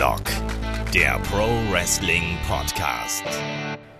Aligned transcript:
Headlock, 0.00 0.22
der 0.94 1.18
Pro 1.30 1.46
Wrestling 1.70 2.38
Podcast. 2.48 3.22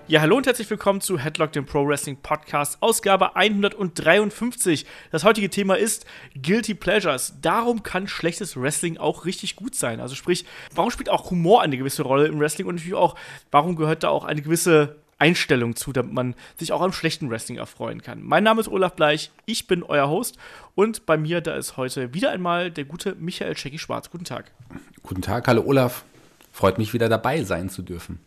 Ja, 0.08 0.22
hallo 0.22 0.38
und 0.38 0.46
herzlich 0.46 0.70
willkommen 0.70 1.02
zu 1.02 1.18
Headlock, 1.18 1.52
dem 1.52 1.66
Pro 1.66 1.86
Wrestling 1.86 2.16
Podcast, 2.16 2.78
Ausgabe 2.80 3.36
153. 3.36 4.86
Das 5.12 5.24
heutige 5.24 5.50
Thema 5.50 5.74
ist 5.74 6.06
Guilty 6.40 6.72
Pleasures. 6.72 7.34
Darum 7.42 7.82
kann 7.82 8.08
schlechtes 8.08 8.58
Wrestling 8.58 8.96
auch 8.96 9.26
richtig 9.26 9.56
gut 9.56 9.74
sein. 9.74 10.00
Also 10.00 10.14
sprich, 10.14 10.46
warum 10.74 10.90
spielt 10.90 11.10
auch 11.10 11.30
Humor 11.30 11.60
eine 11.60 11.76
gewisse 11.76 12.02
Rolle 12.02 12.28
im 12.28 12.40
Wrestling 12.40 12.66
und 12.66 12.76
natürlich 12.76 12.94
auch, 12.94 13.14
warum 13.50 13.76
gehört 13.76 14.02
da 14.02 14.08
auch 14.08 14.24
eine 14.24 14.40
gewisse 14.40 14.96
Einstellung 15.20 15.76
zu, 15.76 15.92
damit 15.92 16.14
man 16.14 16.34
sich 16.56 16.72
auch 16.72 16.80
am 16.80 16.92
schlechten 16.92 17.28
Wrestling 17.28 17.58
erfreuen 17.58 18.00
kann. 18.00 18.22
Mein 18.22 18.42
Name 18.42 18.62
ist 18.62 18.68
Olaf 18.68 18.94
Bleich, 18.94 19.30
ich 19.44 19.66
bin 19.66 19.82
euer 19.82 20.08
Host 20.08 20.38
und 20.74 21.06
bei 21.06 21.16
mir 21.16 21.40
da 21.40 21.56
ist 21.56 21.76
heute 21.76 22.14
wieder 22.14 22.30
einmal 22.30 22.70
der 22.70 22.84
gute 22.84 23.14
Michael 23.16 23.54
Checky 23.54 23.78
Schwarz. 23.78 24.10
Guten 24.10 24.24
Tag. 24.24 24.50
Guten 25.02 25.22
Tag, 25.22 25.46
hallo 25.48 25.62
Olaf. 25.64 26.04
Freut 26.52 26.78
mich 26.78 26.92
wieder 26.92 27.08
dabei 27.08 27.42
sein 27.44 27.68
zu 27.68 27.82
dürfen. 27.82 28.20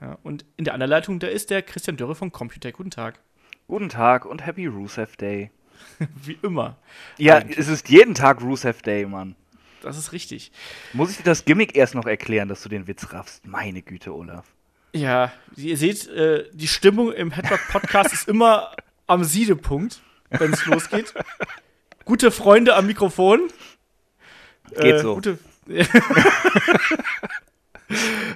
Ja, 0.00 0.18
und 0.22 0.44
in 0.56 0.64
der 0.64 0.74
anderen 0.74 0.90
Leitung, 0.90 1.18
da 1.20 1.28
ist 1.28 1.50
der 1.50 1.62
Christian 1.62 1.96
Dörre 1.96 2.14
von 2.14 2.32
Computer. 2.32 2.72
Guten 2.72 2.90
Tag. 2.90 3.20
Guten 3.68 3.88
Tag 3.88 4.26
und 4.26 4.44
Happy 4.44 4.66
Rusev 4.66 5.16
Day. 5.16 5.50
Wie 6.24 6.38
immer. 6.42 6.76
Ja, 7.18 7.36
Eigentlich. 7.36 7.58
es 7.58 7.68
ist 7.68 7.88
jeden 7.88 8.14
Tag 8.14 8.42
Rusev 8.42 8.82
Day, 8.82 9.06
Mann. 9.06 9.36
Das 9.82 9.96
ist 9.96 10.12
richtig. 10.12 10.52
Muss 10.92 11.10
ich 11.10 11.16
dir 11.18 11.24
das 11.24 11.44
Gimmick 11.44 11.76
erst 11.76 11.94
noch 11.94 12.06
erklären, 12.06 12.48
dass 12.48 12.62
du 12.62 12.68
den 12.68 12.86
Witz 12.86 13.12
raffst? 13.12 13.46
Meine 13.46 13.82
Güte, 13.82 14.14
Olaf. 14.14 14.44
Ja, 14.94 15.32
ihr 15.56 15.76
seht, 15.76 16.06
äh, 16.08 16.48
die 16.52 16.68
Stimmung 16.68 17.12
im 17.12 17.30
Headlock 17.30 17.60
Podcast 17.70 18.12
ist 18.12 18.28
immer 18.28 18.76
am 19.06 19.24
Siedepunkt, 19.24 20.00
wenn 20.30 20.52
es 20.52 20.66
losgeht. 20.66 21.14
Gute 22.04 22.30
Freunde 22.30 22.74
am 22.74 22.86
Mikrofon. 22.86 23.40
Geht 24.70 24.94
äh, 24.94 24.98
so. 24.98 25.14
Gute, 25.14 25.38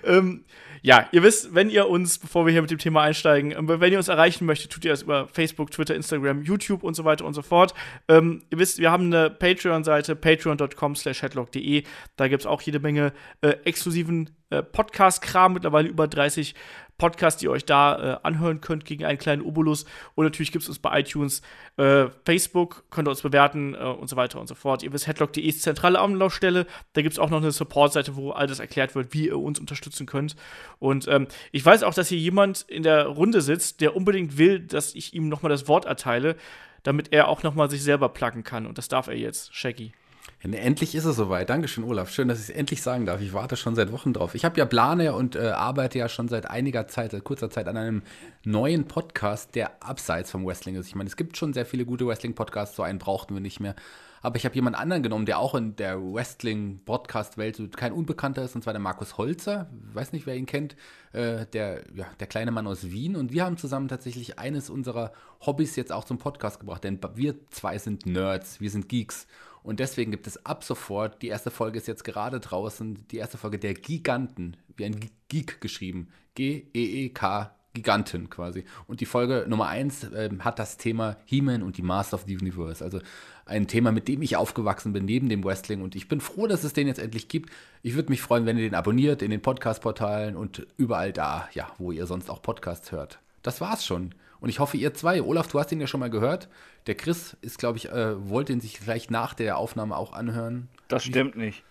ähm, 0.04 0.44
ja, 0.82 1.08
ihr 1.10 1.24
wisst, 1.24 1.52
wenn 1.52 1.68
ihr 1.68 1.88
uns, 1.88 2.18
bevor 2.18 2.46
wir 2.46 2.52
hier 2.52 2.62
mit 2.62 2.70
dem 2.70 2.78
Thema 2.78 3.02
einsteigen, 3.02 3.50
ähm, 3.50 3.68
wenn 3.68 3.90
ihr 3.90 3.98
uns 3.98 4.06
erreichen 4.06 4.46
möchtet, 4.46 4.70
tut 4.70 4.84
ihr 4.84 4.92
das 4.92 5.02
über 5.02 5.26
Facebook, 5.26 5.72
Twitter, 5.72 5.96
Instagram, 5.96 6.42
YouTube 6.42 6.84
und 6.84 6.94
so 6.94 7.04
weiter 7.04 7.24
und 7.24 7.34
so 7.34 7.42
fort. 7.42 7.74
Ähm, 8.06 8.42
ihr 8.50 8.58
wisst, 8.58 8.78
wir 8.78 8.92
haben 8.92 9.06
eine 9.06 9.30
Patreon-Seite, 9.30 10.14
patreon.com 10.14 10.94
slash 10.94 11.22
headlock.de. 11.22 11.82
Da 12.14 12.28
gibt 12.28 12.42
es 12.42 12.46
auch 12.46 12.62
jede 12.62 12.78
Menge 12.78 13.12
äh, 13.40 13.56
exklusiven 13.64 14.30
äh, 14.50 14.62
Podcast-Kram, 14.62 15.54
mittlerweile 15.54 15.88
über 15.88 16.06
30 16.06 16.54
Podcast, 16.98 17.40
die 17.40 17.46
ihr 17.46 17.50
euch 17.50 17.64
da 17.64 18.14
äh, 18.14 18.18
anhören 18.22 18.60
könnt 18.60 18.84
gegen 18.84 19.04
einen 19.04 19.18
kleinen 19.18 19.42
Obolus. 19.42 19.84
Und 20.14 20.24
natürlich 20.24 20.52
gibt 20.52 20.62
es 20.62 20.68
uns 20.68 20.78
bei 20.78 21.00
iTunes, 21.00 21.42
äh, 21.76 22.06
Facebook, 22.24 22.84
könnt 22.90 23.08
ihr 23.08 23.10
uns 23.10 23.22
bewerten 23.22 23.74
äh, 23.74 23.78
und 23.78 24.08
so 24.08 24.16
weiter 24.16 24.40
und 24.40 24.46
so 24.46 24.54
fort. 24.54 24.82
Ihr 24.82 24.92
wisst, 24.92 25.06
headlock.de 25.06 25.44
ist 25.44 25.62
zentrale 25.62 25.98
Anlaufstelle. 25.98 26.66
Da 26.94 27.02
gibt 27.02 27.12
es 27.12 27.18
auch 27.18 27.30
noch 27.30 27.42
eine 27.42 27.52
Support-Seite, 27.52 28.16
wo 28.16 28.30
all 28.30 28.46
das 28.46 28.60
erklärt 28.60 28.94
wird, 28.94 29.12
wie 29.12 29.26
ihr 29.26 29.38
uns 29.38 29.60
unterstützen 29.60 30.06
könnt. 30.06 30.36
Und 30.78 31.06
ähm, 31.08 31.26
ich 31.52 31.64
weiß 31.64 31.82
auch, 31.82 31.94
dass 31.94 32.08
hier 32.08 32.18
jemand 32.18 32.62
in 32.62 32.82
der 32.82 33.06
Runde 33.06 33.40
sitzt, 33.40 33.80
der 33.80 33.96
unbedingt 33.96 34.38
will, 34.38 34.60
dass 34.60 34.94
ich 34.94 35.14
ihm 35.14 35.28
nochmal 35.28 35.50
das 35.50 35.68
Wort 35.68 35.84
erteile, 35.84 36.36
damit 36.82 37.12
er 37.12 37.28
auch 37.28 37.42
nochmal 37.42 37.68
sich 37.70 37.82
selber 37.82 38.08
placken 38.08 38.44
kann. 38.44 38.66
Und 38.66 38.78
das 38.78 38.88
darf 38.88 39.08
er 39.08 39.16
jetzt, 39.16 39.54
Shaggy. 39.54 39.92
Endlich 40.40 40.94
ist 40.94 41.06
es 41.06 41.16
soweit. 41.16 41.48
Dankeschön, 41.50 41.82
Olaf. 41.84 42.10
Schön, 42.10 42.28
dass 42.28 42.38
ich 42.38 42.50
es 42.50 42.54
endlich 42.54 42.82
sagen 42.82 43.06
darf. 43.06 43.20
Ich 43.20 43.32
warte 43.32 43.56
schon 43.56 43.74
seit 43.74 43.90
Wochen 43.90 44.12
drauf. 44.12 44.34
Ich 44.34 44.44
habe 44.44 44.58
ja 44.58 44.66
Plane 44.66 45.14
und 45.14 45.34
äh, 45.34 45.48
arbeite 45.48 45.98
ja 45.98 46.08
schon 46.08 46.28
seit 46.28 46.48
einiger 46.48 46.86
Zeit, 46.88 47.12
seit 47.12 47.24
kurzer 47.24 47.50
Zeit 47.50 47.66
an 47.68 47.76
einem 47.76 48.02
neuen 48.44 48.86
Podcast, 48.86 49.54
der 49.54 49.82
abseits 49.82 50.30
vom 50.30 50.46
Wrestling 50.46 50.76
ist. 50.76 50.88
Ich 50.88 50.94
meine, 50.94 51.08
es 51.08 51.16
gibt 51.16 51.36
schon 51.36 51.52
sehr 51.52 51.66
viele 51.66 51.86
gute 51.86 52.06
Wrestling-Podcasts, 52.06 52.76
so 52.76 52.82
einen 52.82 52.98
brauchten 52.98 53.34
wir 53.34 53.40
nicht 53.40 53.60
mehr. 53.60 53.74
Aber 54.22 54.36
ich 54.36 54.44
habe 54.44 54.54
jemand 54.54 54.76
anderen 54.76 55.02
genommen, 55.02 55.24
der 55.24 55.38
auch 55.38 55.54
in 55.54 55.76
der 55.76 56.00
Wrestling-Podcast-Welt 56.00 57.76
kein 57.76 57.92
Unbekannter 57.92 58.42
ist, 58.42 58.54
und 58.54 58.62
zwar 58.62 58.72
der 58.72 58.80
Markus 58.80 59.18
Holzer. 59.18 59.70
Ich 59.88 59.94
weiß 59.94 60.12
nicht, 60.12 60.26
wer 60.26 60.36
ihn 60.36 60.46
kennt. 60.46 60.76
Äh, 61.12 61.46
der, 61.46 61.84
ja, 61.94 62.06
der 62.20 62.26
kleine 62.26 62.50
Mann 62.50 62.66
aus 62.66 62.90
Wien. 62.90 63.16
Und 63.16 63.32
wir 63.32 63.44
haben 63.44 63.56
zusammen 63.56 63.88
tatsächlich 63.88 64.38
eines 64.38 64.68
unserer 64.68 65.12
Hobbys 65.44 65.76
jetzt 65.76 65.92
auch 65.92 66.04
zum 66.04 66.18
Podcast 66.18 66.60
gebracht. 66.60 66.84
Denn 66.84 66.98
wir 67.14 67.36
zwei 67.50 67.78
sind 67.78 68.04
Nerds, 68.04 68.60
wir 68.60 68.70
sind 68.70 68.88
Geeks. 68.88 69.26
Und 69.66 69.80
deswegen 69.80 70.12
gibt 70.12 70.28
es 70.28 70.46
ab 70.46 70.62
sofort, 70.62 71.22
die 71.22 71.26
erste 71.26 71.50
Folge 71.50 71.78
ist 71.78 71.88
jetzt 71.88 72.04
gerade 72.04 72.38
draußen, 72.38 73.08
die 73.08 73.16
erste 73.16 73.36
Folge 73.36 73.58
der 73.58 73.74
Giganten, 73.74 74.56
wie 74.76 74.84
ein 74.84 75.10
Geek 75.26 75.60
geschrieben. 75.60 76.06
G-E-E-K, 76.36 77.50
Giganten 77.74 78.30
quasi. 78.30 78.64
Und 78.86 79.00
die 79.00 79.06
Folge 79.06 79.44
Nummer 79.48 79.66
1 79.66 80.04
äh, 80.04 80.30
hat 80.38 80.60
das 80.60 80.76
Thema 80.76 81.16
He-Man 81.24 81.64
und 81.64 81.78
die 81.78 81.82
Master 81.82 82.14
of 82.14 82.26
the 82.28 82.36
Universe. 82.36 82.84
Also 82.84 83.00
ein 83.44 83.66
Thema, 83.66 83.90
mit 83.90 84.06
dem 84.06 84.22
ich 84.22 84.36
aufgewachsen 84.36 84.92
bin, 84.92 85.04
neben 85.04 85.28
dem 85.28 85.42
Wrestling. 85.42 85.82
Und 85.82 85.96
ich 85.96 86.06
bin 86.06 86.20
froh, 86.20 86.46
dass 86.46 86.62
es 86.62 86.72
den 86.72 86.86
jetzt 86.86 87.00
endlich 87.00 87.26
gibt. 87.26 87.50
Ich 87.82 87.96
würde 87.96 88.10
mich 88.10 88.22
freuen, 88.22 88.46
wenn 88.46 88.58
ihr 88.58 88.70
den 88.70 88.76
abonniert 88.76 89.20
in 89.20 89.32
den 89.32 89.42
Podcast-Portalen 89.42 90.36
und 90.36 90.64
überall 90.76 91.12
da, 91.12 91.48
ja, 91.54 91.72
wo 91.78 91.90
ihr 91.90 92.06
sonst 92.06 92.30
auch 92.30 92.40
Podcasts 92.40 92.92
hört. 92.92 93.18
Das 93.42 93.60
war's 93.60 93.84
schon. 93.84 94.14
Und 94.40 94.48
ich 94.48 94.58
hoffe, 94.58 94.76
ihr 94.76 94.94
zwei, 94.94 95.22
Olaf, 95.22 95.48
du 95.48 95.58
hast 95.58 95.72
ihn 95.72 95.80
ja 95.80 95.86
schon 95.86 96.00
mal 96.00 96.10
gehört. 96.10 96.48
Der 96.86 96.94
Chris 96.94 97.36
ist, 97.40 97.58
glaube 97.58 97.78
ich, 97.78 97.90
äh, 97.90 98.28
wollte 98.28 98.52
ihn 98.52 98.60
sich 98.60 98.80
gleich 98.80 99.10
nach 99.10 99.34
der 99.34 99.58
Aufnahme 99.58 99.96
auch 99.96 100.12
anhören. 100.12 100.68
Das 100.88 101.04
stimmt 101.04 101.36
nicht. 101.36 101.64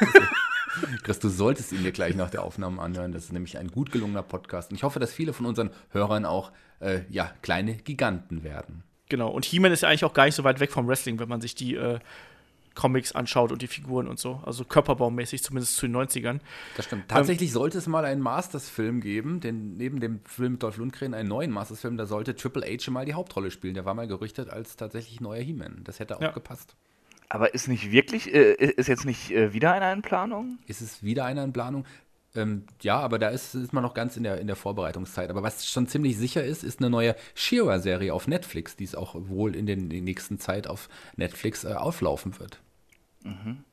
Chris, 1.02 1.18
du 1.18 1.28
solltest 1.28 1.72
ihn 1.72 1.82
dir 1.82 1.92
gleich 1.92 2.14
nach 2.14 2.30
der 2.30 2.42
Aufnahme 2.44 2.80
anhören. 2.80 3.12
Das 3.12 3.24
ist 3.24 3.32
nämlich 3.32 3.58
ein 3.58 3.68
gut 3.68 3.90
gelungener 3.92 4.22
Podcast. 4.22 4.70
Und 4.70 4.76
ich 4.76 4.82
hoffe, 4.82 5.00
dass 5.00 5.12
viele 5.12 5.32
von 5.32 5.46
unseren 5.46 5.70
Hörern 5.90 6.24
auch 6.24 6.52
äh, 6.80 7.00
ja, 7.10 7.32
kleine 7.42 7.74
Giganten 7.74 8.44
werden. 8.44 8.84
Genau. 9.08 9.28
Und 9.30 9.44
He-Man 9.44 9.72
ist 9.72 9.82
ja 9.82 9.88
eigentlich 9.88 10.04
auch 10.04 10.14
gar 10.14 10.26
nicht 10.26 10.36
so 10.36 10.44
weit 10.44 10.60
weg 10.60 10.70
vom 10.70 10.86
Wrestling, 10.86 11.18
wenn 11.18 11.28
man 11.28 11.40
sich 11.40 11.54
die 11.54 11.74
äh, 11.74 11.98
Comics 12.74 13.12
anschaut 13.12 13.52
und 13.52 13.62
die 13.62 13.66
Figuren 13.66 14.08
und 14.08 14.18
so. 14.18 14.40
Also 14.44 14.64
körperbaumäßig, 14.64 15.42
zumindest 15.42 15.76
zu 15.76 15.86
den 15.86 15.96
90ern. 15.96 16.40
Das 16.76 16.86
stimmt. 16.86 17.08
Tatsächlich 17.08 17.50
ähm, 17.50 17.54
sollte 17.54 17.78
es 17.78 17.86
mal 17.86 18.04
einen 18.04 18.20
Masters-Film 18.20 19.00
geben, 19.00 19.40
denn 19.40 19.76
neben 19.76 20.00
dem 20.00 20.20
Film 20.24 20.58
Dolph 20.58 20.76
Lundgren 20.76 21.14
einen 21.14 21.28
neuen 21.28 21.50
Masters-Film, 21.50 21.96
da 21.96 22.06
sollte 22.06 22.34
Triple 22.36 22.62
H 22.66 22.90
mal 22.90 23.04
die 23.04 23.14
Hauptrolle 23.14 23.50
spielen. 23.50 23.74
Der 23.74 23.84
war 23.84 23.94
mal 23.94 24.06
gerüchtet 24.06 24.50
als 24.50 24.76
tatsächlich 24.76 25.20
neuer 25.20 25.42
He-Man. 25.42 25.82
Das 25.84 25.98
hätte 25.98 26.16
auch 26.16 26.22
ja. 26.22 26.30
gepasst. 26.30 26.76
Aber 27.28 27.54
ist 27.54 27.68
nicht 27.68 27.92
wirklich, 27.92 28.34
äh, 28.34 28.54
ist 28.54 28.88
jetzt 28.88 29.04
nicht 29.04 29.30
äh, 29.30 29.52
wieder 29.52 29.72
einer 29.72 29.92
in 29.92 30.02
Planung? 30.02 30.58
Ist 30.66 30.80
es 30.80 31.02
wieder 31.02 31.24
einer 31.24 31.44
in 31.44 31.52
Planung? 31.52 31.84
Ähm, 32.34 32.64
ja, 32.80 32.98
aber 32.98 33.18
da 33.18 33.28
ist, 33.28 33.54
ist 33.54 33.72
man 33.72 33.82
noch 33.82 33.94
ganz 33.94 34.16
in 34.16 34.22
der, 34.22 34.40
in 34.40 34.46
der 34.46 34.56
Vorbereitungszeit. 34.56 35.30
Aber 35.30 35.42
was 35.42 35.68
schon 35.68 35.88
ziemlich 35.88 36.16
sicher 36.16 36.44
ist, 36.44 36.62
ist 36.62 36.80
eine 36.80 36.90
neue 36.90 37.16
She-Ra-Serie 37.34 38.14
auf 38.14 38.28
Netflix, 38.28 38.76
die 38.76 38.84
es 38.84 38.94
auch 38.94 39.16
wohl 39.16 39.56
in, 39.56 39.66
den, 39.66 39.84
in 39.84 39.90
der 39.90 40.00
nächsten 40.02 40.38
Zeit 40.38 40.66
auf 40.66 40.88
Netflix 41.16 41.64
äh, 41.64 41.72
auflaufen 41.72 42.38
wird. 42.38 42.60
Mhm. 43.24 43.64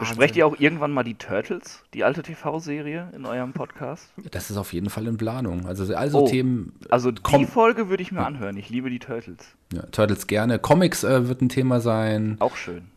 Besprecht 0.00 0.34
ihr 0.34 0.46
auch 0.46 0.58
irgendwann 0.58 0.92
mal 0.92 1.04
die 1.04 1.14
Turtles, 1.14 1.82
die 1.92 2.04
alte 2.04 2.22
TV-Serie 2.22 3.10
in 3.14 3.26
eurem 3.26 3.52
Podcast? 3.52 4.12
Das 4.30 4.50
ist 4.50 4.56
auf 4.56 4.72
jeden 4.72 4.90
Fall 4.90 5.06
in 5.06 5.16
Planung. 5.16 5.66
Also, 5.66 5.94
also 5.94 6.22
oh, 6.22 6.28
Themen. 6.28 6.74
Also 6.90 7.10
die 7.10 7.44
Folge 7.44 7.88
würde 7.88 8.02
ich 8.02 8.10
mir 8.10 8.24
anhören. 8.24 8.56
Ich 8.56 8.70
liebe 8.70 8.90
die 8.90 8.98
Turtles. 8.98 9.38
Ja, 9.72 9.82
Turtles 9.82 10.26
gerne. 10.26 10.58
Comics 10.58 11.04
äh, 11.04 11.28
wird 11.28 11.42
ein 11.42 11.48
Thema 11.48 11.80
sein. 11.80 12.36
Auch 12.40 12.56
schön. 12.56 12.90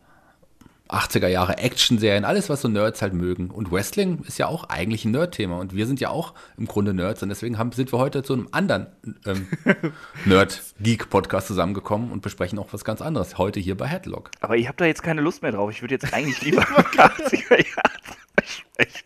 80er 0.88 1.28
Jahre 1.28 1.58
Action-Serien, 1.58 2.24
alles, 2.24 2.48
was 2.48 2.62
so 2.62 2.68
Nerds 2.68 3.02
halt 3.02 3.12
mögen. 3.12 3.50
Und 3.50 3.70
Wrestling 3.70 4.22
ist 4.26 4.38
ja 4.38 4.46
auch 4.46 4.64
eigentlich 4.64 5.04
ein 5.04 5.10
Nerd-Thema. 5.10 5.58
Und 5.58 5.74
wir 5.74 5.86
sind 5.86 6.00
ja 6.00 6.10
auch 6.10 6.34
im 6.56 6.66
Grunde 6.66 6.94
Nerds. 6.94 7.22
Und 7.22 7.28
deswegen 7.28 7.58
haben, 7.58 7.72
sind 7.72 7.92
wir 7.92 7.98
heute 7.98 8.22
zu 8.22 8.32
einem 8.32 8.48
anderen 8.52 8.86
ähm, 9.26 9.46
Nerd-Geek-Podcast 10.24 11.46
zusammengekommen 11.46 12.10
und 12.10 12.22
besprechen 12.22 12.58
auch 12.58 12.72
was 12.72 12.84
ganz 12.84 13.02
anderes. 13.02 13.38
Heute 13.38 13.60
hier 13.60 13.76
bei 13.76 13.86
Headlock. 13.86 14.30
Aber 14.40 14.56
ich 14.56 14.66
habe 14.66 14.76
da 14.76 14.86
jetzt 14.86 15.02
keine 15.02 15.20
Lust 15.20 15.42
mehr 15.42 15.52
drauf. 15.52 15.70
Ich 15.70 15.82
würde 15.82 15.94
jetzt 15.94 16.12
eigentlich 16.12 16.40
lieber 16.42 16.62
80er 16.62 17.50
Jahre 17.50 17.98
sprechen. 18.44 19.04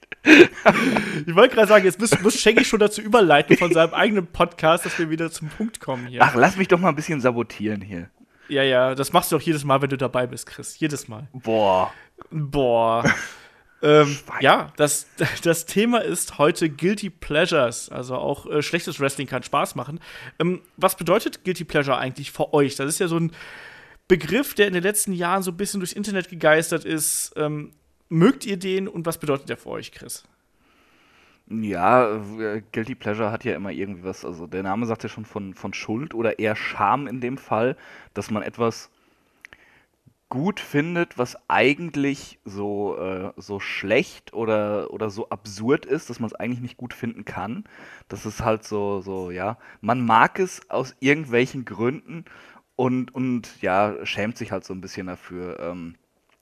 ich 1.27 1.35
wollte 1.35 1.57
gerade 1.57 1.69
sagen, 1.69 1.85
jetzt 1.85 1.99
muss, 1.99 2.21
muss 2.21 2.39
Shaggy 2.39 2.65
schon 2.65 2.79
dazu 2.79 3.01
überleiten 3.01 3.57
von 3.57 3.73
seinem 3.73 3.93
eigenen 3.93 4.27
Podcast, 4.29 4.87
dass 4.87 4.99
wir 4.99 5.11
wieder 5.11 5.33
zum 5.33 5.49
Punkt 5.49 5.81
kommen 5.81 6.07
hier. 6.07 6.23
Ach, 6.23 6.35
lass 6.37 6.57
mich 6.57 6.69
doch 6.69 6.79
mal 6.79 6.91
ein 6.91 6.95
bisschen 6.95 7.21
sabotieren 7.21 7.81
hier. 7.81 8.09
Ja, 8.53 8.63
ja, 8.63 8.95
das 8.95 9.15
machst 9.15 9.33
du 9.33 9.37
auch 9.37 9.41
jedes 9.41 9.65
Mal, 9.65 9.81
wenn 9.81 9.89
du 9.89 9.97
dabei 9.97 10.27
bist, 10.27 10.47
Chris. 10.47 10.79
Jedes 10.79 11.09
Mal. 11.09 11.27
Boah. 11.33 11.91
Boah. 12.31 13.03
ähm, 13.83 14.19
ja, 14.41 14.71
das, 14.77 15.07
das 15.43 15.65
Thema 15.65 16.03
ist 16.03 16.37
heute 16.37 16.69
Guilty 16.69 17.09
Pleasures. 17.09 17.89
Also 17.89 18.15
auch 18.17 18.45
äh, 18.45 18.61
schlechtes 18.61 19.01
Wrestling 19.01 19.27
kann 19.27 19.43
Spaß 19.43 19.75
machen. 19.75 20.01
Ähm, 20.39 20.61
was 20.77 20.97
bedeutet 20.97 21.45
Guilty 21.45 21.65
Pleasure 21.65 21.97
eigentlich 21.97 22.31
für 22.31 22.53
euch? 22.53 22.77
Das 22.77 22.91
ist 22.91 22.99
ja 22.99 23.09
so 23.09 23.17
ein 23.17 23.33
Begriff, 24.07 24.53
der 24.53 24.67
in 24.67 24.75
den 24.75 24.83
letzten 24.83 25.15
Jahren 25.15 25.43
so 25.43 25.51
ein 25.53 25.57
bisschen 25.57 25.81
durchs 25.81 25.95
Internet 25.95 26.29
gegeistert 26.29 26.85
ist. 26.85 27.33
Ähm, 27.37 27.73
mögt 28.11 28.45
ihr 28.45 28.59
den 28.59 28.87
und 28.87 29.07
was 29.07 29.17
bedeutet 29.17 29.49
der 29.49 29.57
für 29.57 29.71
euch, 29.71 29.93
Chris? 29.93 30.25
Ja, 31.49 32.17
äh, 32.39 32.63
Guilty 32.73 32.95
Pleasure 32.95 33.31
hat 33.31 33.45
ja 33.45 33.55
immer 33.55 33.71
irgendwie 33.71 34.05
was, 34.05 34.25
also 34.25 34.47
der 34.47 34.63
Name 34.63 34.87
sagt 34.87 35.03
ja 35.03 35.09
schon 35.09 35.25
von, 35.25 35.55
von 35.55 35.75
Schuld 35.75 36.15
oder 36.15 36.39
eher 36.39 36.57
Scham 36.57 37.07
in 37.07 37.21
dem 37.21 37.37
Fall, 37.39 37.77
dass 38.15 38.31
man 38.31 38.43
etwas 38.43 38.91
gut 40.29 40.61
findet, 40.61 41.19
was 41.19 41.37
eigentlich 41.49 42.39
so, 42.45 42.97
äh, 42.99 43.33
so 43.37 43.61
schlecht 43.61 44.33
oder, 44.33 44.91
oder 44.91 45.11
so 45.11 45.29
absurd 45.29 45.85
ist, 45.85 46.09
dass 46.09 46.21
man 46.21 46.29
es 46.29 46.35
eigentlich 46.35 46.63
nicht 46.63 46.79
gut 46.79 46.95
finden 46.95 47.25
kann. 47.27 47.65
Das 48.09 48.25
ist 48.25 48.41
halt 48.43 48.65
so, 48.65 49.03
so, 49.03 49.31
ja, 49.31 49.59
man 49.83 50.01
mag 50.05 50.39
es 50.39 50.71
aus 50.71 50.95
irgendwelchen 51.01 51.67
Gründen 51.67 52.25
und, 52.77 53.15
und 53.15 53.61
ja, 53.61 53.95
schämt 54.07 54.39
sich 54.39 54.53
halt 54.53 54.65
so 54.65 54.73
ein 54.73 54.81
bisschen 54.81 55.07
dafür. 55.07 55.61
Ähm, 55.61 55.97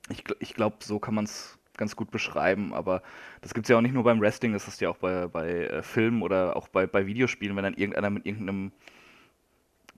ich 0.09 0.23
ich 0.39 0.53
glaube, 0.53 0.77
so 0.81 0.99
kann 0.99 1.15
man 1.15 1.25
es 1.25 1.59
ganz 1.81 1.95
gut 1.95 2.11
beschreiben. 2.11 2.73
Aber 2.73 3.01
das 3.41 3.53
gibt 3.53 3.65
es 3.65 3.69
ja 3.69 3.77
auch 3.77 3.81
nicht 3.81 3.93
nur 3.93 4.03
beim 4.03 4.21
Wrestling, 4.21 4.53
das 4.53 4.67
ist 4.67 4.79
ja 4.81 4.89
auch 4.89 4.97
bei, 4.97 5.27
bei 5.27 5.49
äh, 5.49 5.83
Filmen 5.83 6.21
oder 6.21 6.55
auch 6.55 6.67
bei, 6.67 6.85
bei 6.85 7.07
Videospielen, 7.07 7.55
wenn 7.57 7.63
dann 7.63 7.73
irgendeiner 7.73 8.11
mit 8.11 8.25
irgendeinem 8.25 8.71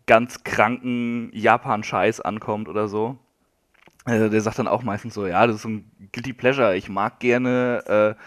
ganz 0.05 0.43
kranken 0.43 1.29
Japan-Scheiß 1.33 2.21
ankommt 2.21 2.69
oder 2.69 2.87
so. 2.87 3.17
Äh, 4.05 4.29
der 4.29 4.41
sagt 4.41 4.59
dann 4.59 4.67
auch 4.67 4.83
meistens 4.83 5.13
so, 5.13 5.27
ja, 5.27 5.45
das 5.45 5.57
ist 5.57 5.65
ein 5.65 5.91
Guilty 6.13 6.31
Pleasure. 6.31 6.75
Ich 6.75 6.87
mag 6.87 7.19
gerne 7.19 8.15
äh, 8.17 8.21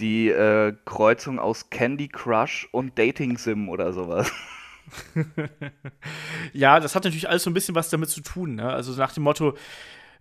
die 0.00 0.28
äh, 0.28 0.74
Kreuzung 0.84 1.38
aus 1.38 1.70
Candy 1.70 2.08
Crush 2.08 2.68
und 2.72 2.98
Dating 2.98 3.38
Sim 3.38 3.68
oder 3.68 3.92
sowas. 3.92 4.32
ja, 6.52 6.80
das 6.80 6.96
hat 6.96 7.04
natürlich 7.04 7.28
alles 7.28 7.44
so 7.44 7.50
ein 7.50 7.54
bisschen 7.54 7.76
was 7.76 7.90
damit 7.90 8.08
zu 8.08 8.22
tun. 8.22 8.56
Ne? 8.56 8.68
Also 8.68 8.92
nach 8.92 9.12
dem 9.12 9.22
Motto, 9.22 9.54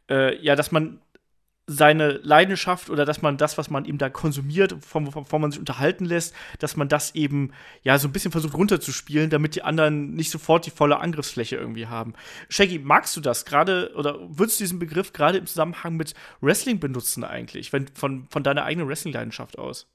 äh, 0.09 0.38
ja, 0.41 0.56
dass 0.56 0.71
man 0.71 1.00
seine 1.69 2.13
Leidenschaft 2.23 2.89
oder 2.89 3.03
dass 3.03 3.21
man 3.21 3.37
das, 3.37 3.57
was 3.57 3.69
man 3.69 3.83
eben 3.83 3.97
da 3.97 4.09
konsumiert, 4.09 4.73
wovon 4.93 5.41
man 5.41 5.51
sich 5.51 5.59
unterhalten 5.59 6.05
lässt, 6.05 6.33
dass 6.59 6.77
man 6.77 6.87
das 6.87 7.13
eben 7.13 7.51
ja 7.83 7.99
so 7.99 8.07
ein 8.07 8.13
bisschen 8.13 8.31
versucht 8.31 8.55
runterzuspielen, 8.55 9.29
damit 9.29 9.55
die 9.55 9.63
anderen 9.63 10.13
nicht 10.15 10.31
sofort 10.31 10.65
die 10.65 10.71
volle 10.71 10.99
Angriffsfläche 10.99 11.57
irgendwie 11.57 11.87
haben. 11.87 12.13
Shaggy, 12.47 12.79
magst 12.79 13.17
du 13.17 13.21
das 13.21 13.43
gerade 13.43 13.91
oder 13.95 14.17
würdest 14.29 14.59
du 14.59 14.63
diesen 14.63 14.79
Begriff 14.79 15.11
gerade 15.11 15.37
im 15.37 15.45
Zusammenhang 15.45 15.97
mit 15.97 16.13
Wrestling 16.39 16.79
benutzen 16.79 17.25
eigentlich, 17.25 17.73
wenn 17.73 17.87
von, 17.89 18.27
von 18.29 18.43
deiner 18.43 18.63
eigenen 18.63 18.87
Wrestling-Leidenschaft 18.87 19.59
aus? 19.59 19.87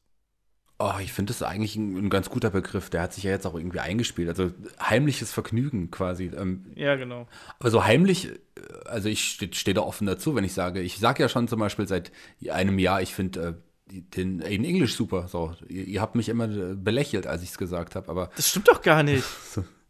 Oh, 0.85 0.99
ich 1.01 1.13
finde 1.13 1.33
das 1.33 1.45
eigentlich 1.45 1.77
ein, 1.77 1.97
ein, 1.97 2.11
ganz 2.11 2.29
guter 2.29 2.51
Begriff. 2.51 2.91
Der 2.91 3.03
hat 3.03 3.13
sich 3.13 3.23
ja 3.23 3.31
jetzt 3.31 3.47
auch 3.47 3.55
irgendwie 3.55 3.79
eingespielt. 3.79 4.29
Also 4.29 4.51
heimliches 4.81 5.31
Vergnügen 5.31 5.93
quasi. 5.93 6.33
Ähm, 6.37 6.67
ja, 6.75 6.97
genau. 6.97 7.29
Aber 7.61 7.71
so 7.71 7.85
heimlich, 7.85 8.27
äh, 8.27 8.39
also 8.87 9.09
ich 9.09 9.23
stehe 9.23 9.55
steh 9.55 9.75
da 9.75 9.83
offen 9.83 10.09
dazu, 10.09 10.35
wenn 10.35 10.43
ich 10.43 10.55
sage, 10.55 10.81
ich 10.81 10.99
sage 10.99 11.23
ja 11.23 11.29
schon 11.29 11.47
zum 11.47 11.61
Beispiel 11.61 11.87
seit 11.87 12.11
einem 12.51 12.81
Jahr, 12.81 13.01
ich 13.01 13.15
finde 13.15 13.59
äh, 13.91 13.93
den 13.93 14.43
Aiden 14.43 14.65
English 14.65 14.97
super. 14.97 15.29
So, 15.29 15.55
ihr, 15.69 15.85
ihr 15.85 16.01
habt 16.01 16.17
mich 16.17 16.29
immer 16.29 16.49
äh, 16.49 16.75
belächelt, 16.75 17.29
als 17.29 17.45
ich 17.45 17.51
es 17.51 17.59
gesagt 17.59 17.95
habe. 17.95 18.09
Aber 18.09 18.31
das 18.35 18.49
stimmt 18.49 18.67
doch 18.67 18.83
gar 18.83 19.05
nicht. 19.05 19.25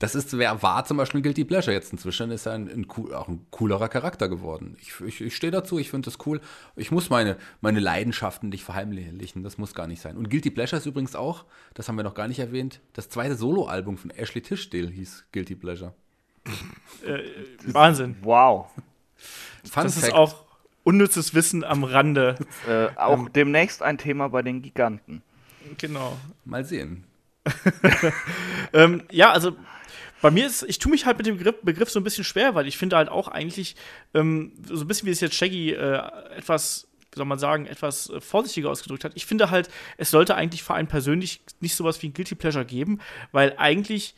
Das 0.00 0.14
ist, 0.14 0.36
wer 0.38 0.62
war 0.62 0.86
zum 0.86 0.96
Beispiel 0.96 1.20
Guilty 1.20 1.44
Pleasure. 1.44 1.74
Jetzt 1.74 1.92
inzwischen 1.92 2.30
ist 2.30 2.46
er 2.46 2.54
ein, 2.54 2.68
ein, 2.68 2.90
auch 3.12 3.28
ein 3.28 3.46
coolerer 3.50 3.90
Charakter 3.90 4.30
geworden. 4.30 4.74
Ich, 4.80 4.98
ich, 5.02 5.20
ich 5.20 5.36
stehe 5.36 5.50
dazu, 5.50 5.78
ich 5.78 5.90
finde 5.90 6.06
das 6.06 6.26
cool. 6.26 6.40
Ich 6.74 6.90
muss 6.90 7.10
meine, 7.10 7.36
meine 7.60 7.80
Leidenschaften 7.80 8.48
nicht 8.48 8.64
verheimlichen. 8.64 9.44
Das 9.44 9.58
muss 9.58 9.74
gar 9.74 9.86
nicht 9.86 10.00
sein. 10.00 10.16
Und 10.16 10.30
Guilty 10.30 10.50
Pleasure 10.50 10.80
ist 10.80 10.86
übrigens 10.86 11.14
auch, 11.14 11.44
das 11.74 11.86
haben 11.86 11.96
wir 11.96 12.02
noch 12.02 12.14
gar 12.14 12.28
nicht 12.28 12.38
erwähnt, 12.38 12.80
das 12.94 13.10
zweite 13.10 13.36
Soloalbum 13.36 13.98
von 13.98 14.10
Ashley 14.10 14.40
Tisdale 14.40 14.88
hieß 14.88 15.26
Guilty 15.32 15.54
Pleasure. 15.54 15.92
Äh, 17.04 17.20
Wahnsinn. 17.66 18.16
Wow. 18.22 18.70
Fun 19.70 19.82
das 19.82 19.94
Fact. 19.96 20.06
ist 20.06 20.14
auch 20.14 20.46
unnützes 20.82 21.34
Wissen 21.34 21.62
am 21.62 21.84
Rande. 21.84 22.36
Äh, 22.66 22.88
auch 22.96 23.18
ähm, 23.18 23.30
demnächst 23.34 23.82
ein 23.82 23.98
Thema 23.98 24.28
bei 24.28 24.40
den 24.40 24.62
Giganten. 24.62 25.20
Genau. 25.76 26.16
Mal 26.46 26.64
sehen. 26.64 27.04
ähm, 28.72 29.02
ja, 29.10 29.30
also 29.30 29.56
bei 30.20 30.30
mir 30.30 30.46
ist, 30.46 30.62
ich 30.62 30.78
tue 30.78 30.90
mich 30.90 31.06
halt 31.06 31.18
mit 31.18 31.26
dem 31.26 31.38
Begriff, 31.38 31.56
Begriff, 31.62 31.90
so 31.90 32.00
ein 32.00 32.04
bisschen 32.04 32.24
schwer, 32.24 32.54
weil 32.54 32.66
ich 32.66 32.76
finde 32.76 32.96
halt 32.96 33.08
auch 33.08 33.28
eigentlich, 33.28 33.76
ähm, 34.14 34.52
so 34.68 34.80
ein 34.80 34.86
bisschen 34.86 35.06
wie 35.06 35.12
es 35.12 35.20
jetzt 35.20 35.34
Shaggy 35.34 35.72
äh, 35.72 36.02
etwas, 36.36 36.88
wie 37.12 37.16
soll 37.16 37.26
man 37.26 37.38
sagen, 37.38 37.66
etwas 37.66 38.10
äh, 38.10 38.20
vorsichtiger 38.20 38.70
ausgedrückt 38.70 39.04
hat. 39.04 39.12
Ich 39.14 39.26
finde 39.26 39.50
halt, 39.50 39.68
es 39.96 40.10
sollte 40.10 40.34
eigentlich 40.34 40.62
für 40.62 40.74
einen 40.74 40.88
persönlich 40.88 41.40
nicht 41.60 41.74
sowas 41.74 42.02
wie 42.02 42.08
ein 42.08 42.14
Guilty 42.14 42.34
Pleasure 42.34 42.64
geben, 42.64 43.00
weil 43.32 43.54
eigentlich, 43.56 44.14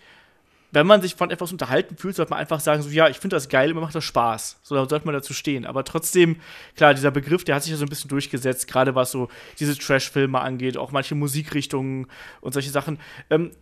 wenn 0.72 0.86
man 0.86 1.02
sich 1.02 1.14
von 1.14 1.30
etwas 1.30 1.52
unterhalten 1.52 1.96
fühlt, 1.96 2.16
sollte 2.16 2.30
man 2.30 2.40
einfach 2.40 2.60
sagen, 2.60 2.82
so, 2.82 2.88
ja, 2.88 3.08
ich 3.08 3.18
finde 3.18 3.36
das 3.36 3.48
geil, 3.48 3.72
mir 3.72 3.80
macht 3.80 3.94
das 3.94 4.04
Spaß. 4.04 4.60
So, 4.62 4.74
dann 4.74 4.88
sollte 4.88 5.04
man 5.04 5.14
dazu 5.14 5.34
stehen. 5.34 5.66
Aber 5.66 5.84
trotzdem, 5.84 6.36
klar, 6.76 6.94
dieser 6.94 7.10
Begriff, 7.10 7.44
der 7.44 7.54
hat 7.54 7.62
sich 7.62 7.72
ja 7.72 7.76
so 7.76 7.84
ein 7.84 7.90
bisschen 7.90 8.08
durchgesetzt, 8.08 8.66
gerade 8.66 8.94
was 8.94 9.10
so 9.10 9.28
diese 9.58 9.76
Trash-Filme 9.78 10.40
angeht, 10.40 10.78
auch 10.78 10.90
manche 10.90 11.14
Musikrichtungen 11.14 12.06
und 12.40 12.54
solche 12.54 12.70
Sachen. 12.70 12.98
Ähm, 13.30 13.52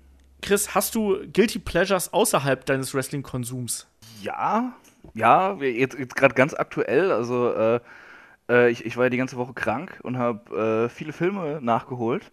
Chris, 0.42 0.74
hast 0.74 0.94
du 0.94 1.18
Guilty 1.32 1.58
Pleasures 1.58 2.12
außerhalb 2.12 2.64
deines 2.66 2.94
Wrestling-Konsums? 2.94 3.86
Ja, 4.22 4.74
ja, 5.14 5.54
jetzt, 5.54 5.98
jetzt 5.98 6.16
gerade 6.16 6.34
ganz 6.34 6.54
aktuell. 6.54 7.12
Also, 7.12 7.52
äh, 7.52 7.80
äh, 8.48 8.70
ich, 8.70 8.84
ich 8.84 8.96
war 8.96 9.04
ja 9.04 9.10
die 9.10 9.16
ganze 9.16 9.36
Woche 9.36 9.54
krank 9.54 10.00
und 10.02 10.18
habe 10.18 10.86
äh, 10.86 10.88
viele 10.88 11.12
Filme 11.12 11.60
nachgeholt. 11.62 12.30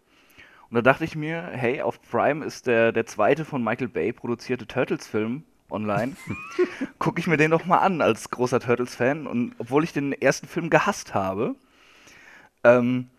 Und 0.70 0.76
da 0.76 0.82
dachte 0.82 1.06
ich 1.06 1.16
mir, 1.16 1.44
hey, 1.52 1.82
auf 1.82 2.02
Prime 2.02 2.44
ist 2.46 2.68
der, 2.68 2.92
der 2.92 3.06
zweite 3.06 3.46
von 3.46 3.64
Michael 3.64 3.88
Bay 3.88 4.12
produzierte 4.12 4.68
Turtles-Film 4.68 5.44
online. 5.70 6.16
Gucke 7.00 7.20
ich 7.20 7.28
mir 7.28 7.38
den 7.38 7.52
doch 7.52 7.66
mal 7.66 7.80
an 7.80 8.02
als 8.02 8.30
großer 8.30 8.60
Turtles-Fan. 8.60 9.28
Und 9.28 9.56
obwohl 9.60 9.84
ich 9.84 9.94
den 9.94 10.12
ersten 10.12 10.48
Film 10.48 10.70
gehasst 10.70 11.14
habe. 11.14 11.56
Ähm, 12.64 13.10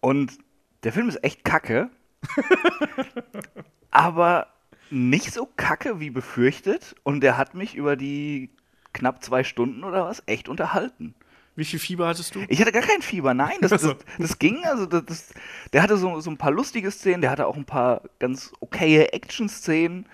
und 0.00 0.38
der 0.84 0.92
Film 0.92 1.08
ist 1.08 1.24
echt 1.24 1.44
kacke. 1.44 1.90
aber 3.90 4.48
nicht 4.90 5.32
so 5.32 5.48
kacke 5.56 6.00
wie 6.00 6.10
befürchtet. 6.10 6.94
Und 7.02 7.20
der 7.20 7.36
hat 7.36 7.54
mich 7.54 7.74
über 7.74 7.96
die 7.96 8.50
knapp 8.92 9.22
zwei 9.22 9.44
Stunden 9.44 9.84
oder 9.84 10.04
was 10.04 10.22
echt 10.26 10.48
unterhalten. 10.48 11.14
Wie 11.56 11.64
viel 11.64 11.78
Fieber 11.78 12.06
hattest 12.06 12.34
du? 12.34 12.40
Ich 12.48 12.60
hatte 12.60 12.72
gar 12.72 12.82
kein 12.82 13.02
Fieber, 13.02 13.34
nein. 13.34 13.56
Das, 13.60 13.70
das, 13.70 13.96
das 14.18 14.38
ging. 14.38 14.64
Also 14.64 14.86
das, 14.86 15.32
der 15.72 15.82
hatte 15.82 15.96
so, 15.96 16.20
so 16.20 16.30
ein 16.30 16.38
paar 16.38 16.52
lustige 16.52 16.90
Szenen, 16.90 17.20
der 17.20 17.30
hatte 17.30 17.46
auch 17.46 17.56
ein 17.56 17.64
paar 17.64 18.02
ganz 18.18 18.52
okaye 18.60 19.12
Action-Szenen. 19.12 20.06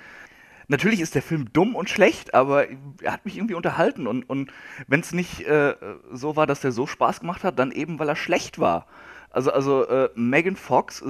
Natürlich 0.68 1.00
ist 1.00 1.14
der 1.14 1.22
Film 1.22 1.52
dumm 1.52 1.76
und 1.76 1.88
schlecht, 1.88 2.34
aber 2.34 2.66
er 3.00 3.12
hat 3.12 3.24
mich 3.24 3.36
irgendwie 3.36 3.54
unterhalten. 3.54 4.08
Und, 4.08 4.28
und 4.28 4.52
wenn 4.88 5.00
es 5.00 5.12
nicht 5.12 5.42
äh, 5.42 5.76
so 6.12 6.34
war, 6.34 6.46
dass 6.46 6.60
der 6.60 6.72
so 6.72 6.86
Spaß 6.86 7.20
gemacht 7.20 7.44
hat, 7.44 7.58
dann 7.58 7.70
eben, 7.70 7.98
weil 8.00 8.08
er 8.08 8.16
schlecht 8.16 8.58
war. 8.58 8.86
Also, 9.30 9.52
also 9.52 9.86
äh, 9.86 10.10
Megan 10.16 10.56
Fox 10.56 11.02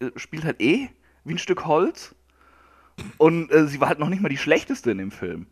äh, 0.00 0.10
spielt 0.16 0.44
halt 0.44 0.60
eh 0.60 0.88
wie 1.26 1.34
ein 1.34 1.38
Stück 1.38 1.66
Holz. 1.66 2.14
Und 3.18 3.52
äh, 3.52 3.66
sie 3.66 3.80
war 3.80 3.88
halt 3.88 3.98
noch 3.98 4.08
nicht 4.08 4.22
mal 4.22 4.28
die 4.28 4.38
schlechteste 4.38 4.90
in 4.90 4.98
dem 4.98 5.10
Film. 5.10 5.46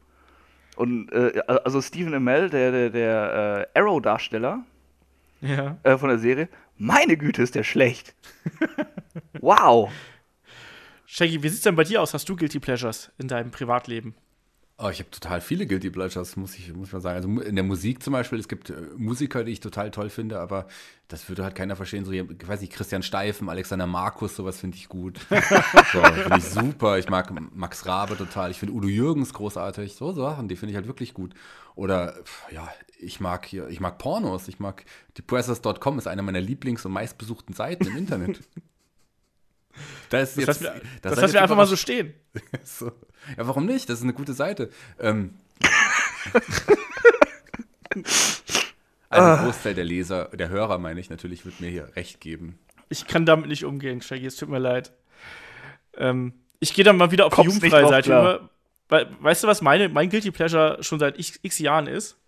Und 0.76 1.12
äh, 1.12 1.40
also 1.46 1.80
Stephen 1.80 2.14
Amell, 2.14 2.50
der, 2.50 2.72
der, 2.72 2.90
der 2.90 3.68
äh, 3.74 3.78
Arrow-Darsteller 3.78 4.64
ja. 5.40 5.76
Äh, 5.82 5.98
von 5.98 6.08
der 6.08 6.18
Serie, 6.18 6.48
meine 6.76 7.16
Güte, 7.16 7.42
ist 7.42 7.54
der 7.54 7.64
schlecht. 7.64 8.14
wow. 9.40 9.90
Shaggy, 11.06 11.42
wie 11.42 11.48
sieht's 11.48 11.62
denn 11.62 11.76
bei 11.76 11.84
dir 11.84 12.02
aus? 12.02 12.14
Hast 12.14 12.28
du 12.28 12.34
Guilty 12.34 12.58
Pleasures 12.58 13.12
in 13.18 13.28
deinem 13.28 13.50
Privatleben? 13.50 14.14
Oh, 14.76 14.88
ich 14.88 14.98
habe 14.98 15.10
total 15.10 15.40
viele 15.40 15.68
Guilty 15.68 15.88
Pleasures, 15.90 16.34
muss 16.34 16.56
ich, 16.56 16.74
muss 16.74 16.88
ich 16.88 16.92
mal 16.92 17.00
sagen. 17.00 17.16
Also 17.16 17.40
in 17.48 17.54
der 17.54 17.62
Musik 17.62 18.02
zum 18.02 18.12
Beispiel, 18.12 18.40
es 18.40 18.48
gibt 18.48 18.70
äh, 18.70 18.74
Musiker, 18.96 19.44
die 19.44 19.52
ich 19.52 19.60
total 19.60 19.92
toll 19.92 20.10
finde, 20.10 20.40
aber 20.40 20.66
das 21.06 21.28
würde 21.28 21.44
halt 21.44 21.54
keiner 21.54 21.76
verstehen. 21.76 22.04
So, 22.04 22.10
ich 22.10 22.48
weiß 22.48 22.60
nicht, 22.60 22.72
Christian 22.72 23.04
Steifen, 23.04 23.48
Alexander 23.48 23.86
Markus, 23.86 24.34
sowas 24.34 24.58
finde 24.58 24.76
ich 24.76 24.88
gut. 24.88 25.20
so, 25.92 26.02
finde 26.02 26.38
ich 26.38 26.44
super. 26.44 26.98
Ich 26.98 27.08
mag 27.08 27.32
Max 27.54 27.86
Rabe 27.86 28.16
total. 28.16 28.50
Ich 28.50 28.58
finde 28.58 28.74
Udo 28.74 28.88
Jürgens 28.88 29.32
großartig. 29.32 29.94
So 29.94 30.10
Sachen, 30.10 30.48
die 30.48 30.56
finde 30.56 30.72
ich 30.72 30.76
halt 30.76 30.88
wirklich 30.88 31.14
gut. 31.14 31.34
Oder, 31.76 32.16
ja, 32.50 32.68
ich 32.98 33.20
mag 33.20 33.46
hier, 33.46 33.68
ich 33.68 33.78
mag 33.78 33.98
Pornos. 33.98 34.48
Ich 34.48 34.58
mag, 34.58 34.84
depressors.com 35.16 35.98
ist 35.98 36.08
eine 36.08 36.22
meiner 36.22 36.40
Lieblings- 36.40 36.84
und 36.84 36.92
meistbesuchten 36.92 37.54
Seiten 37.54 37.86
im 37.86 37.96
Internet. 37.96 38.40
Das, 40.10 40.34
das, 40.34 40.46
jetzt, 40.46 40.62
wir, 40.62 40.80
das, 41.02 41.12
das 41.12 41.20
lassen 41.20 41.34
wir 41.34 41.42
einfach 41.42 41.56
mal 41.56 41.66
so 41.66 41.76
stehen. 41.76 42.14
so. 42.64 42.92
Ja, 43.36 43.46
warum 43.46 43.66
nicht? 43.66 43.88
Das 43.88 43.98
ist 43.98 44.04
eine 44.04 44.12
gute 44.12 44.32
Seite. 44.32 44.70
Ähm. 45.00 45.34
also 49.08 49.28
ein 49.28 49.44
Großteil 49.44 49.74
der 49.74 49.84
Leser, 49.84 50.26
der 50.32 50.48
Hörer 50.48 50.78
meine 50.78 51.00
ich 51.00 51.10
natürlich, 51.10 51.44
wird 51.44 51.60
mir 51.60 51.70
hier 51.70 51.94
recht 51.96 52.20
geben. 52.20 52.58
Ich 52.88 53.06
kann 53.06 53.26
damit 53.26 53.48
nicht 53.48 53.64
umgehen, 53.64 54.02
Shaggy, 54.02 54.26
es 54.26 54.36
tut 54.36 54.48
mir 54.48 54.58
leid. 54.58 54.92
Ähm, 55.96 56.34
ich 56.60 56.74
gehe 56.74 56.84
dann 56.84 56.96
mal 56.96 57.10
wieder 57.10 57.26
auf 57.26 57.32
Kommst 57.32 57.62
die 57.62 57.66
jugendfreie 57.66 57.88
Seite. 57.88 58.48
Weil, 58.88 59.08
weißt 59.20 59.44
du, 59.44 59.48
was 59.48 59.62
meine, 59.62 59.88
mein 59.88 60.10
Guilty 60.10 60.30
Pleasure 60.30 60.82
schon 60.82 60.98
seit 60.98 61.18
x, 61.18 61.38
x 61.42 61.58
Jahren 61.58 61.86
ist? 61.86 62.18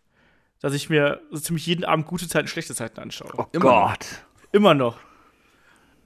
Dass 0.61 0.73
ich 0.73 0.89
mir 0.89 1.21
so 1.31 1.39
ziemlich 1.39 1.67
jeden 1.67 1.85
Abend 1.85 2.07
gute 2.07 2.29
Zeiten, 2.29 2.49
schlechte 2.49 2.75
Zeiten 2.75 2.99
anschaue. 2.99 3.31
Oh 3.37 3.45
Immer 3.53 3.63
Gott. 3.63 4.01
Noch. 4.01 4.53
Immer 4.53 4.75
noch. 4.75 4.99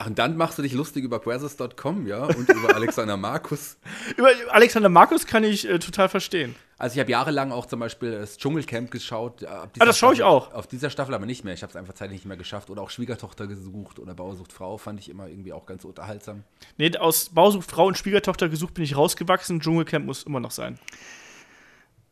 Ach, 0.02 0.06
und 0.06 0.18
dann 0.18 0.38
machst 0.38 0.56
du 0.56 0.62
dich 0.62 0.72
lustig 0.72 1.04
über 1.04 1.18
Brothers.com, 1.18 2.06
ja, 2.06 2.24
und 2.24 2.48
über 2.48 2.74
Alexander 2.74 3.18
Markus. 3.18 3.76
Über 4.16 4.30
Alexander 4.48 4.88
Markus 4.88 5.26
kann 5.26 5.44
ich 5.44 5.68
äh, 5.68 5.78
total 5.78 6.08
verstehen. 6.08 6.54
Also 6.78 6.94
ich 6.94 7.00
habe 7.00 7.10
jahrelang 7.10 7.52
auch 7.52 7.66
zum 7.66 7.80
Beispiel 7.80 8.12
das 8.12 8.38
Dschungelcamp 8.38 8.90
geschaut. 8.90 9.44
ah, 9.44 9.68
das 9.74 9.98
schaue 9.98 10.14
ich 10.14 10.22
auch. 10.22 10.54
Auf 10.54 10.66
dieser 10.66 10.88
Staffel 10.88 11.14
aber 11.14 11.26
nicht 11.26 11.44
mehr. 11.44 11.52
Ich 11.52 11.62
habe 11.62 11.68
es 11.68 11.76
einfach 11.76 11.92
zeitlich 11.92 12.20
nicht 12.20 12.26
mehr 12.26 12.38
geschafft. 12.38 12.70
Oder 12.70 12.80
auch 12.80 12.88
Schwiegertochter 12.88 13.46
gesucht 13.46 13.98
oder 13.98 14.14
Bausucht 14.14 14.54
Frau 14.54 14.78
fand 14.78 14.98
ich 15.00 15.10
immer 15.10 15.28
irgendwie 15.28 15.52
auch 15.52 15.66
ganz 15.66 15.84
unterhaltsam. 15.84 16.44
Nee, 16.78 16.96
aus 16.96 17.28
Bausucht 17.28 17.70
Frau 17.70 17.86
und 17.86 17.98
Schwiegertochter 17.98 18.48
gesucht 18.48 18.72
bin 18.72 18.84
ich 18.84 18.96
rausgewachsen. 18.96 19.60
Dschungelcamp 19.60 20.06
muss 20.06 20.22
immer 20.22 20.40
noch 20.40 20.50
sein. 20.50 20.78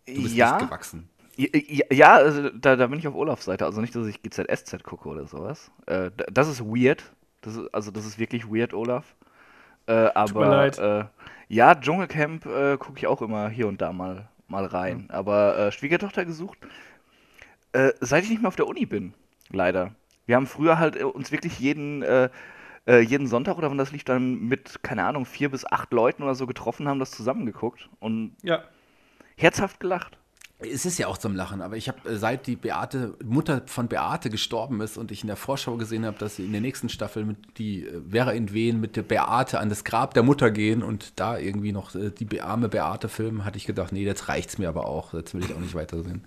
Du 0.06 0.22
bist 0.24 0.34
ja. 0.34 0.58
nicht 0.58 0.68
gewachsen. 0.68 1.08
Ja, 1.38 2.16
also 2.16 2.50
da, 2.50 2.76
da, 2.76 2.88
bin 2.88 2.98
ich 2.98 3.08
auf 3.08 3.14
Olafs 3.14 3.46
Seite. 3.46 3.64
Also 3.64 3.80
nicht, 3.80 3.94
dass 3.94 4.06
ich 4.06 4.22
GZSZ 4.22 4.82
gucke 4.82 5.08
oder 5.08 5.26
sowas. 5.26 5.70
Äh, 5.86 6.10
das 6.30 6.48
ist 6.48 6.60
weird. 6.60 7.02
Das 7.40 7.56
ist, 7.56 7.72
also 7.74 7.90
das 7.90 8.04
ist 8.04 8.18
wirklich 8.18 8.50
weird, 8.50 8.74
Olaf. 8.74 9.14
Äh, 9.86 9.92
aber 10.14 10.26
Tut 10.26 10.36
mir 10.36 10.50
leid. 10.50 10.78
Äh, 10.78 11.04
ja, 11.48 11.74
Dschungelcamp 11.74 12.46
äh, 12.46 12.76
gucke 12.76 12.98
ich 12.98 13.06
auch 13.06 13.22
immer 13.22 13.48
hier 13.48 13.68
und 13.68 13.80
da 13.80 13.92
mal, 13.92 14.28
mal 14.48 14.66
rein. 14.66 15.06
Ja. 15.08 15.14
Aber 15.14 15.58
äh, 15.58 15.72
Schwiegertochter 15.72 16.24
gesucht, 16.24 16.58
äh, 17.72 17.92
seit 18.00 18.24
ich 18.24 18.30
nicht 18.30 18.42
mehr 18.42 18.48
auf 18.48 18.56
der 18.56 18.66
Uni 18.66 18.86
bin, 18.86 19.14
leider. 19.50 19.94
Wir 20.26 20.36
haben 20.36 20.46
früher 20.46 20.78
halt 20.78 20.96
äh, 20.96 21.04
uns 21.04 21.32
wirklich 21.32 21.58
jeden, 21.58 22.04
jeden 22.86 23.26
Sonntag 23.26 23.58
oder 23.58 23.68
wann 23.70 23.76
das 23.76 23.92
lief, 23.92 24.04
dann 24.04 24.46
mit, 24.48 24.82
keine 24.82 25.04
Ahnung, 25.04 25.26
vier 25.26 25.50
bis 25.50 25.66
acht 25.66 25.92
Leuten 25.92 26.22
oder 26.22 26.34
so 26.34 26.46
getroffen, 26.46 26.88
haben 26.88 26.98
das 26.98 27.10
zusammengeguckt 27.10 27.90
und 28.00 28.34
Ja. 28.42 28.62
herzhaft 29.36 29.78
gelacht. 29.78 30.17
Es 30.60 30.84
ist 30.84 30.98
ja 30.98 31.06
auch 31.06 31.18
zum 31.18 31.36
Lachen, 31.36 31.62
aber 31.62 31.76
ich 31.76 31.86
habe, 31.86 32.08
äh, 32.08 32.16
seit 32.16 32.48
die 32.48 32.56
Beate, 32.56 33.14
Mutter 33.24 33.62
von 33.66 33.86
Beate 33.86 34.28
gestorben 34.28 34.80
ist 34.80 34.98
und 34.98 35.12
ich 35.12 35.22
in 35.22 35.28
der 35.28 35.36
Vorschau 35.36 35.76
gesehen 35.76 36.04
habe, 36.04 36.18
dass 36.18 36.34
sie 36.34 36.44
in 36.46 36.50
der 36.50 36.60
nächsten 36.60 36.88
Staffel 36.88 37.24
mit 37.24 37.36
die 37.58 37.84
äh, 37.86 38.00
Vera 38.10 38.32
in 38.32 38.52
Wehen 38.52 38.80
mit 38.80 38.96
der 38.96 39.02
Beate 39.02 39.60
an 39.60 39.68
das 39.68 39.84
Grab 39.84 40.14
der 40.14 40.24
Mutter 40.24 40.50
gehen 40.50 40.82
und 40.82 41.12
da 41.20 41.38
irgendwie 41.38 41.70
noch 41.70 41.94
äh, 41.94 42.10
die 42.10 42.40
arme 42.40 42.68
Beate 42.68 43.08
filmen, 43.08 43.44
hatte 43.44 43.56
ich 43.56 43.66
gedacht, 43.66 43.92
nee, 43.92 44.02
jetzt 44.02 44.28
reicht's 44.28 44.58
mir 44.58 44.68
aber 44.68 44.86
auch. 44.86 45.14
Jetzt 45.14 45.32
will 45.32 45.44
ich 45.44 45.54
auch 45.54 45.60
nicht 45.60 45.76
weitersehen. 45.76 46.24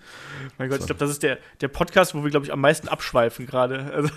Mein 0.57 0.69
Gott, 0.69 0.77
So. 0.77 0.83
ich 0.83 0.87
glaube, 0.87 0.99
das 0.99 1.09
ist 1.09 1.23
der, 1.23 1.37
der 1.59 1.67
Podcast, 1.67 2.15
wo 2.15 2.23
wir, 2.23 2.31
glaube 2.31 2.45
ich, 2.45 2.53
am 2.53 2.61
meisten 2.61 2.87
abschweifen 2.87 3.45
gerade. 3.45 3.91
Also, 3.93 4.09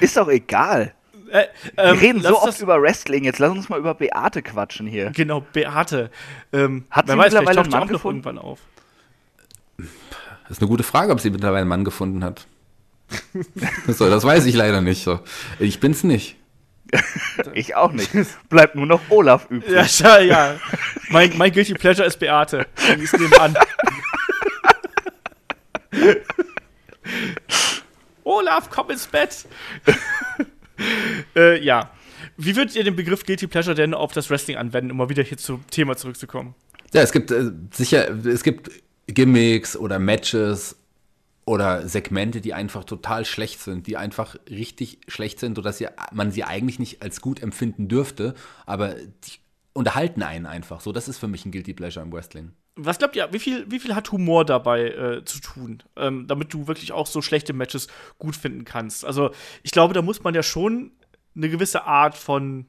Ist 0.00 0.16
doch 0.16 0.28
egal. 0.28 0.92
äh, 1.30 1.44
Wir 1.76 1.84
ähm, 1.84 1.98
reden 1.98 2.20
lass 2.22 2.32
so 2.32 2.42
oft 2.42 2.60
über 2.60 2.82
Wrestling, 2.82 3.22
jetzt 3.22 3.38
lass 3.38 3.52
uns 3.52 3.68
mal 3.68 3.78
über 3.78 3.94
Beate 3.94 4.42
quatschen 4.42 4.88
hier. 4.88 5.10
Genau, 5.10 5.40
Beate. 5.52 6.10
Ähm, 6.52 6.86
Hat 6.90 7.06
sie 7.06 7.16
weiß, 7.16 7.32
mittlerweile 7.32 7.60
einen 7.60 7.70
Mann 7.70 7.80
noch 7.82 7.88
gefunden? 7.88 8.24
irgendwann 8.24 8.38
auf. 8.38 8.58
Das 10.50 10.56
ist 10.56 10.62
eine 10.62 10.68
gute 10.68 10.82
Frage, 10.82 11.12
ob 11.12 11.20
sie 11.20 11.30
mittlerweile 11.30 11.60
einen 11.60 11.68
Mann 11.68 11.84
gefunden 11.84 12.24
hat. 12.24 12.48
so, 13.86 14.10
das 14.10 14.24
weiß 14.24 14.46
ich 14.46 14.56
leider 14.56 14.80
nicht. 14.80 15.04
So. 15.04 15.20
Ich 15.60 15.78
bin's 15.78 16.02
nicht. 16.02 16.34
Ich 17.54 17.76
auch 17.76 17.92
nicht. 17.92 18.10
Bleibt 18.48 18.74
nur 18.74 18.84
noch 18.86 19.00
Olaf 19.10 19.46
übrig. 19.48 19.70
Ja, 19.70 19.82
scha- 19.82 20.22
ja. 20.22 20.56
Mein, 21.10 21.38
mein 21.38 21.52
Guilty 21.52 21.74
Pleasure 21.74 22.04
ist 22.04 22.18
Beate. 22.18 22.66
Die 22.98 23.02
ist 23.04 23.16
nebenan. 23.16 23.54
Olaf, 28.24 28.68
komm 28.70 28.90
ins 28.90 29.06
Bett. 29.06 29.46
äh, 31.36 31.62
ja. 31.62 31.90
Wie 32.36 32.56
würdet 32.56 32.74
ihr 32.74 32.82
den 32.84 32.96
Begriff 32.96 33.24
Guilty 33.24 33.46
Pleasure 33.46 33.74
denn 33.76 33.94
auf 33.94 34.10
das 34.12 34.28
Wrestling 34.30 34.56
anwenden, 34.56 34.90
um 34.90 34.96
mal 34.96 35.08
wieder 35.08 35.22
hier 35.22 35.38
zum 35.38 35.64
Thema 35.68 35.96
zurückzukommen? 35.96 36.54
Ja, 36.92 37.02
es 37.02 37.12
gibt 37.12 37.30
äh, 37.30 37.50
sicher, 37.72 38.08
es 38.26 38.42
gibt 38.42 38.70
Gimmicks 39.14 39.76
oder 39.76 39.98
Matches 39.98 40.76
oder 41.44 41.88
Segmente, 41.88 42.40
die 42.40 42.54
einfach 42.54 42.84
total 42.84 43.24
schlecht 43.24 43.60
sind, 43.60 43.86
die 43.86 43.96
einfach 43.96 44.36
richtig 44.48 45.00
schlecht 45.08 45.40
sind, 45.40 45.56
sodass 45.56 45.78
sie, 45.78 45.88
man 46.12 46.30
sie 46.30 46.44
eigentlich 46.44 46.78
nicht 46.78 47.02
als 47.02 47.20
gut 47.20 47.42
empfinden 47.42 47.88
dürfte, 47.88 48.34
aber 48.66 48.94
die 48.94 49.38
unterhalten 49.72 50.22
einen 50.22 50.46
einfach. 50.46 50.80
So, 50.80 50.92
das 50.92 51.08
ist 51.08 51.18
für 51.18 51.28
mich 51.28 51.44
ein 51.44 51.52
Guilty 51.52 51.74
Pleasure 51.74 52.04
im 52.04 52.12
Wrestling. 52.12 52.52
Was 52.76 52.98
glaubt 52.98 53.16
ihr, 53.16 53.28
wie 53.32 53.38
viel, 53.38 53.70
wie 53.70 53.80
viel 53.80 53.94
hat 53.94 54.10
Humor 54.12 54.44
dabei 54.44 54.90
äh, 54.90 55.24
zu 55.24 55.40
tun, 55.40 55.82
ähm, 55.96 56.26
damit 56.26 56.54
du 56.54 56.66
wirklich 56.66 56.92
auch 56.92 57.06
so 57.06 57.20
schlechte 57.20 57.52
Matches 57.52 57.88
gut 58.18 58.36
finden 58.36 58.64
kannst? 58.64 59.04
Also, 59.04 59.32
ich 59.62 59.72
glaube, 59.72 59.92
da 59.92 60.02
muss 60.02 60.22
man 60.22 60.34
ja 60.34 60.42
schon 60.42 60.92
eine 61.34 61.48
gewisse 61.48 61.84
Art 61.84 62.16
von, 62.16 62.66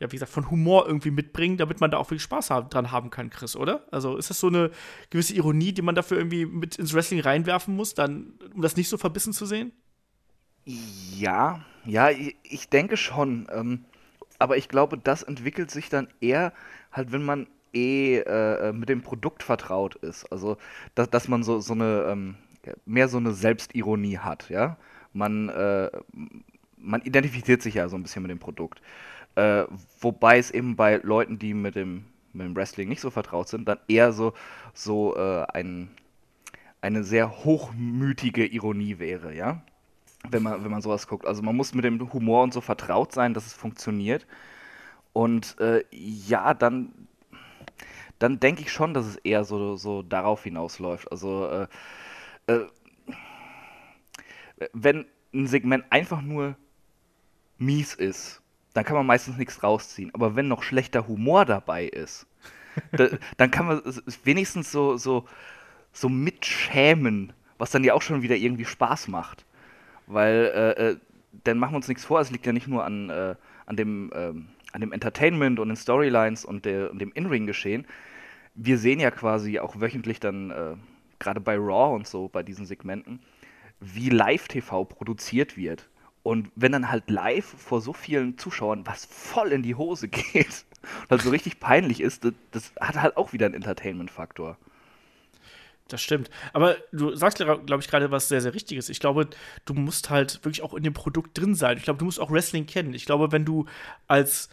ja, 0.00 0.10
wie 0.10 0.16
gesagt, 0.16 0.32
von 0.32 0.50
Humor 0.50 0.86
irgendwie 0.86 1.10
mitbringen, 1.10 1.58
damit 1.58 1.80
man 1.80 1.90
da 1.90 1.98
auch 1.98 2.10
wirklich 2.10 2.22
Spaß 2.22 2.48
dran 2.48 2.90
haben 2.90 3.10
kann, 3.10 3.28
Chris, 3.28 3.54
oder? 3.54 3.84
Also, 3.90 4.16
ist 4.16 4.30
das 4.30 4.40
so 4.40 4.46
eine 4.46 4.70
gewisse 5.10 5.34
Ironie, 5.34 5.72
die 5.72 5.82
man 5.82 5.94
dafür 5.94 6.16
irgendwie 6.16 6.46
mit 6.46 6.76
ins 6.76 6.94
Wrestling 6.94 7.20
reinwerfen 7.20 7.76
muss, 7.76 7.94
dann, 7.94 8.32
um 8.54 8.62
das 8.62 8.76
nicht 8.76 8.88
so 8.88 8.96
verbissen 8.96 9.34
zu 9.34 9.44
sehen? 9.44 9.72
Ja, 10.64 11.64
ja, 11.84 12.10
ich, 12.10 12.36
ich 12.42 12.68
denke 12.70 12.96
schon. 12.96 13.46
Ähm, 13.52 13.84
aber 14.38 14.56
ich 14.56 14.68
glaube, 14.68 14.96
das 14.96 15.22
entwickelt 15.22 15.70
sich 15.70 15.90
dann 15.90 16.08
eher 16.20 16.54
halt, 16.90 17.12
wenn 17.12 17.22
man 17.22 17.46
eh 17.74 18.18
äh, 18.20 18.72
mit 18.72 18.88
dem 18.88 19.02
Produkt 19.02 19.42
vertraut 19.42 19.96
ist. 19.96 20.32
Also, 20.32 20.56
dass, 20.94 21.10
dass 21.10 21.28
man 21.28 21.42
so, 21.42 21.60
so 21.60 21.74
eine, 21.74 22.06
ähm, 22.08 22.36
mehr 22.86 23.08
so 23.08 23.18
eine 23.18 23.32
Selbstironie 23.32 24.16
hat, 24.18 24.48
ja. 24.48 24.78
Man, 25.12 25.50
äh, 25.50 25.90
man 26.78 27.02
identifiziert 27.02 27.60
sich 27.60 27.74
ja 27.74 27.88
so 27.88 27.96
ein 27.96 28.02
bisschen 28.02 28.22
mit 28.22 28.30
dem 28.30 28.38
Produkt. 28.38 28.80
Äh, 29.36 29.64
wobei 30.00 30.38
es 30.38 30.50
eben 30.50 30.76
bei 30.76 30.96
Leuten, 30.96 31.38
die 31.38 31.54
mit 31.54 31.76
dem, 31.76 32.04
mit 32.32 32.46
dem 32.46 32.56
Wrestling 32.56 32.88
nicht 32.88 33.00
so 33.00 33.10
vertraut 33.10 33.48
sind, 33.48 33.68
dann 33.68 33.78
eher 33.88 34.12
so, 34.12 34.32
so 34.74 35.16
äh, 35.16 35.46
ein, 35.52 35.90
eine 36.80 37.04
sehr 37.04 37.44
hochmütige 37.44 38.46
Ironie 38.46 38.98
wäre, 38.98 39.34
ja 39.34 39.62
wenn 40.28 40.42
man, 40.42 40.62
wenn 40.64 40.70
man 40.70 40.82
sowas 40.82 41.06
guckt. 41.06 41.26
Also 41.26 41.42
man 41.42 41.56
muss 41.56 41.74
mit 41.74 41.84
dem 41.84 42.12
Humor 42.12 42.42
und 42.42 42.52
so 42.52 42.60
vertraut 42.60 43.12
sein, 43.12 43.34
dass 43.34 43.46
es 43.46 43.52
funktioniert. 43.52 44.26
Und 45.12 45.58
äh, 45.60 45.84
ja, 45.90 46.54
dann, 46.54 46.92
dann 48.18 48.38
denke 48.40 48.62
ich 48.62 48.72
schon, 48.72 48.94
dass 48.94 49.06
es 49.06 49.16
eher 49.16 49.44
so, 49.44 49.76
so 49.76 50.02
darauf 50.02 50.44
hinausläuft. 50.44 51.10
Also 51.10 51.46
äh, 51.46 51.66
äh, 52.46 52.66
wenn 54.72 55.06
ein 55.32 55.46
Segment 55.46 55.84
einfach 55.90 56.20
nur 56.22 56.56
mies 57.58 57.94
ist, 57.94 58.39
dann 58.74 58.84
kann 58.84 58.96
man 58.96 59.06
meistens 59.06 59.36
nichts 59.36 59.62
rausziehen. 59.62 60.10
Aber 60.14 60.36
wenn 60.36 60.48
noch 60.48 60.62
schlechter 60.62 61.08
Humor 61.08 61.44
dabei 61.44 61.86
ist, 61.86 62.26
da, 62.92 63.08
dann 63.36 63.50
kann 63.50 63.66
man 63.66 63.82
es 63.84 64.20
wenigstens 64.24 64.70
so, 64.70 64.96
so, 64.96 65.26
so 65.92 66.08
mitschämen, 66.08 67.32
was 67.58 67.70
dann 67.70 67.84
ja 67.84 67.94
auch 67.94 68.02
schon 68.02 68.22
wieder 68.22 68.36
irgendwie 68.36 68.64
Spaß 68.64 69.08
macht. 69.08 69.44
Weil, 70.06 70.52
äh, 70.54 70.90
äh, 70.90 70.96
dann 71.44 71.58
machen 71.58 71.72
wir 71.72 71.76
uns 71.76 71.88
nichts 71.88 72.04
vor, 72.04 72.20
es 72.20 72.30
liegt 72.30 72.46
ja 72.46 72.52
nicht 72.52 72.68
nur 72.68 72.84
an, 72.84 73.10
äh, 73.10 73.34
an, 73.66 73.76
dem, 73.76 74.10
ähm, 74.14 74.48
an 74.72 74.80
dem 74.80 74.92
Entertainment 74.92 75.60
und 75.60 75.68
den 75.68 75.76
Storylines 75.76 76.44
und, 76.44 76.64
der, 76.64 76.90
und 76.90 77.00
dem 77.00 77.12
In-Ring-Geschehen. 77.12 77.86
Wir 78.54 78.78
sehen 78.78 78.98
ja 78.98 79.10
quasi 79.10 79.58
auch 79.58 79.80
wöchentlich 79.80 80.20
dann, 80.20 80.50
äh, 80.50 80.74
gerade 81.18 81.40
bei 81.40 81.56
Raw 81.56 81.94
und 81.94 82.06
so, 82.06 82.28
bei 82.28 82.42
diesen 82.42 82.66
Segmenten, 82.66 83.20
wie 83.80 84.10
Live-TV 84.10 84.84
produziert 84.84 85.56
wird. 85.56 85.88
Und 86.22 86.50
wenn 86.54 86.72
dann 86.72 86.90
halt 86.90 87.08
live 87.08 87.44
vor 87.44 87.80
so 87.80 87.92
vielen 87.92 88.36
Zuschauern 88.36 88.86
was 88.86 89.06
voll 89.06 89.52
in 89.52 89.62
die 89.62 89.74
Hose 89.74 90.08
geht 90.08 90.64
und 91.02 91.10
halt 91.10 91.22
so 91.22 91.30
richtig 91.30 91.60
peinlich 91.60 92.00
ist, 92.00 92.24
das, 92.24 92.34
das 92.50 92.72
hat 92.80 92.96
halt 92.96 93.16
auch 93.16 93.32
wieder 93.32 93.46
einen 93.46 93.54
Entertainment-Faktor. 93.54 94.58
Das 95.88 96.00
stimmt. 96.00 96.30
Aber 96.52 96.76
du 96.92 97.14
sagst, 97.16 97.38
glaube 97.38 97.78
ich, 97.80 97.88
gerade 97.88 98.10
was 98.10 98.28
sehr, 98.28 98.40
sehr 98.40 98.54
Richtiges. 98.54 98.88
Ich 98.88 99.00
glaube, 99.00 99.28
du 99.64 99.74
musst 99.74 100.08
halt 100.08 100.44
wirklich 100.44 100.62
auch 100.62 100.74
in 100.74 100.84
dem 100.84 100.92
Produkt 100.92 101.36
drin 101.36 101.54
sein. 101.54 101.78
Ich 101.78 101.82
glaube, 101.82 101.98
du 101.98 102.04
musst 102.04 102.20
auch 102.20 102.30
Wrestling 102.30 102.66
kennen. 102.66 102.94
Ich 102.94 103.06
glaube, 103.06 103.32
wenn 103.32 103.44
du 103.44 103.66
als 104.06 104.48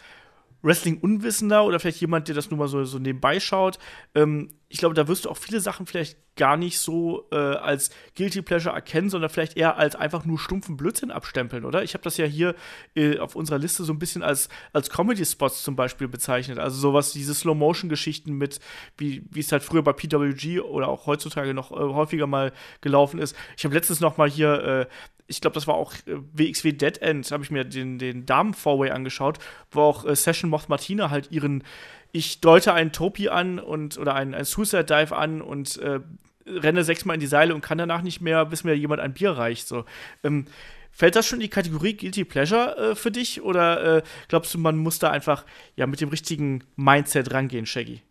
Wrestling-Unwissender 0.63 1.63
oder 1.63 1.79
vielleicht 1.79 2.01
jemand, 2.01 2.27
der 2.27 2.35
das 2.35 2.49
nur 2.49 2.57
mal 2.57 2.67
so, 2.67 2.83
so 2.85 2.97
nebenbei 2.97 3.39
schaut, 3.39 3.77
ähm, 4.15 4.49
ich 4.69 4.79
glaube, 4.79 4.95
da 4.95 5.07
wirst 5.07 5.25
du 5.25 5.29
auch 5.29 5.37
viele 5.37 5.61
Sachen 5.61 5.85
vielleicht 5.85 6.17
gar 6.35 6.57
nicht 6.57 6.79
so 6.79 7.27
äh, 7.31 7.35
als 7.35 7.89
Guilty 8.15 8.41
Pleasure 8.41 8.75
erkennen, 8.75 9.09
sondern 9.09 9.29
vielleicht 9.29 9.57
eher 9.57 9.77
als 9.77 9.95
einfach 9.95 10.25
nur 10.25 10.37
stumpfen 10.37 10.77
Blödsinn 10.77 11.09
abstempeln, 11.09 11.65
oder? 11.65 11.83
Ich 11.83 11.93
habe 11.93 12.03
das 12.03 12.17
ja 12.17 12.25
hier 12.25 12.53
äh, 12.95 13.17
auf 13.19 13.35
unserer 13.35 13.59
Liste 13.59 13.83
so 13.85 13.93
ein 13.93 13.99
bisschen 13.99 14.23
als, 14.23 14.49
als 14.73 14.89
Comedy-Spots 14.89 15.63
zum 15.63 15.75
Beispiel 15.75 16.07
bezeichnet. 16.07 16.59
Also 16.59 16.77
sowas, 16.79 17.11
diese 17.11 17.33
Slow-Motion-Geschichten 17.33 18.33
mit, 18.33 18.59
wie 18.97 19.23
es 19.35 19.51
halt 19.51 19.63
früher 19.63 19.83
bei 19.83 19.93
PWG 19.93 20.59
oder 20.59 20.89
auch 20.89 21.07
heutzutage 21.07 21.53
noch 21.53 21.71
äh, 21.71 21.75
häufiger 21.75 22.27
mal 22.27 22.51
gelaufen 22.81 23.19
ist. 23.19 23.35
Ich 23.57 23.63
habe 23.63 23.73
letztens 23.73 24.01
noch 24.01 24.17
mal 24.17 24.29
hier 24.29 24.63
äh, 24.63 24.85
ich 25.27 25.41
glaube, 25.41 25.53
das 25.53 25.67
war 25.67 25.75
auch 25.75 25.93
äh, 26.05 26.15
WXW 26.33 26.71
Dead 26.71 26.97
End, 27.01 27.29
habe 27.31 27.43
ich 27.43 27.51
mir 27.51 27.65
den, 27.65 27.99
den 27.99 28.25
Damen-Fourway 28.25 28.91
angeschaut, 28.91 29.39
wo 29.71 29.81
auch 29.81 30.05
äh, 30.05 30.15
Session 30.15 30.49
Moth 30.49 30.69
Martina 30.69 31.09
halt 31.09 31.31
ihren, 31.31 31.63
ich 32.11 32.41
deute 32.41 32.73
einen 32.73 32.91
Topi 32.91 33.29
an 33.29 33.59
und 33.59 33.97
oder 33.97 34.15
einen, 34.15 34.33
einen 34.33 34.45
Suicide 34.45 34.85
Dive 34.85 35.15
an 35.15 35.41
und 35.41 35.77
äh, 35.77 35.99
renne 36.45 36.83
sechsmal 36.83 37.15
in 37.15 37.19
die 37.19 37.27
Seile 37.27 37.53
und 37.53 37.61
kann 37.61 37.77
danach 37.77 38.01
nicht 38.01 38.21
mehr, 38.21 38.45
bis 38.45 38.63
mir 38.63 38.75
jemand 38.75 39.01
ein 39.01 39.13
Bier 39.13 39.31
reicht. 39.31 39.67
So. 39.67 39.85
Ähm, 40.23 40.45
fällt 40.91 41.15
das 41.15 41.27
schon 41.27 41.37
in 41.37 41.43
die 41.43 41.49
Kategorie 41.49 41.95
Guilty 41.95 42.23
Pleasure 42.23 42.77
äh, 42.77 42.95
für 42.95 43.11
dich 43.11 43.41
oder 43.41 43.97
äh, 43.97 44.03
glaubst 44.29 44.53
du, 44.53 44.57
man 44.57 44.77
muss 44.77 44.99
da 44.99 45.11
einfach 45.11 45.45
ja 45.75 45.87
mit 45.87 46.01
dem 46.01 46.09
richtigen 46.09 46.63
Mindset 46.75 47.33
rangehen, 47.33 47.65
Shaggy? 47.65 48.01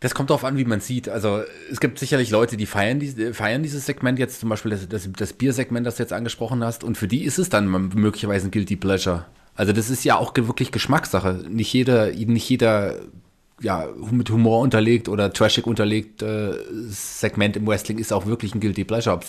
Das 0.00 0.14
kommt 0.14 0.30
darauf 0.30 0.42
an, 0.42 0.56
wie 0.56 0.64
man 0.64 0.80
sieht. 0.80 1.08
Also 1.08 1.44
es 1.70 1.78
gibt 1.78 2.00
sicherlich 2.00 2.30
Leute, 2.30 2.56
die 2.56 2.66
feiern, 2.66 2.98
die, 2.98 3.32
feiern 3.32 3.62
dieses 3.62 3.86
Segment 3.86 4.18
jetzt, 4.18 4.40
zum 4.40 4.48
Beispiel 4.48 4.72
das, 4.72 4.88
das, 4.88 5.08
das 5.12 5.32
Biersegment, 5.32 5.86
das 5.86 5.96
du 5.96 6.02
jetzt 6.02 6.12
angesprochen 6.12 6.64
hast, 6.64 6.82
und 6.82 6.98
für 6.98 7.06
die 7.06 7.22
ist 7.22 7.38
es 7.38 7.50
dann 7.50 7.68
möglicherweise 7.68 8.48
ein 8.48 8.50
Guilty 8.50 8.74
Pleasure. 8.74 9.26
Also 9.54 9.72
das 9.72 9.90
ist 9.90 10.04
ja 10.04 10.16
auch 10.16 10.32
wirklich 10.34 10.72
Geschmackssache. 10.72 11.44
Nicht 11.48 11.72
jeder, 11.72 12.10
nicht 12.12 12.48
jeder 12.48 13.00
ja, 13.62 13.86
mit 14.10 14.28
Humor 14.30 14.60
unterlegt 14.60 15.08
oder 15.08 15.32
trashig 15.32 15.66
unterlegt 15.66 16.22
äh, 16.22 16.54
Segment 16.88 17.56
im 17.56 17.66
Wrestling 17.66 17.98
ist 17.98 18.12
auch 18.12 18.26
wirklich 18.26 18.54
ein 18.54 18.60
Guilty 18.60 18.84
Pleasure. 18.84 19.20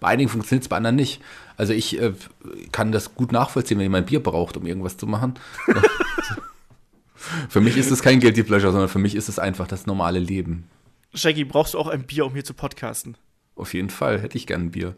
Bei 0.00 0.08
einigen 0.08 0.28
funktioniert 0.28 0.64
es, 0.64 0.68
bei 0.68 0.76
anderen 0.76 0.96
nicht. 0.96 1.22
Also 1.56 1.72
ich 1.72 2.00
äh, 2.00 2.12
kann 2.70 2.92
das 2.92 3.14
gut 3.14 3.32
nachvollziehen, 3.32 3.78
wenn 3.78 3.84
jemand 3.84 4.06
Bier 4.06 4.22
braucht, 4.22 4.56
um 4.58 4.66
irgendwas 4.66 4.98
zu 4.98 5.06
machen. 5.06 5.34
für 7.48 7.60
mich 7.60 7.78
ist 7.78 7.90
es 7.90 8.02
kein 8.02 8.20
Guilty 8.20 8.42
Pleasure, 8.42 8.72
sondern 8.72 8.90
für 8.90 8.98
mich 8.98 9.14
ist 9.14 9.28
es 9.28 9.38
einfach 9.38 9.66
das 9.66 9.86
normale 9.86 10.18
Leben. 10.18 10.64
Shaggy, 11.14 11.44
brauchst 11.44 11.72
du 11.72 11.78
auch 11.78 11.88
ein 11.88 12.04
Bier, 12.04 12.26
um 12.26 12.34
hier 12.34 12.44
zu 12.44 12.52
podcasten? 12.52 13.16
Auf 13.56 13.72
jeden 13.72 13.90
Fall 13.90 14.20
hätte 14.20 14.36
ich 14.36 14.46
gern 14.46 14.66
ein 14.66 14.70
Bier. 14.70 14.94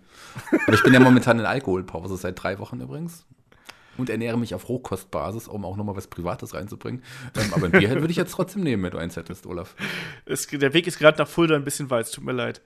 Aber 0.67 0.75
ich 0.75 0.83
bin 0.83 0.93
ja 0.93 1.01
momentan 1.01 1.39
in 1.39 1.47
Alkoholpause 1.47 2.17
seit 2.17 2.43
drei 2.43 2.59
Wochen 2.59 2.81
übrigens. 2.81 3.25
Und 4.01 4.11
ernähre 4.11 4.39
mich 4.39 4.55
auf 4.55 4.69
Rohkostbasis, 4.69 5.49
um 5.49 5.65
auch 5.65 5.77
nochmal 5.77 5.97
was 5.97 6.07
Privates 6.07 6.55
reinzubringen. 6.55 7.03
Ähm, 7.37 7.53
aber 7.55 7.67
ein 7.67 7.73
Bier 7.73 7.91
würde 7.91 8.11
ich 8.11 8.17
jetzt 8.17 8.33
trotzdem 8.33 8.63
nehmen, 8.63 8.83
wenn 8.83 8.91
du 8.91 8.99
eins 8.99 9.17
hättest, 9.17 9.47
Olaf. 9.47 9.77
Es, 10.25 10.47
der 10.47 10.73
Weg 10.73 10.87
ist 10.87 10.99
gerade 10.99 11.19
nach 11.19 11.29
Fulda 11.29 11.55
ein 11.55 11.65
bisschen 11.65 11.91
weit, 11.91 12.11
tut 12.11 12.25
mir 12.25 12.33
leid. 12.33 12.63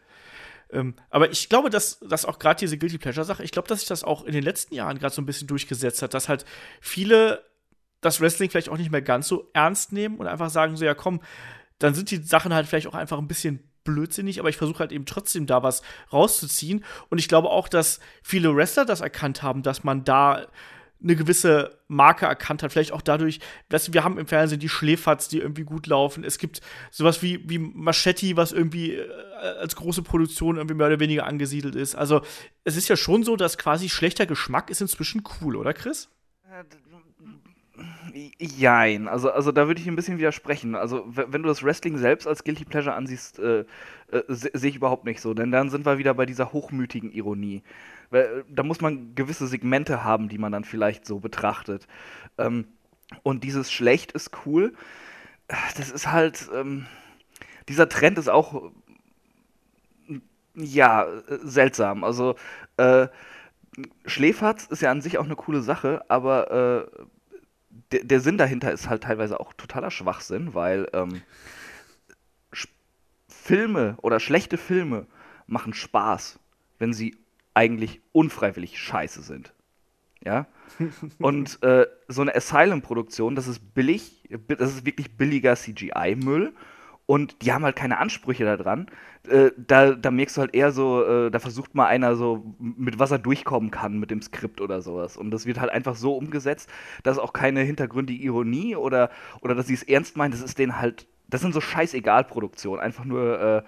Ähm, 0.71 0.95
aber 1.11 1.31
ich 1.31 1.49
glaube, 1.49 1.71
dass, 1.71 1.99
dass 2.01 2.25
auch 2.25 2.39
gerade 2.39 2.59
diese 2.61 2.79
Guilty 2.79 2.99
Pleasure-Sache, 2.99 3.43
ich 3.43 3.53
glaube, 3.53 3.69
dass 3.69 3.81
sich 3.81 3.89
das 3.89 4.05
auch 4.05 4.25
in 4.25 4.33
den 4.33 4.43
letzten 4.43 4.75
Jahren 4.75 4.99
gerade 4.99 5.15
so 5.15 5.23
ein 5.23 5.27
bisschen 5.27 5.47
durchgesetzt 5.47 6.03
hat, 6.03 6.15
dass 6.15 6.29
halt 6.29 6.45
viele 6.81 7.45
das 8.01 8.21
Wrestling 8.21 8.51
vielleicht 8.51 8.69
auch 8.69 8.77
nicht 8.77 8.91
mehr 8.91 9.03
ganz 9.03 9.29
so 9.29 9.51
ernst 9.55 9.93
nehmen 9.93 10.19
und 10.19 10.27
einfach 10.27 10.51
sagen 10.51 10.77
so, 10.77 10.85
ja 10.85 10.95
komm, 10.95 11.21
dann 11.79 11.95
sind 11.95 12.11
die 12.11 12.23
Sachen 12.23 12.55
halt 12.55 12.67
vielleicht 12.67 12.87
auch 12.87 12.95
einfach 12.95 13.19
ein 13.19 13.29
bisschen 13.29 13.61
blödsinnig, 13.85 14.41
aber 14.41 14.49
ich 14.49 14.57
versuche 14.57 14.81
halt 14.81 14.93
eben 14.93 15.07
trotzdem 15.07 15.47
da 15.47 15.63
was 15.63 15.83
rauszuziehen. 16.13 16.85
Und 17.11 17.19
ich 17.19 17.29
glaube 17.29 17.51
auch, 17.51 17.69
dass 17.69 18.01
viele 18.23 18.55
Wrestler 18.57 18.85
das 18.85 19.01
erkannt 19.01 19.43
haben, 19.43 19.63
dass 19.63 19.85
man 19.85 20.05
da 20.05 20.47
eine 21.05 21.15
gewisse 21.15 21.79
Marke 21.87 22.27
erkannt 22.27 22.63
hat. 22.63 22.73
Vielleicht 22.73 22.93
auch 22.93 23.03
dadurch, 23.03 23.39
dass 23.69 23.93
wir 23.93 24.03
haben 24.03 24.19
im 24.19 24.27
Fernsehen 24.27 24.59
die 24.59 24.69
Schläferz, 24.69 25.29
die 25.29 25.39
irgendwie 25.39 25.65
gut 25.65 25.87
laufen. 25.87 26.25
Es 26.25 26.39
gibt 26.39 26.61
sowas 26.91 27.23
wie, 27.23 27.49
wie 27.49 27.59
Machetti, 27.59 28.37
was 28.37 28.53
irgendwie 28.53 28.95
äh, 28.95 29.07
als 29.61 29.77
große 29.77 30.03
Produktion 30.03 30.57
irgendwie 30.57 30.75
mehr 30.75 30.89
oder 30.89 31.01
weniger 31.01 31.27
angesiedelt 31.27 31.77
ist. 31.77 31.95
Also 31.95 32.23
es 32.65 32.77
ist 32.77 32.89
ja 32.89 32.97
schon 32.97 33.23
so, 33.23 33.37
dass 33.37 33.59
quasi 33.59 33.89
schlechter 33.89 34.27
Geschmack 34.27 34.71
ist 34.71 34.81
inzwischen 34.81 35.23
cool, 35.41 35.57
oder 35.57 35.75
Chris? 35.75 36.09
Jein, 38.39 39.09
also, 39.09 39.31
also 39.31 39.51
da 39.51 39.67
würde 39.67 39.81
ich 39.81 39.89
ein 39.89 39.97
bisschen 39.97 40.19
widersprechen. 40.19 40.77
Also, 40.77 41.05
wenn 41.07 41.43
du 41.43 41.49
das 41.49 41.65
Wrestling 41.65 41.99
selbst 41.99 42.29
als 42.29 42.45
Guilty 42.45 42.65
Pleasure 42.65 42.95
ansiehst, 42.95 43.41
äh, 43.41 43.65
äh, 44.15 44.23
sehe 44.29 44.71
ich 44.71 44.77
überhaupt 44.77 45.05
nicht 45.05 45.21
so. 45.21 45.35
Denn 45.35 45.51
dann 45.51 45.71
sind 45.71 45.85
wir 45.87 45.99
wieder 45.99 46.15
bei 46.15 46.27
dieser 46.27 46.53
hochmütigen 46.53 47.13
Ironie. 47.13 47.63
Weil, 48.11 48.45
da 48.49 48.63
muss 48.63 48.81
man 48.81 49.15
gewisse 49.15 49.47
Segmente 49.47 50.05
haben, 50.05 50.29
die 50.29 50.39
man 50.39 50.53
dann 50.53 50.65
vielleicht 50.65 51.07
so 51.07 51.21
betrachtet. 51.21 51.87
Ähm, 52.39 52.67
und 53.23 53.45
dieses 53.45 53.73
Schlecht 53.73 54.13
ist 54.13 54.31
cool. 54.47 54.75
Das 55.77 55.91
ist 55.91 56.11
halt. 56.11 56.49
Ähm, 56.55 56.87
dieser 57.69 57.89
Trend 57.89 58.19
ist 58.19 58.29
auch. 58.29 58.73
Ja, 60.55 61.09
seltsam. 61.43 62.05
Also, 62.05 62.37
äh, 62.77 63.09
Schläferz 64.07 64.67
ist 64.67 64.83
ja 64.83 64.91
an 64.93 65.03
sich 65.03 65.19
auch 65.19 65.25
eine 65.25 65.35
coole 65.35 65.63
Sache, 65.63 66.05
aber 66.09 66.87
äh, 66.93 67.05
der, 67.91 68.05
der, 68.05 68.21
Sinn 68.21 68.39
dahinter 68.39 68.71
ist 68.71 68.89
halt 68.89 69.03
teilweise 69.03 69.41
auch 69.41 69.53
totaler 69.53 69.91
Schwachsinn, 69.91 70.55
weil 70.55 70.89
ähm, 70.93 71.23
Filme 73.45 73.97
oder 74.01 74.21
schlechte 74.21 74.57
Filme 74.57 75.07
machen 75.47 75.75
Spaß, 75.75 76.39
wenn 76.79 76.95
sie 76.95 77.19
eigentlich 77.53 78.01
unfreiwillig 78.13 78.79
scheiße 78.79 79.21
sind. 79.21 79.53
Ja? 80.25 80.47
Und 81.19 81.63
äh, 81.63 81.87
so 82.09 82.23
eine 82.23 82.35
Asylum-Produktion, 82.35 83.35
das 83.35 83.47
ist 83.47 83.75
billig, 83.75 84.31
das 84.49 84.73
ist 84.73 84.87
wirklich 84.87 85.19
billiger 85.19 85.57
CGI-Müll 85.57 86.55
und 87.05 87.43
die 87.43 87.53
haben 87.53 87.65
halt 87.65 87.77
keine 87.77 87.99
Ansprüche 87.99 88.45
daran. 88.45 88.87
Äh, 89.29 89.51
da, 89.59 89.93
da 89.93 90.11
merkst 90.11 90.39
du 90.39 90.41
halt 90.41 90.55
eher 90.55 90.73
so, 90.73 91.05
äh, 91.05 91.31
da 91.31 91.39
versucht 91.39 91.75
mal 91.75 91.85
einer 91.85 92.17
so, 92.17 92.57
mit 92.59 92.99
was 92.99 93.11
er 93.11 93.19
durchkommen 93.19 93.71
kann 93.71 93.99
mit 93.99 94.11
dem 94.11 94.23
Skript 94.23 94.63
oder 94.63 94.81
sowas. 94.81 95.19
Und 95.19 95.31
das 95.31 95.45
wird 95.45 95.61
halt 95.61 95.71
einfach 95.71 95.97
so 95.97 96.17
umgesetzt, 96.17 96.71
dass 97.03 97.19
auch 97.19 97.35
keine 97.35 97.61
hintergründige 97.61 98.25
Ironie 98.25 98.75
oder, 98.75 99.11
oder 99.43 99.55
dass 99.55 99.67
sie 99.67 99.75
es 99.75 99.83
ernst 99.83 100.17
meinen, 100.17 100.31
das 100.31 100.41
ist 100.41 100.59
denen 100.59 100.81
halt, 100.81 101.07
das 101.29 101.41
sind 101.41 101.53
so 101.53 101.61
scheißegal 101.61 102.25
Produktionen, 102.25 102.81
einfach 102.81 103.05
nur 103.05 103.41
äh, 103.41 103.63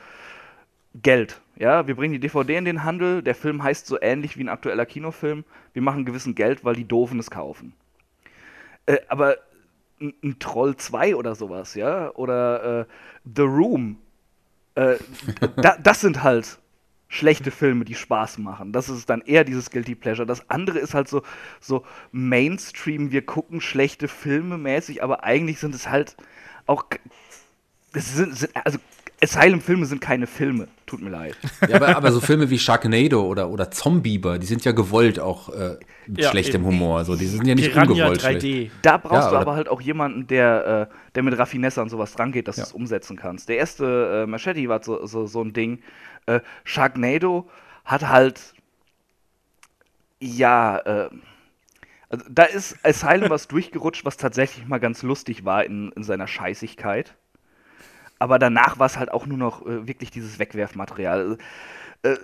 Geld. 1.02 1.40
Ja, 1.56 1.86
wir 1.86 1.96
bringen 1.96 2.12
die 2.12 2.20
DVD 2.20 2.56
in 2.56 2.64
den 2.64 2.84
Handel, 2.84 3.22
der 3.22 3.34
Film 3.34 3.62
heißt 3.62 3.86
so 3.86 4.00
ähnlich 4.00 4.36
wie 4.36 4.44
ein 4.44 4.48
aktueller 4.48 4.86
Kinofilm, 4.86 5.44
wir 5.72 5.82
machen 5.82 6.04
gewissen 6.04 6.34
Geld, 6.34 6.64
weil 6.64 6.74
die 6.74 6.86
Doofen 6.86 7.18
es 7.18 7.30
kaufen. 7.30 7.74
Äh, 8.86 8.98
aber 9.08 9.36
ein 10.00 10.38
Troll 10.38 10.76
2 10.76 11.16
oder 11.16 11.34
sowas, 11.34 11.74
ja, 11.74 12.10
oder 12.14 12.80
äh, 12.80 12.84
The 13.34 13.42
Room. 13.42 13.98
Äh, 14.74 14.96
da, 15.56 15.76
das 15.78 16.00
sind 16.00 16.22
halt 16.22 16.58
schlechte 17.08 17.50
Filme, 17.50 17.84
die 17.84 17.94
Spaß 17.94 18.38
machen. 18.38 18.72
Das 18.72 18.88
ist 18.88 19.08
dann 19.08 19.22
eher 19.22 19.44
dieses 19.44 19.70
Guilty 19.70 19.94
Pleasure. 19.94 20.26
Das 20.26 20.50
andere 20.50 20.78
ist 20.78 20.94
halt 20.94 21.08
so, 21.08 21.22
so 21.60 21.84
Mainstream, 22.12 23.12
wir 23.12 23.24
gucken 23.24 23.60
schlechte 23.60 24.08
Filme 24.08 24.58
mäßig, 24.58 25.02
aber 25.02 25.24
eigentlich 25.24 25.58
sind 25.58 25.74
es 25.74 25.88
halt 25.88 26.16
auch. 26.66 26.84
Es 27.92 28.14
sind, 28.14 28.36
sind, 28.36 28.50
also 28.64 28.78
Asylum-Filme 29.22 29.86
sind 29.86 30.00
keine 30.00 30.26
Filme, 30.26 30.68
tut 30.84 31.00
mir 31.00 31.10
leid. 31.10 31.36
Ja, 31.66 31.76
aber, 31.76 31.96
aber 31.96 32.12
so 32.12 32.20
Filme 32.20 32.50
wie 32.50 32.58
Sharknado 32.58 33.22
oder, 33.22 33.48
oder 33.48 33.70
Zombieber, 33.70 34.38
die 34.38 34.46
sind 34.46 34.64
ja 34.64 34.72
gewollt 34.72 35.18
auch 35.18 35.48
äh, 35.48 35.78
mit 36.06 36.20
ja, 36.20 36.30
schlechtem 36.30 36.62
eben. 36.62 36.72
Humor. 36.72 36.98
Also 36.98 37.16
die 37.16 37.26
sind 37.26 37.46
ja 37.46 37.54
nicht 37.54 37.72
Piranha 37.72 37.90
ungewollt 37.90 38.22
3D. 38.22 38.40
Schlecht. 38.40 38.72
Da 38.82 38.98
brauchst 38.98 39.26
ja, 39.26 39.30
du 39.30 39.36
aber 39.36 39.54
halt 39.54 39.68
auch 39.68 39.80
jemanden, 39.80 40.26
der, 40.26 40.90
äh, 40.90 41.12
der 41.14 41.22
mit 41.22 41.38
Raffinesse 41.38 41.80
an 41.80 41.88
sowas 41.88 42.12
drangeht, 42.12 42.46
dass 42.46 42.56
ja. 42.56 42.64
du 42.64 42.68
es 42.68 42.74
umsetzen 42.74 43.16
kannst. 43.16 43.48
Der 43.48 43.56
erste 43.56 44.24
äh, 44.24 44.26
Machete 44.26 44.68
war 44.68 44.82
so, 44.82 45.06
so, 45.06 45.26
so 45.26 45.42
ein 45.42 45.54
Ding. 45.54 45.80
Äh, 46.26 46.40
Sharknado 46.64 47.48
hat 47.84 48.06
halt 48.08 48.54
ja, 50.20 50.78
äh, 50.78 51.10
also 52.08 52.24
da 52.30 52.44
ist 52.44 52.76
Asylum 52.84 53.30
was 53.30 53.48
durchgerutscht, 53.48 54.04
was 54.04 54.16
tatsächlich 54.16 54.66
mal 54.66 54.78
ganz 54.78 55.02
lustig 55.02 55.44
war 55.44 55.64
in, 55.64 55.90
in 55.92 56.02
seiner 56.02 56.26
Scheißigkeit 56.26 57.16
aber 58.18 58.38
danach 58.38 58.78
war 58.78 58.86
es 58.86 58.98
halt 58.98 59.12
auch 59.12 59.26
nur 59.26 59.38
noch 59.38 59.66
äh, 59.66 59.86
wirklich 59.86 60.10
dieses 60.10 60.38
Wegwerfmaterial. 60.38 61.38
Äh, 62.02 62.16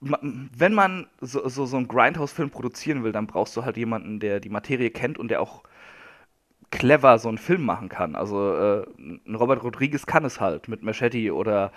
wenn 0.00 0.74
man 0.74 1.06
so, 1.20 1.48
so, 1.48 1.66
so 1.66 1.76
einen 1.76 1.88
Grindhouse-Film 1.88 2.50
produzieren 2.50 3.02
will, 3.02 3.12
dann 3.12 3.26
brauchst 3.26 3.56
du 3.56 3.64
halt 3.64 3.76
jemanden, 3.76 4.20
der 4.20 4.40
die 4.40 4.50
Materie 4.50 4.90
kennt 4.90 5.18
und 5.18 5.28
der 5.28 5.40
auch 5.40 5.62
clever 6.70 7.18
so 7.18 7.28
einen 7.28 7.38
Film 7.38 7.64
machen 7.64 7.88
kann. 7.88 8.14
Also 8.14 8.54
äh, 8.54 8.86
Robert 9.32 9.62
Rodriguez 9.62 10.06
kann 10.06 10.24
es 10.24 10.40
halt 10.40 10.68
mit 10.68 10.82
Machete 10.82 11.34
oder 11.34 11.72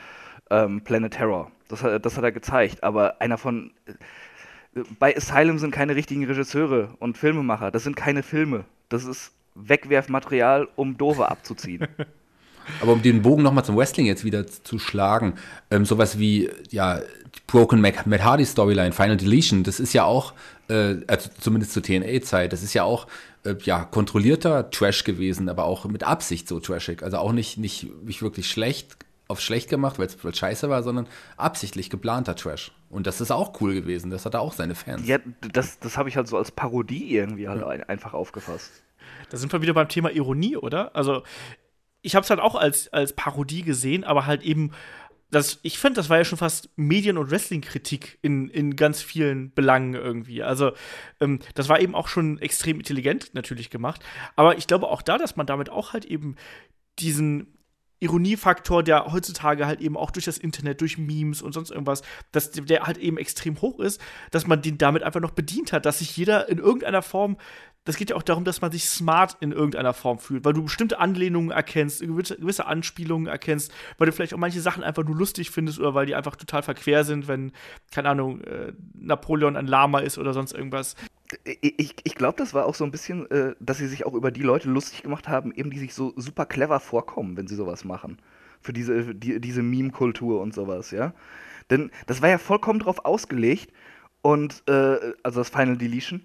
ähm, 0.50 0.82
Planet 0.82 1.14
Terror. 1.14 1.52
Das, 1.68 1.82
das 1.82 2.18
hat 2.18 2.24
er 2.24 2.32
gezeigt. 2.32 2.84
Aber 2.84 3.22
einer 3.22 3.38
von. 3.38 3.72
Äh, 3.86 3.94
bei 5.00 5.16
Asylum 5.16 5.58
sind 5.58 5.72
keine 5.72 5.96
richtigen 5.96 6.26
Regisseure 6.26 6.96
und 7.00 7.18
Filmemacher. 7.18 7.72
Das 7.72 7.84
sind 7.84 7.96
keine 7.96 8.22
Filme. 8.22 8.66
Das 8.90 9.04
ist 9.04 9.34
Wegwerfmaterial, 9.56 10.68
um 10.76 10.98
Dove 10.98 11.30
abzuziehen. 11.30 11.88
Aber 12.82 12.94
um 12.94 13.02
den 13.02 13.22
Bogen 13.22 13.44
nochmal 13.44 13.66
zum 13.66 13.78
Wrestling 13.78 14.06
jetzt 14.06 14.24
wieder 14.24 14.46
zu 14.48 14.80
schlagen, 14.80 15.36
ähm, 15.72 15.86
sowas 15.86 16.20
wie, 16.20 16.50
ja, 16.70 17.02
Broken 17.48 17.82
Matt, 17.82 18.06
Matt 18.06 18.24
Hardy 18.24 18.46
Storyline, 18.46 18.92
Final 18.92 19.18
Deletion, 19.18 19.64
das 19.64 19.80
ist 19.80 19.94
ja 19.94 20.04
auch, 20.04 20.34
äh, 20.70 20.96
also 21.08 21.30
zumindest 21.40 21.74
zur 21.74 21.84
TNA-Zeit, 21.84 22.54
das 22.54 22.64
ist 22.64 22.74
ja 22.74 22.84
auch, 22.84 23.08
äh, 23.44 23.56
ja, 23.64 23.84
kontrollierter 23.86 24.70
Trash 24.70 25.04
gewesen, 25.04 25.50
aber 25.50 25.66
auch 25.66 25.86
mit 25.86 26.04
Absicht 26.04 26.48
so 26.48 26.60
trashig. 26.60 27.04
Also 27.04 27.18
auch 27.18 27.32
nicht, 27.32 27.58
nicht, 27.58 27.88
nicht 28.04 28.22
wirklich 28.22 28.50
schlecht, 28.50 28.98
auf 29.28 29.40
schlecht 29.42 29.70
gemacht, 29.70 30.00
weil 30.00 30.08
es 30.08 30.38
scheiße 30.38 30.70
war, 30.70 30.82
sondern 30.84 31.08
absichtlich 31.38 31.90
geplanter 31.90 32.36
Trash. 32.36 32.72
Und 32.90 33.06
das 33.06 33.22
ist 33.22 33.32
auch 33.32 33.62
cool 33.62 33.76
gewesen. 33.76 34.10
Das 34.10 34.26
hat 34.26 34.34
er 34.34 34.42
auch 34.42 34.54
seine 34.54 34.74
Fans. 34.74 35.08
Ja, 35.08 35.20
das, 35.54 35.80
das 35.80 35.98
habe 35.98 36.10
ich 36.10 36.18
halt 36.18 36.28
so 36.28 36.36
als 36.36 36.50
Parodie 36.50 37.16
irgendwie 37.16 37.48
halt 37.48 37.62
ja. 37.62 37.68
einfach 37.68 38.14
aufgefasst. 38.14 38.72
Da 39.30 39.38
sind 39.38 39.54
wir 39.54 39.62
wieder 39.62 39.76
beim 39.76 39.88
Thema 39.88 40.12
Ironie, 40.12 40.58
oder? 40.58 40.96
Also 40.96 41.22
ich 42.02 42.16
habe 42.16 42.24
es 42.24 42.30
halt 42.30 42.40
auch 42.40 42.56
als, 42.56 42.92
als 42.94 43.14
Parodie 43.14 43.62
gesehen, 43.62 44.04
aber 44.04 44.26
halt 44.26 44.44
eben, 44.44 44.72
das, 45.32 45.60
ich 45.62 45.78
finde, 45.78 45.98
das 45.98 46.10
war 46.10 46.18
ja 46.18 46.26
schon 46.26 46.38
fast 46.38 46.70
Medien- 46.76 47.18
und 47.18 47.30
Wrestling-Kritik 47.30 48.18
in, 48.22 48.50
in 48.50 48.76
ganz 48.76 49.02
vielen 49.02 49.54
Belangen 49.54 49.94
irgendwie. 49.94 50.42
Also, 50.42 50.72
ähm, 51.20 51.40
das 51.54 51.70
war 51.70 51.80
eben 51.80 51.94
auch 51.94 52.08
schon 52.08 52.40
extrem 52.40 52.78
intelligent 52.78 53.34
natürlich 53.34 53.70
gemacht. 53.70 54.02
Aber 54.36 54.58
ich 54.58 54.66
glaube 54.66 54.88
auch 54.88 55.02
da, 55.02 55.18
dass 55.18 55.36
man 55.36 55.46
damit 55.46 55.70
auch 55.70 55.94
halt 55.94 56.06
eben 56.06 56.36
diesen 56.98 57.60
Ironiefaktor, 58.00 58.82
der 58.82 59.12
heutzutage 59.12 59.68
halt 59.68 59.82
eben 59.82 59.98
auch 59.98 60.12
durch 60.12 60.26
das 60.26 60.38
Internet, 60.38 60.80
durch 60.80 60.98
Memes 60.98 61.42
und 61.42 61.52
sonst 61.52 61.70
irgendwas, 61.70 62.02
dass 62.32 62.52
der 62.52 62.84
halt 62.84 62.98
eben 62.98 63.18
extrem 63.18 63.62
hoch 63.62 63.80
ist, 63.80 64.00
dass 64.32 64.48
man 64.48 64.62
den 64.62 64.78
damit 64.78 65.04
einfach 65.04 65.20
noch 65.20 65.32
bedient 65.32 65.74
hat, 65.74 65.86
dass 65.86 66.00
sich 66.00 66.16
jeder 66.16 66.48
in 66.48 66.60
irgendeiner 66.60 67.02
Form 67.02 67.38
das 67.90 67.98
geht 67.98 68.12
ja 68.12 68.16
auch 68.16 68.22
darum, 68.22 68.44
dass 68.44 68.62
man 68.62 68.72
sich 68.72 68.88
smart 68.88 69.38
in 69.40 69.52
irgendeiner 69.52 69.96
Form 69.96 70.20
fühlt, 70.20 70.46
weil 70.46 70.54
du 70.54 70.62
bestimmte 70.62 71.00
Anlehnungen 71.00 71.50
erkennst, 71.50 72.02
gewisse, 72.02 72.68
Anspielungen 72.68 73.26
erkennst, 73.26 73.74
weil 73.98 74.06
du 74.06 74.14
vielleicht 74.14 74.36
auch 74.36 74.38
manche 74.38 74.62
Sachen 74.62 74.84
einfach 74.84 75.04
nur 75.04 75.16
lustig 75.16 75.50
findest 75.50 75.80
oder 75.80 75.96
weil 75.96 76.06
die 76.06 76.14
einfach 76.14 76.36
total 76.36 76.62
verquer 76.62 77.04
sind, 77.04 77.28
wenn, 77.28 77.52
keine 77.90 78.10
Ahnung, 78.10 78.42
äh, 78.42 78.74
Napoleon 78.94 79.56
ein 79.56 79.66
Lama 79.66 80.02
ist 80.02 80.20
oder 80.20 80.34
sonst 80.34 80.54
irgendwas. 80.54 80.98
Ich, 81.62 81.96
ich 82.04 82.14
glaube, 82.14 82.38
das 82.38 82.54
war 82.54 82.68
auch 82.68 82.76
so 82.76 82.84
ein 82.84 82.92
bisschen, 82.92 83.26
äh, 83.32 83.56
dass 83.60 83.80
sie 83.80 83.88
sich 83.88 84.06
auch 84.06 84.14
über 84.14 84.30
die 84.30 84.44
Leute 84.44 84.70
lustig 84.70 85.02
gemacht 85.02 85.28
haben, 85.28 85.52
eben 85.52 85.72
die 85.72 85.80
sich 85.80 85.96
so 85.96 86.14
super 86.16 86.46
clever 86.46 86.80
vorkommen, 86.80 87.38
wenn 87.38 87.48
sie 87.48 87.56
sowas 87.56 87.86
machen. 87.86 88.20
Für 88.62 88.72
diese, 88.72 89.16
die, 89.16 89.42
diese 89.42 89.64
Meme-Kultur 89.64 90.42
und 90.42 90.54
sowas, 90.54 90.92
ja. 90.92 91.16
Denn 91.72 91.90
das 92.06 92.22
war 92.22 92.30
ja 92.30 92.38
vollkommen 92.38 92.78
drauf 92.78 93.04
ausgelegt 93.04 93.74
und, 94.22 94.62
äh, 94.68 95.14
also 95.24 95.40
das 95.40 95.50
Final 95.50 95.78
Deletion 95.78 96.22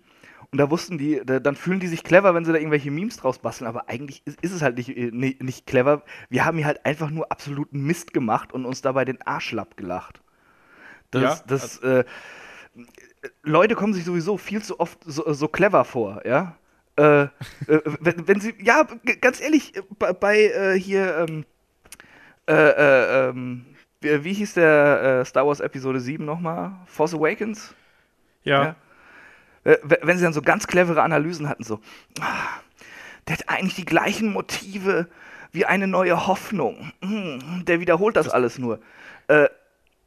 und 0.55 0.59
da 0.59 0.71
wussten 0.71 0.99
die, 0.99 1.21
da, 1.27 1.40
dann 1.40 1.57
fühlen 1.57 1.81
die 1.81 1.88
sich 1.88 2.05
clever, 2.05 2.33
wenn 2.33 2.45
sie 2.45 2.53
da 2.53 2.59
irgendwelche 2.59 2.93
Memes 2.93 3.17
draus 3.17 3.40
basteln, 3.40 3.67
aber 3.67 3.88
eigentlich 3.88 4.23
ist, 4.25 4.40
ist 4.40 4.53
es 4.53 4.62
halt 4.62 4.77
nicht, 4.77 4.97
äh, 4.97 5.11
nicht, 5.11 5.43
nicht, 5.43 5.67
clever. 5.67 6.05
Wir 6.29 6.45
haben 6.45 6.59
hier 6.59 6.67
halt 6.67 6.87
einfach 6.87 7.11
nur 7.11 7.33
absoluten 7.33 7.83
Mist 7.85 8.14
gemacht 8.14 8.53
und 8.53 8.64
uns 8.64 8.81
dabei 8.81 9.05
den 9.05 9.21
Arschlapp 9.23 9.77
gelacht. 9.77 10.21
Das, 11.11 11.40
ja, 11.40 11.45
das, 11.49 11.79
äh, 11.79 12.05
Leute 13.43 13.75
kommen 13.75 13.95
sich 13.95 14.05
sowieso 14.05 14.38
viel 14.38 14.62
zu 14.62 14.79
oft 14.79 15.01
so, 15.05 15.33
so 15.33 15.49
clever 15.49 15.85
vor, 15.85 16.25
ja. 16.25 16.57
Äh, 16.95 17.23
äh, 17.23 17.29
wenn, 17.67 18.29
wenn, 18.29 18.38
sie, 18.38 18.55
ja, 18.61 18.87
ganz 19.21 19.40
ehrlich, 19.40 19.73
bei, 19.99 20.12
bei 20.12 20.38
äh, 20.45 20.79
hier, 20.79 21.27
ähm, 21.29 21.45
äh, 22.49 23.29
ähm, 23.29 23.67
wie, 24.01 24.23
wie 24.23 24.35
hieß 24.35 24.55
der 24.55 25.21
äh, 25.23 25.25
Star 25.25 25.49
Wars 25.49 25.59
Episode 25.59 25.99
7 25.99 26.25
nochmal? 26.25 26.77
Force 26.87 27.12
Awakens? 27.12 27.75
Ja. 28.45 28.62
Äh, 28.62 28.69
w- 28.69 28.75
wenn 29.64 30.18
sie 30.18 30.24
dann 30.24 30.33
so 30.33 30.42
ganz 30.42 30.66
clevere 30.66 31.03
Analysen 31.03 31.48
hatten, 31.48 31.64
so, 31.64 31.81
ah, 32.20 32.61
der 33.27 33.38
hat 33.38 33.48
eigentlich 33.48 33.74
die 33.77 33.85
gleichen 33.85 34.33
Motive 34.33 35.09
wie 35.53 35.64
eine 35.64 35.87
neue 35.87 36.27
Hoffnung. 36.27 36.92
Hm, 37.03 37.64
der 37.64 37.81
wiederholt 37.81 38.16
das 38.16 38.29
alles 38.29 38.59
nur. 38.59 38.81
Äh, 39.29 39.48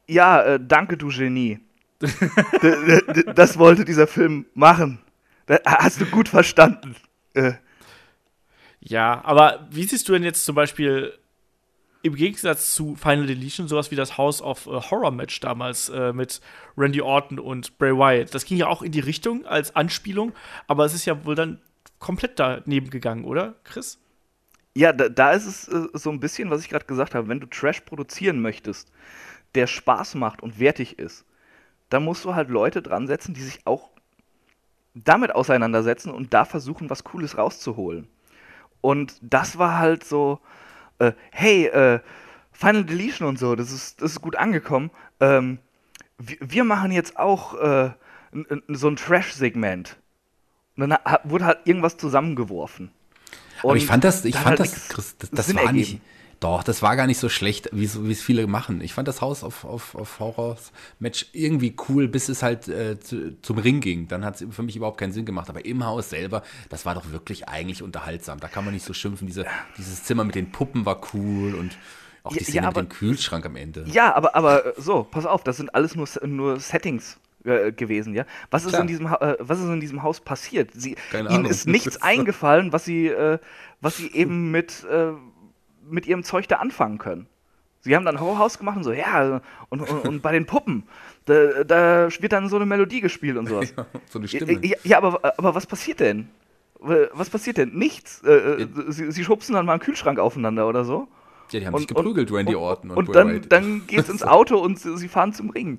ja, 0.06 0.42
äh, 0.42 0.60
danke, 0.62 0.96
du 0.96 1.08
Genie. 1.08 1.60
Das 3.34 3.58
wollte 3.58 3.84
dieser 3.84 4.06
Film 4.06 4.46
machen. 4.54 5.00
Da 5.46 5.58
hast 5.64 6.00
du 6.00 6.06
gut 6.06 6.28
verstanden. 6.28 6.94
Äh, 7.34 7.54
Ja, 8.80 9.20
aber 9.24 9.66
wie 9.70 9.84
siehst 9.84 10.08
du 10.08 10.12
denn 10.12 10.22
jetzt 10.22 10.44
zum 10.44 10.54
Beispiel 10.54 11.18
im 12.02 12.14
Gegensatz 12.14 12.74
zu 12.74 12.94
Final 12.94 13.26
Deletion 13.26 13.68
sowas 13.68 13.90
wie 13.90 13.96
das 13.96 14.16
House 14.18 14.40
of 14.40 14.66
äh, 14.66 14.70
Horror 14.70 15.10
Match 15.10 15.40
damals 15.40 15.88
äh, 15.88 16.12
mit 16.12 16.40
Randy 16.76 17.00
Orton 17.00 17.38
und 17.38 17.78
Bray 17.78 17.92
Wyatt? 17.92 18.34
Das 18.34 18.44
ging 18.44 18.56
ja 18.56 18.68
auch 18.68 18.82
in 18.82 18.92
die 18.92 19.00
Richtung 19.00 19.46
als 19.46 19.74
Anspielung, 19.74 20.32
aber 20.66 20.84
es 20.84 20.94
ist 20.94 21.06
ja 21.06 21.24
wohl 21.24 21.34
dann 21.34 21.60
komplett 21.98 22.38
daneben 22.38 22.90
gegangen, 22.90 23.24
oder, 23.24 23.56
Chris? 23.64 23.98
Ja, 24.74 24.92
da, 24.92 25.08
da 25.08 25.32
ist 25.32 25.46
es 25.46 25.68
äh, 25.68 25.88
so 25.94 26.10
ein 26.10 26.20
bisschen, 26.20 26.50
was 26.50 26.62
ich 26.62 26.68
gerade 26.68 26.84
gesagt 26.84 27.14
habe. 27.14 27.28
Wenn 27.28 27.40
du 27.40 27.46
Trash 27.46 27.80
produzieren 27.80 28.40
möchtest, 28.40 28.92
der 29.54 29.66
Spaß 29.66 30.14
macht 30.14 30.42
und 30.42 30.60
wertig 30.60 30.98
ist, 30.98 31.24
dann 31.88 32.04
musst 32.04 32.24
du 32.24 32.34
halt 32.34 32.48
Leute 32.48 32.82
dran 32.82 33.06
setzen, 33.06 33.34
die 33.34 33.42
sich 33.42 33.66
auch 33.66 33.90
damit 34.94 35.34
auseinandersetzen 35.34 36.10
und 36.10 36.34
da 36.34 36.44
versuchen, 36.44 36.90
was 36.90 37.04
Cooles 37.04 37.38
rauszuholen. 37.38 38.08
Und 38.80 39.18
das 39.20 39.58
war 39.58 39.78
halt 39.78 40.04
so, 40.04 40.40
äh, 40.98 41.12
hey, 41.30 41.66
äh, 41.66 42.00
Final 42.52 42.84
Deletion 42.84 43.28
und 43.28 43.38
so, 43.38 43.54
das 43.54 43.72
ist, 43.72 44.02
das 44.02 44.12
ist 44.12 44.20
gut 44.20 44.36
angekommen. 44.36 44.90
Ähm, 45.20 45.58
wir, 46.18 46.36
wir 46.40 46.64
machen 46.64 46.90
jetzt 46.90 47.18
auch 47.18 47.54
äh, 47.54 47.90
so 48.68 48.88
ein 48.88 48.96
Trash-Segment. 48.96 49.96
Und 50.76 50.90
dann 50.90 50.98
wurde 51.24 51.44
halt 51.44 51.58
irgendwas 51.64 51.96
zusammengeworfen. 51.96 52.90
Aber 53.62 53.76
ich 53.76 53.82
Und 53.82 53.88
fand 53.88 54.04
das, 54.04 54.24
ich 54.24 54.34
fand 54.36 54.46
hat 54.46 54.60
das, 54.60 54.88
Chris, 54.88 55.16
das, 55.18 55.30
das 55.30 55.54
war 55.54 55.72
nicht, 55.72 56.00
doch, 56.40 56.62
das 56.62 56.82
war 56.82 56.94
gar 56.96 57.06
nicht 57.06 57.18
so 57.18 57.28
schlecht, 57.28 57.68
wie 57.72 57.84
es 57.84 58.22
viele 58.22 58.46
machen. 58.46 58.80
Ich 58.80 58.94
fand 58.94 59.08
das 59.08 59.20
Haus 59.20 59.42
auf, 59.42 59.64
auf, 59.64 59.94
auf 59.94 60.20
Horrors 60.20 60.72
Match 61.00 61.26
irgendwie 61.32 61.74
cool, 61.88 62.06
bis 62.06 62.28
es 62.28 62.42
halt 62.42 62.68
äh, 62.68 62.98
zu, 63.00 63.40
zum 63.42 63.58
Ring 63.58 63.80
ging. 63.80 64.06
Dann 64.08 64.24
hat 64.24 64.40
es 64.40 64.46
für 64.54 64.62
mich 64.62 64.76
überhaupt 64.76 64.98
keinen 64.98 65.12
Sinn 65.12 65.24
gemacht. 65.24 65.48
Aber 65.50 65.64
im 65.64 65.84
Haus 65.84 66.10
selber, 66.10 66.42
das 66.68 66.86
war 66.86 66.94
doch 66.94 67.10
wirklich 67.10 67.48
eigentlich 67.48 67.82
unterhaltsam. 67.82 68.38
Da 68.40 68.46
kann 68.48 68.64
man 68.64 68.72
nicht 68.74 68.84
so 68.86 68.92
schimpfen. 68.92 69.26
Diese, 69.26 69.46
dieses 69.76 70.04
Zimmer 70.04 70.22
mit 70.24 70.34
den 70.36 70.52
Puppen 70.52 70.86
war 70.86 71.00
cool 71.12 71.54
und 71.54 71.76
auch 72.22 72.32
die 72.32 72.38
Ja, 72.38 72.44
Szene 72.44 72.56
ja, 72.56 72.62
mit 72.62 72.68
aber- 72.68 72.82
dem 72.82 72.88
Kühlschrank 72.88 73.44
am 73.44 73.56
Ende. 73.56 73.84
Ja, 73.88 74.14
aber, 74.14 74.36
aber 74.36 74.66
äh, 74.66 74.72
so, 74.80 75.04
pass 75.04 75.26
auf, 75.26 75.42
das 75.42 75.56
sind 75.56 75.74
alles 75.74 75.96
nur, 75.96 76.06
nur 76.24 76.60
Settings 76.60 77.18
äh, 77.44 77.72
gewesen, 77.72 78.14
ja. 78.14 78.24
Was 78.50 78.62
ist, 78.64 78.70
Klar. 78.70 78.82
in 78.82 78.86
diesem, 78.88 79.06
äh, 79.06 79.36
was 79.40 79.58
ist 79.58 79.66
in 79.66 79.80
diesem 79.80 80.02
Haus 80.02 80.20
passiert? 80.20 80.70
Sie, 80.74 80.96
Keine 81.10 81.30
ihnen 81.30 81.46
ist 81.46 81.66
nichts 81.66 81.96
eingefallen, 82.02 82.72
was 82.72 82.84
sie, 82.84 83.08
äh, 83.08 83.38
was 83.80 83.96
sie 83.96 84.12
eben 84.14 84.50
mit, 84.50 84.84
äh, 84.84 85.12
mit 85.90 86.06
ihrem 86.06 86.22
Zeug 86.22 86.48
da 86.48 86.56
anfangen 86.56 86.98
können. 86.98 87.26
Sie 87.80 87.94
haben 87.94 88.04
dann 88.04 88.16
ein 88.16 88.20
Horrorhaus 88.20 88.58
gemacht 88.58 88.76
und 88.76 88.84
so, 88.84 88.92
ja, 88.92 89.40
und, 89.68 89.80
und, 89.80 90.04
und 90.08 90.20
bei 90.22 90.32
den 90.32 90.46
Puppen, 90.46 90.82
da, 91.26 91.62
da 91.64 92.08
wird 92.20 92.32
dann 92.32 92.48
so 92.48 92.56
eine 92.56 92.66
Melodie 92.66 93.00
gespielt 93.00 93.36
und 93.36 93.46
sowas. 93.48 93.72
so 94.10 94.18
eine 94.18 94.26
Ja, 94.26 94.36
Stimme. 94.44 94.66
ja, 94.66 94.76
ja 94.82 94.96
aber, 94.98 95.24
aber 95.38 95.54
was 95.54 95.66
passiert 95.66 96.00
denn? 96.00 96.28
Was 96.80 97.30
passiert 97.30 97.56
denn? 97.56 97.70
Nichts. 97.74 98.22
Äh, 98.24 98.62
äh, 98.62 98.68
sie, 98.88 99.10
sie 99.12 99.24
schubsen 99.24 99.54
dann 99.54 99.66
mal 99.66 99.72
einen 99.72 99.80
Kühlschrank 99.80 100.18
aufeinander 100.18 100.68
oder 100.68 100.84
so. 100.84 101.08
Ja, 101.50 101.60
die 101.60 101.66
haben 101.66 101.78
sich 101.78 101.86
geprügelt, 101.88 102.30
Randy 102.30 102.54
Orton 102.54 102.90
und, 102.90 102.96
Und 102.98 103.04
Bray 103.06 103.14
dann, 103.14 103.28
Wyatt. 103.32 103.52
dann 103.52 103.86
geht's 103.86 104.08
ins 104.08 104.22
Auto 104.24 104.58
und 104.58 104.78
sie, 104.78 104.96
sie 104.98 105.08
fahren 105.08 105.32
zum 105.32 105.50
Ring. 105.50 105.78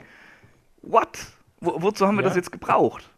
What? 0.82 1.20
Wo, 1.62 1.82
wozu 1.82 2.08
haben 2.08 2.16
wir 2.16 2.22
Ja. 2.24 2.30
das 2.30 2.36
jetzt 2.38 2.52
gebraucht? 2.52 3.10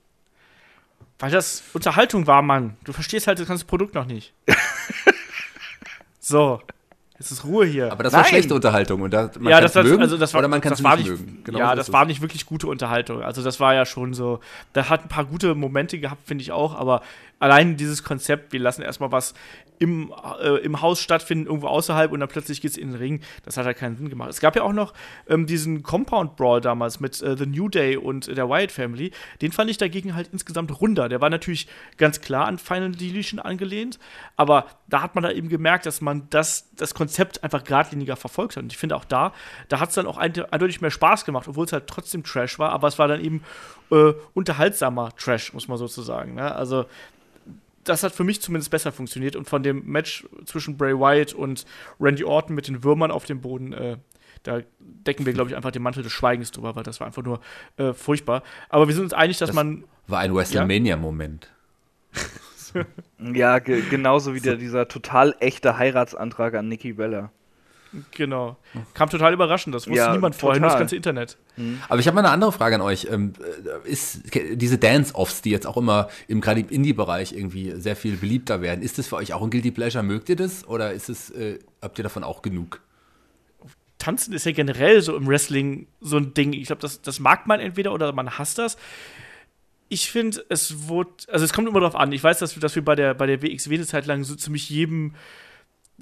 Weil 1.19 1.30
das 1.32 1.63
Unterhaltung 1.73 2.25
war, 2.27 2.41
Mann. 2.41 2.77
Du 2.84 2.93
verstehst 2.93 3.27
halt 3.27 3.39
das 3.39 3.47
ganze 3.47 3.65
Produkt 3.65 3.93
noch 3.95 4.06
nicht. 4.06 4.34
so, 6.19 6.62
jetzt 7.22 7.32
ist 7.32 7.46
Ruhe 7.46 7.66
hier. 7.66 7.92
Aber 7.92 8.04
das 8.04 8.14
war 8.14 8.22
Nein. 8.22 8.30
schlechte 8.30 8.56
Unterhaltung 8.56 9.02
und 9.02 9.12
da, 9.12 9.30
man 9.40 9.52
ja, 9.52 9.62
das, 9.62 9.76
mögen 9.76 10.02
also 10.02 10.18
das 10.18 10.34
war, 10.34 10.40
oder 10.40 10.48
man 10.48 10.60
kann 10.60 10.74
es 10.74 10.84
war 10.84 10.98
nicht 10.98 11.10
nicht, 11.10 11.20
mögen. 11.20 11.44
Genau 11.44 11.60
ja, 11.60 11.76
das 11.76 11.94
war 11.94 12.02
es. 12.04 12.08
nicht 12.08 12.22
wirklich 12.22 12.46
gute 12.46 12.68
Unterhaltung. 12.68 13.22
Also 13.22 13.44
das 13.44 13.60
war 13.60 13.74
ja 13.74 13.86
schon 13.86 14.14
so, 14.14 14.40
da 14.74 14.90
hat 14.90 15.04
ein 15.04 15.08
paar 15.08 15.26
gute 15.26 15.54
Momente 15.56 16.00
gehabt, 16.00 16.28
finde 16.28 16.42
ich 16.42 16.52
auch, 16.52 16.76
aber 16.76 17.02
allein 17.41 17.75
dieses 17.75 18.04
Konzept, 18.04 18.54
wir 18.54 18.60
lassen 18.60 18.84
erstmal 18.84 19.12
was 19.12 19.34
im, 19.80 20.13
äh, 20.39 20.58
im 20.60 20.82
Haus 20.82 21.01
stattfinden, 21.01 21.47
irgendwo 21.47 21.67
außerhalb 21.67 22.12
und 22.12 22.19
dann 22.19 22.30
plötzlich 22.30 22.62
geht's 22.62 22.77
in 22.77 22.91
den 22.91 22.97
Ring, 22.97 23.21
das 23.43 23.58
hat 23.58 23.65
halt 23.65 23.77
keinen 23.77 23.97
Sinn 23.97 24.10
gemacht. 24.10 24.30
Es 24.30 24.39
gab 24.39 24.56
ja 24.56 24.62
auch 24.62 24.73
noch 24.73 24.93
ähm, 25.27 25.47
diesen 25.47 25.82
Compound 25.82 26.36
Brawl 26.36 26.62
damals 26.62 26.99
mit 26.99 27.19
äh, 27.23 27.36
The 27.36 27.47
New 27.47 27.67
Day 27.67 27.97
und 27.97 28.27
äh, 28.27 28.36
der 28.36 28.47
Wyatt 28.47 28.71
Family, 28.71 29.12
den 29.41 29.51
fand 29.51 29.71
ich 29.71 29.80
dagegen 29.80 30.15
halt 30.15 30.30
insgesamt 30.32 30.80
runder. 30.80 31.10
Der 31.10 31.19
war 31.19 31.32
natürlich 31.32 31.67
ganz 31.97 32.21
klar 32.21 32.45
an 32.45 32.60
Final 32.60 32.91
Deletion 32.91 33.39
angelehnt, 33.39 33.97
aber 34.38 34.67
da 34.88 35.01
hat 35.01 35.15
man 35.15 35.23
da 35.23 35.32
eben 35.32 35.49
gemerkt, 35.49 35.88
dass 35.88 35.99
man 35.99 36.27
das, 36.30 36.69
das 36.75 36.93
Konzept 36.93 37.43
einfach 37.43 37.63
geradliniger 37.63 38.15
verfolgt 38.17 38.58
hat. 38.58 38.63
Und 38.63 38.71
ich 38.71 38.77
finde 38.77 38.95
auch 38.95 39.06
da, 39.06 39.34
da 39.67 39.80
hat 39.80 39.89
es 39.89 39.95
dann 39.95 40.06
auch 40.06 40.17
einde- 40.19 40.54
eindeutig 40.54 40.80
mehr 40.82 40.91
Spaß 40.91 41.25
gemacht, 41.25 41.47
obwohl 41.47 41.65
es 41.65 41.73
halt 41.73 41.88
trotzdem 41.88 42.23
Trash 42.23 42.60
war, 42.60 42.71
aber 42.71 42.88
es 42.88 42.99
war 42.99 43.08
dann 43.08 43.19
eben 43.19 43.43
äh, 43.89 44.13
unterhaltsamer 44.36 45.10
Trash, 45.17 45.54
muss 45.54 45.67
man 45.67 45.80
sozusagen. 45.80 46.36
Ne? 46.36 46.54
Also 46.54 46.86
das 47.84 48.04
hat 48.04 48.13
für 48.13 48.24
mich 48.24 48.41
zumindest 48.41 48.70
besser 48.72 48.91
funktioniert 48.91 49.36
und 49.36 49.48
von 49.50 49.63
dem 49.63 49.86
Match 49.86 50.28
zwischen 50.46 50.78
Bray 50.78 50.94
Wyatt 50.98 51.34
und 51.34 51.65
Randy 52.00 52.24
Orton 52.24 52.56
mit 52.56 52.67
den 52.67 52.84
Würmern 52.84 53.12
auf 53.12 53.26
dem 53.26 53.41
Boden, 53.41 53.74
äh, 53.74 53.98
da 54.44 54.62
decken 54.80 55.26
wir, 55.26 55.34
glaube 55.34 55.50
ich, 55.50 55.56
einfach 55.56 55.72
den 55.72 55.82
Mantel 55.84 56.02
des 56.04 56.12
Schweigens 56.12 56.52
drüber, 56.52 56.76
weil 56.76 56.84
das 56.84 57.00
war 57.00 57.08
einfach 57.08 57.24
nur 57.24 57.39
äh, 57.78 57.94
furchtbar. 57.94 58.44
Aber 58.70 58.88
wir 58.88 58.96
sind 58.96 59.04
uns 59.04 59.13
einig, 59.13 59.38
dass 59.38 59.48
Das- 59.50 59.56
man 59.56 59.84
War 60.08 60.20
ein 60.20 60.34
WrestleMania-Moment. 60.34 61.52
Ja, 63.20 63.60
ge 63.60 63.82
genauso 63.89 64.34
wie 64.34 64.39
der, 64.39 64.56
dieser 64.56 64.88
total 64.88 65.36
echte 65.39 65.78
Heiratsantrag 65.78 66.56
an 66.56 66.70
Nikki 66.70 66.94
Bella. 66.94 67.32
Genau. 68.12 68.58
Kam 68.93 69.10
total 69.10 69.34
überraschend, 69.34 69.75
das 69.75 69.88
wusste 69.88 69.97
Ja, 69.97 70.13
niemand 70.13 70.36
vorher, 70.36 70.62
nur 70.62 70.69
das 70.69 70.80
ganze 70.80 70.95
Internet. 70.95 71.38
Aber 71.89 71.99
ich 71.99 72.08
habe 72.08 72.15
mal 72.15 72.21
eine 72.21 72.32
andere 72.32 72.51
Frage 72.51 72.75
an 72.75 72.82
euch. 72.82 73.08
Ähm, 73.12 73.34
äh, 73.86 73.89
ist 73.89 74.21
diese 74.34 74.77
Dance-Offs, 74.77 75.41
die 75.41 75.49
jetzt 75.49 75.67
auch 75.67 75.77
immer 75.77 76.08
im 76.27 76.41
gerade 76.41 76.62
im 76.62 76.69
Indie-Bereich 76.69 77.34
irgendwie 77.34 77.71
sehr 77.71 77.95
viel 77.95 78.15
beliebter 78.15 78.62
werden, 78.62 78.82
ist 78.82 78.97
das 78.97 79.08
für 79.08 79.17
euch 79.17 79.34
auch 79.34 79.41
ein 79.41 79.49
Guilty 79.49 79.71
Pleasure? 79.71 80.04
Mögt 80.04 80.30
ihr 80.30 80.36
das 80.36 80.67
oder 80.67 80.93
ist 80.93 81.10
es, 81.10 81.32
äh, 81.32 81.60
habt 81.82 81.99
ihr 81.99 82.04
davon 82.04 82.23
auch 82.23 82.41
genug? 82.41 82.82
Tanzen 84.01 84.34
ist 84.34 84.45
ja 84.45 84.51
generell 84.51 85.01
so 85.01 85.15
im 85.15 85.27
Wrestling 85.27 85.88
so 85.99 86.17
ein 86.17 86.34
Ding. 86.34 86.54
Ich 86.54 86.67
glaube, 86.67 86.82
das, 86.82 87.01
das 87.01 87.19
mag 87.19 87.45
man 87.45 87.60
entweder 87.60 87.93
oder 87.93 88.12
man 88.13 88.38
hasst 88.38 88.58
das. 88.58 88.77
Ich 89.89 90.10
finde, 90.10 90.43
es 90.49 90.88
wurde, 90.88 91.12
also 91.27 91.45
es 91.45 91.54
kommt 91.54 91.67
immer 91.67 91.80
darauf 91.82 91.95
an. 91.95 92.12
Ich 92.12 92.23
weiß, 92.23 92.39
dass 92.39 92.56
wir, 92.56 92.62
dass 92.62 92.75
wir 92.75 92.84
bei 92.84 92.95
der, 92.95 93.13
bei 93.13 93.27
der 93.27 93.43
WXW 93.43 93.75
eine 93.75 93.86
Zeit 93.86 94.08
lang 94.08 94.23
so 94.23 94.36
ziemlich 94.36 94.69
jedem, 94.69 95.13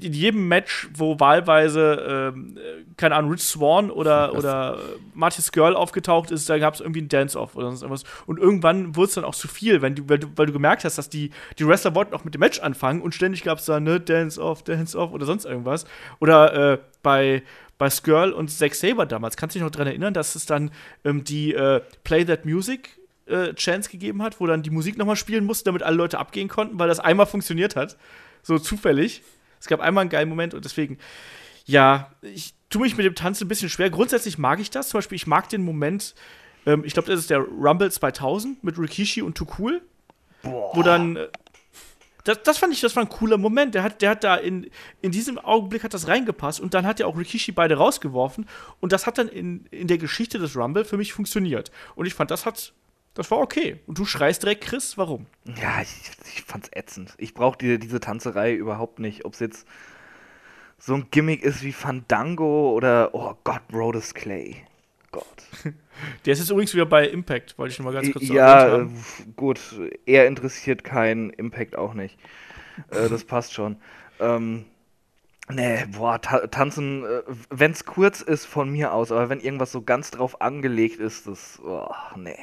in 0.02 0.14
jedem 0.14 0.48
Match, 0.48 0.90
wo 0.94 1.20
wahlweise, 1.20 2.34
äh, 2.34 2.94
keine 2.98 3.16
Ahnung, 3.16 3.32
Rich 3.32 3.44
Swan 3.44 3.92
oder, 3.92 4.34
oder 4.38 4.78
äh, 4.78 5.00
Marty's 5.14 5.52
Girl 5.52 5.76
aufgetaucht 5.76 6.32
ist, 6.32 6.50
da 6.50 6.58
gab 6.58 6.74
es 6.74 6.82
irgendwie 6.82 7.02
ein 7.02 7.10
Dance-Off 7.10 7.56
oder 7.56 7.68
sonst 7.68 7.82
irgendwas. 7.82 8.04
Und 8.26 8.40
irgendwann 8.40 8.96
wurde 8.96 9.10
es 9.10 9.14
dann 9.16 9.24
auch 9.24 9.36
zu 9.36 9.48
viel, 9.48 9.82
wenn 9.82 9.96
du, 9.96 10.08
weil, 10.08 10.20
du, 10.20 10.28
weil 10.36 10.46
du 10.46 10.54
gemerkt 10.54 10.84
hast, 10.86 10.98
dass 10.98 11.10
die, 11.10 11.32
die 11.58 11.68
Wrestler 11.68 11.96
wollten 11.96 12.14
auch 12.14 12.24
mit 12.24 12.34
dem 12.34 12.40
Match 12.40 12.60
anfangen 12.60 13.02
und 13.02 13.16
ständig 13.16 13.44
gab 13.44 13.60
es 13.60 13.66
da, 13.66 13.80
ne, 13.80 14.00
Dance-Off, 14.00 14.64
Dance-Off 14.64 15.12
oder 15.12 15.26
sonst 15.26 15.46
irgendwas. 15.46 15.86
Oder 16.20 16.74
äh, 16.74 16.78
bei, 17.04 17.44
bei 17.78 17.90
Skirl 17.90 18.32
und 18.32 18.50
Zack 18.50 18.76
Saber 18.76 19.06
damals, 19.06 19.38
kannst 19.38 19.56
du 19.56 19.60
dich 19.60 19.64
noch 19.64 19.72
dran 19.72 19.88
erinnern, 19.88 20.14
dass 20.14 20.36
es 20.36 20.46
dann 20.46 20.72
ähm, 21.04 21.24
die 21.24 21.54
äh, 21.54 21.82
Play 22.04 22.26
That 22.26 22.46
Music 22.46 23.00
äh, 23.26 23.54
Chance 23.54 23.90
gegeben 23.90 24.22
hat, 24.22 24.40
wo 24.40 24.48
dann 24.48 24.64
die 24.64 24.70
Musik 24.70 24.98
nochmal 24.98 25.16
spielen 25.16 25.46
musste, 25.46 25.66
damit 25.66 25.84
alle 25.84 25.96
Leute 25.96 26.20
abgehen 26.20 26.48
konnten, 26.48 26.80
weil 26.80 26.88
das 26.88 27.00
einmal 27.00 27.26
funktioniert 27.26 27.76
hat. 27.76 27.98
So 28.42 28.58
zufällig. 28.58 29.22
Es 29.60 29.68
gab 29.68 29.80
einmal 29.80 30.02
einen 30.02 30.10
geilen 30.10 30.30
Moment 30.30 30.54
und 30.54 30.66
deswegen, 30.66 30.98
ja, 31.66 32.12
ich 32.22 32.54
tue 32.70 32.84
mich 32.84 32.98
mit 32.98 33.06
dem 33.06 33.16
Tanzen 33.16 33.46
ein 33.46 33.48
bisschen 33.50 33.70
schwer. 33.70 33.90
Grundsätzlich 33.90 34.38
mag 34.38 34.60
ich 34.60 34.70
das. 34.70 34.90
Zum 34.90 35.00
Beispiel, 35.00 35.16
ich 35.16 35.28
mag 35.28 35.50
den 35.50 35.64
Moment, 35.64 36.16
ähm, 36.66 36.84
ich 36.86 36.94
glaube, 36.94 37.10
das 37.10 37.20
ist 37.20 37.30
der 37.30 37.40
Rumble 37.40 37.92
2000 37.92 38.64
mit 38.64 38.78
Rikishi 38.78 39.22
und 39.22 39.38
Too 39.38 39.48
Cool, 39.58 39.82
wo 40.44 40.82
dann. 40.84 41.16
äh, 41.16 41.28
Das, 42.26 42.44
das 42.44 42.58
fand 42.58 42.74
ich, 42.74 42.82
das 42.82 42.96
war 42.96 43.04
ein 43.04 43.10
cooler 43.10 43.38
Moment. 43.38 43.74
Der 43.76 43.84
hat, 43.84 44.02
der 44.02 44.10
hat 44.12 44.24
da 44.24 44.36
in, 44.36 44.70
in 45.02 45.12
diesem 45.12 45.40
Augenblick 45.40 45.84
hat 45.84 45.94
das 45.94 46.08
reingepasst 46.08 46.60
und 46.60 46.74
dann 46.74 46.86
hat 46.86 47.00
er 47.00 47.08
auch 47.08 47.18
Rikishi 47.18 47.52
beide 47.54 47.76
rausgeworfen 47.76 48.46
und 48.82 48.92
das 48.92 49.08
hat 49.08 49.18
dann 49.18 49.30
in, 49.30 49.66
in 49.72 49.88
der 49.88 49.98
Geschichte 49.98 50.38
des 50.38 50.56
Rumble 50.56 50.86
für 50.86 50.98
mich 50.98 51.14
funktioniert. 51.14 51.72
Und 51.96 52.06
ich 52.06 52.14
fand, 52.14 52.30
das 52.30 52.46
hat, 52.46 52.74
das 53.20 53.30
war 53.32 53.40
okay. 53.40 53.80
Und 53.86 54.00
du 54.00 54.06
schreist 54.06 54.44
direkt, 54.44 54.64
Chris, 54.64 54.98
warum? 54.98 55.26
Ja, 55.62 55.82
ich, 55.82 55.90
ich 56.34 56.44
fand's 56.44 56.70
ätzend. 56.72 57.16
Ich 57.18 57.34
brauche 57.34 57.58
die, 57.58 57.78
diese 57.78 58.00
Tanzerei 58.00 58.54
überhaupt 58.54 59.00
nicht. 59.00 59.26
Ob 59.26 59.34
es 59.34 59.42
jetzt 59.42 59.68
so 60.78 60.94
ein 60.94 61.08
Gimmick 61.12 61.44
ist 61.44 61.62
wie 61.62 61.74
Fandango 61.74 62.72
oder, 62.72 63.10
oh 63.14 63.34
Gott, 63.44 63.68
Brodus 63.68 64.14
Clay. 64.14 64.56
Gott. 65.12 65.26
Der 66.26 66.32
ist 66.32 66.40
jetzt 66.40 66.50
übrigens 66.50 66.74
wieder 66.74 66.86
bei 66.86 67.10
Impact, 67.10 67.58
wollte 67.58 67.74
ich 67.74 67.80
noch 67.80 67.88
mal 67.88 67.94
ganz 67.94 68.10
kurz 68.10 68.26
so 68.26 68.34
ja, 68.34 68.88
gut. 69.36 69.60
Er 70.06 70.26
interessiert 70.26 70.86
keinen 70.86 71.30
Impact 71.32 71.76
auch 71.76 71.94
nicht. 71.94 72.18
Äh, 72.90 73.10
das 73.10 73.26
passt 73.26 73.54
schon. 73.54 73.76
Ähm, 74.22 74.64
Nee, 75.52 75.86
boah, 75.88 76.22
ta 76.22 76.46
tanzen, 76.46 77.04
äh, 77.04 77.24
wenn 77.50 77.72
es 77.72 77.84
kurz 77.84 78.22
ist, 78.22 78.46
von 78.46 78.70
mir 78.70 78.94
aus, 78.94 79.12
aber 79.12 79.30
wenn 79.30 79.40
irgendwas 79.40 79.72
so 79.72 79.82
ganz 79.82 80.12
drauf 80.12 80.42
angelegt 80.42 81.00
ist, 81.00 81.26
das, 81.26 81.60
oh, 81.66 81.90
nee. 82.16 82.38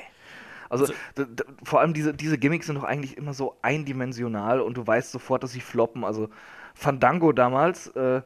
Also, 0.71 0.87
d- 1.17 1.27
vor 1.63 1.81
allem 1.81 1.95
diese, 1.95 2.15
diese 2.15 2.39
Gimmicks 2.39 2.67
sind 2.67 2.77
doch 2.77 2.85
eigentlich 2.85 3.17
immer 3.17 3.35
so 3.35 3.57
eindimensional 3.63 4.61
und 4.61 4.77
du 4.77 4.87
weißt 4.87 5.13
sofort, 5.13 5.43
dass 5.43 5.53
sie 5.53 5.61
floppen. 5.61 6.05
Also, 6.05 6.29
Fandango 6.75 7.33
damals, 7.33 7.89
äh, 7.89 8.23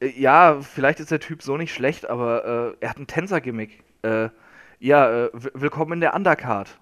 äh, 0.00 0.08
ja, 0.20 0.60
vielleicht 0.60 1.00
ist 1.00 1.10
der 1.10 1.20
Typ 1.20 1.42
so 1.42 1.56
nicht 1.56 1.72
schlecht, 1.74 2.08
aber 2.08 2.74
äh, 2.80 2.84
er 2.84 2.90
hat 2.90 2.98
ein 2.98 3.06
Tänzer-Gimmick. 3.06 3.84
Äh, 4.02 4.28
ja, 4.80 5.26
äh, 5.26 5.30
willkommen 5.54 5.92
in 5.94 6.00
der 6.00 6.14
Undercard. 6.14 6.78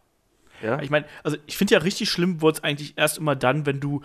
Ja? 0.62 0.80
Ich 0.80 0.90
meine, 0.90 1.06
also 1.22 1.36
ich 1.46 1.56
finde 1.56 1.74
ja 1.74 1.80
richtig 1.80 2.10
schlimm 2.10 2.40
wurde 2.40 2.58
es 2.58 2.64
eigentlich 2.64 2.96
erst 2.96 3.18
immer 3.18 3.36
dann, 3.36 3.66
wenn 3.66 3.80
du, 3.80 4.02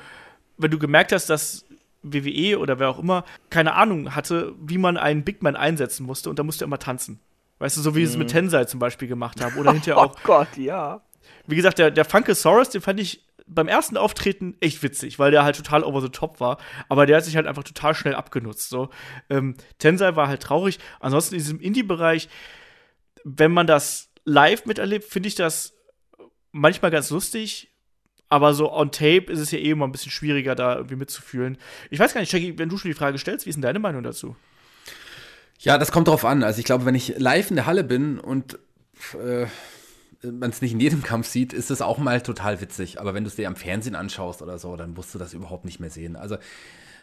wenn 0.58 0.72
du 0.72 0.80
gemerkt 0.80 1.12
hast, 1.12 1.30
dass 1.30 1.66
WWE 2.04 2.60
oder 2.60 2.78
wer 2.80 2.90
auch 2.90 3.00
immer 3.00 3.26
keine 3.50 3.74
Ahnung 3.74 4.16
hatte, 4.16 4.54
wie 4.62 4.78
man 4.78 4.98
einen 4.98 5.24
Big 5.24 5.42
Man 5.42 5.56
einsetzen 5.56 6.06
musste 6.06 6.30
und 6.30 6.38
da 6.40 6.44
musste 6.44 6.64
er 6.64 6.68
immer 6.68 6.80
tanzen. 6.80 7.20
Weißt 7.60 7.78
du, 7.78 7.82
so 7.82 7.96
wie 7.96 8.06
sie 8.06 8.14
es 8.14 8.18
mit 8.18 8.30
Tensai 8.30 8.66
zum 8.66 8.80
Beispiel 8.80 9.08
gemacht 9.08 9.42
haben. 9.42 9.56
Oder 9.58 9.72
hinterher 9.72 9.98
auch, 9.98 10.16
oh 10.16 10.20
Gott, 10.24 10.58
ja. 10.58 11.02
wie 11.48 11.56
gesagt, 11.56 11.80
der, 11.80 11.92
der 11.92 12.06
Funkesaurus, 12.06 12.70
den 12.70 12.82
fand 12.82 13.00
ich 13.00 13.26
beim 13.48 13.68
ersten 13.68 13.96
Auftreten 13.98 14.56
echt 14.60 14.82
witzig, 14.84 15.20
weil 15.20 15.32
der 15.32 15.44
halt 15.44 15.56
total 15.56 15.84
over 15.84 16.02
the 16.02 16.10
top 16.10 16.40
war. 16.40 16.58
Aber 16.90 17.06
der 17.06 17.18
hat 17.18 17.26
sich 17.26 17.36
halt 17.36 17.48
einfach 17.48 17.64
total 17.64 17.94
schnell 17.94 18.16
abgenutzt. 18.16 18.70
So. 18.70 18.90
Ähm, 19.30 19.56
Tensai 19.78 20.16
war 20.16 20.28
halt 20.28 20.42
traurig. 20.42 20.80
Ansonsten 21.00 21.36
in 21.36 21.40
diesem 21.40 21.60
Indie-Bereich, 21.60 22.28
wenn 23.24 23.52
man 23.52 23.68
das 23.68 24.10
live 24.26 24.66
miterlebt, 24.66 25.06
finde 25.06 25.28
ich 25.28 25.36
das 25.36 25.74
manchmal 26.52 26.92
ganz 26.92 27.10
lustig. 27.12 27.72
Aber 28.28 28.56
so 28.56 28.74
on 28.74 28.92
tape 28.92 29.32
ist 29.32 29.40
es 29.40 29.52
ja 29.52 29.60
eh 29.60 29.70
immer 29.70 29.86
ein 29.88 29.92
bisschen 29.92 30.12
schwieriger, 30.12 30.56
da 30.56 30.76
irgendwie 30.76 30.96
mitzufühlen. 30.96 31.58
Ich 31.92 32.00
weiß 32.00 32.14
gar 32.14 32.22
nicht, 32.22 32.32
Shaggy, 32.32 32.58
wenn 32.58 32.70
du 32.70 32.78
schon 32.78 32.90
die 32.90 32.98
Frage 32.98 33.20
stellst, 33.20 33.46
wie 33.46 33.52
ist 33.52 33.56
denn 33.56 33.62
deine 33.62 33.80
Meinung 33.80 34.02
dazu? 34.02 34.36
Ja, 35.60 35.78
das 35.78 35.92
kommt 35.92 36.08
drauf 36.08 36.26
an. 36.26 36.44
Also 36.44 36.60
ich 36.60 36.66
glaube, 36.66 36.86
wenn 36.86 36.96
ich 36.96 37.16
live 37.18 37.50
in 37.50 37.56
der 37.56 37.66
Halle 37.66 37.84
bin 37.84 38.20
und 38.20 38.60
äh, 39.14 39.48
man 40.24 40.50
es 40.50 40.62
nicht 40.62 40.74
in 40.74 40.80
jedem 40.80 41.04
Kampf 41.04 41.28
sieht, 41.28 41.54
ist 41.54 41.72
es 41.72 41.82
auch 41.82 41.98
mal 41.98 42.22
total 42.22 42.62
witzig. 42.62 43.00
Aber 43.00 43.14
wenn 43.14 43.24
du 43.24 43.30
es 43.30 43.36
dir 43.36 43.48
am 43.48 43.56
Fernsehen 43.56 43.96
anschaust 43.96 44.42
oder 44.42 44.58
so, 44.58 44.76
dann 44.76 44.94
musst 44.94 45.14
du 45.14 45.20
das 45.20 45.34
überhaupt 45.34 45.66
nicht 45.66 45.80
mehr 45.80 45.90
sehen. 45.90 46.16
Also 46.16 46.38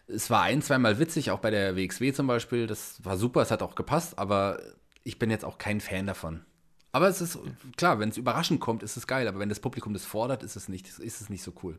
es 0.08 0.30
war 0.30 0.42
ein, 0.42 0.62
zweimal 0.62 0.98
witzig, 0.98 1.30
auch 1.30 1.38
bei 1.38 1.50
der 1.50 1.76
WXW 1.76 2.12
zum 2.12 2.26
Beispiel. 2.26 2.66
Das 2.66 3.04
war 3.04 3.16
super, 3.16 3.42
es 3.42 3.50
hat 3.50 3.62
auch 3.62 3.74
gepasst, 3.74 4.18
aber 4.18 4.60
ich 5.04 5.18
bin 5.18 5.30
jetzt 5.30 5.44
auch 5.44 5.58
kein 5.58 5.80
Fan 5.80 6.06
davon. 6.06 6.44
Aber 6.92 7.08
es 7.08 7.20
ist 7.20 7.38
klar, 7.76 7.98
wenn 7.98 8.10
es 8.10 8.18
überraschend 8.18 8.60
kommt, 8.60 8.82
ist 8.82 8.96
es 8.96 9.06
geil. 9.06 9.26
Aber 9.26 9.38
wenn 9.38 9.48
das 9.48 9.60
Publikum 9.60 9.94
das 9.94 10.04
fordert, 10.04 10.42
ist 10.42 10.56
es 10.56 10.68
nicht, 10.68 10.86
ist 10.86 11.20
es 11.20 11.30
nicht 11.30 11.42
so 11.42 11.52
cool. 11.62 11.78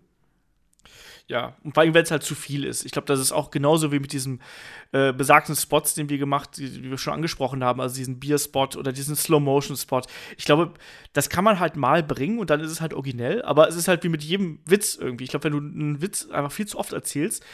Ja, 1.27 1.55
und 1.63 1.73
vor 1.73 1.83
allem, 1.83 1.93
wenn 1.93 2.03
es 2.03 2.11
halt 2.11 2.23
zu 2.23 2.35
viel 2.35 2.65
ist. 2.65 2.85
Ich 2.85 2.91
glaube, 2.91 3.05
das 3.05 3.19
ist 3.19 3.31
auch 3.31 3.49
genauso 3.49 3.91
wie 3.91 3.99
mit 3.99 4.11
diesem 4.11 4.39
äh, 4.91 5.13
besagten 5.13 5.55
Spots, 5.55 5.93
den 5.93 6.09
wir 6.09 6.17
gemacht, 6.17 6.57
die, 6.57 6.69
die 6.69 6.89
wir 6.89 6.97
schon 6.97 7.13
angesprochen 7.13 7.63
haben, 7.63 7.79
also 7.79 7.95
diesen 7.95 8.19
Beer-Spot 8.19 8.69
oder 8.77 8.91
diesen 8.91 9.15
Slow-Motion-Spot. 9.15 10.01
Ich 10.37 10.45
glaube, 10.45 10.73
das 11.13 11.29
kann 11.29 11.43
man 11.43 11.59
halt 11.59 11.77
mal 11.77 12.03
bringen 12.03 12.39
und 12.39 12.49
dann 12.49 12.59
ist 12.59 12.71
es 12.71 12.81
halt 12.81 12.93
originell, 12.93 13.41
aber 13.43 13.67
es 13.69 13.75
ist 13.75 13.87
halt 13.87 14.03
wie 14.03 14.09
mit 14.09 14.23
jedem 14.23 14.59
Witz 14.65 14.95
irgendwie. 14.95 15.23
Ich 15.23 15.29
glaube, 15.29 15.45
wenn 15.45 15.53
du 15.53 15.59
einen 15.59 16.01
Witz 16.01 16.29
einfach 16.29 16.51
viel 16.51 16.67
zu 16.67 16.77
oft 16.77 16.91
erzählst, 16.91 17.45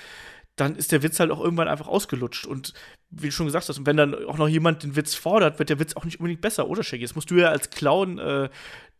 dann 0.60 0.76
ist 0.76 0.92
der 0.92 1.04
Witz 1.04 1.20
halt 1.20 1.32
auch 1.32 1.40
irgendwann 1.40 1.68
einfach 1.68 1.88
ausgelutscht. 1.88 2.46
Und 2.46 2.74
wie 3.10 3.28
du 3.28 3.32
schon 3.32 3.46
gesagt 3.46 3.70
hast, 3.70 3.78
und 3.78 3.86
wenn 3.86 3.98
dann 3.98 4.14
auch 4.26 4.38
noch 4.38 4.48
jemand 4.48 4.84
den 4.84 4.96
Witz 4.96 5.16
fordert, 5.16 5.60
wird 5.60 5.70
der 5.70 5.80
Witz 5.80 5.96
auch 5.96 6.06
nicht 6.06 6.20
unbedingt 6.20 6.42
besser, 6.42 6.68
oder 6.68 6.84
Shaggy? 6.84 7.04
Das 7.04 7.16
musst 7.16 7.32
du 7.32 7.36
ja 7.36 7.50
als 7.50 7.70
Clown, 7.70 8.20
äh, 8.20 8.50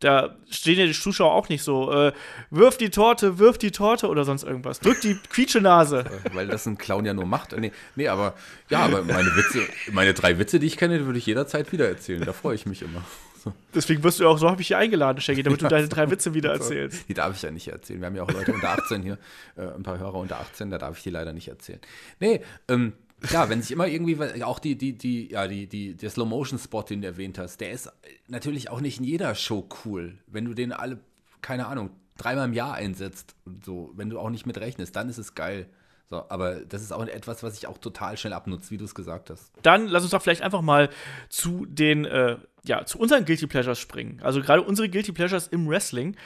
da 0.00 0.36
stehen 0.50 0.78
ja 0.78 0.86
die 0.86 0.92
Zuschauer 0.92 1.32
auch 1.34 1.48
nicht 1.48 1.62
so, 1.62 1.92
äh, 1.92 2.12
wirf 2.50 2.78
die 2.78 2.90
Torte, 2.90 3.38
wirf 3.38 3.58
die 3.58 3.70
Torte 3.70 4.08
oder 4.08 4.24
sonst 4.24 4.42
irgendwas. 4.42 4.80
Drück 4.80 5.00
die 5.00 5.16
Quietschenase. 5.30 6.04
Äh, 6.10 6.34
Weil 6.34 6.48
das 6.48 6.66
ein 6.66 6.78
Clown 6.78 7.04
ja 7.04 7.14
nur 7.14 7.26
macht. 7.26 7.56
Nee, 7.56 7.72
nee, 7.94 8.08
aber 8.08 8.34
ja, 8.68 8.80
aber 8.80 9.02
meine 9.02 9.36
Witze, 9.36 9.60
meine 9.92 10.14
drei 10.14 10.38
Witze, 10.38 10.58
die 10.58 10.66
ich 10.66 10.76
kenne, 10.76 10.98
die 10.98 11.06
würde 11.06 11.18
ich 11.18 11.26
jederzeit 11.26 11.70
wieder 11.72 11.88
erzählen. 11.88 12.24
Da 12.24 12.32
freue 12.32 12.54
ich 12.54 12.66
mich 12.66 12.82
immer. 12.82 13.04
So. 13.42 13.52
Deswegen 13.74 14.02
wirst 14.02 14.18
du 14.18 14.24
ja 14.24 14.30
auch, 14.30 14.38
so 14.38 14.50
habe 14.50 14.60
ich 14.60 14.68
hier 14.68 14.78
eingeladen, 14.78 15.20
Shaggy, 15.20 15.42
damit 15.42 15.62
du 15.62 15.68
deine 15.68 15.88
drei 15.88 16.10
Witze 16.10 16.34
wieder 16.34 16.50
erzählst. 16.52 17.08
Die 17.08 17.14
darf 17.14 17.34
ich 17.36 17.42
ja 17.42 17.50
nicht 17.50 17.68
erzählen. 17.68 18.00
Wir 18.00 18.06
haben 18.06 18.16
ja 18.16 18.22
auch 18.22 18.30
Leute 18.30 18.52
unter 18.52 18.70
18 18.70 19.02
hier, 19.02 19.18
äh, 19.56 19.62
ein 19.62 19.82
paar 19.82 19.98
Hörer 19.98 20.14
unter 20.14 20.40
18, 20.40 20.70
da 20.70 20.78
darf 20.78 20.96
ich 20.96 21.02
die 21.02 21.10
leider 21.10 21.32
nicht 21.32 21.48
erzählen. 21.48 21.80
Nee, 22.18 22.42
ähm, 22.68 22.92
klar, 23.20 23.48
wenn 23.48 23.62
sich 23.62 23.70
immer 23.72 23.86
irgendwie, 23.86 24.42
auch 24.42 24.58
die, 24.58 24.76
die, 24.76 24.96
die, 24.96 25.30
ja, 25.30 25.46
die, 25.46 25.66
die, 25.66 25.96
der 25.96 26.10
Slow-Motion-Spot, 26.10 26.82
den 26.82 27.02
du 27.02 27.08
erwähnt 27.08 27.38
hast, 27.38 27.60
der 27.60 27.70
ist 27.70 27.92
natürlich 28.28 28.70
auch 28.70 28.80
nicht 28.80 28.98
in 28.98 29.04
jeder 29.04 29.34
Show 29.34 29.68
cool. 29.84 30.18
Wenn 30.26 30.44
du 30.44 30.54
den 30.54 30.72
alle, 30.72 30.98
keine 31.42 31.66
Ahnung, 31.66 31.90
dreimal 32.16 32.46
im 32.46 32.52
Jahr 32.52 32.74
einsetzt 32.74 33.34
und 33.44 33.64
so, 33.64 33.92
wenn 33.96 34.10
du 34.10 34.18
auch 34.18 34.30
nicht 34.30 34.46
mit 34.46 34.58
rechnest, 34.58 34.94
dann 34.96 35.08
ist 35.08 35.18
es 35.18 35.34
geil. 35.34 35.66
So, 36.10 36.24
aber 36.28 36.56
das 36.56 36.82
ist 36.82 36.92
auch 36.92 37.06
etwas, 37.06 37.42
was 37.44 37.56
ich 37.56 37.68
auch 37.68 37.78
total 37.78 38.16
schnell 38.16 38.32
abnutze, 38.32 38.72
wie 38.72 38.76
du 38.76 38.84
es 38.84 38.96
gesagt 38.96 39.30
hast. 39.30 39.52
Dann 39.62 39.86
lass 39.86 40.02
uns 40.02 40.10
doch 40.10 40.20
vielleicht 40.20 40.42
einfach 40.42 40.60
mal 40.60 40.90
zu 41.28 41.66
den, 41.66 42.04
äh, 42.04 42.36
ja, 42.64 42.84
zu 42.84 42.98
unseren 42.98 43.24
Guilty 43.24 43.46
Pleasures 43.46 43.78
springen. 43.78 44.20
Also 44.22 44.40
gerade 44.40 44.62
unsere 44.62 44.88
Guilty 44.88 45.12
Pleasures 45.12 45.46
im 45.46 45.68
Wrestling. 45.68 46.16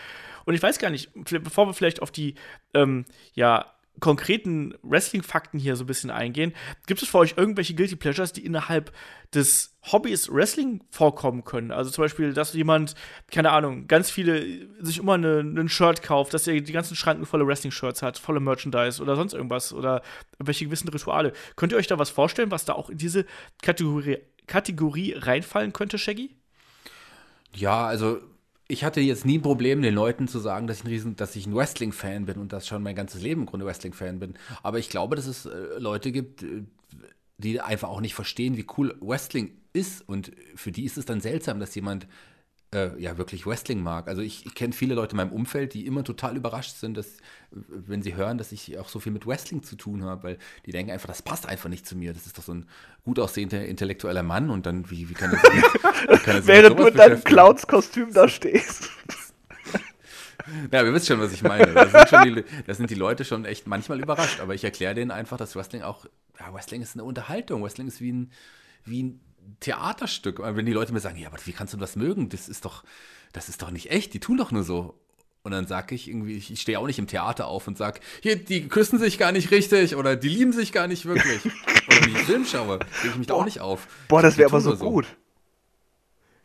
Und 0.47 0.55
ich 0.55 0.63
weiß 0.63 0.79
gar 0.79 0.91
nicht, 0.91 1.11
bevor 1.15 1.67
wir 1.67 1.75
vielleicht 1.75 2.01
auf 2.01 2.11
die, 2.11 2.35
ähm, 2.73 3.05
ja, 3.35 3.74
konkreten 4.01 4.75
Wrestling-Fakten 4.83 5.59
hier 5.59 5.77
so 5.77 5.85
ein 5.85 5.87
bisschen 5.87 6.11
eingehen, 6.11 6.53
gibt 6.87 7.03
es 7.03 7.09
für 7.09 7.19
euch 7.19 7.35
irgendwelche 7.37 7.75
Guilty 7.75 7.97
Pleasures, 7.97 8.33
die 8.33 8.45
innerhalb 8.45 8.93
des 9.33 9.77
Hobbys 9.93 10.33
Wrestling 10.33 10.83
vorkommen 10.91 11.45
können? 11.45 11.71
Also 11.71 11.91
zum 11.91 12.03
Beispiel, 12.03 12.33
dass 12.33 12.55
jemand, 12.55 12.95
keine 13.31 13.51
Ahnung, 13.51 13.87
ganz 13.87 14.11
viele 14.11 14.69
sich 14.81 14.99
immer 14.99 15.15
eine, 15.15 15.41
ein 15.41 15.69
Shirt 15.69 16.03
kauft, 16.03 16.35
dass 16.35 16.47
er 16.47 16.61
die 16.61 16.73
ganzen 16.73 16.97
Schranken 16.97 17.27
volle 17.27 17.47
Wrestling-Shirts 17.47 18.03
hat, 18.03 18.19
volle 18.19 18.41
Merchandise 18.41 19.01
oder 19.01 19.17
sonst 19.17 19.33
irgendwas 19.33 19.73
oder 19.73 20.03
irgendwelche 20.35 20.67
gewissen 20.67 20.89
Rituale. 20.89 21.33
Könnt 21.57 21.73
ihr 21.73 21.79
euch 21.79 21.87
da 21.87 21.99
was 21.99 22.11
vorstellen, 22.11 22.51
was 22.51 22.65
da 22.65 22.73
auch 22.73 22.91
in 22.91 22.99
diese 22.99 23.25
Kategorie, 23.63 24.19
Kategorie 24.47 25.15
reinfallen 25.17 25.73
könnte, 25.73 25.99
Shaggy? 25.99 26.37
Ja, 27.55 27.87
also 27.87 28.21
ich 28.69 28.85
hatte 28.85 29.01
jetzt 29.01 29.27
nie 29.27 29.39
ein 29.39 29.43
Problem, 29.43 29.83
den 29.83 29.95
Leuten 29.95 30.27
zu 30.27 30.39
sagen, 30.39 30.67
dass 30.67 30.85
ich 30.85 31.05
ein, 31.05 31.17
dass 31.17 31.37
ein 31.37 31.55
Wrestling-Fan 31.55 32.27
bin 32.27 32.39
und 32.39 32.53
das 32.53 32.67
schon 32.67 32.83
mein 32.83 32.97
ganzes 32.97 33.21
Leben 33.21 33.43
im 33.43 33.47
Grunde 33.47 33.67
Wrestling-Fan 33.67 34.19
bin. 34.19 34.35
Aber 34.63 34.79
ich 34.79 34.89
glaube, 34.89 35.17
dass 35.17 35.27
es 35.27 35.47
äh, 35.47 35.79
Leute 35.79 36.13
gibt, 36.13 36.43
äh, 36.43 36.63
die 37.37 37.61
einfach 37.61 37.89
auch 37.89 38.01
nicht 38.01 38.15
verstehen, 38.15 38.57
wie 38.57 38.67
cool 38.79 38.97
Wrestling 39.01 39.53
ist. 39.73 40.09
Und 40.09 40.33
für 40.55 40.73
die 40.73 40.85
ist 40.85 40.97
es 40.97 41.05
dann 41.05 41.21
seltsam, 41.21 41.61
dass 41.61 41.75
jemand 41.75 42.07
äh, 42.75 42.91
ja 42.99 43.17
wirklich 43.17 43.47
Wrestling 43.47 43.83
mag. 43.83 44.09
Also 44.09 44.21
ich, 44.21 44.45
ich 44.45 44.55
kenne 44.55 44.73
viele 44.73 44.95
Leute 44.95 45.13
in 45.13 45.19
meinem 45.19 45.33
Umfeld, 45.33 45.75
die 45.75 45.87
immer 45.87 46.05
total 46.05 46.37
überrascht 46.37 46.77
sind, 46.77 46.97
dass, 46.97 47.19
wenn 47.51 48.03
sie 48.03 48.17
hören, 48.17 48.37
dass 48.37 48.53
ich 48.53 48.77
auch 48.79 48.89
so 48.89 48.99
viel 48.99 49.13
mit 49.13 49.27
Wrestling 49.27 49.63
zu 49.63 49.77
tun 49.77 50.03
habe, 50.03 50.23
weil 50.25 50.39
die 50.67 50.73
denken 50.73 50.91
einfach, 50.91 51.07
das 51.09 51.23
passt 51.23 51.47
einfach 51.47 51.69
nicht 51.71 51.87
zu 51.87 51.97
mir. 51.97 52.13
Das 52.13 52.27
ist 52.27 52.37
doch 52.37 52.43
so 52.43 52.53
ein 52.53 52.67
gut 53.05 53.19
aussehender 53.19 53.65
intellektueller 53.65 54.23
Mann 54.23 54.51
und 54.51 54.67
dann, 54.67 54.91
wie, 54.91 55.09
wie 55.09 55.15
kann 55.15 55.31
das 55.31 55.43
mit 56.27 56.47
Während 56.47 56.79
du 56.79 56.87
in 56.87 56.95
deinem? 56.97 57.23
Clowns-Kostüm 57.23 58.13
da 58.13 58.29
stehst. 58.29 58.91
Ja, 60.71 60.85
wir 60.85 60.93
wissen 60.93 61.07
schon, 61.07 61.21
was 61.21 61.33
ich 61.33 61.43
meine. 61.43 61.73
Das 61.73 62.11
sind, 62.11 62.25
die, 62.25 62.45
das 62.67 62.77
sind 62.77 62.91
die 62.91 62.95
Leute 62.95 63.25
schon 63.25 63.47
echt 63.47 63.67
manchmal 63.67 63.99
überrascht. 64.03 64.41
Aber 64.41 64.55
ich 64.55 64.63
erkläre 64.63 64.95
denen 64.95 65.11
einfach, 65.11 65.39
dass 65.39 65.57
Wrestling 65.57 65.81
auch, 65.81 66.05
ja, 66.39 66.53
Wrestling 66.53 66.83
ist 66.83 66.97
eine 66.97 67.05
Unterhaltung. 67.05 67.63
Wrestling 67.63 67.87
ist 67.87 68.03
wie 68.03 68.13
ein, 68.13 68.31
wie 68.85 69.05
ein 69.05 69.21
Theaterstück. 69.61 70.39
Und 70.39 70.57
Wenn 70.57 70.67
die 70.67 70.73
Leute 70.73 70.93
mir 70.93 71.01
sagen, 71.01 71.19
ja, 71.19 71.29
aber 71.29 71.39
wie 71.45 71.53
kannst 71.53 71.73
du 71.73 71.79
das 71.79 71.97
mögen? 71.97 72.29
Das 72.29 72.49
ist 72.49 72.65
doch, 72.65 72.85
das 73.33 73.49
ist 73.49 73.63
doch 73.63 73.71
nicht 73.71 73.91
echt. 73.91 74.15
Die 74.15 74.21
tun 74.21 74.37
doch 74.37 74.51
nur 74.51 74.63
so. 74.63 74.99
Und 75.43 75.53
dann 75.53 75.67
sage 75.67 75.95
ich 75.95 76.09
irgendwie, 76.09 76.37
ich 76.37 76.59
stehe 76.59 76.79
auch 76.79 76.87
nicht 76.87 76.99
im 76.99 77.07
Theater 77.07 77.47
auf 77.49 77.69
und 77.69 77.77
sage, 77.77 78.01
hier, 78.23 78.37
die 78.37 78.67
küssen 78.67 78.99
sich 78.99 79.19
gar 79.19 79.31
nicht 79.31 79.51
richtig 79.51 79.95
oder 79.95 80.17
die 80.17 80.31
lieben 80.31 80.55
sich 80.55 80.73
gar 80.73 80.87
nicht 80.87 81.05
wirklich. 81.05 81.45
oder 81.87 82.01
wenn 82.01 82.09
ich 82.09 82.17
einen 82.17 82.25
Film 82.25 82.45
schaue, 82.47 82.79
rege 83.03 83.09
ich 83.11 83.17
mich 83.17 83.27
da 83.27 83.35
auch 83.35 83.45
nicht 83.45 83.61
auf. 83.61 83.87
Boah, 84.09 84.23
das 84.23 84.39
wäre 84.39 84.49
aber 84.49 84.63
so 84.63 84.71
nur 84.71 84.79
gut. 84.79 85.07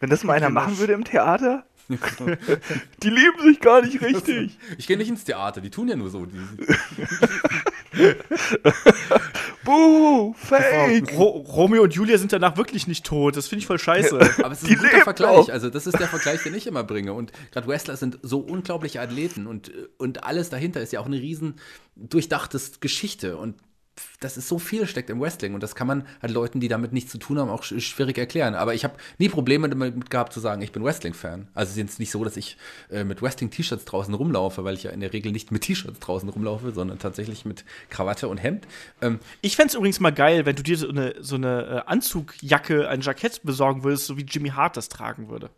Wenn 0.01 0.09
das 0.09 0.25
mal 0.25 0.33
einer 0.33 0.49
machen 0.49 0.77
würde 0.79 0.93
im 0.93 1.05
Theater. 1.05 1.65
Die 3.01 3.09
lieben 3.09 3.41
sich 3.41 3.59
gar 3.61 3.81
nicht 3.81 4.01
richtig. 4.01 4.57
Ich 4.77 4.85
gehe 4.85 4.97
nicht 4.97 5.09
ins 5.09 5.23
Theater, 5.23 5.59
die 5.59 5.71
tun 5.71 5.87
ja 5.87 5.95
nur 5.95 6.09
so. 6.11 6.27
Buh, 9.63 10.33
fake. 10.33 11.17
Ro 11.17 11.27
Romeo 11.27 11.83
und 11.83 11.93
Julia 11.93 12.17
sind 12.17 12.31
danach 12.33 12.57
wirklich 12.57 12.87
nicht 12.87 13.05
tot. 13.05 13.35
Das 13.37 13.47
finde 13.47 13.59
ich 13.61 13.67
voll 13.67 13.79
scheiße. 13.79 14.17
Aber 14.43 14.51
es 14.51 14.61
ist 14.63 14.69
Die 14.69 14.75
ein 14.75 14.81
guter 14.81 15.01
Vergleich. 15.03 15.37
noch. 15.37 15.49
Also, 15.49 15.69
das 15.69 15.85
ist 15.87 15.99
der 15.99 16.07
Vergleich, 16.07 16.43
den 16.43 16.53
ich 16.55 16.65
immer 16.67 16.83
bringe. 16.83 17.13
Und 17.13 17.31
gerade 17.51 17.67
Wrestler 17.67 17.97
sind 17.97 18.19
so 18.21 18.39
unglaubliche 18.39 19.01
Athleten 19.01 19.47
und, 19.47 19.71
und 19.97 20.23
alles 20.23 20.49
dahinter 20.49 20.81
ist 20.81 20.93
ja 20.93 20.99
auch 20.99 21.05
eine 21.05 21.17
riesen 21.17 21.55
durchdachtes 21.95 22.79
Geschichte. 22.79 23.37
Und 23.37 23.55
das 24.19 24.37
ist 24.37 24.47
so 24.47 24.59
viel 24.59 24.85
steckt 24.87 25.09
im 25.09 25.19
Wrestling 25.21 25.53
und 25.53 25.63
das 25.63 25.75
kann 25.75 25.87
man 25.87 26.05
halt 26.21 26.31
Leuten, 26.33 26.59
die 26.59 26.67
damit 26.67 26.93
nichts 26.93 27.11
zu 27.11 27.17
tun 27.17 27.39
haben, 27.39 27.49
auch 27.49 27.63
sch- 27.63 27.79
schwierig 27.79 28.17
erklären. 28.17 28.55
Aber 28.55 28.73
ich 28.73 28.83
habe 28.83 28.95
nie 29.17 29.29
Probleme 29.29 29.69
damit 29.69 30.09
gehabt 30.09 30.33
zu 30.33 30.39
sagen, 30.39 30.61
ich 30.61 30.71
bin 30.71 30.83
Wrestling-Fan. 30.83 31.47
Also 31.53 31.69
es 31.69 31.77
ist 31.77 31.77
jetzt 31.77 31.99
nicht 31.99 32.11
so, 32.11 32.23
dass 32.23 32.37
ich 32.37 32.57
äh, 32.91 33.03
mit 33.03 33.21
Wrestling-T-Shirts 33.21 33.85
draußen 33.85 34.13
rumlaufe, 34.13 34.63
weil 34.63 34.75
ich 34.75 34.83
ja 34.83 34.91
in 34.91 34.99
der 34.99 35.13
Regel 35.13 35.31
nicht 35.31 35.51
mit 35.51 35.63
T-Shirts 35.63 35.99
draußen 35.99 36.27
rumlaufe, 36.29 36.71
sondern 36.73 36.99
tatsächlich 36.99 37.45
mit 37.45 37.65
Krawatte 37.89 38.27
und 38.27 38.37
Hemd. 38.37 38.67
Ähm, 39.01 39.19
Ich 39.41 39.55
fände 39.55 39.69
es 39.69 39.75
übrigens 39.75 39.99
mal 39.99 40.11
geil, 40.13 40.45
wenn 40.45 40.55
du 40.55 40.63
dir 40.63 40.77
so 40.77 40.89
eine, 40.89 41.15
so 41.19 41.35
eine 41.35 41.83
äh, 41.85 41.89
Anzugjacke, 41.89 42.89
ein 42.89 43.01
Jackett 43.01 43.41
besorgen 43.43 43.83
würdest, 43.83 44.05
so 44.05 44.17
wie 44.17 44.23
Jimmy 44.23 44.49
Hart 44.49 44.77
das 44.77 44.89
tragen 44.89 45.29
würde. 45.29 45.49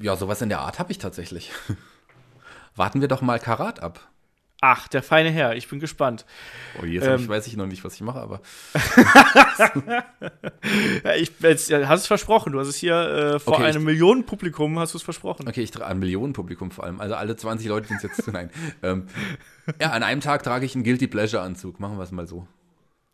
ja, 0.00 0.16
sowas 0.16 0.42
in 0.42 0.48
der 0.48 0.60
Art 0.60 0.78
habe 0.78 0.92
ich 0.92 0.98
tatsächlich. 0.98 1.52
Warten 2.76 3.00
wir 3.00 3.08
doch 3.08 3.22
mal 3.22 3.38
Karat 3.38 3.80
ab. 3.80 4.08
Ach, 4.66 4.88
der 4.88 5.02
feine 5.02 5.30
Herr, 5.30 5.54
ich 5.56 5.68
bin 5.68 5.78
gespannt. 5.78 6.24
Oh, 6.80 6.86
jetzt 6.86 7.06
Ähm. 7.06 7.20
ich 7.20 7.28
weiß 7.28 7.46
ich 7.48 7.56
noch 7.58 7.66
nicht, 7.66 7.84
was 7.84 7.94
ich 7.96 8.00
mache, 8.00 8.18
aber 8.18 8.40
Ja, 11.04 11.14
ich, 11.16 11.32
jetzt, 11.40 11.68
ja, 11.68 11.86
hast 11.86 12.00
es 12.00 12.06
versprochen. 12.06 12.52
Du 12.52 12.60
hast 12.60 12.68
es 12.68 12.76
hier 12.76 12.94
äh, 12.94 13.38
vor 13.38 13.54
Okay, 13.54 13.68
ich- 13.68 13.76
einem 13.76 13.84
Millionenpublikum 13.84 14.78
hast 14.78 14.94
du 14.94 14.98
es 14.98 15.02
versprochen. 15.04 15.46
okay, 15.48 15.60
ich 15.62 15.70
trage 15.70 15.86
ein 15.86 15.98
Millionenpublikum 15.98 16.70
vor 16.70 16.84
allem. 16.84 17.00
Also 17.00 17.14
alle 17.14 17.36
20 17.36 17.68
Leute, 17.68 17.92
uns 17.92 18.02
jetzt 18.02 18.26
nein. 18.32 18.50
Ähm, 18.82 19.06
ja, 19.80 19.90
an 19.90 20.02
einem 20.02 20.20
Tag 20.22 20.42
trage 20.42 20.64
ich 20.64 20.74
einen 20.74 20.84
Guilty 20.84 21.08
Pleasure 21.08 21.42
Anzug. 21.42 21.78
Machen 21.80 21.98
wir 21.98 22.02
es 22.04 22.12
mal 22.12 22.26
so. 22.26 22.46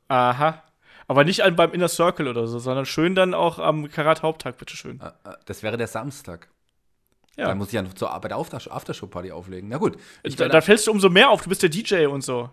Aha. 0.08 0.62
Aber 1.08 1.24
nicht 1.24 1.42
an, 1.42 1.56
beim 1.56 1.72
Inner 1.72 1.88
Circle 1.88 2.28
oder 2.28 2.46
so, 2.46 2.60
sondern 2.60 2.86
schön 2.86 3.16
dann 3.16 3.34
auch 3.34 3.58
am 3.58 3.90
Karat-Haupttag, 3.90 4.56
bitteschön. 4.58 5.00
Äh, 5.00 5.06
äh, 5.28 5.34
Das 5.46 5.64
wäre 5.64 5.76
der 5.76 5.88
Samstag. 5.88 6.48
Ja. 7.40 7.48
Dann 7.48 7.58
muss 7.58 7.68
ich 7.68 7.72
ja 7.74 7.82
noch 7.82 7.94
zur 7.94 8.10
Arbeit 8.10 8.32
auf 8.32 8.48
der 8.50 8.60
Aftershow-Party 8.70 9.32
auflegen. 9.32 9.68
Na 9.68 9.78
gut, 9.78 9.96
ich, 10.22 10.36
da, 10.36 10.48
da 10.48 10.60
fällst 10.60 10.86
du 10.86 10.90
umso 10.90 11.08
mehr 11.08 11.30
auf, 11.30 11.42
du 11.42 11.48
bist 11.48 11.62
der 11.62 11.70
DJ 11.70 12.06
und 12.06 12.22
so. 12.22 12.50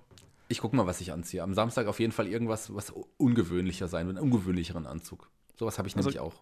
ich 0.48 0.60
gucke 0.60 0.76
mal, 0.76 0.88
was 0.88 1.02
ich 1.02 1.12
anziehe. 1.12 1.44
Am 1.44 1.54
Samstag 1.54 1.88
auf 1.88 2.00
jeden 2.00 2.14
Fall 2.14 2.28
irgendwas, 2.28 2.74
was 2.74 2.94
ungewöhnlicher 3.18 3.88
sein 3.88 4.08
wird, 4.08 4.18
einen 4.18 4.26
ungewöhnlicheren 4.32 4.88
Anzug. 4.88 5.30
Sowas 5.58 5.78
habe 5.78 5.88
ich 5.88 5.96
Also- 5.98 6.10
nämlich 6.10 6.20
auch. 6.22 6.36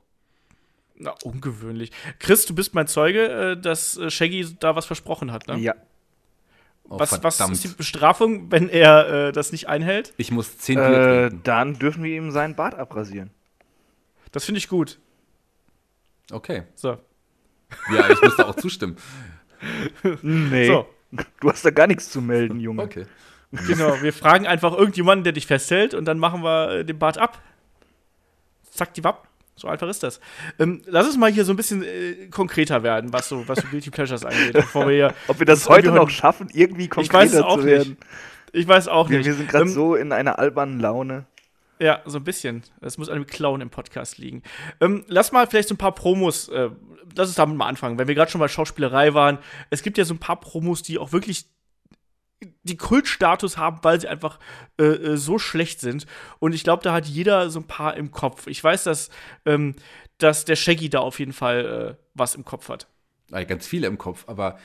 Na, 0.97 1.13
ungewöhnlich. 1.23 1.91
Chris, 2.19 2.45
du 2.45 2.55
bist 2.55 2.73
mein 2.73 2.88
Zeuge, 2.88 3.27
äh, 3.27 3.58
dass 3.60 3.97
äh, 3.97 4.10
Shaggy 4.10 4.55
da 4.60 4.75
was 4.77 4.86
versprochen 4.86 5.31
hat, 5.31 5.47
ne? 5.47 5.58
Ja. 5.58 5.73
Oh, 6.88 6.99
Was, 6.99 7.23
was 7.23 7.39
ist 7.49 7.63
die 7.63 7.67
Bestrafung, 7.69 8.51
wenn 8.51 8.69
er 8.69 9.10
äh, 9.29 9.31
das 9.31 9.51
nicht 9.51 9.67
einhält? 9.67 10.13
Ich 10.17 10.29
muss 10.31 10.58
10 10.60 10.75
Bier 10.75 10.86
Äh, 10.86 11.19
trinken. 11.29 11.43
dann 11.43 11.73
dürfen 11.79 12.03
wir 12.03 12.15
ihm 12.15 12.29
seinen 12.31 12.55
Bart 12.55 12.75
abrasieren. 12.75 13.31
Das 14.31 14.45
finde 14.45 14.60
ich 14.60 14.67
gut. 14.69 14.99
Okay. 16.31 16.63
So. 16.75 16.97
Ja, 17.93 18.09
ich 18.09 18.21
muss 18.21 18.35
da 18.38 18.45
auch 18.45 18.55
zustimmen. 18.55 18.97
Nee. 20.21 20.67
So. 20.67 20.88
Du 21.39 21.49
hast 21.49 21.63
da 21.65 21.69
gar 21.69 21.88
nichts 21.88 22.09
zu 22.09 22.21
melden, 22.21 22.59
Junge. 22.59 22.83
Okay. 22.83 23.05
Genau, 23.67 24.01
wir 24.01 24.11
fragen 24.11 24.47
einfach 24.47 24.73
irgendjemanden, 24.73 25.23
der 25.23 25.33
dich 25.33 25.47
festhält 25.47 25.93
und 25.93 26.05
dann 26.05 26.19
machen 26.19 26.43
wir 26.43 26.71
äh, 26.79 26.85
den 26.85 26.99
Bart 26.99 27.17
ab. 27.17 27.41
Zack, 28.69 28.93
die 28.95 29.03
Wapp. 29.03 29.27
So 29.55 29.69
einfach 29.69 29.88
ist 29.88 30.03
das. 30.03 30.19
Ähm, 30.59 30.81
lass 30.85 31.05
uns 31.05 31.15
mal 31.17 31.31
hier 31.31 31.45
so 31.45 31.53
ein 31.53 31.55
bisschen 31.55 31.81
äh, 31.81 32.27
konkreter 32.29 32.83
werden, 32.83 33.13
was 33.13 33.29
so, 33.29 33.47
was 33.47 33.59
so 33.59 33.67
Guilty 33.69 33.89
Pleasures 33.91 34.25
angeht, 34.25 34.51
bevor 34.51 34.88
wir 34.89 34.95
hier. 34.95 35.13
Ob 35.29 35.39
wir 35.39 35.45
das 35.45 35.59
Das 35.61 35.69
heute 35.69 35.91
noch 35.91 36.09
schaffen, 36.09 36.49
irgendwie 36.51 36.89
Ich 36.89 36.91
weiß 36.91 37.05
es 37.05 37.09
konkreter 37.09 37.47
auch 37.47 37.59
zu 37.59 37.65
werden. 37.65 37.89
nicht. 37.91 38.01
Ich 38.51 38.67
weiß 38.67 38.89
auch 38.89 39.09
Wir, 39.09 39.19
nicht. 39.19 39.27
wir 39.27 39.33
sind 39.35 39.47
gerade 39.49 39.63
Ähm, 39.65 39.69
so 39.69 39.95
in 39.95 40.11
einer 40.11 40.38
albernen 40.39 40.81
Laune. 40.81 41.25
Ja, 41.79 42.01
so 42.05 42.17
ein 42.19 42.23
bisschen. 42.25 42.63
Es 42.81 42.97
muss 42.97 43.07
dem 43.07 43.25
Clown 43.25 43.61
im 43.61 43.69
Podcast 43.69 44.17
liegen. 44.17 44.43
Ähm, 44.81 45.05
lass 45.07 45.31
mal 45.31 45.47
vielleicht 45.47 45.69
so 45.69 45.75
ein 45.75 45.77
paar 45.77 45.93
Promos, 45.95 46.49
äh, 46.49 46.69
lass 47.15 47.28
uns 47.28 47.36
damit 47.36 47.58
mal 47.58 47.67
anfangen, 47.67 47.97
wenn 47.97 48.08
wir 48.08 48.15
gerade 48.15 48.32
schon 48.32 48.39
bei 48.39 48.47
Schauspielerei 48.47 49.13
waren. 49.13 49.39
Es 49.69 49.84
gibt 49.84 49.97
ja 49.97 50.06
so 50.06 50.13
ein 50.13 50.19
paar 50.19 50.39
Promos, 50.39 50.84
die 50.84 50.97
auch 50.97 51.12
wirklich 51.12 51.45
die 52.63 52.78
Kultstatus 52.78 53.58
haben, 53.58 53.80
weil 53.82 53.99
sie 53.99 54.08
einfach 54.08 54.39
äh, 54.78 54.84
äh, 54.84 55.17
so 55.17 55.39
schlecht 55.39 55.80
sind. 55.80 56.06
Und 56.39 56.54
ich 56.54 56.63
glaube, 56.63 56.84
da 56.84 56.93
hat 56.93 57.06
jeder 57.06 57.49
so 57.49 57.60
ein 57.60 57.67
paar 57.67 57.95
im 57.95 58.12
Kopf. 58.12 58.47
Ich 58.47 58.63
weiß, 58.63 58.84
dass, 58.84 59.10
ähm, 59.45 59.75
dass 60.17 60.45
der 60.45 60.56
Shaggy 60.56 60.89
da 60.89 60.99
auf 60.99 61.19
jeden 61.19 61.34
Fall 61.34 61.97
äh, 61.97 62.04
was 62.13 62.36
im 62.36 62.45
Kopf 62.45 62.69
hat. 62.69 62.88
Ah, 63.32 63.43
ganz 63.43 63.65
viele 63.65 63.88
im 63.88 63.97
Kopf, 63.97 64.25
aber 64.28 64.60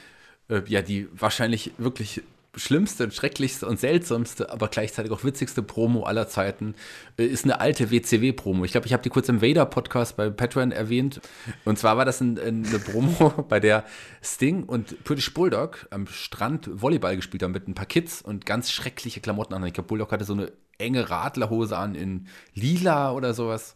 äh, 0.49 0.63
ja, 0.67 0.83
die 0.83 1.09
wahrscheinlich 1.13 1.73
wirklich 1.79 2.23
schlimmste, 2.57 3.11
schrecklichste 3.11 3.67
und 3.67 3.79
seltsamste, 3.79 4.51
aber 4.51 4.69
gleichzeitig 4.69 5.13
auch 5.13 5.23
witzigste 5.23 5.63
Promo 5.63 6.03
aller 6.05 6.29
Zeiten 6.29 6.75
äh, 7.17 7.25
ist 7.25 7.45
eine 7.45 7.61
alte 7.61 7.91
WCW-Promo. 7.91 8.65
Ich 8.65 8.73
glaube, 8.73 8.87
ich 8.87 8.93
habe 8.93 9.03
die 9.03 9.09
kurz 9.09 9.29
im 9.29 9.41
Vader-Podcast 9.41 10.17
bei 10.17 10.31
Patreon 10.31 10.73
erwähnt. 10.73 11.21
Und 11.65 11.79
zwar 11.79 11.97
war 11.97 12.05
das 12.05 12.21
ein, 12.21 12.39
ein, 12.39 12.67
eine 12.67 12.79
Promo, 12.79 13.31
bei 13.49 13.61
der 13.61 13.85
Sting 14.23 14.65
und 14.65 15.05
British 15.05 15.33
Bulldog 15.33 15.87
am 15.91 16.07
Strand 16.07 16.69
Volleyball 16.73 17.17
gespielt 17.17 17.43
haben 17.43 17.53
mit 17.53 17.69
ein 17.69 17.75
paar 17.75 17.87
Kids 17.87 18.21
und 18.21 18.47
ganz 18.47 18.71
schreckliche 18.73 19.21
Klamotten 19.21 19.55
an. 19.55 19.65
Ich 19.65 19.75
glaube, 19.75 19.89
Bulldog 19.89 20.11
hatte 20.11 20.25
so 20.25 20.33
eine 20.33 20.53
enge 20.79 21.09
Radlerhose 21.09 21.77
an 21.77 21.95
in 21.95 22.27
lila 22.55 23.13
oder 23.13 23.35
sowas 23.35 23.75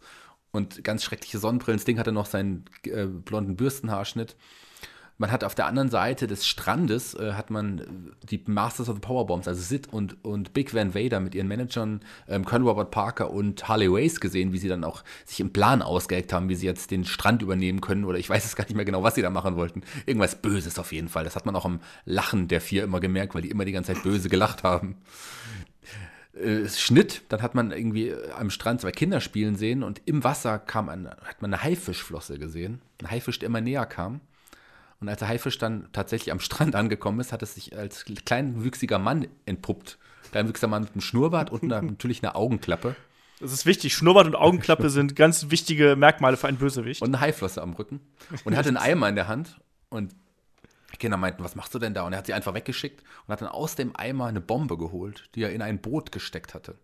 und 0.51 0.83
ganz 0.83 1.03
schreckliche 1.03 1.37
Sonnenbrillen. 1.37 1.79
Sting 1.79 1.99
hatte 1.99 2.11
noch 2.11 2.25
seinen 2.25 2.65
äh, 2.83 3.05
blonden 3.05 3.55
Bürstenhaarschnitt. 3.55 4.35
Man 5.17 5.31
hat 5.31 5.45
auf 5.45 5.55
der 5.55 5.67
anderen 5.67 5.89
Seite 5.89 6.27
des 6.27 6.45
Strandes 6.45 7.13
äh, 7.13 7.33
hat 7.33 7.49
man 7.49 7.79
äh, 7.79 7.83
die 8.29 8.43
Masters 8.47 8.89
of 8.89 8.95
the 8.95 9.01
Powerbombs, 9.01 9.47
also 9.47 9.61
Sid 9.61 9.87
und, 9.93 10.23
und 10.25 10.53
Big 10.53 10.73
Van 10.73 10.93
Vader 10.93 11.21
mit 11.21 11.35
ihren 11.35 11.47
Managern, 11.47 12.01
ähm, 12.27 12.43
Colonel 12.43 12.67
Robert 12.67 12.91
Parker 12.91 13.31
und 13.31 13.67
Harley 13.67 13.87
Race 13.87 14.19
gesehen, 14.19 14.51
wie 14.51 14.57
sie 14.57 14.67
dann 14.67 14.83
auch 14.83 15.03
sich 15.25 15.39
im 15.39 15.53
Plan 15.53 15.81
ausgeeckt 15.81 16.33
haben, 16.33 16.49
wie 16.49 16.55
sie 16.55 16.65
jetzt 16.65 16.91
den 16.91 17.05
Strand 17.05 17.41
übernehmen 17.41 17.79
können 17.79 18.03
oder 18.03 18.17
ich 18.17 18.29
weiß 18.35 18.43
es 18.43 18.55
gar 18.57 18.65
nicht 18.65 18.75
mehr 18.75 18.85
genau, 18.85 19.03
was 19.03 19.15
sie 19.15 19.21
da 19.21 19.29
machen 19.29 19.55
wollten. 19.55 19.83
Irgendwas 20.05 20.41
Böses 20.41 20.77
auf 20.79 20.91
jeden 20.91 21.07
Fall. 21.07 21.23
Das 21.23 21.35
hat 21.35 21.45
man 21.45 21.55
auch 21.55 21.65
am 21.65 21.79
Lachen 22.03 22.49
der 22.49 22.59
vier 22.59 22.83
immer 22.83 22.99
gemerkt, 22.99 23.35
weil 23.35 23.41
die 23.41 23.51
immer 23.51 23.65
die 23.65 23.71
ganze 23.71 23.93
Zeit 23.93 24.03
böse 24.03 24.27
gelacht 24.27 24.63
haben 24.63 24.97
äh, 26.33 26.67
Schnitt, 26.67 27.21
dann 27.29 27.41
hat 27.41 27.55
man 27.55 27.71
irgendwie 27.71 28.09
äh, 28.09 28.31
am 28.31 28.49
Strand 28.49 28.81
zwei 28.81 28.91
Kinder 28.91 29.21
spielen 29.21 29.55
sehen 29.55 29.83
und 29.83 30.01
im 30.05 30.25
Wasser 30.25 30.59
kam 30.59 30.89
ein, 30.89 31.07
hat 31.07 31.41
man 31.41 31.53
eine 31.53 31.63
Haifischflosse 31.63 32.37
gesehen. 32.37 32.81
Ein 33.01 33.09
Haifisch, 33.09 33.39
der 33.39 33.47
immer 33.47 33.61
näher 33.61 33.85
kam. 33.85 34.19
Und 35.05 35.09
als 35.09 35.19
der 35.19 35.27
Haifisch 35.27 35.59
dann 35.59 35.87
tatsächlich 35.93 36.31
am 36.31 36.39
Strand 36.39 36.75
angekommen 36.75 37.19
ist, 37.19 37.31
hat 37.31 37.43
es 37.43 37.53
sich 37.53 37.77
als 37.77 38.05
kleinwüchsiger 38.05 38.97
Mann 38.97 39.27
entpuppt. 39.45 39.99
Kleinwüchsiger 40.31 40.67
Mann 40.67 40.81
mit 40.81 40.93
einem 40.93 41.01
Schnurrbart 41.01 41.51
und 41.51 41.63
einer, 41.63 41.79
natürlich 41.83 42.23
einer 42.23 42.35
Augenklappe 42.35 42.95
Das 43.39 43.51
ist 43.51 43.67
wichtig. 43.67 43.93
Schnurrbart 43.93 44.25
und 44.25 44.35
Augenklappe 44.35 44.89
sind 44.89 45.15
ganz 45.15 45.51
wichtige 45.51 45.95
Merkmale 45.95 46.37
für 46.37 46.47
einen 46.47 46.57
Bösewicht. 46.57 47.03
und 47.03 47.09
eine 47.09 47.19
Haiflosse 47.19 47.61
am 47.61 47.73
Rücken. 47.73 47.99
Und 48.45 48.53
er 48.53 48.57
hatte 48.57 48.69
einen 48.69 48.77
Eimer 48.77 49.07
in 49.07 49.13
der 49.13 49.27
Hand 49.27 49.61
und 49.89 50.15
die 50.93 50.97
Kinder 50.97 51.17
meinten, 51.17 51.43
was 51.43 51.55
machst 51.55 51.75
du 51.75 51.77
denn 51.77 51.93
da? 51.93 52.01
Und 52.01 52.13
er 52.13 52.17
hat 52.17 52.25
sie 52.25 52.33
einfach 52.33 52.55
weggeschickt 52.55 53.03
und 53.27 53.31
hat 53.31 53.41
dann 53.41 53.49
aus 53.49 53.75
dem 53.75 53.95
Eimer 53.95 54.25
eine 54.25 54.41
Bombe 54.41 54.75
geholt, 54.75 55.29
die 55.35 55.43
er 55.43 55.51
in 55.51 55.61
ein 55.61 55.81
Boot 55.81 56.11
gesteckt 56.11 56.55
hatte. 56.55 56.79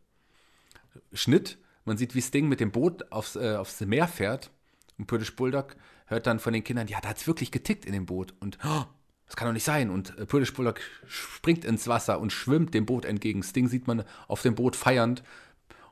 Schnitt, 1.12 1.57
man 1.86 1.97
sieht, 1.97 2.13
wie 2.13 2.21
Sting 2.21 2.47
mit 2.47 2.60
dem 2.60 2.71
Boot 2.71 3.12
aufs, 3.12 3.36
äh, 3.36 3.55
aufs 3.55 3.81
Meer 3.81 4.07
fährt 4.07 4.51
und 4.99 5.07
British 5.07 5.36
Bulldog 5.36 5.75
hört 6.12 6.28
dann 6.28 6.39
von 6.39 6.54
den 6.54 6.63
Kindern, 6.63 6.88
ja, 6.88 7.00
da 7.02 7.10
hat 7.10 7.17
es 7.17 7.28
wirklich 7.28 7.52
getickt 7.52 7.86
in 7.86 7.93
dem 7.93 8.06
Boot 8.06 8.34
und 8.39 8.58
oh, 8.63 8.84
das 9.26 9.38
kann 9.38 9.47
doch 9.47 9.54
nicht 9.54 9.63
sein. 9.63 9.89
Und 9.89 10.17
äh, 10.19 10.26
British 10.26 10.54
Bulldog 10.54 10.82
springt 11.08 11.63
ins 11.63 11.88
Wasser 11.88 12.19
und 12.19 12.34
schwimmt 12.34 12.74
dem 12.74 12.86
Boot 12.86 13.06
entgegen. 13.06 13.43
Sting 13.43 13.69
sieht 13.69 13.88
man 13.88 14.04
auf 14.28 14.41
dem 14.41 14.56
Boot 14.56 14.76
feiernd 14.76 15.24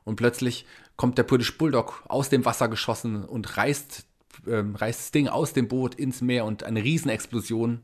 und 0.04 0.16
plötzlich 0.16 0.66
kommt 0.96 1.16
der 1.16 1.22
British 1.22 1.56
Bulldog 1.56 2.04
aus 2.06 2.28
dem 2.28 2.44
Wasser 2.44 2.68
geschossen 2.68 3.24
und 3.24 3.56
reißt, 3.56 4.04
ähm, 4.46 4.76
reißt 4.76 5.08
Sting 5.08 5.28
aus 5.28 5.54
dem 5.54 5.68
Boot 5.68 5.94
ins 5.94 6.20
Meer 6.20 6.44
und 6.44 6.64
eine 6.64 6.84
Riesenexplosion. 6.84 7.80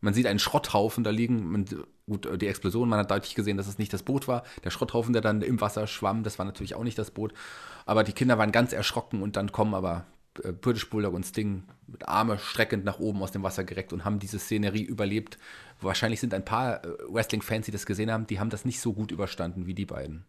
Man 0.00 0.14
sieht 0.14 0.26
einen 0.26 0.40
Schrotthaufen 0.40 1.04
da 1.04 1.10
liegen. 1.10 1.52
Man, 1.52 1.66
gut, 2.08 2.28
die 2.42 2.48
Explosion, 2.48 2.88
man 2.88 2.98
hat 2.98 3.12
deutlich 3.12 3.36
gesehen, 3.36 3.56
dass 3.56 3.68
es 3.68 3.78
nicht 3.78 3.92
das 3.92 4.02
Boot 4.02 4.26
war. 4.26 4.42
Der 4.64 4.70
Schrotthaufen, 4.70 5.12
der 5.12 5.22
dann 5.22 5.42
im 5.42 5.60
Wasser 5.60 5.86
schwamm, 5.86 6.24
das 6.24 6.38
war 6.40 6.46
natürlich 6.46 6.74
auch 6.74 6.82
nicht 6.82 6.98
das 6.98 7.12
Boot. 7.12 7.32
Aber 7.86 8.02
die 8.02 8.12
Kinder 8.12 8.38
waren 8.38 8.50
ganz 8.50 8.72
erschrocken 8.72 9.22
und 9.22 9.36
dann 9.36 9.52
kommen 9.52 9.74
aber 9.74 9.98
äh, 9.98 10.19
British 10.34 10.88
Bulldog 10.88 11.14
und 11.14 11.24
Sting 11.24 11.64
mit 11.86 12.08
Arme 12.08 12.38
streckend 12.38 12.84
nach 12.84 12.98
oben 12.98 13.22
aus 13.22 13.32
dem 13.32 13.42
Wasser 13.42 13.64
gereckt 13.64 13.92
und 13.92 14.04
haben 14.04 14.18
diese 14.18 14.38
Szenerie 14.38 14.82
überlebt. 14.82 15.38
Wahrscheinlich 15.80 16.20
sind 16.20 16.34
ein 16.34 16.44
paar 16.44 16.84
äh, 16.84 16.88
Wrestling-Fans, 17.08 17.66
die 17.66 17.72
das 17.72 17.86
gesehen 17.86 18.10
haben, 18.10 18.26
die 18.26 18.38
haben 18.38 18.50
das 18.50 18.64
nicht 18.64 18.80
so 18.80 18.92
gut 18.92 19.10
überstanden 19.10 19.66
wie 19.66 19.74
die 19.74 19.86
beiden. 19.86 20.24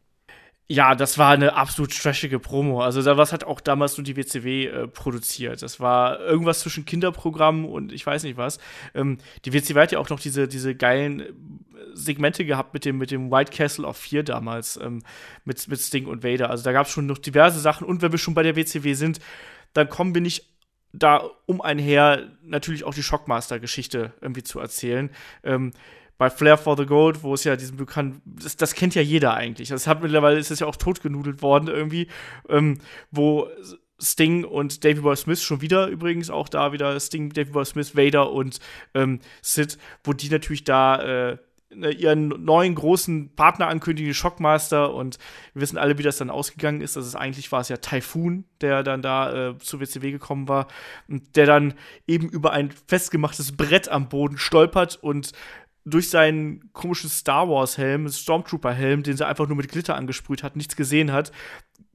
Ja, 0.72 0.96
das 0.96 1.18
war 1.18 1.32
eine 1.32 1.56
absolut 1.58 1.92
trashige 1.92 2.40
Promo. 2.40 2.82
Also 2.82 3.04
was 3.18 3.34
hat 3.34 3.44
auch 3.44 3.60
damals 3.60 3.98
nur 3.98 4.06
die 4.06 4.16
WCW 4.16 4.68
äh, 4.68 4.88
produziert. 4.88 5.62
Das 5.62 5.82
war 5.82 6.22
irgendwas 6.22 6.62
zwischen 6.62 6.86
Kinderprogramm 6.86 7.66
und 7.66 7.92
ich 7.92 8.06
weiß 8.06 8.24
nicht 8.24 8.38
was. 8.38 8.58
Ähm, 8.94 9.18
die 9.44 9.52
WCW 9.52 9.82
hat 9.82 9.92
ja 9.92 10.00
auch 10.00 10.10
noch 10.10 10.22
diese, 10.22 10.48
diese 10.48 10.74
geilen 10.74 11.20
äh, 11.20 11.26
Segmente 11.94 12.46
gehabt 12.46 12.74
mit 12.74 12.86
dem, 12.86 12.98
mit 13.00 13.12
dem 13.12 13.30
White 13.30 13.52
Castle 13.52 13.86
of 13.86 13.98
Fear 13.98 14.24
damals, 14.24 14.80
ähm, 14.82 15.04
mit, 15.44 15.68
mit 15.68 15.82
Sting 15.82 16.06
und 16.06 16.24
Vader. 16.24 16.50
Also 16.50 16.64
da 16.64 16.72
gab 16.72 16.88
es 16.88 16.94
schon 16.94 17.06
noch 17.06 17.18
diverse 17.18 17.60
Sachen. 17.60 17.86
Und 17.86 18.02
wenn 18.02 18.14
wir 18.14 18.20
schon 18.20 18.34
bei 18.34 18.44
der 18.44 18.56
WCW 18.56 18.94
sind, 18.94 19.20
dann 19.74 19.90
kommen 19.90 20.14
wir 20.14 20.22
nicht 20.22 20.52
da 20.94 21.30
um 21.46 21.62
einher, 21.62 22.30
natürlich 22.44 22.84
auch 22.84 22.94
die 22.94 23.04
Shockmaster-Geschichte 23.04 24.14
irgendwie 24.22 24.44
zu 24.44 24.60
erzählen. 24.60 25.10
Ähm, 25.44 25.72
bei 26.18 26.30
Flair 26.30 26.58
for 26.58 26.78
the 26.78 26.86
Gold, 26.86 27.24
wo 27.24 27.34
es 27.34 27.46
ja 27.46 27.56
diesen 27.56 27.78
bekannten, 27.78 28.22
das, 28.26 28.56
das 28.56 28.76
kennt 28.76 28.94
ja 28.94 29.02
jeder 29.02 29.34
eigentlich. 29.34 29.70
Das 29.70 29.88
hat 29.88 30.04
mittlerweile 30.04 30.38
ist 30.38 30.52
es 30.52 30.60
ja 30.60 30.68
auch 30.68 30.76
totgenudelt 30.76 31.42
worden 31.42 31.68
irgendwie, 31.68 32.08
ähm, 32.48 32.78
wo 33.10 33.48
Sting 34.00 34.44
und 34.44 34.84
Davey 34.84 35.02
Boy 35.02 35.16
Smith 35.16 35.42
schon 35.42 35.62
wieder 35.62 35.88
übrigens 35.88 36.30
auch 36.30 36.50
da 36.50 36.74
wieder 36.74 37.00
Sting, 37.00 37.32
Davey 37.32 37.52
Boy 37.52 37.66
Smith, 37.66 37.96
Vader 37.96 38.32
und 38.32 38.60
ähm, 38.94 39.20
Sid, 39.42 39.78
wo 40.04 40.14
die 40.14 40.30
natürlich 40.30 40.64
da 40.64 41.32
äh, 41.32 41.38
ihren 41.74 42.28
neuen 42.44 42.76
großen 42.76 43.34
Partner 43.36 43.68
ankündigen, 43.68 44.14
Shockmaster 44.14 44.94
und 44.94 45.18
wir 45.54 45.62
wissen 45.62 45.78
alle, 45.78 45.98
wie 45.98 46.04
das 46.04 46.18
dann 46.18 46.30
ausgegangen 46.30 46.82
ist. 46.82 46.96
Ist 46.96 47.16
eigentlich 47.16 47.52
war 47.52 47.62
es 47.62 47.70
ja 47.70 47.78
Typhoon, 47.78 48.46
der 48.60 48.84
dann 48.84 49.02
da 49.02 49.50
äh, 49.50 49.58
zu 49.58 49.80
WCW 49.80 50.12
gekommen 50.12 50.48
war 50.48 50.68
und 51.08 51.36
der 51.36 51.46
dann 51.46 51.74
eben 52.08 52.30
über 52.30 52.52
ein 52.52 52.72
festgemachtes 52.88 53.56
Brett 53.56 53.90
am 53.90 54.10
Boden 54.10 54.38
stolpert 54.38 55.00
und 55.02 55.32
durch 55.84 56.10
seinen 56.10 56.72
komischen 56.74 57.10
Star 57.10 57.50
Wars 57.50 57.78
Helm, 57.78 58.08
Stormtrooper 58.08 58.72
Helm, 58.72 59.02
den 59.02 59.18
sie 59.18 59.26
einfach 59.26 59.48
nur 59.48 59.58
mit 59.58 59.72
Glitter 59.72 59.96
angesprüht 59.96 60.44
hat, 60.44 60.56
nichts 60.56 60.76
gesehen 60.76 61.12
hat, 61.12 61.32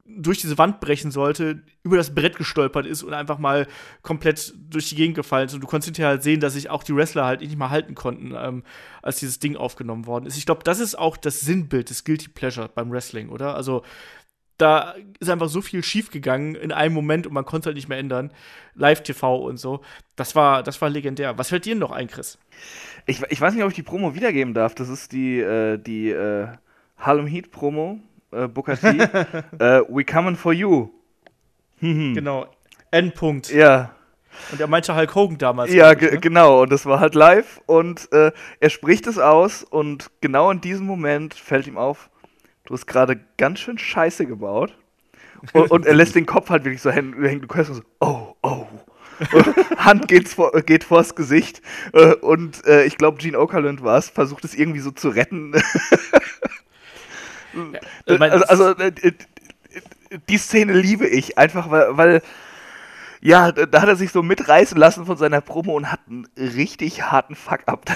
durch 0.09 0.41
diese 0.41 0.59
Wand 0.59 0.81
brechen 0.81 1.11
sollte, 1.11 1.63
über 1.83 1.97
das 1.97 2.15
Brett 2.15 2.37
gestolpert 2.37 2.87
ist 2.87 3.03
und 3.03 3.13
einfach 3.13 3.39
mal 3.39 3.67
komplett 4.03 4.55
durch 4.71 4.89
die 4.89 4.95
Gegend 4.95 5.17
gefallen 5.17 5.47
ist. 5.47 5.55
Und 5.55 5.63
du 5.63 5.67
konntest 5.67 5.89
hinterher 5.89 6.11
halt 6.11 6.23
sehen, 6.23 6.41
dass 6.41 6.55
sich 6.55 6.71
auch 6.71 6.83
die 6.83 6.95
Wrestler 6.95 7.25
halt 7.25 7.41
nicht 7.41 7.57
mal 7.57 7.71
halten 7.71 7.95
konnten, 7.95 8.35
ähm, 8.37 8.63
als 9.03 9.19
dieses 9.19 9.39
Ding 9.39 9.57
aufgenommen 9.57 10.07
worden 10.07 10.27
ist. 10.27 10.37
Ich 10.37 10.47
glaube, 10.47 10.65
das 10.65 10.81
ist 10.81 10.97
auch 10.97 11.17
das 11.17 11.41
Sinnbild 11.41 11.91
des 11.91 12.05
Guilty 12.05 12.29
Pleasure 12.29 12.69
beim 12.75 12.91
Wrestling, 12.91 13.29
oder? 13.29 13.55
Also, 13.55 13.83
da 14.59 14.95
ist 15.21 15.29
einfach 15.29 15.49
so 15.49 15.61
viel 15.61 15.83
schiefgegangen 15.85 16.55
in 16.55 16.73
einem 16.73 16.95
Moment 16.95 17.27
und 17.27 17.35
man 17.35 17.45
konnte 17.45 17.67
halt 17.67 17.77
nicht 17.77 17.89
mehr 17.89 17.99
ändern. 17.99 18.33
Live-TV 18.75 19.37
und 19.37 19.59
so. 19.59 19.83
Das 20.15 20.35
war, 20.35 20.63
das 20.63 20.81
war 20.81 20.89
legendär. 20.89 21.37
Was 21.37 21.51
fällt 21.51 21.67
dir 21.67 21.75
noch 21.75 21.91
ein, 21.91 22.07
Chris? 22.09 22.39
Ich, 23.05 23.23
ich 23.29 23.41
weiß 23.41 23.53
nicht, 23.53 23.65
ob 23.65 23.71
ich 23.71 23.77
die 23.77 23.83
Promo 23.83 24.15
wiedergeben 24.15 24.55
darf. 24.55 24.75
Das 24.75 24.89
ist 24.89 25.13
die, 25.13 25.41
äh, 25.41 25.77
die 25.77 26.09
äh, 26.09 26.49
Harlem 26.97 27.27
Heat 27.27 27.51
Promo 27.51 28.01
äh, 28.37 28.49
Booker 28.49 28.79
T. 28.79 28.87
äh, 29.59 29.83
we 29.89 30.05
coming 30.05 30.37
for 30.37 30.53
you. 30.53 30.91
genau. 31.81 32.47
Endpunkt. 32.91 33.51
Ja. 33.51 33.93
Und 34.53 34.61
er 34.61 34.67
meinte 34.67 34.95
Hulk 34.95 35.15
Hogan 35.15 35.39
damals. 35.39 35.73
Ja, 35.73 35.93
ich, 35.93 36.01
ne? 36.01 36.19
genau. 36.19 36.63
Und 36.63 36.71
das 36.71 36.87
war 36.87 37.01
halt 37.01 37.15
live. 37.15 37.61
Und 37.67 38.13
äh, 38.13 38.33
er 38.61 38.71
spricht 38.71 39.07
es 39.07 39.19
aus. 39.19 39.63
Und 39.63 40.11
genau 40.21 40.51
in 40.51 40.61
diesem 40.61 40.87
Moment 40.87 41.35
fällt 41.35 41.67
ihm 41.67 41.79
auf, 41.79 42.11
du 42.65 42.75
hast 42.75 42.87
gerade 42.87 43.19
ganz 43.39 43.61
schön 43.61 43.79
Scheiße 43.79 44.27
gebaut. 44.27 44.77
Und, 45.53 45.71
und, 45.71 45.87
er 45.87 45.95
lässt 45.95 46.15
den 46.15 46.27
Kopf 46.27 46.51
halt 46.51 46.65
wirklich 46.65 46.83
so 46.83 46.91
hängen. 46.91 47.13
Du 47.43 47.55
hörst 47.55 47.75
so, 47.75 47.83
oh, 48.01 48.35
oh. 48.43 48.67
Hand 49.79 50.09
geht, 50.09 50.29
vor, 50.29 50.53
geht 50.63 50.85
vors 50.85 51.15
Gesicht. 51.15 51.63
Äh, 51.93 52.15
und 52.15 52.67
äh, 52.67 52.85
ich 52.85 52.99
glaube, 52.99 53.19
Gene 53.19 53.39
Okerlund 53.39 53.83
war 53.83 53.99
es, 53.99 54.11
versucht 54.11 54.45
es 54.45 54.55
irgendwie 54.55 54.81
so 54.81 54.91
zu 54.91 55.09
retten. 55.09 55.55
Ja, 58.07 58.17
also, 58.19 58.45
also 58.47 58.77
äh, 58.77 58.93
äh, 59.03 59.13
die 60.29 60.39
Szene 60.39 60.75
liebe 60.75 61.07
ich, 61.07 61.39
einfach 61.39 61.71
weil, 61.71 61.97
weil 61.97 62.23
ja, 63.21 63.51
da 63.51 63.81
hat 63.81 63.89
er 63.89 63.97
sich 63.97 64.13
so 64.13 64.23
mitreißen 64.23 64.79
lassen 64.79 65.07
von 65.07 65.17
seiner 65.17 65.41
Promo 65.41 65.75
und 65.75 65.91
hat 65.91 66.01
einen 66.09 66.29
richtig 66.37 67.03
harten 67.03 67.35
Fuck-up 67.35 67.85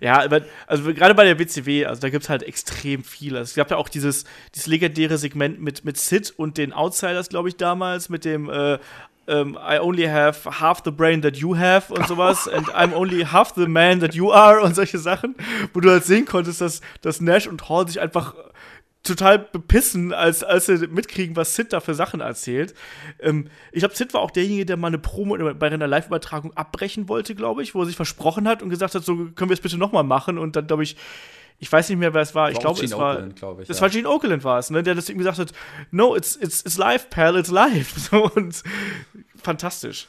Ja, 0.00 0.26
also 0.66 0.92
gerade 0.92 1.14
bei 1.14 1.24
der 1.24 1.38
WCW, 1.38 1.86
also 1.86 2.02
da 2.02 2.10
gibt 2.10 2.24
es 2.24 2.28
halt 2.28 2.42
extrem 2.42 3.04
viel. 3.04 3.36
Also 3.36 3.50
es 3.50 3.54
gab 3.54 3.70
ja 3.70 3.78
auch 3.78 3.88
dieses, 3.88 4.24
dieses 4.54 4.66
legendäre 4.66 5.16
Segment 5.16 5.62
mit, 5.62 5.84
mit 5.84 5.96
Sid 5.96 6.34
und 6.36 6.58
den 6.58 6.74
Outsiders, 6.74 7.30
glaube 7.30 7.48
ich, 7.48 7.56
damals, 7.56 8.10
mit 8.10 8.26
dem 8.26 8.50
äh, 8.50 8.78
um, 9.26 9.56
I 9.56 9.78
only 9.78 10.08
have 10.08 10.44
half 10.60 10.82
the 10.84 10.90
brain 10.90 11.22
that 11.22 11.36
you 11.36 11.56
have 11.56 11.92
und 11.92 12.06
sowas 12.06 12.48
and 12.52 12.68
I'm 12.70 12.94
only 12.94 13.24
half 13.24 13.54
the 13.54 13.66
man 13.66 14.00
that 14.00 14.14
you 14.14 14.32
are 14.32 14.60
und 14.60 14.74
solche 14.74 14.98
Sachen, 14.98 15.34
wo 15.72 15.80
du 15.80 15.90
halt 15.90 16.04
sehen 16.04 16.26
konntest, 16.26 16.60
dass, 16.60 16.80
dass 17.00 17.20
Nash 17.20 17.46
und 17.46 17.68
Hall 17.68 17.86
sich 17.88 18.00
einfach 18.00 18.34
total 19.04 19.38
bepissen, 19.38 20.14
als, 20.14 20.42
als 20.42 20.66
sie 20.66 20.88
mitkriegen, 20.88 21.36
was 21.36 21.54
Sid 21.54 21.72
da 21.72 21.80
für 21.80 21.94
Sachen 21.94 22.20
erzählt. 22.20 22.74
Ähm, 23.20 23.48
ich 23.70 23.80
glaube, 23.80 23.94
Sid 23.94 24.14
war 24.14 24.22
auch 24.22 24.30
derjenige, 24.30 24.64
der 24.64 24.78
mal 24.78 24.88
eine 24.88 24.98
Promo 24.98 25.36
bei 25.54 25.66
einer 25.66 25.86
Live-Übertragung 25.86 26.54
abbrechen 26.54 27.08
wollte, 27.08 27.34
glaube 27.34 27.62
ich, 27.62 27.74
wo 27.74 27.80
er 27.80 27.86
sich 27.86 27.96
versprochen 27.96 28.48
hat 28.48 28.62
und 28.62 28.70
gesagt 28.70 28.94
hat, 28.94 29.04
so 29.04 29.14
können 29.14 29.50
wir 29.50 29.54
es 29.54 29.60
bitte 29.60 29.76
nochmal 29.76 30.04
machen 30.04 30.38
und 30.38 30.56
dann, 30.56 30.66
glaube 30.66 30.82
ich, 30.82 30.96
ich 31.58 31.70
weiß 31.70 31.88
nicht 31.88 31.98
mehr, 31.98 32.12
wer 32.12 32.22
es 32.22 32.34
war. 32.34 32.50
Ich 32.50 32.58
glaube, 32.58 32.84
es 32.84 32.92
war. 32.92 33.16
Oakland, 33.16 33.60
ich, 33.60 33.68
das 33.68 33.78
ja. 33.78 33.82
war 33.82 33.90
Gene 33.90 34.08
Oakland 34.08 34.44
war 34.44 34.58
es, 34.58 34.70
ne? 34.70 34.82
Der 34.82 34.94
das 34.94 35.08
irgendwie 35.08 35.24
gesagt 35.24 35.38
hat, 35.38 35.52
no, 35.90 36.16
it's, 36.16 36.36
it's, 36.36 36.60
it's 36.62 36.76
live, 36.76 37.08
pal, 37.10 37.36
it's 37.36 37.50
live. 37.50 37.92
So, 38.10 38.30
und 38.30 38.62
fantastisch. 39.36 40.08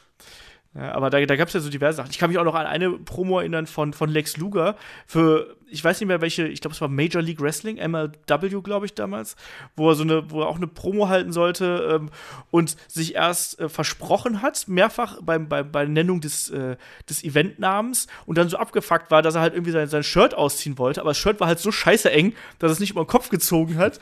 Ja, 0.78 0.92
aber 0.92 1.10
da, 1.10 1.26
da 1.26 1.38
gab 1.38 1.48
es 1.48 1.54
ja 1.54 1.62
so 1.62 1.70
diverse 1.70 1.96
Sachen. 1.98 2.12
Ich 2.12 2.18
kann 2.18 2.30
mich 2.30 2.38
auch 2.38 2.44
noch 2.44 2.54
an 2.54 2.66
eine 2.66 2.92
Promo 2.92 3.40
erinnern 3.40 3.66
von, 3.66 3.94
von 3.94 4.10
Lex 4.10 4.36
Luger 4.36 4.76
für, 5.08 5.56
ich 5.68 5.82
weiß 5.82 6.02
nicht 6.02 6.10
mehr 6.10 6.20
welche, 6.20 6.48
ich 6.50 6.60
glaube, 6.60 6.74
es 6.74 6.82
war 6.82 6.90
Major 6.90 7.22
League 7.22 7.40
Wrestling, 7.40 7.78
MLW, 7.78 8.62
glaube 8.62 8.86
ich, 8.86 8.94
damals, 8.94 9.38
wo 9.78 9.90
er 9.90 9.96
so 9.96 10.04
eine, 10.04 10.30
wo 10.32 10.42
er 10.42 10.48
auch 10.48 10.58
eine 10.58 10.68
Promo 10.68 11.08
halten 11.08 11.32
sollte 11.32 11.96
ähm, 11.96 12.10
und 12.52 12.76
sich 12.90 13.16
erst 13.16 13.58
äh, 13.62 13.70
versprochen 13.70 14.42
hat, 14.42 14.68
mehrfach 14.68 15.22
beim, 15.22 15.48
bei, 15.48 15.64
bei 15.64 15.86
Nennung 15.86 16.20
des, 16.20 16.50
äh, 16.50 16.76
des 17.10 17.24
Eventnamens 17.24 18.08
und 18.26 18.38
dann 18.38 18.50
so 18.50 18.58
abgefuckt 18.58 19.12
war, 19.12 19.22
dass 19.22 19.36
er 19.36 19.42
halt 19.42 19.54
irgendwie 19.54 19.72
sein, 19.72 19.88
sein 19.88 20.04
Shirt 20.04 20.34
ausziehen 20.34 20.78
wollte, 20.78 21.00
aber 21.00 21.12
das 21.12 21.18
Shirt 21.18 21.40
war 21.40 21.48
halt 21.48 21.60
so 21.60 21.72
scheiße 21.72 22.12
eng, 22.12 22.34
dass 22.60 22.74
es 22.74 22.82
nicht 22.82 22.92
über 22.92 23.06
den 23.06 23.08
Kopf 23.08 23.30
gezogen 23.30 23.78
hat 23.78 24.02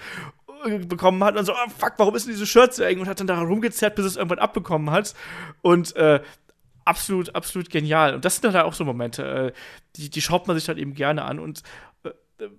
äh, 0.66 0.80
bekommen 0.80 1.24
hat 1.24 1.38
und 1.38 1.46
so, 1.46 1.54
oh, 1.54 1.70
fuck, 1.78 1.94
warum 1.98 2.16
ist 2.16 2.26
denn 2.26 2.34
dieses 2.34 2.50
Shirt 2.50 2.74
so 2.74 2.82
eng? 2.82 3.00
Und 3.00 3.08
hat 3.08 3.20
dann 3.20 3.28
da 3.28 3.40
rumgezerrt, 3.40 3.94
bis 3.96 4.06
es 4.06 4.16
irgendwann 4.16 4.40
abbekommen 4.40 4.90
hat. 4.90 5.14
Und 5.62 5.96
äh, 5.98 6.22
absolut, 6.86 7.36
absolut 7.36 7.70
genial. 7.70 8.16
Und 8.16 8.26
das 8.26 8.36
sind 8.36 8.46
dann 8.46 8.54
halt 8.54 8.66
auch 8.66 8.74
so 8.74 8.86
Momente, 8.86 9.24
äh, 9.24 9.54
die, 9.96 10.10
die 10.10 10.22
schaut 10.22 10.48
man 10.48 10.58
sich 10.58 10.66
dann 10.66 10.78
eben 10.78 10.94
gerne 10.94 11.24
an. 11.26 11.40
Und 11.40 11.64
äh, 12.04 12.10
äh 12.44 12.50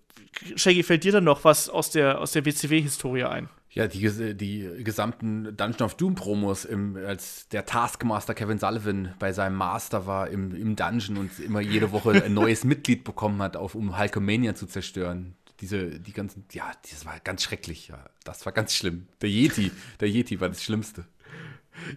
Shaggy, 0.56 0.82
fällt 0.82 1.04
dir 1.04 1.12
dann 1.12 1.24
noch 1.24 1.44
was 1.44 1.68
aus 1.68 1.90
der, 1.90 2.20
aus 2.20 2.32
der 2.32 2.44
WCW-Historie 2.44 3.24
ein? 3.24 3.48
Ja, 3.74 3.88
die, 3.88 4.36
die 4.36 4.84
gesamten 4.84 5.56
Dungeon 5.56 5.82
of 5.82 5.96
Doom 5.96 6.14
Promos, 6.14 6.64
im, 6.64 6.96
als 6.96 7.48
der 7.48 7.66
Taskmaster 7.66 8.32
Kevin 8.32 8.58
Sullivan 8.58 9.14
bei 9.18 9.32
seinem 9.32 9.56
Master 9.56 10.06
war 10.06 10.28
im, 10.28 10.54
im 10.54 10.76
Dungeon 10.76 11.16
und 11.16 11.40
immer 11.40 11.60
jede 11.60 11.90
Woche 11.90 12.22
ein 12.24 12.34
neues 12.34 12.62
Mitglied 12.64 13.02
bekommen 13.02 13.42
hat, 13.42 13.56
auf, 13.56 13.74
um 13.74 13.98
Hulkamania 13.98 14.54
zu 14.54 14.66
zerstören. 14.66 15.34
Diese, 15.60 15.98
die 15.98 16.12
ganzen, 16.12 16.44
ja, 16.52 16.70
das 16.88 17.04
war 17.04 17.18
ganz 17.18 17.42
schrecklich, 17.42 17.88
ja. 17.88 18.04
Das 18.22 18.46
war 18.46 18.52
ganz 18.52 18.74
schlimm. 18.74 19.08
Der 19.22 19.28
Yeti, 19.28 19.72
der 19.98 20.08
Yeti 20.08 20.40
war 20.40 20.48
das 20.48 20.62
Schlimmste. 20.62 21.04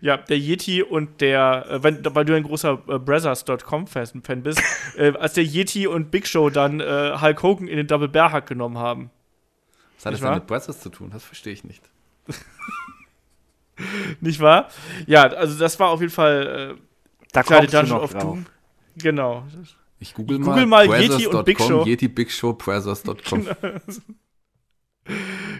Ja, 0.01 0.17
der 0.17 0.37
Yeti 0.37 0.81
und 0.81 1.21
der, 1.21 1.65
äh, 1.69 1.83
wenn, 1.83 2.03
weil 2.03 2.25
du 2.25 2.35
ein 2.35 2.43
großer 2.43 2.81
äh, 2.87 2.99
Brothers.com-Fan 2.99 4.43
bist, 4.43 4.61
äh, 4.97 5.13
als 5.17 5.33
der 5.33 5.43
Yeti 5.43 5.87
und 5.87 6.11
Big 6.11 6.27
Show 6.27 6.49
dann 6.49 6.79
äh, 6.79 7.17
Hulk 7.19 7.43
Hogan 7.43 7.67
in 7.67 7.77
den 7.77 7.87
Double 7.87 8.07
Bear 8.07 8.31
Hack 8.31 8.47
genommen 8.47 8.77
haben. 8.77 9.09
Was 9.95 10.05
hat 10.05 10.13
das 10.13 10.21
denn 10.21 10.33
mit 10.33 10.47
Brothers 10.47 10.79
zu 10.79 10.89
tun? 10.89 11.09
Das 11.11 11.23
verstehe 11.23 11.53
ich 11.53 11.63
nicht. 11.63 11.83
nicht 14.21 14.39
wahr? 14.39 14.69
Ja, 15.05 15.27
also 15.27 15.57
das 15.57 15.79
war 15.79 15.89
auf 15.89 16.01
jeden 16.01 16.13
Fall 16.13 16.75
äh, 16.77 16.81
da 17.31 17.43
kleine 17.43 17.67
Dungeon 17.67 17.99
of 17.99 18.13
Doom. 18.13 18.45
Genau. 18.97 19.43
Ich 19.99 20.13
google, 20.13 20.37
ich 20.37 20.43
google 20.43 20.65
mal, 20.65 20.87
mal 20.87 21.01
Yeti 21.01 21.27
und 21.27 21.45
Big 21.45 21.59
Show. 21.59 21.83
Yeti 21.85 22.07
Big 22.07 22.31
Show 22.31 22.53
Brothers.com. 22.53 23.47
Genau 23.59 23.79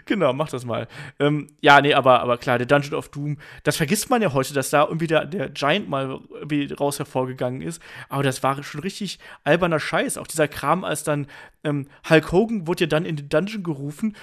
genau, 0.07 0.33
mach 0.33 0.49
das 0.49 0.65
mal. 0.65 0.87
Ähm, 1.19 1.47
ja, 1.61 1.81
nee, 1.81 1.93
aber, 1.93 2.21
aber 2.21 2.37
klar, 2.37 2.57
der 2.57 2.67
Dungeon 2.67 2.95
of 2.95 3.09
Doom, 3.09 3.37
das 3.63 3.77
vergisst 3.77 4.09
man 4.09 4.21
ja 4.21 4.33
heute, 4.33 4.53
dass 4.53 4.69
da 4.69 4.85
irgendwie 4.85 5.07
der, 5.07 5.25
der 5.25 5.49
Giant 5.49 5.89
mal 5.89 6.19
irgendwie 6.33 6.73
raus 6.73 6.97
hervorgegangen 6.97 7.61
ist. 7.61 7.81
Aber 8.09 8.23
das 8.23 8.41
war 8.43 8.61
schon 8.63 8.81
richtig 8.81 9.19
alberner 9.43 9.79
Scheiß. 9.79 10.17
Auch 10.17 10.27
dieser 10.27 10.47
Kram, 10.47 10.83
als 10.83 11.03
dann 11.03 11.27
ähm, 11.63 11.87
Hulk 12.09 12.31
Hogan 12.31 12.67
wurde 12.67 12.85
ja 12.85 12.87
dann 12.87 13.05
in 13.05 13.15
den 13.15 13.29
Dungeon 13.29 13.63
gerufen 13.63 14.15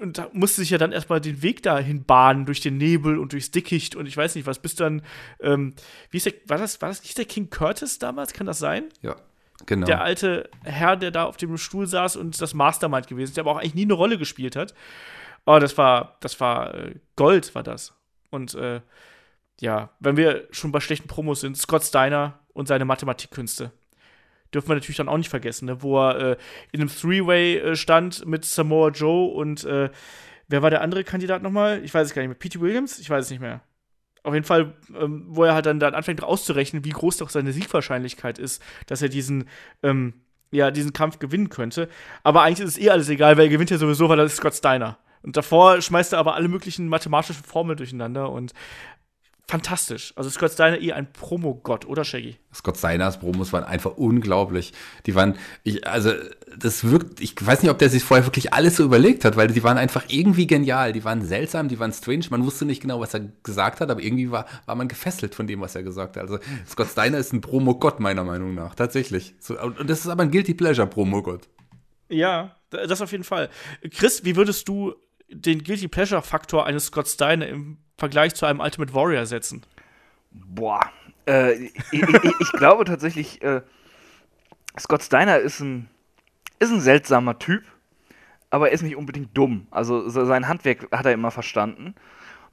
und 0.00 0.18
da 0.18 0.28
musste 0.32 0.60
sich 0.60 0.70
ja 0.70 0.78
dann 0.78 0.92
erstmal 0.92 1.20
den 1.20 1.42
Weg 1.42 1.62
dahin 1.62 2.04
bahnen 2.04 2.46
durch 2.46 2.60
den 2.60 2.76
Nebel 2.76 3.18
und 3.18 3.32
durchs 3.32 3.50
Dickicht 3.50 3.94
und 3.94 4.06
ich 4.06 4.16
weiß 4.16 4.34
nicht 4.34 4.46
was, 4.46 4.58
bis 4.58 4.74
dann, 4.74 5.02
ähm, 5.40 5.74
wie 6.10 6.16
ist 6.16 6.26
der, 6.26 6.34
war 6.46 6.58
das, 6.58 6.80
war 6.82 6.88
das 6.88 7.02
nicht 7.02 7.16
der 7.16 7.24
King 7.24 7.50
Curtis 7.50 7.98
damals? 7.98 8.32
Kann 8.32 8.46
das 8.46 8.58
sein? 8.58 8.84
Ja. 9.02 9.16
Genau. 9.66 9.86
Der 9.86 10.02
alte 10.02 10.50
Herr, 10.64 10.96
der 10.96 11.10
da 11.10 11.24
auf 11.24 11.36
dem 11.36 11.56
Stuhl 11.56 11.86
saß 11.86 12.16
und 12.16 12.40
das 12.40 12.54
Mastermind 12.54 13.06
gewesen 13.06 13.30
ist, 13.30 13.36
der 13.36 13.44
aber 13.44 13.52
auch 13.52 13.58
eigentlich 13.58 13.74
nie 13.76 13.82
eine 13.82 13.94
Rolle 13.94 14.18
gespielt 14.18 14.56
hat. 14.56 14.74
Aber 15.44 15.60
das 15.60 15.76
war, 15.76 16.16
das 16.20 16.40
war 16.40 16.74
äh, 16.74 16.94
Gold, 17.16 17.54
war 17.54 17.62
das. 17.62 17.94
Und 18.30 18.54
äh, 18.54 18.80
ja, 19.60 19.90
wenn 20.00 20.16
wir 20.16 20.48
schon 20.50 20.72
bei 20.72 20.80
schlechten 20.80 21.08
Promos 21.08 21.40
sind, 21.40 21.56
Scott 21.56 21.84
Steiner 21.84 22.40
und 22.52 22.68
seine 22.68 22.84
Mathematikkünste. 22.84 23.72
Dürfen 24.52 24.68
wir 24.68 24.74
natürlich 24.74 24.96
dann 24.96 25.08
auch 25.08 25.18
nicht 25.18 25.30
vergessen, 25.30 25.66
ne? 25.66 25.82
wo 25.82 25.98
er 25.98 26.18
äh, 26.18 26.36
in 26.72 26.80
einem 26.80 26.90
Three-Way 26.90 27.58
äh, 27.58 27.76
stand 27.76 28.24
mit 28.26 28.44
Samoa 28.44 28.90
Joe 28.90 29.32
und 29.34 29.64
äh, 29.64 29.90
wer 30.48 30.62
war 30.62 30.70
der 30.70 30.80
andere 30.80 31.04
Kandidat 31.04 31.42
nochmal? 31.42 31.84
Ich 31.84 31.92
weiß 31.92 32.08
es 32.08 32.14
gar 32.14 32.22
nicht 32.22 32.28
mehr. 32.28 32.38
Pete 32.38 32.60
Williams? 32.60 32.98
Ich 32.98 33.10
weiß 33.10 33.24
es 33.24 33.30
nicht 33.30 33.40
mehr 33.40 33.62
auf 34.24 34.32
jeden 34.32 34.46
Fall, 34.46 34.74
ähm, 34.98 35.24
wo 35.28 35.44
er 35.44 35.54
halt 35.54 35.66
dann, 35.66 35.78
dann 35.78 35.94
anfängt 35.94 36.22
auszurechnen, 36.22 36.84
wie 36.84 36.90
groß 36.90 37.18
doch 37.18 37.28
seine 37.28 37.52
Siegwahrscheinlichkeit 37.52 38.38
ist, 38.38 38.60
dass 38.86 39.02
er 39.02 39.10
diesen, 39.10 39.48
ähm, 39.82 40.14
ja, 40.50 40.70
diesen 40.70 40.94
Kampf 40.94 41.18
gewinnen 41.18 41.50
könnte. 41.50 41.88
Aber 42.22 42.42
eigentlich 42.42 42.66
ist 42.66 42.76
es 42.76 42.82
eh 42.82 42.90
alles 42.90 43.08
egal, 43.10 43.36
weil 43.36 43.44
er 43.44 43.50
gewinnt 43.50 43.70
ja 43.70 43.76
sowieso, 43.76 44.08
weil 44.08 44.18
er 44.18 44.24
ist 44.24 44.36
Scott 44.36 44.54
Steiner. 44.54 44.98
Und 45.24 45.36
davor 45.36 45.80
schmeißt 45.80 46.12
er 46.12 46.18
aber 46.18 46.34
alle 46.34 46.48
möglichen 46.48 46.86
mathematischen 46.86 47.42
Formeln 47.42 47.78
durcheinander 47.78 48.30
und 48.30 48.52
fantastisch. 49.46 50.12
Also 50.16 50.30
Scott 50.30 50.52
Steiner 50.52 50.80
eh 50.80 50.92
ein 50.92 51.12
Promo-Gott, 51.12 51.86
oder 51.86 52.04
Shaggy? 52.04 52.36
Scott 52.52 52.78
Steiners 52.78 53.18
Promos 53.18 53.52
waren 53.52 53.64
einfach 53.64 53.96
unglaublich. 53.96 54.72
Die 55.06 55.14
waren, 55.14 55.36
ich, 55.62 55.86
also 55.86 56.12
das 56.56 56.84
wirkt, 56.84 57.20
ich 57.20 57.34
weiß 57.40 57.62
nicht, 57.62 57.70
ob 57.70 57.78
der 57.78 57.90
sich 57.90 58.02
vorher 58.02 58.26
wirklich 58.26 58.52
alles 58.52 58.76
so 58.76 58.84
überlegt 58.84 59.24
hat, 59.24 59.36
weil 59.36 59.48
die 59.48 59.62
waren 59.62 59.76
einfach 59.76 60.04
irgendwie 60.08 60.46
genial. 60.46 60.92
Die 60.92 61.04
waren 61.04 61.24
seltsam, 61.24 61.68
die 61.68 61.78
waren 61.78 61.92
strange. 61.92 62.24
Man 62.30 62.44
wusste 62.44 62.64
nicht 62.64 62.80
genau, 62.80 63.00
was 63.00 63.14
er 63.14 63.20
gesagt 63.42 63.80
hat, 63.80 63.90
aber 63.90 64.02
irgendwie 64.02 64.30
war, 64.30 64.46
war 64.66 64.76
man 64.76 64.88
gefesselt 64.88 65.34
von 65.34 65.46
dem, 65.46 65.60
was 65.60 65.74
er 65.74 65.82
gesagt 65.82 66.16
hat. 66.16 66.22
Also 66.22 66.38
Scott 66.66 66.88
Steiner 66.88 67.18
ist 67.18 67.32
ein 67.32 67.40
Promo-Gott, 67.40 68.00
meiner 68.00 68.24
Meinung 68.24 68.54
nach. 68.54 68.74
Tatsächlich. 68.74 69.34
So, 69.40 69.60
und 69.60 69.88
das 69.88 70.00
ist 70.00 70.08
aber 70.08 70.22
ein 70.22 70.30
Guilty 70.30 70.54
Pleasure-Promo-Gott. 70.54 71.48
Ja, 72.08 72.56
das 72.70 73.00
auf 73.02 73.12
jeden 73.12 73.24
Fall. 73.24 73.50
Chris, 73.90 74.24
wie 74.24 74.36
würdest 74.36 74.68
du 74.68 74.94
den 75.34 75.62
Guilty 75.62 75.88
Pleasure-Faktor 75.88 76.66
eines 76.66 76.86
Scott 76.86 77.08
Steiner 77.08 77.46
im 77.48 77.78
Vergleich 77.98 78.34
zu 78.34 78.46
einem 78.46 78.60
Ultimate 78.60 78.94
Warrior 78.94 79.26
setzen? 79.26 79.64
Boah, 80.30 80.90
äh, 81.26 81.54
ich, 81.54 81.74
ich, 81.92 82.02
ich, 82.40 82.52
glaube 82.52 82.84
tatsächlich, 82.84 83.42
äh, 83.42 83.62
Scott 84.78 85.02
Steiner 85.02 85.38
ist 85.38 85.60
ein, 85.60 85.88
ist 86.58 86.70
ein 86.70 86.80
seltsamer 86.80 87.38
Typ. 87.38 87.62
aber 88.50 88.68
er 88.68 88.74
ist 88.74 88.82
nicht 88.82 88.96
unbedingt 88.96 89.36
dumm. 89.36 89.66
Also 89.70 90.08
so 90.08 90.24
sein 90.24 90.48
Handwerk 90.48 90.88
hat 90.92 91.06
er 91.06 91.12
immer 91.12 91.30
verstanden. 91.30 91.94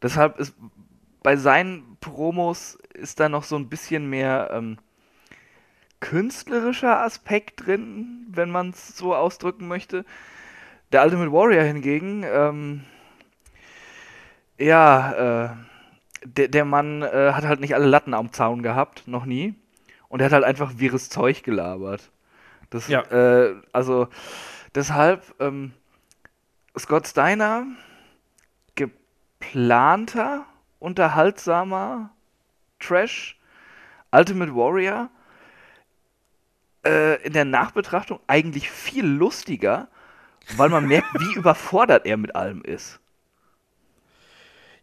Deshalb 0.02 0.40
ist 0.40 0.56
bei 1.22 1.36
seinen 1.36 1.98
Promos 2.00 2.78
ist 2.94 3.20
da 3.20 3.30
noch 3.30 3.44
so 3.44 3.56
ein 3.56 3.70
bisschen 3.70 4.10
mehr 4.10 4.50
ähm, 4.52 4.80
künstlerischer 6.00 7.02
Aspekt 7.02 7.66
drin, 7.66 8.26
wenn 8.30 8.50
man 8.50 8.72
es 8.72 8.98
so 8.98 9.16
ausdrücken 9.16 9.68
möchte. 9.68 10.04
Der 10.92 11.04
Ultimate 11.04 11.32
Warrior 11.32 11.64
hingegen, 11.64 12.24
ähm, 12.24 12.84
ja, 14.58 15.46
äh, 15.46 15.50
der, 16.24 16.48
der 16.50 16.66
Mann 16.66 17.02
äh, 17.02 17.32
hat 17.34 17.46
halt 17.46 17.62
nicht 17.62 17.74
alle 17.76 17.88
Latten 17.88 18.14
am 18.14 18.32
Zaun 18.34 18.62
gehabt, 18.62 19.08
noch 19.08 19.26
nie. 19.26 19.56
Und 20.10 20.20
er 20.20 20.26
hat 20.26 20.34
halt 20.34 20.44
einfach 20.44 20.74
wirres 20.76 21.10
Zeug 21.10 21.44
gelabert. 21.44 22.12
Das, 22.70 22.88
Ja. 22.88 23.02
äh, 23.04 23.56
also 23.72 24.08
deshalb, 24.76 25.24
ähm, 25.40 25.74
Scott 26.78 27.08
Steiner, 27.08 27.66
geplanter, 28.76 30.46
unterhaltsamer 30.80 32.12
Trash, 32.80 33.40
Ultimate 34.12 34.54
Warrior, 34.56 35.10
äh, 36.86 37.22
in 37.24 37.34
der 37.34 37.46
Nachbetrachtung 37.46 38.20
eigentlich 38.28 38.70
viel 38.70 39.06
lustiger, 39.06 39.88
weil 40.58 40.70
man 40.70 40.88
merkt, 40.88 41.08
wie 41.20 41.34
überfordert 41.34 42.06
er 42.06 42.18
mit 42.18 42.36
allem 42.36 42.62
ist. 42.62 43.00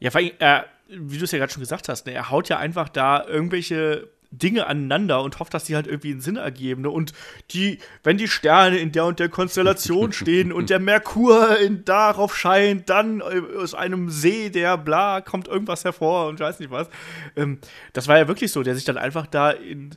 Ja, 0.00 0.10
vor 0.10 0.20
allem, 0.20 0.32
er, 0.38 0.66
wie 0.88 1.18
du 1.18 1.24
es 1.24 1.32
ja 1.32 1.38
gerade 1.38 1.52
schon 1.52 1.60
gesagt 1.62 1.88
hast, 1.88 2.06
ne, 2.06 2.12
er 2.12 2.30
haut 2.30 2.48
ja 2.48 2.58
einfach 2.58 2.88
da 2.88 3.26
irgendwelche 3.26 4.08
Dinge 4.30 4.66
aneinander 4.66 5.22
und 5.22 5.38
hofft, 5.38 5.54
dass 5.54 5.64
die 5.64 5.74
halt 5.74 5.86
irgendwie 5.86 6.10
einen 6.10 6.20
Sinn 6.20 6.36
ergeben. 6.36 6.82
Ne? 6.82 6.90
Und 6.90 7.12
die, 7.50 7.78
wenn 8.02 8.18
die 8.18 8.28
Sterne 8.28 8.76
in 8.78 8.92
der 8.92 9.06
und 9.06 9.18
der 9.18 9.30
Konstellation 9.30 10.12
stehen 10.12 10.52
und 10.52 10.70
der 10.70 10.80
Merkur 10.80 11.58
in, 11.58 11.84
darauf 11.84 12.36
scheint, 12.36 12.90
dann 12.90 13.20
äh, 13.20 13.42
aus 13.56 13.74
einem 13.74 14.10
See, 14.10 14.50
der 14.50 14.76
bla, 14.76 15.22
kommt 15.22 15.48
irgendwas 15.48 15.84
hervor 15.84 16.28
und 16.28 16.40
weiß 16.40 16.60
nicht 16.60 16.70
was. 16.70 16.88
Ähm, 17.36 17.58
das 17.94 18.06
war 18.06 18.18
ja 18.18 18.28
wirklich 18.28 18.52
so, 18.52 18.62
der 18.62 18.74
sich 18.74 18.84
dann 18.84 18.98
einfach 18.98 19.26
da 19.26 19.50
in, 19.50 19.96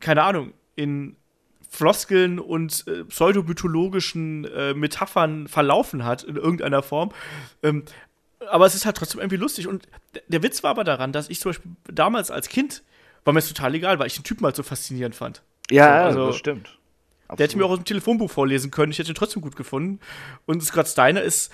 keine 0.00 0.22
Ahnung, 0.22 0.52
in 0.74 1.16
Floskeln 1.76 2.38
und 2.38 2.84
äh, 2.88 3.04
pseudomythologischen 3.04 4.44
äh, 4.46 4.74
Metaphern 4.74 5.48
verlaufen 5.48 6.04
hat 6.04 6.22
in 6.24 6.36
irgendeiner 6.36 6.82
Form. 6.82 7.12
Ähm, 7.62 7.84
aber 8.50 8.66
es 8.66 8.74
ist 8.74 8.86
halt 8.86 8.96
trotzdem 8.96 9.20
irgendwie 9.20 9.36
lustig. 9.36 9.66
Und 9.66 9.86
der 10.28 10.42
Witz 10.42 10.62
war 10.62 10.70
aber 10.70 10.84
daran, 10.84 11.12
dass 11.12 11.28
ich 11.30 11.40
zum 11.40 11.50
Beispiel 11.50 11.70
damals 11.92 12.30
als 12.30 12.48
Kind 12.48 12.82
war 13.24 13.32
mir 13.34 13.40
das 13.40 13.48
total 13.48 13.74
egal, 13.74 13.98
weil 13.98 14.06
ich 14.06 14.14
den 14.14 14.22
Typen 14.24 14.44
halt 14.44 14.54
so 14.56 14.62
faszinierend 14.62 15.14
fand. 15.16 15.42
Ja, 15.70 16.02
So, 16.12 16.18
also- 16.20 16.26
das 16.28 16.36
stimmt. 16.36 16.78
Der 17.36 17.38
hätte 17.44 17.58
mir 17.58 17.64
auch 17.64 17.70
aus 17.70 17.78
dem 17.80 17.84
Telefonbuch 17.84 18.30
vorlesen 18.30 18.70
können. 18.70 18.92
Ich 18.92 19.00
hätte 19.00 19.10
ihn 19.10 19.16
trotzdem 19.16 19.42
gut 19.42 19.56
gefunden. 19.56 19.98
Und 20.46 20.62
Scott 20.62 20.86
Steiner 20.86 21.22
ist, 21.22 21.50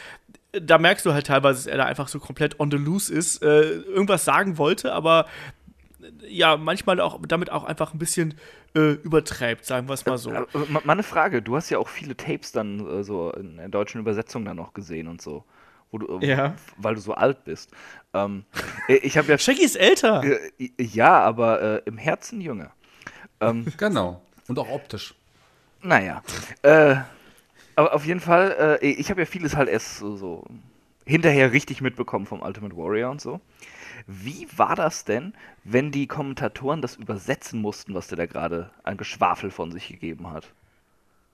da 0.52 0.76
merkst 0.76 1.06
du 1.06 1.14
halt 1.14 1.26
teilweise, 1.28 1.60
dass 1.60 1.66
er 1.66 1.78
da 1.78 1.86
einfach 1.86 2.08
so 2.08 2.18
komplett 2.20 2.60
on 2.60 2.70
the 2.70 2.76
loose 2.76 3.10
ist, 3.10 3.42
äh, 3.42 3.62
irgendwas 3.62 4.26
sagen 4.26 4.58
wollte, 4.58 4.92
aber 4.92 5.24
äh, 6.02 6.28
ja, 6.28 6.58
manchmal 6.58 7.00
auch 7.00 7.18
damit 7.26 7.48
auch 7.50 7.64
einfach 7.64 7.94
ein 7.94 7.98
bisschen 7.98 8.34
äh, 8.74 8.92
übertreibt, 8.92 9.64
sagen 9.66 9.88
wir 9.88 9.94
es 9.94 10.06
mal 10.06 10.18
so. 10.18 10.30
Äh, 10.32 10.44
ma- 10.68 10.80
Mal 10.84 10.92
eine 10.94 11.02
Frage, 11.02 11.42
du 11.42 11.56
hast 11.56 11.70
ja 11.70 11.78
auch 11.78 11.88
viele 11.88 12.16
Tapes 12.16 12.52
dann 12.52 12.86
äh, 13.00 13.04
so 13.04 13.30
in 13.32 13.56
der 13.58 13.68
deutschen 13.68 14.00
Übersetzung 14.00 14.44
dann 14.44 14.56
noch 14.56 14.72
gesehen 14.74 15.08
und 15.08 15.20
so. 15.22 15.44
Wo 15.90 15.98
du, 15.98 16.18
äh, 16.20 16.26
Ja. 16.26 16.54
Weil 16.78 16.94
du 16.94 17.00
so 17.00 17.14
alt 17.14 17.44
bist. 17.44 17.70
Ähm, 18.14 18.44
äh, 18.88 18.94
ich 18.96 19.18
habe 19.18 19.28
ja. 19.28 19.36
Shaggy 19.38 19.62
ist 19.64 19.76
älter. 19.76 20.22
Äh, 20.24 20.70
ja, 20.78 21.20
aber 21.20 21.60
äh, 21.62 21.82
im 21.86 21.98
Herzen 21.98 22.40
jünger. 22.40 22.72
Ähm, 23.40 23.66
Genau. 23.76 24.22
Und 24.48 24.58
auch 24.58 24.68
optisch. 24.70 25.14
naja. 25.82 26.22
Äh, 26.62 26.96
aber 27.76 27.94
auf 27.94 28.04
jeden 28.04 28.20
Fall, 28.20 28.78
äh, 28.82 28.86
ich 28.86 29.10
habe 29.10 29.20
ja 29.20 29.26
vieles 29.26 29.56
halt 29.56 29.68
erst 29.68 29.98
so, 29.98 30.16
so 30.16 30.44
hinterher 31.06 31.52
richtig 31.52 31.80
mitbekommen 31.80 32.26
vom 32.26 32.42
Ultimate 32.42 32.76
Warrior 32.76 33.10
und 33.10 33.20
so. 33.20 33.40
Wie 34.06 34.46
war 34.56 34.74
das 34.76 35.04
denn, 35.04 35.34
wenn 35.64 35.90
die 35.90 36.06
Kommentatoren 36.06 36.82
das 36.82 36.96
übersetzen 36.96 37.60
mussten, 37.60 37.94
was 37.94 38.08
der 38.08 38.16
da 38.18 38.26
gerade 38.26 38.70
an 38.84 38.96
Geschwafel 38.96 39.50
von 39.50 39.72
sich 39.72 39.88
gegeben 39.88 40.30
hat? 40.30 40.46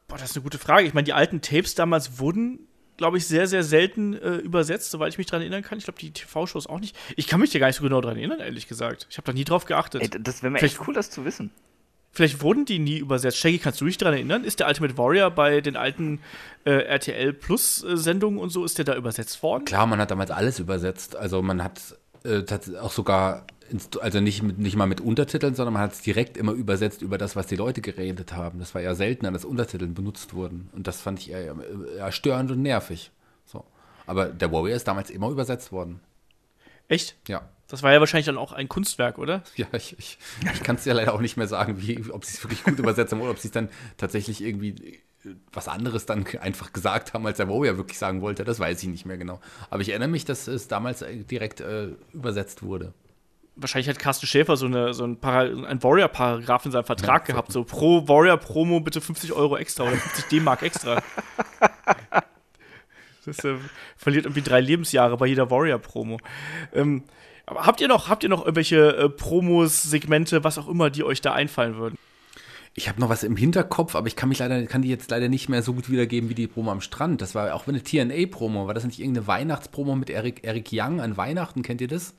Boah, 0.09 0.17
das 0.19 0.31
ist 0.31 0.37
eine 0.37 0.43
gute 0.45 0.59
Frage. 0.59 0.87
Ich 0.87 0.95
meine, 0.95 1.05
die 1.05 1.13
alten 1.13 1.41
Tapes 1.41 1.75
damals 1.75 2.19
wurden, 2.19 2.61
glaube 2.97 3.19
ich, 3.19 3.27
sehr, 3.27 3.47
sehr 3.47 3.63
selten 3.63 4.15
äh, 4.15 4.37
übersetzt, 4.37 4.91
soweit 4.91 5.13
ich 5.13 5.19
mich 5.19 5.27
daran 5.27 5.43
erinnern 5.43 5.63
kann. 5.63 5.79
Ich 5.79 5.85
glaube, 5.85 5.99
die 5.99 6.11
TV-Shows 6.13 6.67
auch 6.67 6.81
nicht. 6.81 6.97
Ich 7.17 7.27
kann 7.27 7.41
mich 7.41 7.51
da 7.51 7.59
gar 7.59 7.67
nicht 7.67 7.77
so 7.77 7.83
genau 7.83 8.01
daran 8.01 8.17
erinnern, 8.17 8.41
ehrlich 8.41 8.69
gesagt. 8.69 9.07
Ich 9.11 9.19
habe 9.19 9.27
da 9.27 9.33
nie 9.33 9.45
drauf 9.45 9.67
geachtet. 9.67 10.03
Ey, 10.03 10.09
das 10.23 10.43
wäre 10.43 10.51
mir 10.51 10.59
Vielleicht- 10.59 10.79
echt 10.79 10.89
cool, 10.89 10.95
das 10.95 11.11
zu 11.11 11.25
wissen. 11.25 11.51
Vielleicht 12.11 12.41
wurden 12.41 12.65
die 12.65 12.79
nie 12.79 12.99
übersetzt. 12.99 13.37
Shaggy, 13.37 13.59
kannst 13.59 13.81
du 13.81 13.85
dich 13.85 13.99
daran 13.99 14.15
erinnern? 14.15 14.43
Ist 14.43 14.61
der 14.61 14.67
Ultimate 14.67 14.97
Warrior 14.97 15.31
bei 15.31 15.61
den 15.61 15.77
alten 15.77 16.21
äh, 16.65 16.71
RTL 16.71 17.35
Plus 17.35 17.85
äh, 17.85 17.97
Sendungen 17.99 18.41
und 18.41 18.49
so, 18.49 18.65
ist 18.65 18.79
der 18.79 18.87
da 18.87 18.97
übersetzt 18.97 19.43
worden? 19.43 19.67
Klar, 19.67 19.87
man 19.87 20.01
hat 20.01 20.11
damals 20.11 20.31
alles 20.31 20.59
übersetzt. 20.59 21.15
Also 21.15 21.43
man 21.43 21.63
hat 21.63 21.81
äh, 22.25 22.45
auch 22.81 22.93
sogar, 22.93 23.47
also 24.01 24.21
nicht, 24.21 24.43
mit, 24.43 24.59
nicht 24.59 24.77
mal 24.77 24.87
mit 24.87 25.01
Untertiteln, 25.01 25.55
sondern 25.55 25.75
man 25.75 25.83
hat 25.83 25.93
es 25.93 26.01
direkt 26.01 26.37
immer 26.37 26.53
übersetzt 26.53 27.03
über 27.03 27.19
das, 27.19 27.37
was 27.37 27.47
die 27.47 27.57
Leute 27.57 27.81
geredet 27.81 28.33
haben. 28.33 28.59
Das 28.59 28.75
war 28.75 28.83
ja 28.83 28.95
seltener, 28.95 29.33
dass 29.33 29.45
Untertiteln 29.45 29.95
benutzt 29.95 30.35
wurden. 30.35 30.69
Und 30.73 30.87
das 30.87 31.01
fand 31.01 31.21
ich 31.21 31.31
eher, 31.31 31.55
eher 31.97 32.13
störend 32.13 32.51
und 32.51 32.63
nervig. 32.63 33.11
So. 33.45 33.65
Aber 34.07 34.27
der 34.27 34.53
Warrior 34.53 34.77
ist 34.77 34.89
damals 34.89 35.11
immer 35.11 35.29
übersetzt 35.31 35.73
worden. 35.73 36.01
Echt? 36.89 37.17
Ja. 37.29 37.49
Das 37.69 37.83
war 37.83 37.93
ja 37.93 38.01
wahrscheinlich 38.01 38.27
dann 38.27 38.39
auch 38.39 38.53
ein 38.53 38.69
Kunstwerk, 38.69 39.19
oder? 39.19 39.43
Ja, 39.57 39.67
ich, 39.73 39.95
ich, 39.99 40.19
ich 40.55 40.63
kann 40.63 40.77
es 40.77 40.87
ja 40.87 40.95
leider 40.95 41.13
auch 41.13 41.21
nicht 41.21 41.37
mehr 41.37 41.47
sagen, 41.47 41.83
wie, 41.83 42.11
ob 42.11 42.25
sie 42.25 42.37
es 42.37 42.43
wirklich 42.43 42.65
gut 42.65 42.79
übersetzt 42.79 43.13
haben 43.13 43.21
oder 43.21 43.31
ob 43.31 43.39
sie 43.39 43.49
es 43.49 43.53
dann 43.53 43.69
tatsächlich 43.99 44.43
irgendwie 44.43 44.71
äh, 44.71 44.99
was 45.53 45.69
anderes 45.69 46.07
dann 46.07 46.27
einfach 46.41 46.73
gesagt 46.73 47.15
haben, 47.15 47.27
als 47.27 47.39
der 47.39 47.49
Warrior 47.49 47.77
wirklich 47.77 47.99
sagen 47.99 48.21
wollte. 48.21 48.45
Das 48.45 48.61
weiß 48.61 48.83
ich 48.83 48.89
nicht 48.89 49.07
mehr 49.07 49.19
genau. 49.19 49.41
Aber 49.71 49.83
ich 49.83 49.91
erinnere 49.91 50.09
mich, 50.09 50.25
dass 50.25 50.47
es 50.49 50.69
damals 50.69 51.03
äh, 51.03 51.25
direkt 51.25 51.61
äh, 51.61 51.89
übersetzt 52.13 52.63
wurde. 52.63 52.93
Wahrscheinlich 53.57 53.89
hat 53.89 53.99
Carsten 53.99 54.27
Schäfer 54.27 54.57
so, 54.57 54.67
eine, 54.67 54.95
so 54.95 55.05
ein, 55.05 55.19
ein 55.21 55.83
Warrior-Paragraph 55.83 56.65
in 56.67 56.71
seinem 56.71 56.85
Vertrag 56.85 57.29
Ja, 57.29 57.35
gehabt. 57.35 57.51
So 57.51 57.65
pro 57.65 58.07
Warrior-Promo 58.07 58.81
bitte 58.81 59.01
50 59.01 59.33
Euro 59.33 59.57
extra 59.57 59.85
oder 59.85 59.97
50 59.97 60.25
D-Mark 60.27 60.63
extra. 60.63 61.03
Das 63.27 63.45
äh, 63.45 63.57
verliert 63.99 64.25
irgendwie 64.25 64.41
drei 64.41 64.61
Lebensjahre 64.61 65.19
bei 65.19 65.27
jeder 65.27 65.51
Warrior-Promo. 65.51 66.19
Ähm, 66.73 67.05
aber 67.45 67.67
habt 67.67 67.81
ihr 67.81 67.89
noch, 67.89 68.09
habt 68.09 68.23
ihr 68.23 68.29
noch 68.29 68.41
irgendwelche 68.41 68.97
äh, 68.97 69.09
Promos, 69.09 69.83
Segmente, 69.83 70.45
was 70.45 70.59
auch 70.59 70.69
immer, 70.69 70.91
die 70.91 71.05
euch 71.05 71.21
da 71.21 71.33
einfallen 71.33 71.77
würden? 71.77 71.99
Ich 72.79 72.89
habe 72.89 73.01
noch 73.01 73.09
was 73.09 73.25
im 73.25 73.35
Hinterkopf, 73.37 73.97
aber 73.97 74.07
ich 74.07 74.15
kann 74.15 74.29
mich 74.29 74.39
leider, 74.39 74.65
kann 74.67 74.83
die 74.83 74.89
jetzt 74.89 75.11
leider 75.11 75.29
nicht 75.29 75.49
mehr 75.49 75.65
so 75.65 75.75
gut 75.75 75.91
wiedergeben 75.91 76.31
wie 76.31 76.37
die 76.37 76.47
Promo 76.47 76.71
am 76.71 76.81
Strand. 76.81 77.21
Das 77.21 77.35
war 77.35 77.53
auch 77.53 77.67
eine 77.67 77.83
TNA-Promo. 77.83 78.69
War 78.69 78.75
das 78.75 78.85
nicht 78.85 79.01
irgendeine 79.01 79.27
Weihnachtspromo 79.27 79.97
mit 79.97 80.11
Eric, 80.11 80.45
Eric 80.45 80.69
Young 80.71 81.01
an 81.01 81.17
Weihnachten? 81.17 81.63
Kennt 81.63 81.81
ihr 81.81 81.89
das? 81.89 82.15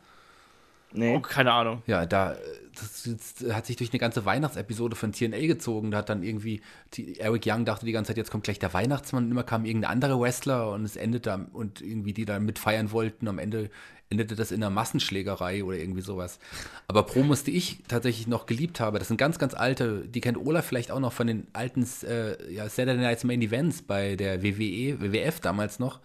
Nee. 0.91 1.15
Oh, 1.15 1.21
keine 1.21 1.53
Ahnung. 1.53 1.81
Ja, 1.87 2.05
da 2.05 2.35
das, 2.79 3.35
das 3.39 3.53
hat 3.53 3.65
sich 3.65 3.75
durch 3.75 3.91
eine 3.91 3.99
ganze 3.99 4.25
Weihnachtsepisode 4.25 4.95
von 4.95 5.11
TNA 5.11 5.47
gezogen. 5.47 5.91
Da 5.91 5.99
hat 5.99 6.09
dann 6.09 6.23
irgendwie 6.23 6.61
die, 6.93 7.19
Eric 7.19 7.43
Young 7.45 7.65
dachte 7.65 7.85
die 7.85 7.91
ganze 7.91 8.09
Zeit, 8.09 8.17
jetzt 8.17 8.31
kommt 8.31 8.43
gleich 8.43 8.59
der 8.59 8.73
Weihnachtsmann 8.73 9.25
und 9.25 9.31
immer 9.31 9.43
kam 9.43 9.65
irgendein 9.65 9.91
anderer 9.91 10.19
Wrestler 10.19 10.71
und 10.71 10.83
es 10.83 10.95
endete 10.95 11.33
am- 11.33 11.47
und 11.47 11.81
irgendwie 11.81 12.13
die 12.13 12.25
da 12.25 12.39
mitfeiern 12.39 12.91
wollten. 12.91 13.27
Am 13.27 13.39
Ende 13.39 13.69
endete 14.09 14.35
das 14.35 14.51
in 14.51 14.63
einer 14.63 14.71
Massenschlägerei 14.71 15.63
oder 15.63 15.77
irgendwie 15.77 16.01
sowas. 16.01 16.39
Aber 16.87 17.03
Promos, 17.03 17.43
die 17.43 17.55
ich 17.55 17.83
tatsächlich 17.87 18.27
noch 18.27 18.45
geliebt 18.47 18.79
habe, 18.79 18.99
das 18.99 19.07
sind 19.07 19.17
ganz, 19.17 19.37
ganz 19.37 19.53
alte, 19.53 20.07
die 20.07 20.21
kennt 20.21 20.37
Olaf 20.37 20.65
vielleicht 20.65 20.91
auch 20.91 20.99
noch 20.99 21.13
von 21.13 21.27
den 21.27 21.47
alten 21.53 21.87
äh, 22.03 22.51
ja, 22.51 22.67
Saturday 22.67 22.97
Nights 22.97 23.23
Main 23.23 23.41
Events 23.41 23.83
bei 23.83 24.15
der 24.15 24.41
WWE, 24.43 24.99
WWF 24.99 25.39
damals 25.39 25.79
noch. 25.79 25.99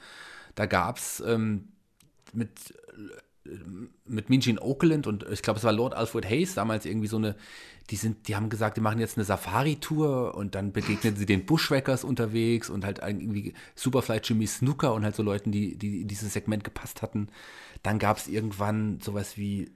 Da 0.55 0.67
gab 0.67 0.99
es 0.99 1.23
ähm, 1.27 1.69
mit 2.33 2.51
mit 4.07 4.29
Gene 4.29 4.61
Oakland 4.61 5.07
und 5.07 5.25
ich 5.31 5.43
glaube, 5.43 5.59
es 5.59 5.65
war 5.65 5.73
Lord 5.73 5.95
Alfred 5.95 6.29
Hayes 6.29 6.55
damals 6.55 6.87
irgendwie 6.87 7.09
so 7.09 7.19
eine, 7.19 7.37
die 7.91 7.97
sind, 7.97 8.29
die 8.29 8.37
haben 8.37 8.49
gesagt, 8.49 8.77
die 8.77 8.81
machen 8.81 8.99
jetzt 8.99 9.19
eine 9.19 9.25
Safari-Tour 9.25 10.35
und 10.35 10.55
dann 10.55 10.73
begegnen 10.73 11.17
sie 11.17 11.27
den 11.27 11.45
Bushwackers 11.45 12.05
unterwegs 12.05 12.71
und 12.71 12.85
halt 12.85 13.01
irgendwie 13.01 13.53
Superfly 13.75 14.21
Jimmy 14.23 14.47
Snooker 14.47 14.95
und 14.95 15.05
halt 15.05 15.15
so 15.15 15.23
Leuten, 15.23 15.53
die, 15.53 15.77
die 15.77 16.03
in 16.03 16.09
dieses 16.09 16.33
Segment 16.33 16.65
gepasst 16.65 17.03
hatten. 17.03 17.29
Dann 17.83 17.99
gab 17.99 18.17
es 18.17 18.29
irgendwann 18.29 19.01
sowas 19.01 19.37
wie 19.37 19.71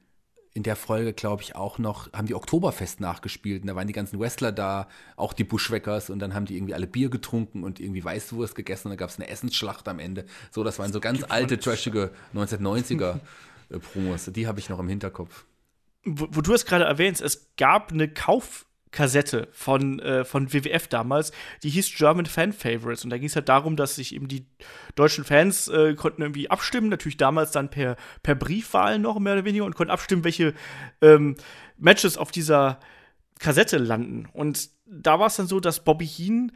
in 0.59 0.65
der 0.65 0.75
Folge, 0.75 1.13
glaube 1.13 1.43
ich, 1.43 1.55
auch 1.55 1.79
noch, 1.79 2.13
haben 2.13 2.27
die 2.27 2.35
Oktoberfest 2.35 3.01
nachgespielt 3.01 3.63
und 3.63 3.69
da 3.69 3.77
waren 3.77 3.87
die 3.87 3.93
ganzen 3.93 4.19
Wrestler 4.19 4.51
da, 4.51 4.89
auch 5.15 5.33
die 5.33 5.45
Bushwackers 5.45 6.11
und 6.11 6.19
dann 6.19 6.35
haben 6.35 6.47
die 6.47 6.57
irgendwie 6.57 6.75
alle 6.75 6.87
Bier 6.87 7.11
getrunken 7.11 7.63
und 7.63 7.79
irgendwie 7.79 8.03
Weißwurst 8.03 8.57
gegessen 8.57 8.89
und 8.89 8.93
dann 8.93 8.99
gab 8.99 9.11
es 9.11 9.19
eine 9.19 9.29
Essensschlacht 9.29 9.87
am 9.87 10.01
Ende. 10.01 10.25
So, 10.51 10.65
das 10.65 10.81
waren 10.81 10.93
so 10.93 10.99
ganz 10.99 11.23
alte, 11.29 11.61
trashige 11.61 12.11
1990er 12.35 13.17
äh, 13.17 13.19
Promos. 13.69 14.27
Die 14.27 14.47
habe 14.47 14.59
ich 14.61 14.69
noch 14.69 14.79
im 14.79 14.89
Hinterkopf. 14.89 15.45
Wo, 16.05 16.29
wo 16.31 16.41
du 16.41 16.55
es 16.55 16.65
gerade 16.65 16.85
erwähnst, 16.85 17.21
es 17.21 17.51
gab 17.57 17.93
eine 17.93 18.09
Kaufkassette 18.09 19.49
von, 19.53 19.99
äh, 20.01 20.25
von 20.25 20.53
WWF 20.53 20.89
damals, 20.89 21.33
die 21.63 21.71
hieß 21.71 21.95
German 21.95 22.27
Fan 22.27 22.53
Favorites. 22.53 23.05
Und 23.05 23.11
da 23.11 23.19
ging 23.19 23.27
es 23.27 23.37
halt 23.37 23.49
darum, 23.49 23.77
dass 23.77 23.97
sich 23.97 24.15
eben 24.15 24.29
die 24.29 24.47
deutschen 24.95 25.25
Fans 25.25 25.69
äh, 25.69 25.95
konnten 25.95 26.23
irgendwie 26.23 26.51
abstimmen, 26.51 26.89
natürlich 26.89 27.17
damals 27.17 27.51
dann 27.51 27.71
per, 27.71 27.97
per 28.23 28.35
Briefwahl 28.35 28.99
noch 28.99 29.19
mehr 29.19 29.35
oder 29.35 29.45
weniger 29.45 29.65
und 29.65 29.75
konnten 29.75 29.93
abstimmen, 29.93 30.25
welche 30.25 30.55
ähm, 31.03 31.37
Matches 31.77 32.17
auf 32.17 32.31
dieser 32.31 32.81
Kassette 33.39 33.79
landen. 33.79 34.29
Und 34.33 34.71
da 34.87 35.19
war 35.19 35.27
es 35.27 35.37
dann 35.37 35.47
so, 35.47 35.61
dass 35.61 35.85
Bobby 35.85 36.07
Heen 36.07 36.53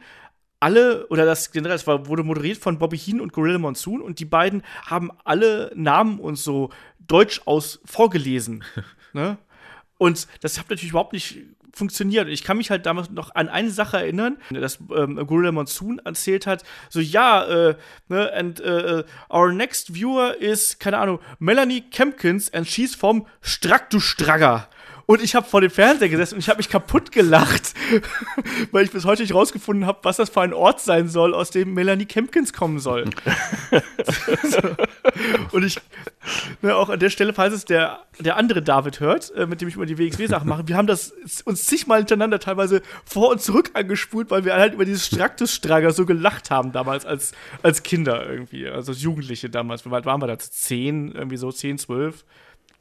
alle, 0.63 1.07
oder 1.07 1.25
das 1.25 1.51
generell, 1.51 1.77
war, 1.85 2.07
wurde 2.07 2.23
moderiert 2.23 2.57
von 2.57 2.79
Bobby 2.79 2.97
Heen 2.97 3.19
und 3.19 3.33
Gorilla 3.33 3.59
Monsoon 3.59 4.01
und 4.01 4.19
die 4.19 4.25
beiden 4.25 4.63
haben 4.85 5.11
alle 5.25 5.73
Namen 5.75 6.19
und 6.19 6.37
so 6.37 6.69
deutsch 7.07 7.41
aus 7.45 7.79
vorgelesen. 7.85 8.63
ne? 9.13 9.37
Und 9.97 10.27
das 10.41 10.59
hat 10.59 10.69
natürlich 10.69 10.91
überhaupt 10.91 11.13
nicht 11.13 11.37
funktioniert. 11.73 12.27
Ich 12.27 12.43
kann 12.43 12.57
mich 12.57 12.69
halt 12.69 12.85
damals 12.85 13.09
noch 13.09 13.33
an 13.33 13.49
eine 13.49 13.71
Sache 13.71 13.97
erinnern, 13.97 14.37
dass 14.51 14.79
ähm, 14.95 15.15
Gorilla 15.25 15.51
Monsoon 15.51 15.99
erzählt 16.05 16.45
hat, 16.45 16.63
so 16.89 16.99
ja, 16.99 17.45
äh, 17.45 17.75
ne, 18.09 18.31
and 18.33 18.61
uh, 18.61 19.03
our 19.29 19.51
next 19.51 19.93
viewer 19.93 20.37
is, 20.39 20.77
keine 20.77 20.99
Ahnung, 20.99 21.19
Melanie 21.39 21.81
Kempkins 21.81 22.53
and 22.53 22.67
she's 22.67 22.93
from 22.93 23.25
Straktustragger. 23.41 24.67
Und 25.05 25.21
ich 25.21 25.35
habe 25.35 25.47
vor 25.47 25.61
dem 25.61 25.69
Fernseher 25.71 26.09
gesessen 26.09 26.35
und 26.35 26.39
ich 26.39 26.49
habe 26.49 26.57
mich 26.57 26.69
kaputt 26.69 27.11
gelacht, 27.11 27.73
weil 28.71 28.85
ich 28.85 28.91
bis 28.91 29.05
heute 29.05 29.21
nicht 29.21 29.33
rausgefunden 29.33 29.85
habe, 29.85 29.99
was 30.03 30.17
das 30.17 30.29
für 30.29 30.41
ein 30.41 30.53
Ort 30.53 30.79
sein 30.79 31.09
soll, 31.09 31.33
aus 31.33 31.49
dem 31.49 31.73
Melanie 31.73 32.05
Kempkins 32.05 32.53
kommen 32.53 32.79
soll. 32.79 33.05
und 35.51 35.63
ich, 35.63 35.79
ne, 36.61 36.75
auch 36.75 36.89
an 36.89 36.99
der 36.99 37.09
Stelle, 37.09 37.33
falls 37.33 37.53
es 37.53 37.65
der, 37.65 37.99
der 38.19 38.37
andere 38.37 38.61
David 38.61 38.99
hört, 38.99 39.33
äh, 39.35 39.45
mit 39.45 39.61
dem 39.61 39.67
ich 39.67 39.75
immer 39.75 39.85
die 39.85 39.97
WXW-Sachen 39.97 40.47
mache, 40.47 40.67
wir 40.67 40.77
haben 40.77 40.87
das 40.87 41.11
uns 41.43 41.65
zigmal 41.65 41.99
hintereinander 41.99 42.39
teilweise 42.39 42.81
vor 43.05 43.29
und 43.29 43.41
zurück 43.41 43.71
angespult, 43.73 44.31
weil 44.31 44.45
wir 44.45 44.53
halt 44.53 44.73
über 44.73 44.85
dieses 44.85 45.05
Straktus-Strager 45.05 45.91
so 45.91 46.05
gelacht 46.05 46.49
haben 46.49 46.71
damals 46.71 47.05
als, 47.05 47.33
als 47.61 47.83
Kinder 47.83 48.25
irgendwie, 48.25 48.67
also 48.67 48.93
als 48.93 49.01
Jugendliche 49.01 49.49
damals. 49.49 49.85
Wie 49.85 49.91
weit 49.91 50.05
waren 50.05 50.21
wir 50.21 50.27
da? 50.27 50.39
Zehn, 50.39 51.11
irgendwie 51.11 51.37
so, 51.37 51.51
zehn, 51.51 51.77
zwölf. 51.77 52.23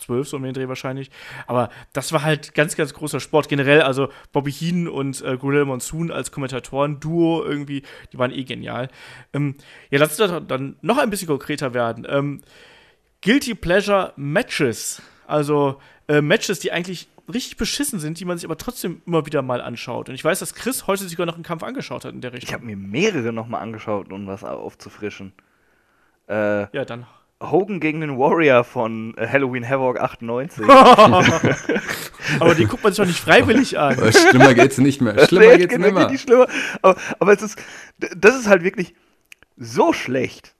12 0.03 0.29
so 0.29 0.37
um 0.37 0.43
den 0.43 0.55
Dreh 0.55 0.69
wahrscheinlich. 0.69 1.11
Aber 1.47 1.71
das 1.93 2.13
war 2.13 2.23
halt 2.23 2.55
ganz, 2.55 2.77
ganz 2.77 2.95
großer 2.95 3.21
Sport. 3.21 3.49
Generell, 3.49 3.83
also 3.83 4.09
Bobby 4.33 4.53
Heen 4.53 4.89
und 4.89 5.23
äh, 5.23 5.37
Gorilla 5.37 5.65
Monsoon 5.65 6.11
als 6.11 6.31
Kommentatoren-Duo 6.31 7.45
irgendwie, 7.45 7.83
die 8.13 8.19
waren 8.19 8.33
eh 8.33 8.45
genial. 8.45 8.89
Ähm, 9.33 9.57
ja, 9.91 9.99
lass 9.99 10.21
uns 10.21 10.47
dann 10.49 10.77
noch 10.83 10.99
ein 10.99 11.11
bisschen 11.11 11.29
konkreter 11.29 11.75
werden. 11.75 12.07
Ähm, 12.09 12.41
Guilty 13.23 13.55
Pleasure 13.55 14.13
Matches. 14.17 15.01
Also 15.27 15.81
äh, 16.09 16.21
Matches, 16.21 16.59
die 16.59 16.73
eigentlich 16.73 17.09
richtig 17.33 17.57
beschissen 17.57 18.01
sind, 18.01 18.19
die 18.21 18.25
man 18.25 18.37
sich 18.37 18.45
aber 18.45 18.59
trotzdem 18.59 19.03
immer 19.07 19.27
wieder 19.27 19.43
mal 19.43 19.61
anschaut. 19.61 20.09
Und 20.09 20.15
ich 20.15 20.25
weiß, 20.25 20.41
dass 20.41 20.55
Chris 20.55 20.87
heute 20.87 21.09
sogar 21.09 21.27
noch 21.27 21.35
einen 21.35 21.45
Kampf 21.45 21.63
angeschaut 21.63 22.05
hat 22.05 22.13
in 22.13 22.21
der 22.21 22.33
Richtung. 22.33 22.49
Ich 22.49 22.55
habe 22.55 22.65
mir 22.65 22.77
mehrere 22.77 23.33
nochmal 23.33 23.63
angeschaut, 23.63 24.13
um 24.13 24.27
was 24.27 24.45
aufzufrischen. 24.45 25.33
Äh, 26.29 26.75
ja, 26.77 26.85
dann 26.85 27.07
Hogan 27.51 27.81
gegen 27.81 28.01
den 28.01 28.19
Warrior 28.19 28.65
von 28.65 29.17
äh, 29.17 29.27
Halloween 29.27 29.69
Havoc 29.69 30.01
98. 30.01 30.65
aber 32.41 32.55
die 32.55 32.67
guckt 32.67 32.85
man 32.85 32.93
sich 32.93 32.99
doch 32.99 33.07
nicht 33.07 33.21
freiwillig 33.21 33.79
an. 33.79 33.97
Schlimmer 34.13 34.55
geht's 34.55 34.79
nicht 34.79 35.01
mehr. 35.01 35.27
Schlimmer 35.27 35.53
nee, 35.53 35.59
geht's 35.59 35.77
nicht 35.77 35.93
mehr. 35.95 36.11
Nicht 36.11 36.23
schlimmer. 36.23 36.47
Aber, 36.83 36.97
aber 37.19 37.33
es 37.33 37.43
ist, 37.43 37.59
das 37.99 38.37
ist 38.37 38.47
halt 38.47 38.63
wirklich 38.63 38.95
so 39.57 39.93
schlecht, 39.93 40.55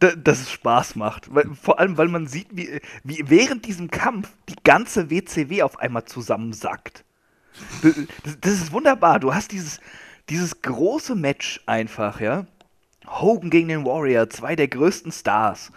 dass 0.00 0.40
es 0.40 0.50
Spaß 0.50 0.96
macht. 0.96 1.32
Weil, 1.34 1.48
vor 1.54 1.78
allem, 1.78 1.96
weil 1.96 2.08
man 2.08 2.26
sieht, 2.26 2.48
wie, 2.50 2.80
wie 3.04 3.24
während 3.26 3.66
diesem 3.66 3.90
Kampf 3.90 4.28
die 4.48 4.56
ganze 4.64 5.10
WCW 5.10 5.62
auf 5.62 5.78
einmal 5.78 6.04
zusammensackt. 6.04 7.04
Das, 7.82 7.94
das 8.40 8.52
ist 8.54 8.72
wunderbar. 8.72 9.20
Du 9.20 9.34
hast 9.34 9.52
dieses, 9.52 9.80
dieses 10.28 10.62
große 10.62 11.14
Match 11.14 11.60
einfach, 11.66 12.20
ja. 12.20 12.46
Hogan 13.06 13.50
gegen 13.50 13.68
den 13.68 13.84
Warrior, 13.84 14.30
zwei 14.30 14.56
der 14.56 14.68
größten 14.68 15.12
Stars 15.12 15.70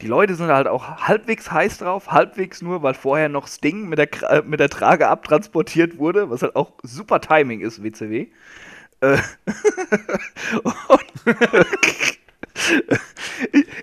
die 0.00 0.06
Leute 0.06 0.34
sind 0.34 0.48
halt 0.48 0.66
auch 0.66 0.98
halbwegs 1.06 1.50
heiß 1.50 1.78
drauf, 1.78 2.10
halbwegs 2.10 2.62
nur, 2.62 2.82
weil 2.82 2.94
vorher 2.94 3.28
noch 3.28 3.46
Sting 3.46 3.88
mit 3.88 3.98
der, 3.98 4.08
äh, 4.30 4.42
mit 4.42 4.60
der 4.60 4.70
Trage 4.70 5.08
abtransportiert 5.08 5.98
wurde, 5.98 6.30
was 6.30 6.42
halt 6.42 6.56
auch 6.56 6.72
super 6.82 7.20
Timing 7.20 7.60
ist, 7.60 7.82
WCW. 7.82 8.28
Äh, 9.00 9.18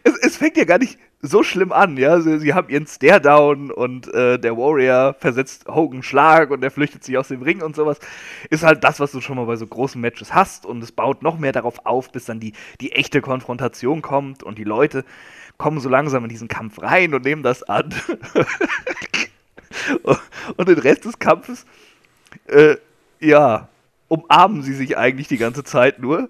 es, 0.03 0.17
es, 0.21 0.37
fängt 0.37 0.57
ja 0.57 0.65
gar 0.65 0.77
nicht 0.77 0.99
so 1.21 1.43
schlimm 1.43 1.71
an, 1.71 1.97
ja. 1.97 2.19
Sie, 2.21 2.39
sie 2.39 2.53
haben 2.53 2.69
ihren 2.69 2.87
Stare-Down 2.87 3.71
und 3.71 4.13
äh, 4.13 4.37
der 4.39 4.57
Warrior 4.57 5.15
versetzt 5.19 5.67
Hogan 5.67 6.03
Schlag 6.03 6.51
und 6.51 6.63
er 6.63 6.71
flüchtet 6.71 7.03
sich 7.03 7.17
aus 7.17 7.29
dem 7.29 7.41
Ring 7.41 7.61
und 7.61 7.75
sowas. 7.75 7.99
Ist 8.49 8.63
halt 8.63 8.83
das, 8.83 8.99
was 8.99 9.11
du 9.11 9.21
schon 9.21 9.37
mal 9.37 9.45
bei 9.45 9.55
so 9.55 9.65
großen 9.65 9.99
Matches 9.99 10.33
hast 10.33 10.65
und 10.65 10.83
es 10.83 10.91
baut 10.91 11.23
noch 11.23 11.39
mehr 11.39 11.51
darauf 11.51 11.85
auf, 11.85 12.11
bis 12.11 12.25
dann 12.25 12.39
die, 12.39 12.53
die 12.81 12.91
echte 12.91 13.21
Konfrontation 13.21 14.01
kommt 14.01 14.43
und 14.43 14.57
die 14.57 14.63
Leute 14.63 15.03
kommen 15.57 15.79
so 15.79 15.89
langsam 15.89 16.23
in 16.23 16.29
diesen 16.29 16.47
Kampf 16.47 16.81
rein 16.81 17.13
und 17.13 17.25
nehmen 17.25 17.43
das 17.43 17.63
an. 17.63 17.93
und 20.57 20.67
den 20.67 20.79
Rest 20.79 21.05
des 21.05 21.19
Kampfes, 21.19 21.65
äh, 22.47 22.77
ja, 23.19 23.69
umarmen 24.07 24.61
sie 24.61 24.73
sich 24.73 24.97
eigentlich 24.97 25.27
die 25.27 25.37
ganze 25.37 25.63
Zeit 25.63 25.99
nur, 25.99 26.29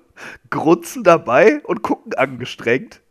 grunzen 0.49 1.03
dabei 1.03 1.61
und 1.63 1.83
gucken 1.83 2.13
angestrengt, 2.13 3.01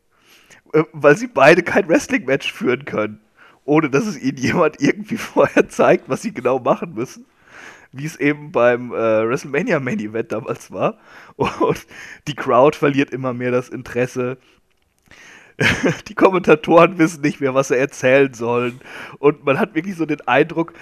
äh, 0.73 0.85
weil 0.93 1.17
sie 1.17 1.29
beide 1.29 1.63
kein 1.63 1.89
Wrestling-Match 1.89 2.53
führen 2.53 2.85
können, 2.85 3.21
ohne 3.65 3.91
dass 3.91 4.07
es 4.07 4.19
ihnen 4.19 4.39
jemand 4.39 4.81
irgendwie 4.81 5.17
vorher 5.17 5.69
zeigt, 5.69 6.09
was 6.09 6.23
sie 6.23 6.33
genau 6.33 6.59
machen 6.59 6.95
müssen. 6.95 7.27
Wie 7.93 8.05
es 8.05 8.17
eben 8.17 8.53
beim 8.53 8.93
äh, 8.93 9.29
WrestleMania 9.29 9.81
Main 9.81 10.01
Event 10.01 10.33
damals 10.33 10.71
war. 10.71 10.99
Und 11.37 11.87
die 12.27 12.35
Crowd 12.35 12.77
verliert 12.77 13.11
immer 13.11 13.33
mehr 13.33 13.53
das 13.53 13.71
Interesse 13.71 14.37
die 16.09 16.15
Kommentatoren 16.15 16.99
wissen 16.99 17.23
nicht 17.23 17.41
mehr, 17.41 17.55
was 17.55 17.69
sie 17.69 17.79
erzählen 17.79 18.33
sollen. 18.35 18.81
Und 19.19 19.45
man 19.45 19.59
hat 19.59 19.75
wirklich 19.75 19.97
so 19.97 20.07
den 20.07 20.21
Eindruck, 20.29 20.75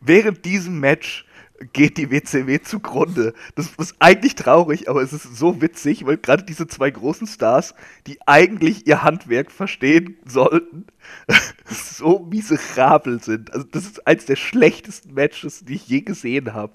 während 0.00 0.44
diesem 0.44 0.80
Match 0.80 1.26
geht 1.72 1.96
die 1.96 2.10
WCW 2.10 2.60
zugrunde. 2.60 3.34
Das 3.54 3.70
ist 3.78 3.96
eigentlich 3.98 4.34
traurig, 4.34 4.88
aber 4.88 5.02
es 5.02 5.12
ist 5.12 5.36
so 5.36 5.60
witzig, 5.62 6.04
weil 6.06 6.18
gerade 6.18 6.44
diese 6.44 6.66
zwei 6.66 6.90
großen 6.90 7.26
Stars, 7.26 7.74
die 8.06 8.18
eigentlich 8.26 8.86
ihr 8.86 9.02
Handwerk 9.02 9.50
verstehen 9.50 10.16
sollten, 10.24 10.86
so 11.64 12.20
miserabel 12.30 13.22
sind. 13.22 13.52
Also 13.52 13.66
das 13.70 13.84
ist 13.84 14.06
eins 14.06 14.26
der 14.26 14.36
schlechtesten 14.36 15.14
Matches, 15.14 15.64
die 15.64 15.74
ich 15.74 15.88
je 15.88 16.02
gesehen 16.02 16.52
habe. 16.52 16.74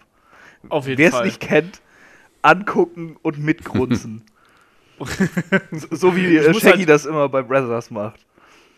Wer 0.64 1.14
es 1.14 1.22
nicht 1.24 1.40
kennt, 1.40 1.82
angucken 2.42 3.18
und 3.22 3.40
mitgrunzen. 3.40 4.24
so, 5.92 6.16
wie 6.16 6.40
Shaggy 6.60 6.78
halt 6.78 6.90
das 6.90 7.06
immer 7.06 7.30
bei 7.30 7.42
Brothers 7.42 7.92
macht. 7.92 8.26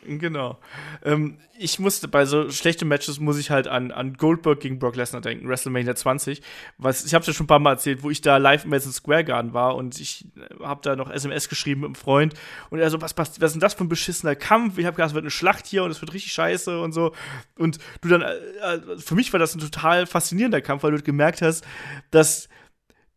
Genau. 0.06 0.60
Ähm, 1.04 1.38
ich 1.58 1.80
musste 1.80 2.08
bei 2.08 2.26
so 2.26 2.50
schlechten 2.50 2.88
Matches 2.88 3.20
muss 3.20 3.38
ich 3.38 3.52
halt 3.52 3.68
an, 3.68 3.92
an 3.92 4.14
Goldberg 4.16 4.60
gegen 4.60 4.80
Brock 4.80 4.96
Lesnar 4.96 5.22
denken, 5.22 5.48
WrestleMania 5.48 5.96
20. 5.96 6.42
Was, 6.78 7.06
ich 7.06 7.14
habe 7.14 7.26
ja 7.26 7.34
schon 7.34 7.46
ein 7.46 7.48
paar 7.48 7.60
Mal 7.60 7.74
erzählt, 7.74 8.04
wo 8.04 8.10
ich 8.10 8.22
da 8.22 8.38
live 8.38 8.64
im 8.64 8.72
Madison 8.72 8.92
Square 8.92 9.24
Garden 9.24 9.54
war 9.54 9.76
und 9.76 10.00
ich 10.00 10.26
äh, 10.36 10.64
habe 10.64 10.82
da 10.84 10.96
noch 10.96 11.10
SMS 11.10 11.50
geschrieben 11.50 11.82
mit 11.82 11.88
einem 11.90 11.96
Freund 11.96 12.34
und 12.70 12.80
er 12.80 12.90
so, 12.90 13.02
was, 13.02 13.18
was, 13.18 13.40
was 13.40 13.50
ist 13.50 13.54
denn 13.54 13.62
das 13.62 13.76
für 13.76 13.84
ein 13.84 13.90
beschissener 13.90 14.36
Kampf? 14.36 14.78
Ich 14.78 14.86
habe 14.86 14.96
gedacht, 14.96 15.10
es 15.10 15.16
wird 15.16 15.24
eine 15.24 15.32
Schlacht 15.32 15.68
hier 15.68 15.84
und 15.84 15.92
es 15.92 16.02
wird 16.02 16.14
richtig 16.14 16.34
scheiße 16.34 16.82
und 16.82 16.92
so. 16.92 17.14
Und 17.58 17.78
du 18.02 18.10
dann, 18.10 18.22
äh, 18.22 18.76
äh, 18.76 18.98
für 18.98 19.16
mich 19.16 19.32
war 19.32 19.40
das 19.40 19.56
ein 19.56 19.60
total 19.60 20.06
faszinierender 20.06 20.62
Kampf, 20.62 20.84
weil 20.84 20.92
du 20.92 21.02
gemerkt 21.02 21.42
hast, 21.42 21.66
dass 22.12 22.50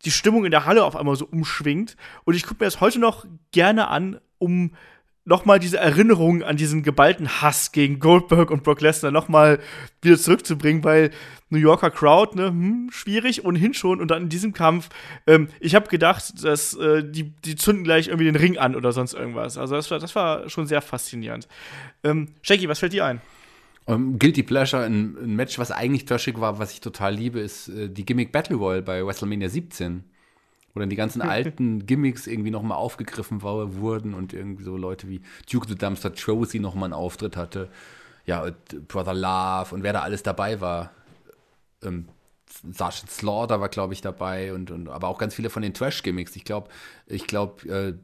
die 0.04 0.10
Stimmung 0.10 0.44
in 0.44 0.50
der 0.50 0.66
Halle 0.66 0.84
auf 0.84 0.96
einmal 0.96 1.16
so 1.16 1.26
umschwingt. 1.26 1.96
Und 2.24 2.34
ich 2.34 2.44
gucke 2.44 2.62
mir 2.62 2.66
das 2.66 2.80
heute 2.80 2.98
noch 2.98 3.26
gerne 3.50 3.88
an, 3.88 4.20
um 4.38 4.72
nochmal 5.26 5.58
diese 5.58 5.78
Erinnerung 5.78 6.44
an 6.44 6.56
diesen 6.56 6.84
geballten 6.84 7.42
Hass 7.42 7.72
gegen 7.72 7.98
Goldberg 7.98 8.50
und 8.50 8.62
Brock 8.62 8.80
Lesnar 8.80 9.10
nochmal 9.10 9.58
wieder 10.00 10.16
zurückzubringen, 10.16 10.84
weil 10.84 11.10
New 11.50 11.58
Yorker 11.58 11.90
Crowd, 11.90 12.36
ne, 12.36 12.46
hm, 12.46 12.90
schwierig, 12.92 13.44
ohnehin 13.44 13.74
schon. 13.74 14.00
Und 14.00 14.10
dann 14.12 14.24
in 14.24 14.28
diesem 14.28 14.52
Kampf, 14.52 14.88
ähm, 15.26 15.48
ich 15.58 15.74
habe 15.74 15.88
gedacht, 15.88 16.44
dass 16.44 16.74
äh, 16.74 17.02
die, 17.04 17.24
die 17.44 17.56
zünden 17.56 17.84
gleich 17.84 18.06
irgendwie 18.06 18.26
den 18.26 18.36
Ring 18.36 18.56
an 18.56 18.76
oder 18.76 18.92
sonst 18.92 19.14
irgendwas. 19.14 19.58
Also 19.58 19.74
das 19.74 19.90
war, 19.90 19.98
das 19.98 20.14
war 20.14 20.48
schon 20.48 20.66
sehr 20.66 20.80
faszinierend. 20.80 21.48
Ähm, 22.04 22.28
Jackie, 22.44 22.68
was 22.68 22.78
fällt 22.78 22.92
dir 22.92 23.04
ein? 23.04 23.20
Um, 23.86 23.94
ähm, 23.94 24.18
Guilty 24.18 24.42
Pleasure, 24.42 24.84
ein, 24.84 25.16
ein, 25.16 25.36
Match, 25.36 25.58
was 25.58 25.70
eigentlich 25.70 26.04
trashig 26.04 26.40
war, 26.40 26.58
was 26.58 26.72
ich 26.72 26.80
total 26.80 27.14
liebe, 27.14 27.40
ist 27.40 27.68
äh, 27.68 27.88
die 27.88 28.04
Gimmick 28.04 28.32
Battle 28.32 28.56
Royale 28.56 28.82
bei 28.82 29.04
WrestleMania 29.04 29.48
17. 29.48 30.04
Wo 30.74 30.80
dann 30.80 30.90
die 30.90 30.96
ganzen 30.96 31.22
alten 31.22 31.86
Gimmicks 31.86 32.26
irgendwie 32.26 32.50
nochmal 32.50 32.76
aufgegriffen 32.76 33.42
war, 33.42 33.76
wurden 33.76 34.12
und 34.12 34.34
irgendwie 34.34 34.62
so 34.62 34.76
Leute 34.76 35.08
wie 35.08 35.22
Duke 35.50 35.66
the 35.66 35.74
Dumpster 35.74 36.12
Josie 36.12 36.58
nochmal 36.58 36.88
einen 36.88 36.92
Auftritt 36.92 37.34
hatte. 37.34 37.70
Ja, 38.26 38.44
Brother 38.86 39.14
Love 39.14 39.74
und 39.74 39.82
wer 39.82 39.94
da 39.94 40.02
alles 40.02 40.22
dabei 40.22 40.60
war. 40.60 40.90
Ähm, 41.82 42.08
Sergeant 42.62 43.10
Slaughter 43.10 43.60
war, 43.60 43.70
glaube 43.70 43.94
ich, 43.94 44.02
dabei 44.02 44.52
und, 44.52 44.70
und 44.70 44.88
aber 44.88 45.08
auch 45.08 45.18
ganz 45.18 45.34
viele 45.34 45.48
von 45.48 45.62
den 45.62 45.72
Trash-Gimmicks. 45.72 46.36
Ich 46.36 46.44
glaube, 46.44 46.68
ich 47.06 47.26
glaube, 47.26 47.68
äh, 47.68 47.94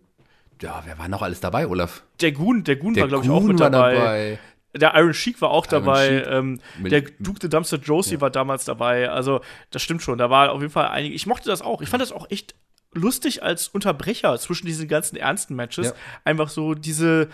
ja, 0.62 0.82
wer 0.86 0.98
war 0.98 1.08
noch 1.08 1.22
alles 1.22 1.40
dabei, 1.40 1.66
Olaf? 1.66 2.04
Der 2.20 2.32
Goon, 2.32 2.64
der 2.64 2.76
Goon 2.76 2.94
der 2.94 3.02
war, 3.02 3.08
glaube 3.08 3.24
ich, 3.24 3.30
auch 3.30 3.42
mit 3.42 3.60
dabei. 3.60 3.94
dabei. 3.94 4.38
Der 4.74 4.94
Iron 4.94 5.12
Sheik 5.12 5.40
war 5.40 5.50
auch 5.50 5.66
Iron 5.66 5.84
dabei. 5.84 6.24
Ähm, 6.24 6.60
der 6.78 7.02
Duke 7.18 7.38
the 7.42 7.48
Dumpster 7.48 7.78
Josie 7.78 8.14
ja. 8.14 8.20
war 8.20 8.30
damals 8.30 8.64
dabei. 8.64 9.10
Also, 9.10 9.40
das 9.70 9.82
stimmt 9.82 10.02
schon. 10.02 10.18
Da 10.18 10.30
war 10.30 10.52
auf 10.52 10.60
jeden 10.60 10.72
Fall 10.72 10.88
einige. 10.88 11.14
Ich 11.14 11.26
mochte 11.26 11.48
das 11.48 11.62
auch. 11.62 11.82
Ich 11.82 11.88
fand 11.88 12.02
das 12.02 12.12
auch 12.12 12.30
echt 12.30 12.54
lustig 12.94 13.42
als 13.42 13.68
Unterbrecher 13.68 14.38
zwischen 14.38 14.66
diesen 14.66 14.88
ganzen 14.88 15.16
ernsten 15.16 15.54
Matches. 15.54 15.88
Ja. 15.88 15.94
Einfach 16.24 16.48
so 16.48 16.74
diese, 16.74 17.28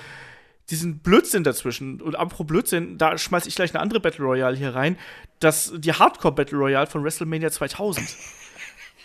diesen 0.71 0.99
Blödsinn 0.99 1.45
dazwischen. 1.45 2.01
Und 2.01 2.17
apropos 2.17 2.47
Blödsinn, 2.47 2.99
da 2.99 3.17
schmeiß 3.17 3.47
ich 3.47 3.55
gleich 3.55 3.73
eine 3.75 3.81
andere 3.81 4.01
Battle 4.01 4.25
Royale 4.25 4.57
hier 4.57 4.75
rein. 4.75 4.99
Das, 5.41 5.73
die 5.77 5.93
Hardcore 5.93 6.35
Battle 6.35 6.59
Royale 6.59 6.87
von 6.87 7.05
WrestleMania 7.05 7.51
2000. 7.51 8.09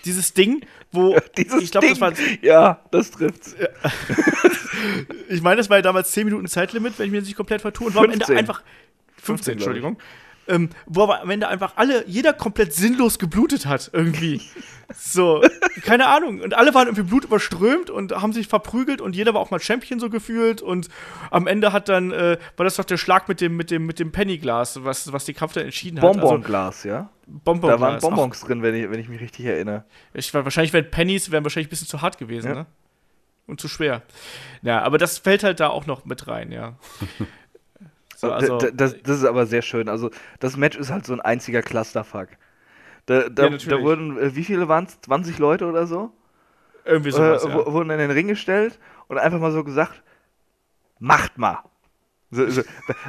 dieses 0.05 0.33
Ding, 0.33 0.65
wo 0.91 1.17
Dieses 1.37 1.63
ich 1.63 1.71
glaube, 1.71 1.87
Ding. 1.87 1.99
das 1.99 2.01
war 2.01 2.13
ja, 2.41 2.81
das 2.91 3.11
trifft's. 3.11 3.55
ich 5.29 5.41
meine, 5.41 5.57
das 5.57 5.69
war 5.69 5.77
ja 5.77 5.81
damals 5.81 6.11
10 6.11 6.25
Minuten 6.25 6.47
Zeitlimit, 6.47 6.97
wenn 6.97 7.07
ich 7.07 7.11
mir 7.11 7.19
das 7.19 7.27
nicht 7.27 7.37
komplett 7.37 7.61
vertue. 7.61 7.87
Und 7.87 7.95
war 7.95 8.03
am 8.03 8.11
Ende 8.11 8.25
15. 8.25 8.37
einfach 8.37 8.63
15, 9.17 9.25
15, 9.25 9.43
glaub 9.43 9.47
ich. 9.47 9.83
Entschuldigung. 9.83 9.97
Ähm, 10.47 10.69
wo 10.85 11.03
aber 11.03 11.21
am 11.21 11.29
Ende 11.29 11.47
einfach 11.47 11.73
alle, 11.77 12.05
jeder 12.07 12.33
komplett 12.33 12.73
sinnlos 12.73 13.17
geblutet 13.17 13.65
hat, 13.65 13.89
irgendwie. 13.93 14.41
so, 14.93 15.41
keine 15.83 16.07
Ahnung. 16.07 16.41
Und 16.41 16.53
alle 16.53 16.73
waren 16.73 16.87
irgendwie 16.87 17.03
blutüberströmt 17.07 17.89
und 17.89 18.11
haben 18.11 18.33
sich 18.33 18.47
verprügelt 18.49 18.99
und 18.99 19.15
jeder 19.15 19.33
war 19.33 19.39
auch 19.41 19.51
mal 19.51 19.59
Champion 19.61 19.99
so 20.01 20.09
gefühlt. 20.09 20.61
Und 20.61 20.89
am 21.31 21.47
Ende 21.47 21.71
hat 21.71 21.87
dann, 21.87 22.11
äh, 22.11 22.37
war 22.57 22.65
das 22.65 22.75
doch 22.75 22.83
der 22.83 22.97
Schlag 22.97 23.29
mit 23.29 23.39
dem, 23.39 23.55
mit 23.55 23.71
dem, 23.71 23.85
mit 23.85 23.99
dem 23.99 24.11
Pennyglas, 24.11 24.83
was, 24.83 25.13
was 25.13 25.23
die 25.25 25.33
Kampf 25.33 25.53
dann 25.53 25.63
entschieden 25.63 26.01
hat. 26.01 26.11
Bonbonglas, 26.11 26.83
ja? 26.83 26.97
Also, 26.97 27.39
Bonbonglas. 27.45 27.79
Da 27.79 27.81
waren 27.81 27.99
Bonbons 28.01 28.41
drin, 28.41 28.61
wenn 28.61 28.75
ich, 28.75 28.89
wenn 28.91 28.99
ich 28.99 29.07
mich 29.07 29.21
richtig 29.21 29.45
erinnere. 29.45 29.85
Ach, 29.87 30.15
ich, 30.15 30.33
war- 30.33 30.43
wahrscheinlich 30.43 30.73
wären 30.73 30.91
Pennies 30.91 31.31
wären 31.31 31.45
wahrscheinlich 31.45 31.67
ein 31.67 31.69
bisschen 31.69 31.87
zu 31.87 32.01
hart 32.01 32.17
gewesen, 32.17 32.47
Ja. 32.49 32.53
ne? 32.55 32.65
Und 33.47 33.59
zu 33.59 33.67
schwer. 33.67 34.01
Ja, 34.61 34.81
aber 34.83 34.97
das 34.97 35.17
fällt 35.17 35.43
halt 35.43 35.59
da 35.59 35.67
auch 35.67 35.85
noch 35.85 36.05
mit 36.05 36.27
rein, 36.27 36.51
ja. 36.51 36.75
So, 38.23 38.31
also, 38.31 38.69
das, 38.73 38.95
das 39.03 39.17
ist 39.17 39.25
aber 39.25 39.45
sehr 39.45 39.61
schön. 39.61 39.89
Also, 39.89 40.09
das 40.39 40.57
Match 40.57 40.77
ist 40.77 40.91
halt 40.91 41.05
so 41.05 41.13
ein 41.13 41.21
einziger 41.21 41.61
Clusterfuck. 41.61 42.29
Da, 43.07 43.29
da, 43.29 43.49
Ja, 43.49 43.57
da 43.65 43.81
wurden, 43.81 44.17
äh, 44.19 44.35
wie 44.35 44.43
viele 44.45 44.67
waren 44.69 44.85
es? 44.85 45.01
20 45.01 45.39
Leute 45.39 45.67
oder 45.67 45.87
so? 45.87 46.13
irgendwie 46.85 47.11
Äh, 47.11 47.15
sowas, 47.15 47.45
ja. 47.47 47.53
wu- 47.53 47.71
Wurden 47.71 47.89
in 47.91 47.99
den 47.99 48.11
Ring 48.11 48.27
gestellt 48.27 48.79
und 49.07 49.17
einfach 49.17 49.39
mal 49.39 49.51
so 49.51 49.63
gesagt: 49.63 50.03
Macht 50.99 51.37
mal. 51.37 51.59
So, 52.31 52.49
so, 52.49 52.63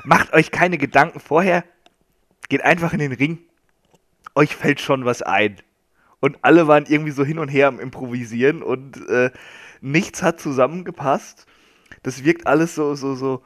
macht 0.04 0.32
euch 0.34 0.50
keine 0.52 0.78
Gedanken 0.78 1.20
vorher. 1.20 1.64
Geht 2.48 2.62
einfach 2.62 2.92
in 2.94 3.00
den 3.00 3.12
Ring. 3.12 3.38
Euch 4.34 4.56
fällt 4.56 4.80
schon 4.80 5.04
was 5.04 5.22
ein. 5.22 5.56
Und 6.20 6.38
alle 6.42 6.68
waren 6.68 6.86
irgendwie 6.86 7.12
so 7.12 7.24
hin 7.24 7.38
und 7.38 7.48
her 7.48 7.68
am 7.68 7.80
Improvisieren 7.80 8.62
und 8.62 8.96
äh, 9.08 9.30
nichts 9.80 10.22
hat 10.22 10.40
zusammengepasst. 10.40 11.46
Das 12.02 12.24
wirkt 12.24 12.46
alles 12.46 12.74
so, 12.74 12.94
so, 12.94 13.14
so, 13.14 13.42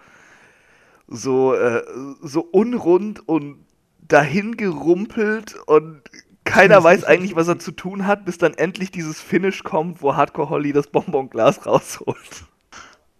so, 1.09 1.55
äh, 1.55 1.83
so 2.23 2.41
unrund 2.41 3.27
und 3.29 3.65
dahin 4.01 4.57
gerumpelt 4.57 5.57
und 5.67 6.03
keiner 6.45 6.83
weiß 6.83 7.05
eigentlich, 7.05 7.37
was 7.37 7.49
er 7.49 7.59
zu 7.59 7.73
tun 7.73 8.07
hat, 8.07 8.25
bis 8.25 8.39
dann 8.39 8.55
endlich 8.55 8.91
dieses 8.91 9.21
Finish 9.21 9.65
kommt, 9.65 10.03
wo 10.03 10.17
Hardcore 10.17 10.49
Holly 10.49 10.73
das 10.73 10.87
Bonbonglas 10.87 11.67
rausholt. 11.67 12.45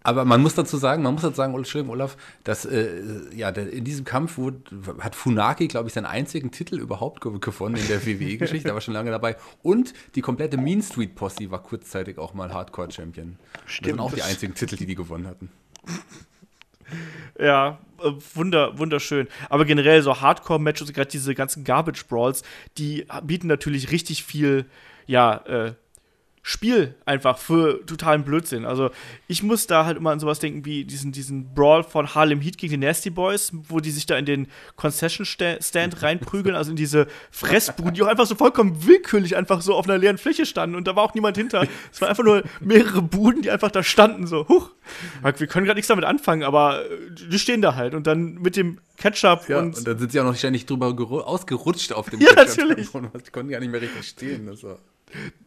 Aber 0.01 0.25
man 0.25 0.41
muss 0.41 0.55
dazu 0.55 0.77
sagen, 0.77 1.03
man 1.03 1.13
muss 1.13 1.23
dazu 1.23 1.35
sagen, 1.35 1.53
Entschuldigung, 1.53 1.93
Olaf, 1.93 2.15
dass 2.43 2.65
äh, 2.65 3.03
ja, 3.35 3.51
der, 3.51 3.71
in 3.71 3.83
diesem 3.83 4.05
Kampf 4.05 4.37
wurde, 4.37 4.61
hat 5.01 5.13
Funaki, 5.13 5.67
glaube 5.67 5.89
ich, 5.89 5.93
seinen 5.93 6.05
einzigen 6.05 6.51
Titel 6.51 6.79
überhaupt 6.79 7.21
ge 7.21 7.37
gewonnen 7.39 7.75
in 7.75 7.87
der 7.87 8.05
WWE-Geschichte, 8.05 8.63
der 8.69 8.73
war 8.73 8.81
schon 8.81 8.93
lange 8.93 9.11
dabei. 9.11 9.35
Und 9.61 9.93
die 10.15 10.21
komplette 10.21 10.57
Mean 10.57 10.81
Street 10.81 11.15
Posse 11.15 11.51
war 11.51 11.61
kurzzeitig 11.61 12.17
auch 12.17 12.33
mal 12.33 12.53
Hardcore-Champion. 12.53 13.37
Das 13.53 13.61
sind 13.61 13.71
Stimmt, 13.71 13.99
auch 13.99 14.13
die 14.13 14.23
einzigen 14.23 14.55
Titel, 14.55 14.77
die 14.77 14.85
die 14.85 14.95
gewonnen 14.95 15.27
hatten. 15.27 15.51
Ja, 17.39 17.79
äh, 18.01 18.11
wunder, 18.35 18.77
wunderschön. 18.77 19.27
Aber 19.49 19.65
generell 19.65 20.01
so 20.01 20.21
Hardcore-Matches, 20.21 20.93
gerade 20.93 21.09
diese 21.09 21.35
ganzen 21.35 21.63
Garbage-Brawls, 21.63 22.43
die 22.77 23.05
bieten 23.23 23.47
natürlich 23.47 23.91
richtig 23.91 24.23
viel, 24.23 24.65
ja, 25.05 25.37
äh, 25.45 25.73
Spiel 26.49 26.95
einfach 27.05 27.37
für 27.37 27.85
totalen 27.85 28.23
Blödsinn. 28.23 28.65
Also 28.65 28.89
ich 29.27 29.43
muss 29.43 29.67
da 29.67 29.85
halt 29.85 29.97
immer 29.97 30.09
an 30.09 30.19
sowas 30.19 30.39
denken 30.39 30.65
wie 30.65 30.83
diesen, 30.83 31.11
diesen 31.11 31.53
Brawl 31.53 31.83
von 31.83 32.15
Harlem 32.15 32.41
Heat 32.41 32.57
gegen 32.57 32.71
die 32.71 32.85
Nasty 32.87 33.11
Boys, 33.11 33.51
wo 33.67 33.79
die 33.79 33.91
sich 33.91 34.07
da 34.07 34.17
in 34.17 34.25
den 34.25 34.47
Concession 34.75 35.27
Sta- 35.27 35.61
Stand 35.61 36.01
reinprügeln, 36.01 36.55
also 36.55 36.71
in 36.71 36.75
diese 36.75 37.05
Fressbuden, 37.29 37.93
die 37.93 38.01
auch 38.01 38.07
einfach 38.07 38.25
so 38.25 38.33
vollkommen 38.33 38.83
willkürlich 38.87 39.35
einfach 39.37 39.61
so 39.61 39.75
auf 39.75 39.87
einer 39.87 39.99
leeren 39.99 40.17
Fläche 40.17 40.47
standen 40.47 40.75
und 40.75 40.87
da 40.87 40.95
war 40.95 41.03
auch 41.03 41.13
niemand 41.13 41.37
hinter. 41.37 41.67
Es 41.91 42.01
waren 42.01 42.09
einfach 42.09 42.23
nur 42.23 42.41
mehrere 42.61 43.03
Buden, 43.03 43.43
die 43.43 43.51
einfach 43.51 43.69
da 43.69 43.83
standen, 43.83 44.25
so, 44.25 44.47
huch, 44.47 44.71
wir 45.21 45.45
können 45.47 45.65
gerade 45.67 45.77
nichts 45.77 45.87
damit 45.89 46.05
anfangen, 46.05 46.41
aber 46.41 46.83
äh, 46.89 47.11
die 47.29 47.37
stehen 47.37 47.61
da 47.61 47.75
halt 47.75 47.93
und 47.93 48.07
dann 48.07 48.35
mit 48.35 48.55
dem 48.55 48.79
Ketchup 48.97 49.47
Ja, 49.49 49.59
und, 49.59 49.77
und, 49.77 49.87
dann 49.87 49.99
sind 49.99 50.11
sie 50.11 50.19
auch 50.19 50.25
noch 50.25 50.35
ständig 50.35 50.65
drüber 50.65 50.87
geru- 50.89 51.21
ausgerutscht 51.21 51.93
auf 51.93 52.09
dem 52.09 52.19
Ja, 52.21 52.33
Ketchup. 52.33 52.57
natürlich. 52.57 52.89
Die 52.89 53.31
konnten 53.31 53.49
gar 53.51 53.59
nicht 53.59 53.71
mehr 53.71 53.81
richtig 53.81 54.07
stehen. 54.07 54.47
Das 54.47 54.63
war 54.63 54.79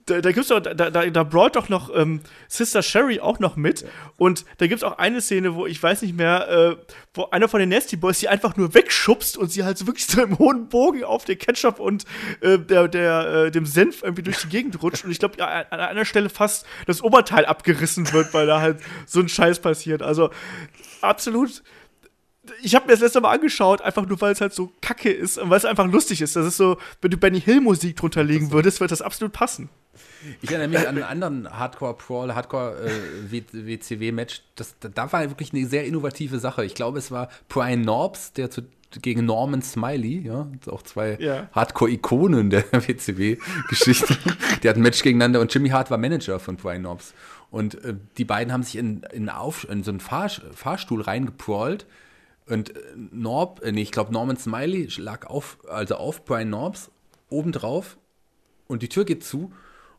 da, 0.07 0.21
da 0.21 0.33
gibt's 0.33 0.49
doch, 0.49 0.61
da, 0.61 0.75
da, 0.75 0.91
da 0.91 1.23
brawlt 1.23 1.57
doch 1.57 1.69
noch 1.69 1.95
ähm, 1.95 2.21
Sister 2.49 2.83
Sherry 2.83 3.21
auch 3.21 3.39
noch 3.39 3.57
mit. 3.57 3.85
Und 4.17 4.45
da 4.59 4.67
gibt's 4.67 4.83
auch 4.83 4.99
eine 4.99 5.21
Szene, 5.21 5.55
wo 5.55 5.67
ich 5.67 5.81
weiß 5.83 6.03
nicht 6.03 6.17
mehr, 6.17 6.49
äh, 6.49 6.95
wo 7.15 7.27
einer 7.27 7.49
von 7.49 7.61
den 7.61 7.69
Nasty 7.69 7.97
Boys 7.97 8.19
sie 8.19 8.29
einfach 8.29 8.57
nur 8.57 8.75
wegschubst 8.75 9.37
und 9.37 9.53
sie 9.53 9.65
halt 9.65 9.79
so 9.79 9.87
wirklich 9.87 10.07
so 10.07 10.23
im 10.23 10.39
hohen 10.39 10.69
Bogen 10.69 11.05
auf 11.05 11.25
den 11.25 11.39
Ketchup 11.39 11.79
und 11.79 12.05
äh, 12.41 12.59
der, 12.59 12.89
der, 12.89 13.27
äh, 13.47 13.51
dem 13.51 13.67
Senf 13.67 14.03
irgendwie 14.03 14.23
durch 14.23 14.39
die 14.39 14.49
Gegend 14.49 14.83
rutscht. 14.83 15.05
Und 15.05 15.13
ich 15.13 15.19
glaube, 15.19 15.37
ja, 15.39 15.47
an 15.47 15.81
einer 15.81 16.05
Stelle 16.05 16.29
fast 16.29 16.67
das 16.87 17.03
Oberteil 17.03 17.45
abgerissen 17.47 18.13
wird, 18.13 18.35
weil 18.35 18.47
da 18.47 18.61
halt 18.61 18.81
so 19.07 19.21
ein 19.21 19.29
Scheiß 19.29 19.61
passiert. 19.61 20.03
Also 20.03 20.31
absolut. 21.01 21.63
Ich 22.63 22.75
habe 22.75 22.87
mir 22.87 22.93
das 22.93 23.01
letzte 23.01 23.21
Mal 23.21 23.35
angeschaut, 23.35 23.83
einfach 23.83 24.07
nur 24.07 24.21
weil 24.21 24.33
es 24.33 24.41
halt 24.41 24.53
so 24.53 24.73
kacke 24.81 25.13
ist 25.13 25.39
und 25.39 25.51
weil 25.51 25.59
es 25.59 25.65
einfach 25.65 25.87
lustig 25.87 26.21
ist. 26.23 26.35
Das 26.35 26.45
ist 26.45 26.57
so, 26.57 26.77
wenn 27.01 27.13
du 27.13 27.17
Benny 27.17 27.41
Hill 27.41 27.61
Musik 27.61 27.95
drunter 27.97 28.25
legen 28.25 28.51
würdest, 28.51 28.81
wird 28.81 28.91
das 28.91 29.01
absolut 29.01 29.33
passen. 29.33 29.69
Ich 30.41 30.51
erinnere 30.51 30.69
mich 30.69 30.89
an 30.89 30.97
einen 30.97 31.05
anderen 31.05 31.59
Hardcore-Brawl, 31.59 32.35
Hardcore-WCW-Match. 32.35 34.43
das 34.57 34.75
da, 34.81 35.13
war 35.13 35.29
wirklich 35.29 35.53
eine 35.53 35.67
sehr 35.67 35.85
innovative 35.85 36.39
Sache. 36.39 36.65
Ich 36.65 36.75
glaube, 36.75 36.99
es 36.99 37.11
war 37.11 37.29
Brian 37.49 37.83
Norbs, 37.83 38.33
der 38.33 38.51
zu, 38.51 38.63
gegen 39.01 39.25
Norman 39.25 39.63
Smiley, 39.63 40.27
ja, 40.27 40.49
auch 40.67 40.83
zwei 40.83 41.17
Ja. 41.21 41.49
Hardcore-Ikonen 41.53 42.51
der 42.51 42.65
WCW-Geschichte. 42.73 44.17
die 44.63 44.69
hatten 44.69 44.81
ein 44.81 44.83
Match 44.83 45.03
gegeneinander 45.03 45.41
und 45.41 45.55
Jimmy 45.55 45.71
Hart 45.71 45.91
war 45.91 45.99
Manager 45.99 46.39
von 46.41 46.57
Brian 46.57 46.83
Norbs. 46.83 47.15
Und 47.51 47.83
äh, 47.85 47.95
die 48.19 48.25
beiden 48.25 48.53
haben 48.53 48.63
sich 48.63 48.77
in, 48.77 49.03
in, 49.13 49.29
auf, 49.29 49.69
in 49.69 49.83
so 49.83 49.91
einen 49.91 50.01
Fahr, 50.01 50.31
Fahrstuhl 50.55 51.03
reingeprawlt. 51.03 51.87
Und 52.53 52.77
äh, 52.77 52.81
Norb, 52.95 53.63
äh, 53.65 53.73
nee, 53.73 53.83
ich 53.83 53.93
glaube, 53.93 54.13
Norman 54.13 54.37
Smiley 54.37 54.89
lag 54.99 55.27
auf, 55.27 55.59
also 55.69 55.97
auf 55.97 56.25
Brian 56.25 56.51
Norbs, 56.51 56.91
obendrauf 57.31 57.97
und 58.69 58.83
die 58.83 58.91
Tür 58.91 59.07
geht 59.07 59.25
zu 59.25 59.53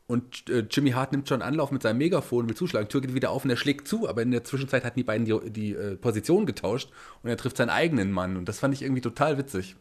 und 0.05 0.47
äh, 0.49 0.65
Jimmy 0.69 0.91
Hart 0.91 1.13
nimmt 1.13 1.27
schon 1.27 1.41
Anlauf 1.41 1.71
mit 1.71 1.81
seinem 1.81 1.97
Megafon, 1.97 2.47
will 2.47 2.55
zuschlagen, 2.55 2.89
Tür 2.89 3.01
geht 3.01 3.15
wieder 3.15 3.31
auf 3.31 3.43
und 3.43 3.49
er 3.49 3.57
schlägt 3.57 3.87
zu, 3.87 4.07
aber 4.07 4.21
in 4.21 4.29
der 4.29 4.43
Zwischenzeit 4.43 4.85
hatten 4.85 4.99
die 4.99 5.03
beiden 5.03 5.25
die, 5.25 5.49
die 5.49 5.73
äh, 5.73 5.95
Position 5.95 6.45
getauscht 6.45 6.91
und 7.23 7.29
er 7.31 7.37
trifft 7.37 7.57
seinen 7.57 7.71
eigenen 7.71 8.11
Mann 8.11 8.37
und 8.37 8.47
das 8.47 8.59
fand 8.59 8.75
ich 8.75 8.83
irgendwie 8.83 9.01
total 9.01 9.39
witzig. 9.39 9.75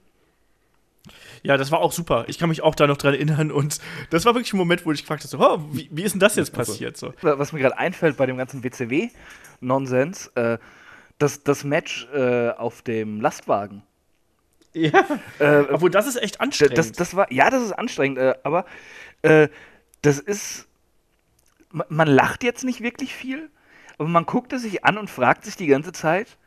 Ja, 1.42 1.58
das 1.58 1.72
war 1.72 1.80
auch 1.80 1.92
super. 1.92 2.24
Ich 2.28 2.38
kann 2.38 2.48
mich 2.48 2.62
auch 2.62 2.76
da 2.76 2.86
noch 2.86 2.96
dran 2.96 3.12
erinnern 3.12 3.50
und 3.50 3.80
das 4.08 4.24
war 4.24 4.34
wirklich 4.34 4.54
ein 4.54 4.58
Moment, 4.58 4.86
wo 4.86 4.92
ich 4.92 5.02
gefragt 5.02 5.24
habe, 5.24 5.28
so, 5.28 5.40
oh, 5.40 5.58
wie, 5.72 5.90
wie 5.92 6.04
ist 6.04 6.12
denn 6.12 6.20
das 6.20 6.36
jetzt 6.36 6.54
passiert? 6.54 6.96
So. 6.96 7.12
Was 7.20 7.52
mir 7.52 7.58
gerade 7.58 7.76
einfällt 7.76 8.16
bei 8.16 8.24
dem 8.24 8.38
ganzen 8.38 8.64
WCW-Nonsens, 8.64 10.28
äh, 10.36 10.56
das, 11.22 11.42
das 11.44 11.64
Match 11.64 12.06
äh, 12.12 12.50
auf 12.50 12.82
dem 12.82 13.20
Lastwagen. 13.20 13.82
Ja. 14.74 15.06
Äh, 15.38 15.64
Obwohl, 15.70 15.90
das 15.90 16.06
ist 16.06 16.16
echt 16.16 16.40
anstrengend. 16.40 16.78
Das, 16.78 16.92
das 16.92 17.14
war, 17.14 17.30
ja, 17.32 17.50
das 17.50 17.62
ist 17.62 17.72
anstrengend, 17.72 18.18
äh, 18.18 18.34
aber 18.42 18.64
äh, 19.22 19.48
das 20.00 20.18
ist, 20.18 20.66
ma- 21.70 21.86
man 21.88 22.08
lacht 22.08 22.42
jetzt 22.42 22.64
nicht 22.64 22.80
wirklich 22.82 23.14
viel, 23.14 23.50
aber 23.98 24.08
man 24.08 24.24
guckt 24.26 24.52
es 24.52 24.62
sich 24.62 24.84
an 24.84 24.96
und 24.98 25.10
fragt 25.10 25.44
sich 25.44 25.56
die 25.56 25.66
ganze 25.66 25.92
Zeit, 25.92 26.38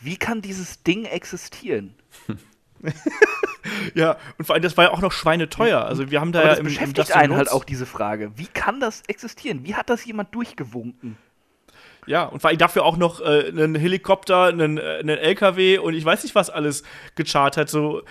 wie 0.00 0.16
kann 0.16 0.42
dieses 0.42 0.82
Ding 0.82 1.04
existieren? 1.06 1.94
ja, 3.94 4.16
und 4.38 4.44
vor 4.44 4.54
allem, 4.54 4.62
das 4.62 4.76
war 4.76 4.84
ja 4.84 4.90
auch 4.90 5.00
noch 5.00 5.12
schweineteuer. 5.12 5.84
Also, 5.84 6.10
wir 6.10 6.20
haben 6.20 6.32
da 6.32 6.40
Aber 6.40 6.48
ja 6.48 6.54
das 6.54 6.58
im, 6.60 6.66
im 6.66 6.72
beschäftigt 6.72 6.98
Dustin 6.98 7.16
einen 7.16 7.36
halt 7.36 7.50
auch 7.50 7.64
diese 7.64 7.86
Frage, 7.86 8.32
wie 8.36 8.48
kann 8.48 8.80
das 8.80 9.02
existieren? 9.08 9.64
Wie 9.64 9.74
hat 9.74 9.88
das 9.90 10.04
jemand 10.04 10.34
durchgewunken? 10.34 11.16
Ja, 12.06 12.24
und 12.24 12.40
allem 12.48 12.58
dafür 12.58 12.84
auch 12.84 12.96
noch 12.96 13.20
äh, 13.20 13.48
einen 13.48 13.76
Helikopter, 13.76 14.46
einen, 14.46 14.78
äh, 14.78 14.98
einen 15.00 15.18
LKW 15.18 15.78
und 15.78 15.94
ich 15.94 16.04
weiß 16.04 16.24
nicht, 16.24 16.34
was 16.34 16.50
alles 16.50 16.82
gechartert. 17.14 17.68
So, 17.68 18.02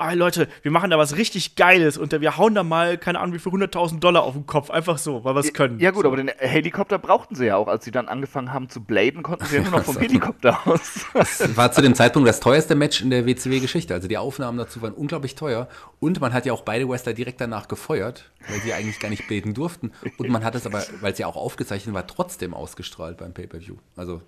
ah, 0.00 0.12
Leute, 0.14 0.48
wir 0.62 0.70
machen 0.70 0.90
da 0.90 0.98
was 0.98 1.16
richtig 1.16 1.54
Geiles 1.56 1.98
und 1.98 2.12
wir 2.12 2.36
hauen 2.36 2.54
da 2.54 2.62
mal, 2.62 2.98
keine 2.98 3.20
Ahnung, 3.20 3.34
wie 3.34 3.38
viel 3.38 3.52
100.000 3.52 4.00
Dollar 4.00 4.22
auf 4.22 4.34
den 4.34 4.46
Kopf. 4.46 4.70
Einfach 4.70 4.98
so, 4.98 5.24
weil 5.24 5.34
wir 5.34 5.40
es 5.40 5.52
können. 5.52 5.78
Ja 5.78 5.90
gut, 5.90 6.02
so. 6.02 6.08
aber 6.08 6.16
den 6.16 6.28
Helikopter 6.38 6.98
brauchten 6.98 7.34
sie 7.34 7.46
ja 7.46 7.56
auch. 7.56 7.68
Als 7.68 7.84
sie 7.84 7.90
dann 7.90 8.08
angefangen 8.08 8.52
haben 8.52 8.68
zu 8.68 8.82
bladen, 8.82 9.22
konnten 9.22 9.44
sie 9.44 9.56
ja 9.56 9.62
nur 9.62 9.72
noch 9.72 9.84
vom 9.84 9.98
Helikopter 9.98 10.66
aus. 10.66 11.06
Das 11.12 11.56
war 11.56 11.70
zu 11.72 11.82
dem 11.82 11.94
Zeitpunkt 11.94 12.28
das 12.28 12.40
teuerste 12.40 12.74
Match 12.74 13.00
in 13.02 13.10
der 13.10 13.26
WCW-Geschichte. 13.26 13.94
Also 13.94 14.08
die 14.08 14.18
Aufnahmen 14.18 14.58
dazu 14.58 14.82
waren 14.82 14.94
unglaublich 14.94 15.34
teuer. 15.34 15.68
Und 16.00 16.20
man 16.20 16.32
hat 16.32 16.46
ja 16.46 16.52
auch 16.52 16.62
beide 16.62 16.88
Wrestler 16.88 17.12
direkt 17.12 17.40
danach 17.40 17.68
gefeuert, 17.68 18.30
weil 18.48 18.60
sie 18.60 18.72
eigentlich 18.72 18.98
gar 19.00 19.10
nicht 19.10 19.28
beten 19.28 19.54
durften. 19.54 19.92
Und 20.16 20.28
man 20.30 20.44
hat 20.44 20.54
es 20.54 20.66
aber, 20.66 20.82
weil 21.00 21.12
es 21.12 21.18
ja 21.18 21.26
auch 21.26 21.36
aufgezeichnet 21.36 21.94
war, 21.94 22.06
trotzdem 22.06 22.54
ausgestrahlt 22.54 23.18
beim 23.18 23.34
Pay-Per-View. 23.34 23.76
Also 23.96 24.22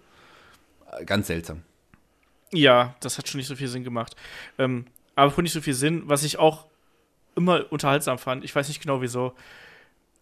äh, 0.93 1.05
ganz 1.05 1.27
seltsam. 1.27 1.63
Ja, 2.53 2.95
das 3.01 3.17
hat 3.17 3.29
schon 3.29 3.39
nicht 3.39 3.47
so 3.47 3.57
viel 3.57 3.69
Sinn 3.69 3.83
gemacht. 3.83 4.15
Ähm, 4.59 4.85
aber 5.15 5.31
von 5.31 5.45
nicht 5.45 5.53
so 5.53 5.61
viel 5.61 5.75
Sinn, 5.75 6.03
was 6.07 6.25
ich 6.25 6.39
auch 6.39 6.67
immer 7.35 7.65
unterhaltsam 7.71 8.19
fand, 8.19 8.45
ich 8.45 8.55
weiß 8.55 8.69
nicht 8.69 8.83
genau 8.83 9.01
wieso. 9.01 9.33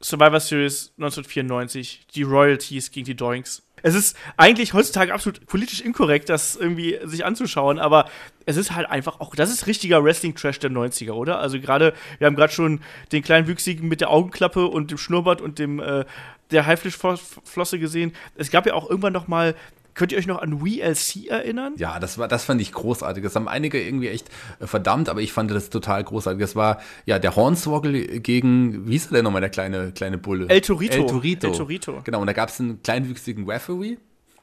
Survivor 0.02 0.40
Series 0.40 0.92
1994, 0.96 2.06
die 2.14 2.22
Royalties 2.22 2.90
gegen 2.90 3.04
die 3.04 3.14
Doinks. 3.14 3.62
es 3.82 3.94
ist 3.94 4.16
eigentlich 4.38 4.72
heutzutage 4.72 5.12
absolut 5.12 5.46
politisch 5.46 5.82
inkorrekt, 5.82 6.30
das 6.30 6.56
irgendwie 6.56 6.98
sich 7.04 7.24
anzuschauen, 7.24 7.78
aber 7.78 8.08
es 8.46 8.56
ist 8.56 8.74
halt 8.74 8.88
einfach 8.88 9.20
auch, 9.20 9.34
das 9.34 9.50
ist 9.50 9.66
richtiger 9.66 10.02
Wrestling-Trash 10.02 10.58
der 10.58 10.70
90er, 10.70 11.12
oder? 11.12 11.38
Also 11.38 11.60
gerade, 11.60 11.92
wir 12.18 12.26
haben 12.26 12.36
gerade 12.36 12.52
schon 12.52 12.80
den 13.12 13.22
kleinen 13.22 13.46
Wüchsigen 13.46 13.88
mit 13.88 14.00
der 14.00 14.10
Augenklappe 14.10 14.66
und 14.66 14.90
dem 14.90 14.98
Schnurrbart 14.98 15.42
und 15.42 15.58
dem 15.58 15.80
äh, 15.80 16.06
der 16.50 16.66
Haifischflosse 16.66 17.78
gesehen. 17.78 18.12
Es 18.36 18.50
gab 18.50 18.66
ja 18.66 18.74
auch 18.74 18.88
irgendwann 18.88 19.12
noch 19.12 19.28
mal 19.28 19.54
Könnt 19.94 20.12
ihr 20.12 20.18
euch 20.18 20.26
noch 20.26 20.40
an 20.40 20.64
WLC 20.64 21.26
erinnern? 21.28 21.74
Ja, 21.76 21.98
das 21.98 22.16
war, 22.18 22.28
das 22.28 22.44
fand 22.44 22.60
ich 22.60 22.72
großartig. 22.72 23.22
Das 23.24 23.34
haben 23.34 23.48
einige 23.48 23.82
irgendwie 23.82 24.08
echt 24.08 24.28
äh, 24.60 24.66
verdammt, 24.66 25.08
aber 25.08 25.20
ich 25.20 25.32
fand 25.32 25.50
das 25.50 25.70
total 25.70 26.04
großartig. 26.04 26.40
Das 26.40 26.56
war 26.56 26.80
ja 27.06 27.18
der 27.18 27.36
Hornswoggle 27.36 28.20
gegen, 28.20 28.86
wie 28.88 28.96
ist 28.96 29.10
er 29.10 29.16
denn 29.16 29.24
nochmal, 29.24 29.40
der 29.40 29.50
kleine, 29.50 29.92
kleine 29.92 30.18
Bulle? 30.18 30.48
El 30.48 30.60
Torito. 30.60 30.94
El 30.94 31.06
Torito. 31.06 31.46
El 31.48 31.52
Torito. 31.56 32.00
Genau, 32.04 32.20
und 32.20 32.26
da 32.26 32.32
gab 32.32 32.48
es 32.48 32.60
einen 32.60 32.82
kleinwüchsigen 32.82 33.48
Referee. 33.50 33.96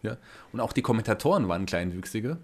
Ja, 0.04 0.18
und 0.54 0.60
auch 0.60 0.74
die 0.74 0.82
Kommentatoren 0.82 1.48
waren 1.48 1.66
kleinwüchsige, 1.66 2.38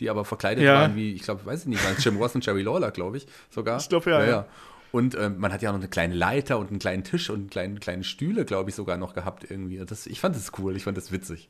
die 0.00 0.10
aber 0.10 0.24
verkleidet 0.24 0.64
Ja. 0.64 0.74
waren 0.74 0.96
wie, 0.96 1.12
ich 1.12 1.22
glaube, 1.22 1.44
weiß 1.44 1.62
ich 1.62 1.66
nicht, 1.66 1.84
waren 1.84 1.96
Jim 1.98 2.16
Ross 2.18 2.34
und 2.34 2.46
Jerry 2.46 2.62
Lawler, 2.62 2.90
glaube 2.92 3.16
ich, 3.16 3.26
sogar. 3.50 3.80
Ich 3.80 3.88
glaub, 3.88 4.06
ja, 4.06 4.24
ja. 4.24 4.46
Und 4.92 5.16
ähm, 5.16 5.38
man 5.38 5.52
hat 5.52 5.60
ja 5.60 5.70
auch 5.70 5.74
noch 5.74 5.80
eine 5.80 5.88
kleine 5.88 6.14
Leiter 6.14 6.56
und 6.56 6.70
einen 6.70 6.78
kleinen 6.78 7.02
Tisch 7.02 7.28
und 7.28 7.50
kleine, 7.50 7.80
kleine 7.80 8.04
Stühle, 8.04 8.44
glaube 8.44 8.70
ich, 8.70 8.76
sogar 8.76 8.96
noch 8.96 9.12
gehabt 9.12 9.44
irgendwie. 9.50 9.78
Das, 9.84 10.06
ich 10.06 10.20
fand 10.20 10.36
das 10.36 10.52
cool, 10.58 10.76
ich 10.76 10.84
fand 10.84 10.96
das 10.96 11.10
witzig. 11.10 11.48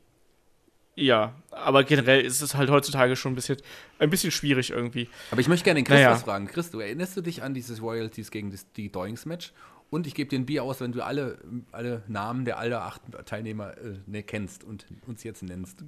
Ja, 0.95 1.33
aber 1.51 1.83
generell 1.83 2.21
ist 2.21 2.41
es 2.41 2.55
halt 2.55 2.69
heutzutage 2.69 3.15
schon 3.17 3.33
ein 3.33 3.35
bisschen, 3.35 3.57
ein 3.99 4.09
bisschen 4.09 4.31
schwierig 4.31 4.69
irgendwie. 4.71 5.09
Aber 5.31 5.41
ich 5.41 5.47
möchte 5.49 5.65
gerne 5.65 5.81
den 5.81 5.85
Chris 5.85 5.95
Naja. 5.97 6.11
was 6.11 6.23
fragen. 6.23 6.47
Chris, 6.47 6.71
du 6.71 6.79
erinnerst 6.79 7.17
du 7.17 7.21
dich 7.21 7.43
an 7.43 7.53
dieses 7.53 7.81
Royalties 7.81 8.31
gegen 8.31 8.51
das, 8.51 8.71
die 8.73 8.89
Doings-Match? 8.91 9.51
Und 9.89 10.07
ich 10.07 10.15
gebe 10.15 10.29
dir 10.29 10.39
ein 10.39 10.45
Bier 10.45 10.63
aus, 10.63 10.79
wenn 10.81 10.93
du 10.93 11.03
alle, 11.03 11.37
alle 11.71 12.01
Namen 12.07 12.45
der 12.45 12.57
aller 12.57 12.81
acht 12.83 13.01
Teilnehmer 13.25 13.77
äh, 13.77 13.99
ne, 14.07 14.23
kennst 14.23 14.63
und 14.63 14.85
uns 15.05 15.23
jetzt 15.23 15.43
nennst. 15.43 15.83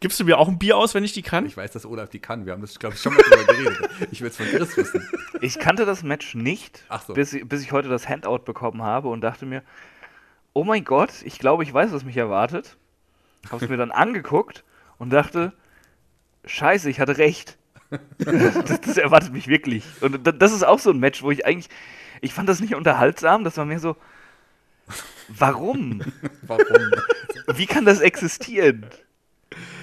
Gibst 0.00 0.20
du 0.20 0.24
mir 0.24 0.38
auch 0.38 0.48
ein 0.48 0.58
Bier 0.58 0.76
aus, 0.76 0.94
wenn 0.94 1.04
ich 1.04 1.12
die 1.12 1.22
kann? 1.22 1.46
Ich 1.46 1.56
weiß, 1.56 1.72
dass 1.72 1.84
Olaf 1.86 2.08
die 2.10 2.18
kann. 2.20 2.46
Wir 2.46 2.52
haben 2.52 2.62
das, 2.62 2.78
glaube 2.78 2.94
ich, 2.94 3.00
schon 3.02 3.14
mal 3.14 3.22
drüber 3.22 3.44
geredet. 3.54 3.90
Ich 4.12 4.20
will 4.20 4.28
es 4.28 4.36
von 4.36 4.46
Chris 4.46 4.76
wissen. 4.76 5.06
Ich 5.40 5.58
kannte 5.58 5.84
das 5.84 6.02
Match 6.02 6.34
nicht, 6.34 6.84
Ach 6.88 7.02
so. 7.02 7.12
bis, 7.14 7.36
bis 7.44 7.62
ich 7.62 7.72
heute 7.72 7.88
das 7.88 8.08
Handout 8.08 8.40
bekommen 8.44 8.82
habe 8.82 9.08
und 9.08 9.20
dachte 9.20 9.46
mir, 9.46 9.62
oh 10.52 10.64
mein 10.64 10.84
Gott, 10.84 11.10
ich 11.24 11.38
glaube, 11.38 11.64
ich 11.64 11.72
weiß, 11.72 11.92
was 11.92 12.04
mich 12.04 12.16
erwartet. 12.16 12.76
Habe 13.50 13.64
es 13.64 13.70
mir 13.70 13.76
dann 13.76 13.90
angeguckt 13.90 14.64
und 14.98 15.10
dachte, 15.10 15.52
scheiße, 16.44 16.88
ich 16.90 17.00
hatte 17.00 17.18
recht. 17.18 17.58
das, 18.18 18.80
das 18.80 18.96
erwartet 18.96 19.32
mich 19.32 19.46
wirklich. 19.48 19.84
Und 20.00 20.26
da- 20.26 20.32
das 20.32 20.52
ist 20.52 20.62
auch 20.64 20.78
so 20.78 20.90
ein 20.90 20.98
Match, 20.98 21.22
wo 21.22 21.30
ich 21.30 21.46
eigentlich, 21.46 21.68
ich 22.20 22.32
fand 22.34 22.48
das 22.48 22.60
nicht 22.60 22.74
unterhaltsam, 22.74 23.44
das 23.44 23.56
war 23.56 23.64
mehr 23.64 23.78
so, 23.78 23.96
warum? 25.28 26.02
Warum? 26.42 26.90
Wie 27.54 27.66
kann 27.66 27.84
das 27.84 28.00
existieren? 28.00 28.86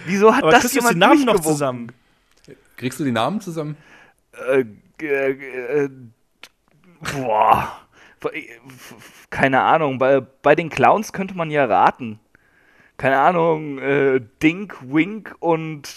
Wieso 0.06 0.36
hat 0.36 0.44
Aber 0.44 0.52
das 0.52 0.62
kriegst 0.62 0.76
du 0.76 0.80
jemand 0.80 0.96
die 0.96 1.00
Namen 1.00 1.26
noch 1.26 1.40
zusammen? 1.40 1.92
Kriegst 2.78 3.00
du 3.00 3.04
die 3.04 3.12
Namen 3.12 3.42
zusammen? 3.42 3.78
Äh, 4.34 4.66
äh, 5.02 5.86
äh, 5.86 5.90
boah. 7.14 7.80
Keine 9.30 9.62
Ahnung. 9.62 9.98
Bei, 9.98 10.20
bei 10.22 10.56
den 10.56 10.70
Clowns 10.70 11.14
könnte 11.14 11.36
man 11.36 11.50
ja 11.50 11.66
raten. 11.66 12.20
Keine 13.02 13.18
Ahnung. 13.18 13.80
Äh, 13.80 14.22
Dink, 14.44 14.78
Wink 14.84 15.36
und 15.40 15.92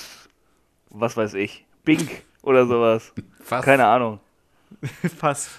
was 0.89 1.19
weiß 1.19 1.35
ich. 1.35 1.67
Bink 1.85 2.23
oder 2.41 2.67
sowas. 2.67 3.13
Fast. 3.43 3.67
Keine 3.67 3.85
Ahnung. 3.85 4.21
Fast. 5.19 5.51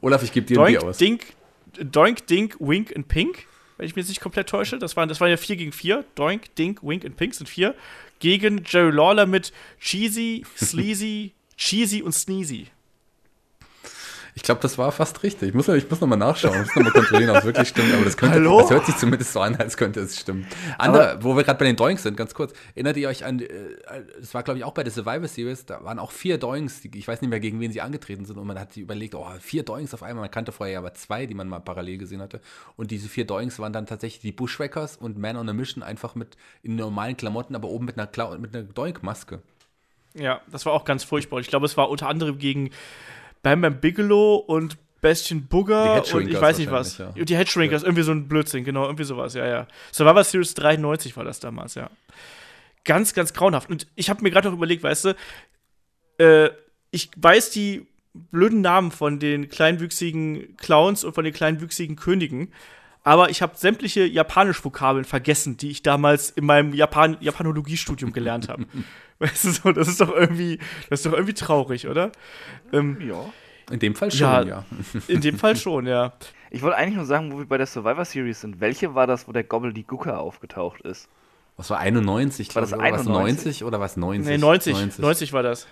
Olaf, 0.00 0.22
ich 0.22 0.32
gebe 0.32 0.46
dir 0.46 0.58
ein 0.58 0.66
Bier 0.66 0.78
Doink, 0.78 0.88
aus. 0.88 0.96
Dink, 0.96 1.26
Doink, 1.74 2.26
Dink, 2.26 2.56
Wink 2.58 2.90
und 2.96 3.06
Pink, 3.06 3.44
wenn 3.76 3.84
ich 3.84 3.94
mich 3.96 4.04
jetzt 4.04 4.08
nicht 4.08 4.22
komplett 4.22 4.48
täusche. 4.48 4.78
Das 4.78 4.96
waren, 4.96 5.10
das 5.10 5.20
waren 5.20 5.28
ja 5.28 5.36
4 5.36 5.56
gegen 5.56 5.72
4. 5.72 6.06
Doink, 6.14 6.54
Dink, 6.54 6.82
Wink 6.82 7.04
und 7.04 7.18
Pink 7.18 7.34
sind 7.34 7.50
4. 7.50 7.74
Gegen 8.18 8.64
Jerry 8.64 8.92
Lawler 8.92 9.26
mit 9.26 9.52
Cheesy, 9.78 10.42
Sleazy, 10.56 11.34
Cheesy 11.58 12.00
und 12.00 12.12
Sneezy. 12.12 12.68
Ich 14.36 14.42
glaube, 14.42 14.60
das 14.60 14.76
war 14.76 14.92
fast 14.92 15.22
richtig. 15.22 15.48
Ich 15.48 15.54
muss, 15.54 15.66
ich 15.66 15.88
muss 15.88 15.98
nochmal 16.02 16.18
nachschauen, 16.18 16.52
ich 16.52 16.66
muss 16.66 16.76
nochmal 16.76 16.92
kontrollieren, 16.92 17.30
ob 17.30 17.38
es 17.38 17.44
wirklich 17.46 17.68
stimmt. 17.68 17.94
Aber 17.94 18.04
das, 18.04 18.18
könnte, 18.18 18.34
Hallo? 18.34 18.60
das 18.60 18.68
hört 18.68 18.84
sich 18.84 18.94
zumindest 18.98 19.32
so 19.32 19.40
an, 19.40 19.56
als 19.56 19.78
könnte 19.78 20.00
es 20.00 20.20
stimmen. 20.20 20.46
Andere, 20.76 21.18
wo 21.22 21.34
wir 21.34 21.42
gerade 21.42 21.58
bei 21.58 21.64
den 21.64 21.76
Doinks 21.76 22.02
sind, 22.02 22.18
ganz 22.18 22.34
kurz. 22.34 22.52
Erinnert 22.74 22.98
ihr 22.98 23.08
euch 23.08 23.24
an, 23.24 23.40
äh, 23.40 23.46
es 24.20 24.34
war 24.34 24.42
glaube 24.42 24.58
ich 24.58 24.64
auch 24.64 24.74
bei 24.74 24.84
der 24.84 24.92
Survivor 24.92 25.26
Series, 25.26 25.64
da 25.64 25.82
waren 25.84 25.98
auch 25.98 26.12
vier 26.12 26.36
Doinks, 26.36 26.82
die, 26.82 26.90
ich 26.98 27.08
weiß 27.08 27.22
nicht 27.22 27.30
mehr, 27.30 27.40
gegen 27.40 27.60
wen 27.60 27.72
sie 27.72 27.80
angetreten 27.80 28.26
sind. 28.26 28.36
Und 28.36 28.46
man 28.46 28.60
hat 28.60 28.74
sich 28.74 28.82
überlegt, 28.82 29.14
oh, 29.14 29.26
vier 29.40 29.62
Doinks 29.62 29.94
auf 29.94 30.02
einmal. 30.02 30.24
Man 30.24 30.30
kannte 30.30 30.52
vorher 30.52 30.74
ja 30.74 30.78
aber 30.80 30.92
zwei, 30.92 31.24
die 31.24 31.34
man 31.34 31.48
mal 31.48 31.60
parallel 31.60 31.96
gesehen 31.96 32.20
hatte. 32.20 32.42
Und 32.76 32.90
diese 32.90 33.08
vier 33.08 33.26
Doinks 33.26 33.58
waren 33.58 33.72
dann 33.72 33.86
tatsächlich 33.86 34.20
die 34.20 34.32
Bushwhackers 34.32 34.98
und 34.98 35.16
Man 35.16 35.38
on 35.38 35.48
a 35.48 35.54
Mission, 35.54 35.82
einfach 35.82 36.14
mit 36.14 36.36
in 36.62 36.76
normalen 36.76 37.16
Klamotten, 37.16 37.54
aber 37.54 37.68
oben 37.68 37.86
mit 37.86 37.98
einer, 37.98 38.38
mit 38.38 38.54
einer 38.54 38.64
Doink-Maske. 38.64 39.40
Ja, 40.12 40.42
das 40.52 40.66
war 40.66 40.74
auch 40.74 40.84
ganz 40.84 41.04
furchtbar. 41.04 41.40
Ich 41.40 41.48
glaube, 41.48 41.64
es 41.64 41.78
war 41.78 41.88
unter 41.88 42.08
anderem 42.08 42.38
gegen 42.38 42.70
Bam 43.46 43.60
Bam 43.60 43.80
Bigelow 43.80 44.38
und 44.38 44.76
Bastian 45.00 45.46
Booger 45.46 46.02
und 46.12 46.28
ich 46.28 46.40
weiß 46.40 46.58
nicht 46.58 46.72
was. 46.72 46.98
ja. 46.98 47.12
Die 47.12 47.36
Headshrinkers, 47.36 47.84
irgendwie 47.84 48.02
so 48.02 48.10
ein 48.10 48.26
Blödsinn, 48.26 48.64
genau, 48.64 48.86
irgendwie 48.86 49.04
sowas, 49.04 49.34
ja, 49.34 49.46
ja. 49.46 49.68
Survivor 49.92 50.24
Series 50.24 50.54
93 50.54 51.16
war 51.16 51.22
das 51.22 51.38
damals, 51.38 51.76
ja. 51.76 51.88
Ganz, 52.82 53.14
ganz 53.14 53.32
grauenhaft. 53.34 53.70
Und 53.70 53.86
ich 53.94 54.10
habe 54.10 54.20
mir 54.24 54.32
gerade 54.32 54.48
noch 54.48 54.56
überlegt, 54.56 54.82
weißt 54.82 55.04
du, 55.04 55.16
äh, 56.18 56.50
ich 56.90 57.08
weiß 57.16 57.50
die 57.50 57.86
blöden 58.14 58.62
Namen 58.62 58.90
von 58.90 59.20
den 59.20 59.48
kleinwüchsigen 59.48 60.56
Clowns 60.56 61.04
und 61.04 61.14
von 61.14 61.22
den 61.22 61.32
kleinwüchsigen 61.32 61.94
Königen, 61.94 62.52
aber 63.04 63.30
ich 63.30 63.42
habe 63.42 63.56
sämtliche 63.56 64.04
japanisch-Vokabeln 64.04 65.04
vergessen, 65.04 65.56
die 65.56 65.70
ich 65.70 65.84
damals 65.84 66.30
in 66.30 66.46
meinem 66.46 66.74
Japan 66.74 67.16
Japanologiestudium 67.20 68.12
gelernt 68.12 68.48
habe. 68.48 68.66
weißt 69.18 69.44
du 69.44 69.50
so, 69.50 69.72
das 69.72 69.88
ist 69.88 70.00
doch 70.00 70.14
irgendwie, 70.14 70.58
das 70.90 71.00
ist 71.00 71.06
doch 71.06 71.12
irgendwie 71.12 71.34
traurig, 71.34 71.88
oder? 71.88 72.12
Ähm, 72.72 72.98
Ja. 73.00 73.24
In 73.70 73.80
dem 73.80 73.96
Fall 73.96 74.12
schon, 74.12 74.20
Ja. 74.28 74.42
ja. 74.42 74.64
in 75.08 75.20
dem 75.20 75.38
Fall 75.38 75.56
schon, 75.56 75.86
ja. 75.86 76.12
Ich 76.50 76.62
wollte 76.62 76.76
eigentlich 76.76 76.94
nur 76.96 77.04
sagen, 77.04 77.32
wo 77.32 77.38
wir 77.38 77.46
bei 77.46 77.58
der 77.58 77.66
Survivor 77.66 78.04
Series 78.04 78.40
sind. 78.40 78.60
Welche 78.60 78.94
war 78.94 79.08
das, 79.08 79.26
wo 79.26 79.32
der 79.32 79.42
Gobbledygooker 79.42 80.20
aufgetaucht 80.20 80.82
ist? 80.82 81.08
Was 81.56 81.70
war 81.70 81.78
91? 81.80 82.54
War 82.54 82.60
das 82.62 82.70
glaub 82.70 82.82
ich, 82.82 82.88
oder 82.88 82.98
was 82.98 83.06
91? 83.08 83.44
90 83.44 83.64
oder 83.64 83.80
was 83.80 83.96
90? 83.96 84.26
Nee, 84.26 84.38
90, 84.38 84.98
90, 84.98 85.32
war 85.32 85.42
das. 85.42 85.66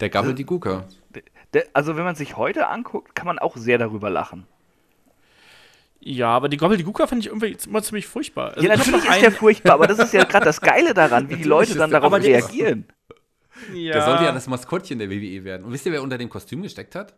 Der 0.00 0.08
Gabbledygooker. 0.08 0.86
Der, 1.52 1.64
also, 1.74 1.96
wenn 1.96 2.04
man 2.04 2.14
sich 2.14 2.36
heute 2.38 2.68
anguckt, 2.68 3.14
kann 3.14 3.26
man 3.26 3.38
auch 3.38 3.56
sehr 3.56 3.76
darüber 3.76 4.08
lachen. 4.08 4.46
Ja, 6.04 6.28
aber 6.30 6.48
die 6.48 6.56
Gobbledygooker 6.56 7.06
fand 7.06 7.20
ich 7.20 7.28
irgendwie 7.28 7.56
immer 7.66 7.82
ziemlich 7.82 8.06
furchtbar. 8.08 8.54
Also 8.54 8.66
Ja, 8.66 8.76
natürlich 8.76 9.04
ist 9.08 9.22
der 9.22 9.30
furchtbar, 9.30 9.74
aber 9.74 9.86
das 9.86 10.00
ist 10.00 10.12
ja 10.12 10.24
gerade 10.28 10.44
das 10.44 10.60
Geile 10.60 10.94
daran, 10.94 11.28
wie 11.28 11.36
die 11.36 11.44
Leute 11.44 11.76
dann 11.76 11.90
darauf 11.90 12.12
reagieren. 12.12 12.86
ja. 13.72 13.92
Der 13.92 14.02
sollte 14.02 14.24
ja 14.24 14.32
das 14.32 14.48
Maskottchen 14.48 14.98
der 14.98 15.08
WWE 15.08 15.44
werden. 15.44 15.64
Und 15.64 15.72
wisst 15.72 15.86
ihr, 15.86 15.92
wer 15.92 16.02
unter 16.02 16.18
dem 16.18 16.28
Kostüm 16.28 16.62
gesteckt 16.62 16.96
hat? 16.96 17.14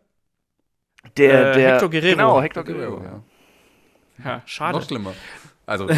Der, 1.17 1.51
Äh, 1.51 1.55
der, 1.55 1.71
Hector 1.73 1.89
Guerrero. 1.89 2.15
Genau, 2.15 2.41
Hector 2.41 2.63
Guerrero. 2.63 3.03
ja. 3.03 3.23
ja, 4.23 4.41
schade. 4.45 4.77
Noch 4.77 4.85
schlimmer. 4.85 5.13
Also, 5.65 5.89
äh, 5.89 5.95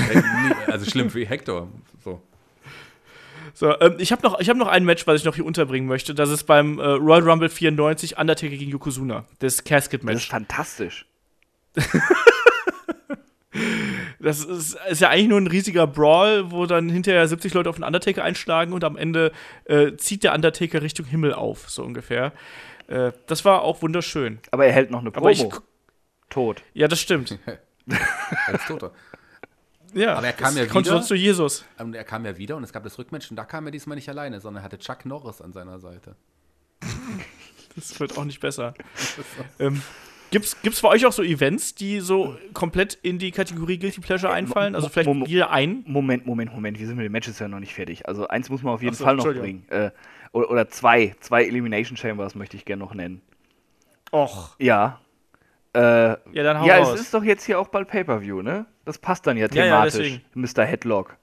also 0.67 0.89
schlimm 0.89 1.13
wie 1.13 1.25
Hector. 1.25 1.67
So. 2.03 2.21
So, 3.53 3.77
ähm, 3.81 3.95
ich 3.97 4.13
habe 4.13 4.21
noch, 4.21 4.39
ich 4.39 4.49
hab 4.49 4.55
noch 4.55 4.67
ein 4.67 4.85
Match, 4.85 5.05
was 5.07 5.19
ich 5.19 5.25
noch 5.25 5.35
hier 5.35 5.45
unterbringen 5.45 5.88
möchte. 5.88 6.13
Das 6.15 6.29
ist 6.29 6.43
beim 6.45 6.79
äh, 6.79 6.83
Royal 6.85 7.29
Rumble 7.29 7.49
94 7.49 8.17
Undertaker 8.17 8.55
gegen 8.55 8.71
Yokozuna. 8.71 9.25
Das 9.27 9.27
Das 9.39 9.53
ist 9.55 9.65
Casket-Match. 9.65 10.29
fantastisch. 10.29 11.05
Das 14.20 14.43
ist, 14.43 14.78
ist 14.89 15.01
ja 15.01 15.10
eigentlich 15.10 15.28
nur 15.28 15.39
ein 15.39 15.47
riesiger 15.47 15.88
Brawl, 15.88 16.51
wo 16.51 16.66
dann 16.66 16.89
hinterher 16.89 17.28
70 17.28 17.53
Leute 17.53 17.70
auf 17.70 17.76
den 17.76 17.84
Undertaker 17.84 18.24
einschlagen 18.24 18.74
und 18.74 18.84
am 18.84 18.97
Ende 18.97 19.32
äh, 19.66 19.95
zieht 19.95 20.24
der 20.24 20.34
Undertaker 20.34 20.82
Richtung 20.82 21.05
Himmel 21.05 21.34
auf, 21.34 21.70
so 21.70 21.84
ungefähr. 21.84 22.34
Äh, 22.88 23.12
das 23.28 23.45
war 23.45 23.62
auch 23.62 23.82
wunderschön. 23.82 24.39
Aber 24.51 24.66
er 24.66 24.74
hält 24.74 24.91
noch 24.91 25.01
eine 25.01 25.14
Aber 25.16 25.32
ich. 25.32 25.39
Promo. 25.39 25.64
Tot. 26.30 26.64
Ja, 26.74 26.88
das 26.88 26.99
stimmt. 26.99 27.38
Als 28.47 28.66
Toter. 28.66 28.91
Ja, 29.93 30.16
Aber 30.16 30.28
er 30.28 30.34
kam 30.34 30.58
ja 30.58 30.66
kommt 30.66 30.86
wieder. 30.86 30.95
sonst 30.95 31.08
zu 31.08 31.16
Jesus. 31.16 31.66
Und 31.78 31.95
er 31.95 32.03
kam 32.03 32.26
ja 32.26 32.38
wieder 32.38 32.58
und 32.58 32.64
es 32.64 32.74
gab 32.74 32.84
das 32.84 32.97
Rückmatch 32.99 33.30
und 33.30 33.38
da 33.38 33.45
kam 33.45 33.66
er 33.66 33.72
diesmal 33.72 33.95
nicht 33.95 34.10
alleine, 34.10 34.41
sondern 34.41 34.62
er 34.62 34.66
hatte 34.66 34.78
Chuck 34.78 35.05
Norris 35.05 35.41
an 35.41 35.53
seiner 35.53 35.80
Seite. 35.80 36.16
Das 37.76 37.99
wird 37.99 38.18
auch 38.18 38.26
nicht 38.26 38.39
besser. 38.39 38.74
ähm, 39.60 39.84
gibt's, 40.32 40.61
gibt's 40.61 40.80
für 40.80 40.88
euch 40.89 41.05
auch 41.05 41.11
so 41.11 41.23
Events, 41.23 41.75
die 41.75 41.99
so 41.99 42.36
komplett 42.53 42.93
in 43.01 43.19
die 43.19 43.32
Kategorie 43.32 43.78
Guilty 43.78 44.01
Pleasure 44.01 44.32
einfallen? 44.32 44.75
Also 44.75 44.89
vielleicht 44.89 45.07
Mom- 45.07 45.25
jeder 45.25 45.51
ein? 45.51 45.84
Moment, 45.88 46.25
Moment, 46.25 46.53
Moment. 46.53 46.80
Wir 46.80 46.88
sind 46.88 46.95
mit 46.97 47.05
den 47.05 47.11
Matches 47.11 47.39
ja 47.39 47.47
noch 47.47 47.59
nicht 47.59 47.73
fertig. 47.73 48.07
Also 48.07 48.28
eins 48.28 48.49
muss 48.49 48.63
man 48.63 48.73
auf 48.73 48.82
jeden 48.82 48.95
so, 48.95 49.03
Fall 49.03 49.15
noch 49.15 49.25
bringen. 49.25 49.65
Äh, 49.69 49.91
oder, 50.32 50.49
oder 50.51 50.67
zwei. 50.69 51.15
Zwei 51.19 51.43
Elimination 51.45 51.97
Chambers 51.97 52.36
möchte 52.36 52.57
ich 52.57 52.65
gerne 52.65 52.84
noch 52.84 52.93
nennen. 52.93 53.21
Och. 54.11 54.55
Ja. 54.59 54.99
Äh, 55.73 55.80
Ja, 55.80 56.17
dann 56.43 56.59
hau 56.61 56.65
ja, 56.67 56.78
raus. 56.78 56.93
es 56.95 57.01
ist 57.01 57.13
doch 57.13 57.23
jetzt 57.23 57.43
hier 57.45 57.59
auch 57.59 57.67
bald 57.67 57.88
Pay-Per-View, 57.88 58.41
ne? 58.41 58.65
Das 58.86 58.97
passt 58.97 59.28
dann 59.28 59.38
ja 59.38 59.47
Ja, 59.51 59.65
ja, 59.65 59.86
thematisch, 59.89 60.21
Mr. 60.34 60.63
Headlock. 60.65 61.17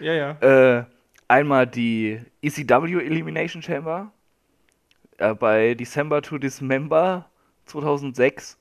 ja, 0.00 0.12
ja. 0.12 0.30
Äh, 0.78 0.84
einmal 1.28 1.66
die 1.66 2.20
ECW 2.42 3.00
Elimination 3.04 3.62
Chamber 3.62 4.10
äh, 5.18 5.32
bei 5.34 5.74
December 5.74 6.22
to 6.22 6.38
Dismember 6.38 7.26
2006, 7.68 8.58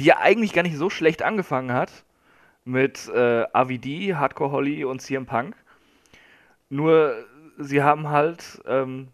die 0.00 0.04
ja 0.06 0.18
eigentlich 0.18 0.52
gar 0.52 0.62
nicht 0.62 0.76
so 0.76 0.90
schlecht 0.90 1.22
angefangen 1.22 1.72
hat. 1.72 2.04
mit 2.64 3.08
äh, 3.08 3.44
AVD, 3.52 4.14
Hardcore 4.14 4.52
Holly 4.52 4.84
und 4.84 5.00
CM 5.00 5.26
Punk. 5.26 5.56
Nur 6.70 7.14
sie 7.58 7.82
haben 7.82 8.08
halt 8.08 8.62
ähm, 8.66 9.08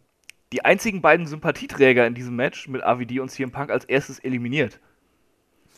die 0.52 0.64
einzigen 0.64 1.00
beiden 1.00 1.26
Sympathieträger 1.26 2.06
in 2.06 2.14
diesem 2.14 2.36
Match 2.36 2.68
mit 2.68 2.82
AVD 2.82 3.20
und 3.20 3.30
CM 3.30 3.50
Punk 3.50 3.70
als 3.70 3.84
erstes 3.84 4.18
eliminiert. 4.18 4.80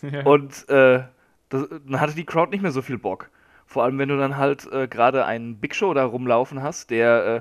Ja. 0.03 0.25
Und 0.25 0.69
äh, 0.69 1.05
das, 1.49 1.69
dann 1.69 2.01
hatte 2.01 2.15
die 2.15 2.25
Crowd 2.25 2.51
nicht 2.51 2.63
mehr 2.63 2.71
so 2.71 2.83
viel 2.83 2.99
Bock. 2.99 3.31
Vor 3.67 3.85
allem, 3.85 3.99
wenn 3.99 4.09
du 4.09 4.19
dann 4.19 4.37
halt 4.37 4.71
äh, 4.73 4.89
gerade 4.89 5.25
einen 5.27 5.61
Big 5.61 5.75
Show 5.75 5.95
da 5.95 6.05
rumlaufen 6.05 6.63
hast, 6.63 6.91
der 6.91 7.27
äh, 7.27 7.41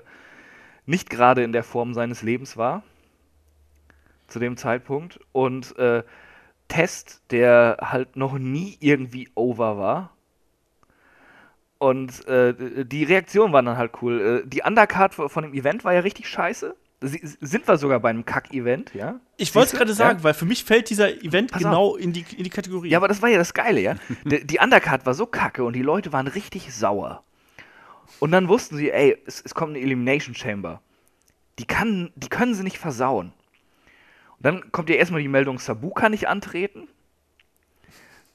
nicht 0.85 1.09
gerade 1.09 1.43
in 1.43 1.53
der 1.53 1.63
Form 1.63 1.93
seines 1.93 2.21
Lebens 2.21 2.57
war. 2.57 2.83
Zu 4.29 4.39
dem 4.39 4.57
Zeitpunkt. 4.57 5.19
Und 5.31 5.77
äh, 5.77 6.03
Test, 6.67 7.21
der 7.31 7.77
halt 7.81 8.15
noch 8.15 8.37
nie 8.37 8.77
irgendwie 8.79 9.29
over 9.35 9.77
war. 9.77 10.11
Und 11.79 12.27
äh, 12.27 12.85
die 12.85 13.03
Reaktion 13.05 13.53
war 13.53 13.63
dann 13.63 13.77
halt 13.77 13.93
cool. 14.01 14.43
Äh, 14.45 14.47
die 14.47 14.61
Undercard 14.61 15.13
von 15.15 15.43
dem 15.43 15.53
Event 15.53 15.83
war 15.83 15.93
ja 15.93 16.01
richtig 16.01 16.27
scheiße. 16.27 16.75
Sie, 17.01 17.21
sind 17.23 17.65
wir 17.65 17.77
sogar 17.77 18.01
bei 18.01 18.09
einem 18.09 18.25
Kack-Event, 18.25 18.93
ja? 18.93 19.21
Ich 19.37 19.55
wollte 19.55 19.71
es 19.71 19.77
gerade 19.77 19.93
sagen, 19.93 20.19
Ja? 20.19 20.23
weil 20.25 20.33
für 20.33 20.45
mich 20.45 20.65
fällt 20.65 20.89
dieser 20.89 21.09
Event 21.23 21.51
Pass 21.51 21.61
genau 21.63 21.95
in 21.95 22.11
die, 22.11 22.25
in 22.35 22.43
die 22.43 22.49
Kategorie. 22.49 22.89
Ja, 22.89 22.97
aber 22.97 23.07
das 23.07 23.21
war 23.21 23.29
ja 23.29 23.37
das 23.37 23.53
Geile, 23.53 23.79
ja. 23.79 23.95
Die, 24.25 24.45
die 24.45 24.59
Undercard 24.59 25.05
war 25.05 25.13
so 25.13 25.25
kacke 25.25 25.63
und 25.63 25.73
die 25.73 25.81
Leute 25.81 26.11
waren 26.11 26.27
richtig 26.27 26.73
sauer. 26.73 27.23
Und 28.19 28.31
dann 28.31 28.49
wussten 28.49 28.75
sie, 28.75 28.91
ey, 28.91 29.17
es, 29.25 29.41
es 29.41 29.55
kommt 29.55 29.75
eine 29.75 29.79
Elimination 29.79 30.35
Chamber. 30.35 30.81
Die, 31.57 31.65
kann, 31.65 32.11
die 32.17 32.27
können 32.27 32.53
sie 32.53 32.63
nicht 32.63 32.79
versauen. 32.79 33.31
Dann 34.39 34.71
kommt 34.71 34.89
ja 34.89 34.95
erstmal 34.95 35.21
die 35.21 35.27
Meldung, 35.27 35.59
Sabu 35.59 35.91
kann 35.91 36.11
nicht 36.11 36.27
antreten. 36.27 36.87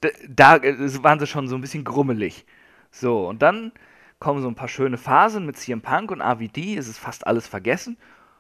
Da, 0.00 0.08
da 0.28 0.56
äh, 0.56 1.02
waren 1.02 1.18
sie 1.18 1.26
schon 1.26 1.48
so 1.48 1.54
ein 1.54 1.60
bisschen 1.60 1.84
grummelig. 1.84 2.44
So, 2.90 3.28
und 3.28 3.42
dann 3.42 3.72
kommen 4.18 4.42
so 4.42 4.48
ein 4.48 4.54
paar 4.54 4.68
schöne 4.68 4.98
Phasen 4.98 5.46
mit 5.46 5.56
CM 5.56 5.80
Punk 5.80 6.10
und 6.10 6.22
AVD, 6.22 6.76
es 6.76 6.88
ist 6.88 6.98
fast 6.98 7.26
alles 7.26 7.46
vergessen. 7.46 7.96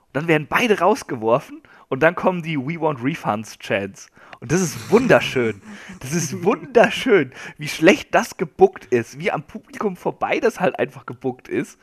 Und 0.06 0.16
dann 0.16 0.28
werden 0.28 0.46
beide 0.48 0.78
rausgeworfen 0.78 1.62
und 1.88 2.02
dann 2.02 2.14
kommen 2.14 2.42
die 2.42 2.58
We 2.58 2.80
Want 2.80 3.02
Refunds 3.02 3.58
Chants. 3.58 4.08
Und 4.40 4.52
das 4.52 4.60
ist 4.60 4.90
wunderschön. 4.90 5.60
Das 6.00 6.12
ist 6.12 6.42
wunderschön, 6.44 7.32
wie 7.58 7.68
schlecht 7.68 8.14
das 8.14 8.36
gebuckt 8.36 8.86
ist, 8.86 9.18
wie 9.18 9.32
am 9.32 9.42
Publikum 9.42 9.96
vorbei 9.96 10.38
das 10.40 10.60
halt 10.60 10.78
einfach 10.78 11.06
gebuckt 11.06 11.48
ist. 11.48 11.78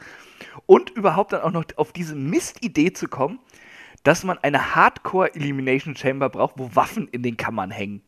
Und 0.65 0.91
überhaupt 0.91 1.33
dann 1.33 1.41
auch 1.41 1.51
noch 1.51 1.65
auf 1.75 1.91
diese 1.91 2.15
Mistidee 2.15 2.93
zu 2.93 3.07
kommen, 3.07 3.39
dass 4.03 4.23
man 4.23 4.37
eine 4.39 4.75
Hardcore 4.75 5.35
Elimination 5.35 5.95
Chamber 5.95 6.29
braucht, 6.29 6.57
wo 6.57 6.75
Waffen 6.75 7.07
in 7.07 7.23
den 7.23 7.37
Kammern 7.37 7.71
hängen. 7.71 8.01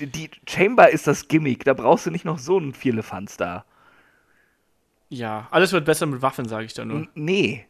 Die, 0.00 0.06
die 0.06 0.30
Chamber 0.48 0.90
ist 0.90 1.06
das 1.06 1.28
Gimmick, 1.28 1.64
da 1.64 1.74
brauchst 1.74 2.06
du 2.06 2.10
nicht 2.10 2.24
noch 2.24 2.38
so 2.38 2.56
einen 2.56 2.74
Vierlefanz 2.74 3.36
da. 3.36 3.64
Ja, 5.08 5.48
alles 5.50 5.72
wird 5.72 5.84
besser 5.86 6.06
mit 6.06 6.22
Waffen, 6.22 6.46
sage 6.48 6.66
ich 6.66 6.74
da 6.74 6.84
nur. 6.84 7.00
N 7.00 7.08
nee. 7.14 7.66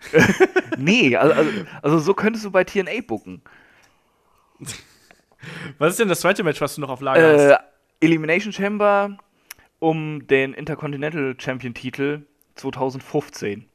nee, 0.78 1.14
also, 1.16 1.34
also, 1.34 1.50
also 1.82 1.98
so 1.98 2.14
könntest 2.14 2.44
du 2.44 2.50
bei 2.50 2.64
TNA 2.64 3.02
bucken. 3.06 3.42
Was 5.78 5.92
ist 5.92 6.00
denn 6.00 6.08
das 6.08 6.20
zweite 6.20 6.42
Match, 6.44 6.60
was 6.60 6.74
du 6.74 6.82
noch 6.82 6.90
auf 6.90 7.00
Lager 7.00 7.32
Äh, 7.34 7.52
hast? 7.54 7.60
Elimination 8.00 8.52
Chamber 8.52 9.16
um 9.78 10.26
den 10.26 10.52
Intercontinental 10.52 11.34
Champion 11.38 11.72
Titel 11.72 12.26
2015. 12.56 13.69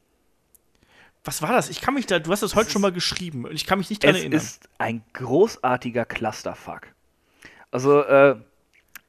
Was 1.26 1.42
war 1.42 1.52
das? 1.54 1.70
Ich 1.70 1.82
kann 1.82 1.96
mich 1.96 2.06
da, 2.06 2.20
du 2.20 2.32
hast 2.32 2.44
das 2.44 2.56
heute 2.56 2.70
schon 2.70 2.82
mal 2.84 2.92
geschrieben 2.92 3.46
und 3.46 3.54
ich 3.54 3.66
kann 3.66 3.80
mich 3.80 3.90
nicht 3.90 4.04
dran 4.04 4.12
Es 4.16 4.22
erinnern. 4.22 4.38
ist 4.38 4.70
ein 4.78 5.04
großartiger 5.14 6.06
Clusterfuck. 6.06 6.88
Also, 7.72 8.04
äh, 8.04 8.36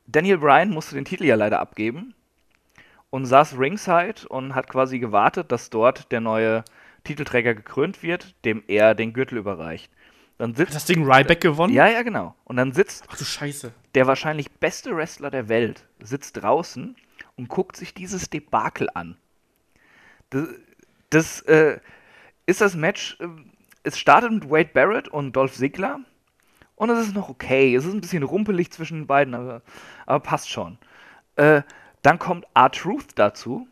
Daniel 0.06 0.38
Bryan 0.38 0.70
musste 0.70 0.94
den 0.94 1.04
Titel 1.04 1.24
ja 1.24 1.34
leider 1.36 1.60
abgeben 1.60 2.14
und 3.10 3.26
saß 3.26 3.58
ringside 3.58 4.26
und 4.28 4.54
hat 4.54 4.68
quasi 4.68 4.98
gewartet, 4.98 5.52
dass 5.52 5.68
dort 5.70 6.10
der 6.10 6.20
neue 6.20 6.64
Titelträger 7.04 7.54
gekrönt 7.54 8.02
wird, 8.02 8.34
dem 8.44 8.62
er 8.66 8.94
den 8.94 9.12
Gürtel 9.12 9.38
überreicht. 9.38 9.90
Dann 10.38 10.50
Hat 10.50 10.56
sitzt. 10.58 10.74
das 10.74 10.84
Ding 10.86 11.04
Ryback 11.10 11.40
gewonnen? 11.40 11.72
Ja, 11.72 11.86
ja, 11.86 12.02
genau. 12.02 12.34
Und 12.44 12.56
dann 12.56 12.72
sitzt 12.72 13.04
Ach 13.08 13.16
du 13.16 13.24
Scheiße. 13.24 13.72
der 13.94 14.06
wahrscheinlich 14.06 14.50
beste 14.52 14.94
Wrestler 14.96 15.30
der 15.30 15.48
Welt 15.48 15.84
sitzt 16.00 16.36
draußen 16.36 16.96
und 17.36 17.48
guckt 17.48 17.76
sich 17.76 17.94
dieses 17.94 18.28
Debakel 18.30 18.88
an. 18.94 19.16
Das, 20.30 20.48
das 21.10 21.40
äh, 21.42 21.78
ist 22.46 22.60
das 22.60 22.74
Match. 22.74 23.18
Äh, 23.20 23.26
es 23.82 23.98
startet 23.98 24.32
mit 24.32 24.50
Wade 24.50 24.70
Barrett 24.72 25.08
und 25.08 25.34
Dolph 25.34 25.54
Ziggler. 25.54 26.00
Und 26.74 26.90
es 26.90 27.06
ist 27.06 27.14
noch 27.14 27.28
okay. 27.28 27.74
Es 27.74 27.84
ist 27.84 27.94
ein 27.94 28.00
bisschen 28.00 28.22
rumpelig 28.22 28.70
zwischen 28.70 29.00
den 29.00 29.06
beiden, 29.06 29.34
aber, 29.34 29.62
aber 30.06 30.20
passt 30.20 30.50
schon. 30.50 30.78
Äh, 31.36 31.62
dann 32.02 32.18
kommt 32.18 32.46
R-Truth 32.54 33.10
dazu, 33.16 33.66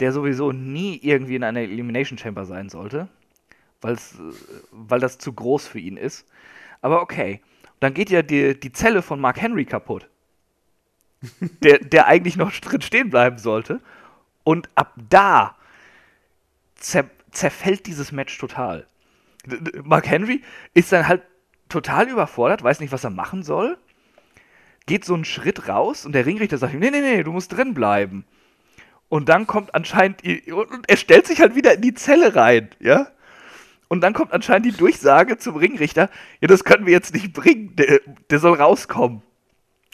der 0.00 0.12
sowieso 0.12 0.52
nie 0.52 0.98
irgendwie 1.02 1.36
in 1.36 1.44
einer 1.44 1.60
Elimination 1.60 2.18
Chamber 2.18 2.44
sein 2.44 2.68
sollte, 2.68 3.08
weil's, 3.80 4.14
äh, 4.14 4.32
weil 4.70 5.00
das 5.00 5.18
zu 5.18 5.32
groß 5.32 5.66
für 5.66 5.78
ihn 5.78 5.96
ist. 5.96 6.26
Aber 6.80 7.02
okay. 7.02 7.40
Dann 7.80 7.92
geht 7.92 8.08
ja 8.08 8.22
die, 8.22 8.58
die 8.58 8.72
Zelle 8.72 9.02
von 9.02 9.20
Mark 9.20 9.40
Henry 9.40 9.64
kaputt. 9.64 10.08
der, 11.62 11.78
der 11.78 12.06
eigentlich 12.06 12.36
noch 12.36 12.52
drin 12.52 12.80
stehen 12.80 13.10
bleiben 13.10 13.38
sollte. 13.38 13.80
Und 14.42 14.68
ab 14.74 14.94
da 15.08 15.56
zerfällt 17.36 17.86
dieses 17.86 18.12
Match 18.12 18.36
total. 18.38 18.86
Mark 19.82 20.06
Henry 20.08 20.42
ist 20.72 20.92
dann 20.92 21.06
halt 21.06 21.22
total 21.68 22.08
überfordert, 22.08 22.62
weiß 22.62 22.80
nicht, 22.80 22.92
was 22.92 23.04
er 23.04 23.10
machen 23.10 23.42
soll. 23.42 23.76
Geht 24.86 25.04
so 25.04 25.14
einen 25.14 25.24
Schritt 25.24 25.68
raus 25.68 26.04
und 26.04 26.12
der 26.12 26.26
Ringrichter 26.26 26.58
sagt 26.58 26.74
ihm: 26.74 26.80
Nee, 26.80 26.90
nee, 26.90 27.00
nee, 27.00 27.22
du 27.22 27.32
musst 27.32 27.52
drin 27.52 27.74
bleiben. 27.74 28.24
Und 29.08 29.28
dann 29.28 29.46
kommt 29.46 29.74
anscheinend, 29.74 30.22
und 30.24 30.88
er 30.88 30.96
stellt 30.96 31.26
sich 31.26 31.40
halt 31.40 31.54
wieder 31.54 31.74
in 31.74 31.82
die 31.82 31.94
Zelle 31.94 32.34
rein, 32.34 32.70
ja? 32.80 33.08
Und 33.88 34.00
dann 34.00 34.12
kommt 34.12 34.32
anscheinend 34.32 34.66
die 34.66 34.76
Durchsage 34.76 35.38
zum 35.38 35.56
Ringrichter: 35.56 36.10
Ja, 36.40 36.48
das 36.48 36.64
können 36.64 36.86
wir 36.86 36.92
jetzt 36.92 37.14
nicht 37.14 37.32
bringen, 37.32 37.76
der, 37.76 38.00
der 38.30 38.38
soll 38.38 38.54
rauskommen. 38.54 39.22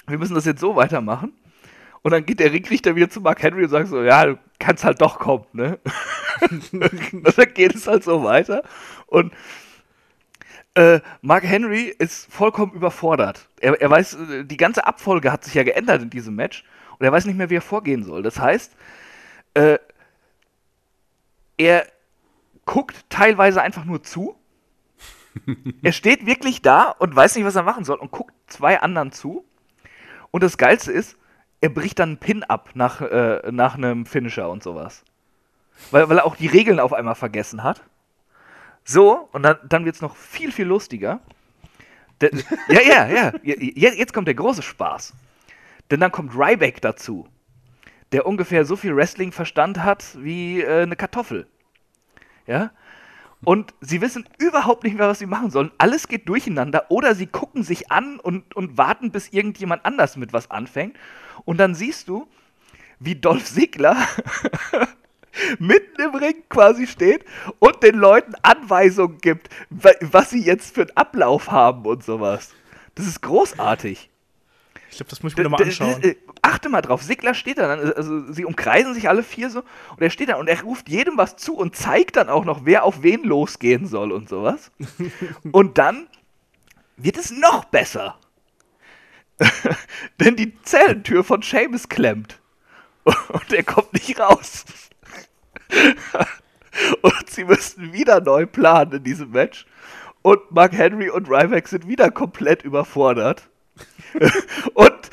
Wir 0.07 0.18
müssen 0.18 0.34
das 0.34 0.45
jetzt 0.45 0.61
so 0.61 0.74
weitermachen. 0.76 1.32
Und 2.03 2.12
dann 2.12 2.24
geht 2.24 2.40
der 2.40 2.53
Ringrichter 2.53 2.96
wieder 2.96 3.11
zu 3.11 3.20
Mark 3.20 3.42
Henry 3.42 3.64
und 3.64 3.70
sagt 3.70 3.88
so: 3.88 4.03
Ja, 4.03 4.26
du 4.26 4.38
kannst 4.59 4.84
halt 4.84 5.01
doch 5.01 5.18
kommen, 5.18 5.44
ne? 5.53 5.78
und 6.51 6.72
dann 6.72 7.55
geht 7.55 7.74
es 7.74 7.86
halt 7.86 8.05
so 8.05 8.24
weiter. 8.24 8.62
Und 9.07 9.32
äh, 10.74 11.01
Mark 11.20 11.44
Henry 11.44 11.94
ist 11.98 12.32
vollkommen 12.32 12.72
überfordert. 12.72 13.48
Er, 13.61 13.80
er 13.80 13.90
weiß, 13.90 14.16
die 14.44 14.57
ganze 14.57 14.86
Abfolge 14.86 15.32
hat 15.32 15.44
sich 15.44 15.55
ja 15.55 15.62
geändert 15.62 16.03
in 16.03 16.11
diesem 16.11 16.36
Match 16.36 16.64
und 16.98 17.05
er 17.05 17.12
weiß 17.12 17.24
nicht 17.26 17.36
mehr, 17.36 17.51
wie 17.51 17.57
er 17.57 17.62
vorgehen 17.62 18.05
soll. 18.05 18.22
Das 18.22 18.38
heißt, 18.38 18.76
äh, 19.55 19.78
er 21.57 21.86
guckt 22.64 23.05
teilweise 23.09 23.61
einfach 23.61 23.84
nur 23.84 24.03
zu. 24.03 24.36
er 25.82 25.92
steht 25.92 26.24
wirklich 26.24 26.62
da 26.62 26.84
und 26.84 27.14
weiß 27.14 27.36
nicht, 27.36 27.44
was 27.44 27.57
er 27.57 27.62
machen 27.62 27.84
soll 27.84 27.98
und 27.98 28.11
guckt 28.11 28.34
zwei 28.46 28.80
anderen 28.80 29.12
zu. 29.12 29.44
Und 30.30 30.42
das 30.42 30.57
Geilste 30.57 30.92
ist, 30.92 31.16
er 31.61 31.68
bricht 31.68 31.98
dann 31.98 32.11
einen 32.11 32.18
Pin 32.18 32.42
ab 32.44 32.70
nach, 32.74 33.00
äh, 33.00 33.50
nach 33.50 33.74
einem 33.74 34.06
Finisher 34.06 34.48
und 34.48 34.62
sowas. 34.62 35.04
Weil, 35.90 36.08
weil 36.08 36.18
er 36.18 36.26
auch 36.26 36.36
die 36.36 36.46
Regeln 36.46 36.80
auf 36.80 36.92
einmal 36.92 37.14
vergessen 37.14 37.62
hat. 37.62 37.82
So, 38.84 39.28
und 39.32 39.42
dann, 39.42 39.56
dann 39.68 39.84
wird 39.84 39.96
es 39.96 40.02
noch 40.02 40.16
viel, 40.16 40.52
viel 40.52 40.66
lustiger. 40.66 41.20
Der, 42.20 42.30
ja, 42.68 42.80
ja, 42.80 43.08
ja. 43.08 43.32
Jetzt, 43.42 43.98
jetzt 43.98 44.12
kommt 44.12 44.26
der 44.26 44.34
große 44.34 44.62
Spaß. 44.62 45.14
Denn 45.90 46.00
dann 46.00 46.12
kommt 46.12 46.34
Ryback 46.34 46.80
dazu, 46.80 47.26
der 48.12 48.26
ungefähr 48.26 48.64
so 48.64 48.76
viel 48.76 48.94
Wrestling-Verstand 48.94 49.82
hat 49.82 50.16
wie 50.18 50.61
äh, 50.61 50.82
eine 50.82 50.96
Kartoffel. 50.96 51.46
Ja? 52.46 52.70
Und 53.44 53.74
sie 53.80 54.00
wissen 54.00 54.28
überhaupt 54.38 54.84
nicht 54.84 54.98
mehr, 54.98 55.08
was 55.08 55.18
sie 55.18 55.26
machen 55.26 55.50
sollen. 55.50 55.70
Alles 55.78 56.08
geht 56.08 56.28
durcheinander 56.28 56.90
oder 56.90 57.14
sie 57.14 57.26
gucken 57.26 57.62
sich 57.62 57.90
an 57.90 58.20
und, 58.20 58.54
und 58.54 58.76
warten, 58.76 59.12
bis 59.12 59.28
irgendjemand 59.30 59.84
anders 59.84 60.16
mit 60.16 60.32
was 60.32 60.50
anfängt. 60.50 60.96
Und 61.45 61.59
dann 61.59 61.74
siehst 61.74 62.09
du, 62.09 62.26
wie 62.99 63.14
Dolph 63.16 63.45
Ziggler 63.45 63.97
mitten 65.59 66.01
im 66.03 66.14
Ring 66.14 66.34
quasi 66.49 66.86
steht 66.86 67.24
und 67.59 67.82
den 67.82 67.95
Leuten 67.97 68.34
Anweisungen 68.43 69.18
gibt, 69.18 69.49
wa- 69.70 69.91
was 70.01 70.30
sie 70.30 70.43
jetzt 70.45 70.74
für 70.74 70.82
einen 70.82 70.97
Ablauf 70.97 71.51
haben 71.51 71.86
und 71.86 72.05
sowas. 72.05 72.51
Das 72.95 73.07
ist 73.07 73.22
großartig. 73.22 74.11
Ich 74.91 74.97
glaube, 74.97 75.11
das 75.11 75.22
muss 75.22 75.32
ich 75.32 75.38
mir 75.38 75.45
nochmal 75.45 75.62
anschauen. 75.62 76.01
d- 76.03 76.16
Achte 76.43 76.68
mal 76.68 76.80
drauf, 76.82 77.03
Sigler 77.03 77.34
steht 77.34 77.59
da 77.59 77.68
dann, 77.76 77.93
also 77.93 78.32
sie 78.32 78.45
umkreisen 78.45 78.93
sich 78.95 79.09
alle 79.09 79.22
vier 79.22 79.51
so 79.51 79.61
und 79.61 80.01
er 80.03 80.11
steht 80.11 80.30
da 80.30 80.36
und 80.36 80.49
er 80.49 80.61
ruft 80.62 80.88
jedem 80.88 81.16
was 81.16 81.36
zu 81.36 81.55
und 81.55 81.76
zeigt 81.76 82.16
dann 82.16 82.28
auch 82.28 82.45
noch, 82.45 82.64
wer 82.64 82.82
auf 82.84 83.03
wen 83.03 83.22
losgehen 83.22 83.86
soll 83.86 84.11
und 84.11 84.28
sowas. 84.28 84.72
und 85.53 85.78
dann 85.78 86.09
wird 86.97 87.18
es 87.18 87.30
noch 87.30 87.66
besser. 87.66 88.18
Denn 90.20 90.36
die 90.36 90.61
Zellentür 90.62 91.24
von 91.24 91.43
Seamus 91.43 91.88
klemmt. 91.88 92.41
Und 93.05 93.53
er 93.53 93.62
kommt 93.62 93.93
nicht 93.95 94.18
raus. 94.20 94.64
und 97.03 97.30
sie 97.30 97.45
müssen 97.45 97.93
wieder 97.93 98.20
neu 98.20 98.47
planen 98.47 98.93
in 98.93 99.05
diesem 99.05 99.30
Match. 99.30 99.66
Und 100.22 100.51
Mark 100.51 100.72
Henry 100.72 101.09
und 101.09 101.28
Ryback 101.28 101.68
sind 101.68 101.88
wieder 101.88 102.11
komplett 102.11 102.62
überfordert. 102.62 103.49
und 104.74 105.11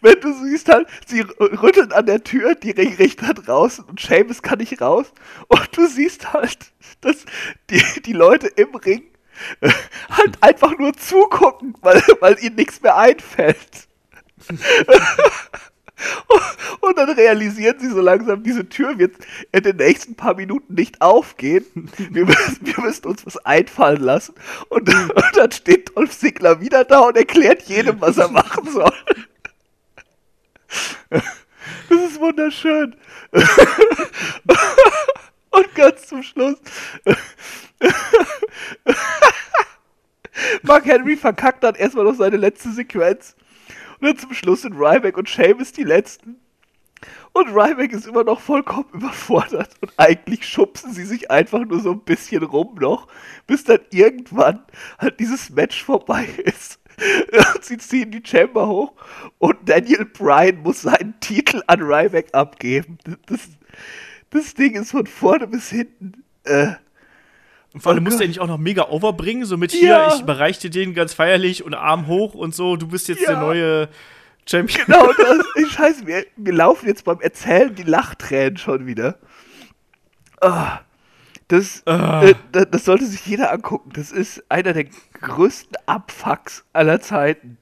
wenn 0.00 0.20
du 0.20 0.32
siehst 0.44 0.68
halt, 0.68 0.88
sie 1.06 1.20
rütteln 1.20 1.92
an 1.92 2.06
der 2.06 2.24
Tür, 2.24 2.54
die 2.54 2.70
Ringrichter 2.70 3.34
draußen 3.34 3.84
und 3.84 4.00
Seamus 4.00 4.42
kann 4.42 4.58
nicht 4.58 4.80
raus. 4.80 5.12
Und 5.48 5.76
du 5.76 5.86
siehst 5.86 6.32
halt, 6.32 6.72
dass 7.02 7.24
die, 7.68 7.82
die 8.02 8.12
Leute 8.12 8.46
im 8.46 8.74
Ring 8.74 9.02
äh, 9.02 9.11
halt 10.10 10.36
einfach 10.40 10.76
nur 10.78 10.92
zugucken, 10.94 11.74
weil, 11.80 12.02
weil 12.20 12.38
ihnen 12.40 12.56
nichts 12.56 12.82
mehr 12.82 12.96
einfällt. 12.96 13.88
Und 16.80 16.98
dann 16.98 17.10
realisieren 17.10 17.78
sie 17.78 17.90
so 17.90 18.00
langsam, 18.00 18.42
diese 18.42 18.68
Tür 18.68 18.98
wird 18.98 19.14
in 19.52 19.62
den 19.62 19.76
nächsten 19.76 20.16
paar 20.16 20.34
Minuten 20.34 20.74
nicht 20.74 21.00
aufgehen. 21.00 21.64
Wir 21.96 22.26
müssen, 22.26 22.66
wir 22.66 22.80
müssen 22.80 23.06
uns 23.06 23.24
was 23.24 23.36
einfallen 23.44 24.02
lassen. 24.02 24.34
Und, 24.68 24.88
und 24.88 25.36
dann 25.36 25.52
steht 25.52 25.96
Dolph 25.96 26.18
Ziggler 26.18 26.60
wieder 26.60 26.84
da 26.84 27.00
und 27.00 27.16
erklärt 27.16 27.62
jedem, 27.62 28.00
was 28.00 28.18
er 28.18 28.28
machen 28.28 28.68
soll. 28.68 28.92
Das 31.10 32.10
ist 32.10 32.18
wunderschön. 32.18 32.96
Und 35.52 35.74
ganz 35.74 36.06
zum 36.06 36.22
Schluss. 36.22 36.56
Mark 40.62 40.84
Henry 40.86 41.16
verkackt 41.16 41.62
dann 41.62 41.74
erstmal 41.74 42.04
noch 42.04 42.14
seine 42.14 42.36
letzte 42.36 42.72
Sequenz. 42.72 43.36
Und 44.00 44.08
dann 44.08 44.18
zum 44.18 44.32
Schluss 44.34 44.62
sind 44.62 44.74
Ryback 44.74 45.16
und 45.16 45.28
Sheamus 45.28 45.72
die 45.72 45.84
Letzten. 45.84 46.40
Und 47.32 47.48
Ryback 47.48 47.92
ist 47.92 48.06
immer 48.06 48.24
noch 48.24 48.40
vollkommen 48.40 48.88
überfordert. 48.92 49.70
Und 49.80 49.92
eigentlich 49.96 50.46
schubsen 50.46 50.92
sie 50.92 51.04
sich 51.04 51.30
einfach 51.30 51.64
nur 51.64 51.80
so 51.80 51.92
ein 51.92 52.00
bisschen 52.00 52.42
rum 52.42 52.76
noch, 52.78 53.08
bis 53.46 53.64
dann 53.64 53.80
irgendwann 53.90 54.62
halt 54.98 55.20
dieses 55.20 55.50
Match 55.50 55.82
vorbei 55.82 56.26
ist. 56.44 56.78
Und 57.54 57.64
sie 57.64 57.78
ziehen 57.78 58.10
die 58.10 58.22
Chamber 58.24 58.68
hoch 58.68 58.92
und 59.38 59.56
Daniel 59.68 60.04
Bryan 60.04 60.62
muss 60.62 60.82
seinen 60.82 61.18
Titel 61.20 61.62
an 61.66 61.80
Ryback 61.80 62.28
abgeben. 62.32 62.98
Das, 63.26 63.40
das 64.32 64.54
Ding 64.54 64.74
ist 64.74 64.90
von 64.90 65.06
vorne 65.06 65.46
bis 65.46 65.70
hinten. 65.70 66.24
Äh, 66.44 66.72
und 67.72 67.80
vor 67.80 67.92
allem 67.92 68.02
oh 68.02 68.04
musst 68.04 68.18
du 68.18 68.24
ja 68.24 68.28
nicht 68.28 68.40
auch 68.40 68.46
noch 68.46 68.58
mega 68.58 68.88
overbringen, 68.88 69.44
so 69.44 69.56
mit 69.56 69.72
hier, 69.72 69.88
ja. 69.88 70.14
ich 70.14 70.20
überreiche 70.20 70.60
dir 70.60 70.70
den 70.70 70.94
ganz 70.94 71.14
feierlich 71.14 71.64
und 71.64 71.74
Arm 71.74 72.06
hoch 72.06 72.34
und 72.34 72.54
so, 72.54 72.76
du 72.76 72.88
bist 72.88 73.08
jetzt 73.08 73.22
ja. 73.22 73.30
der 73.30 73.40
neue 73.40 73.88
Champion. 74.46 74.84
Genau, 74.86 75.10
das 75.16 75.46
ist 75.54 75.72
scheiße, 75.72 76.06
wir, 76.06 76.26
wir 76.36 76.52
laufen 76.52 76.86
jetzt 76.86 77.04
beim 77.04 77.20
Erzählen 77.20 77.74
die 77.74 77.84
Lachtränen 77.84 78.58
schon 78.58 78.86
wieder. 78.86 79.18
Oh, 80.42 80.68
das, 81.48 81.82
oh. 81.86 81.90
Äh, 81.90 82.34
das, 82.50 82.66
das, 82.70 82.84
sollte 82.84 83.06
sich 83.06 83.24
jeder 83.26 83.52
angucken. 83.52 83.90
Das 83.94 84.10
ist 84.10 84.42
einer 84.48 84.72
der 84.72 84.86
größten 85.20 85.76
Abfucks 85.86 86.64
aller 86.72 87.00
Zeiten. 87.00 87.58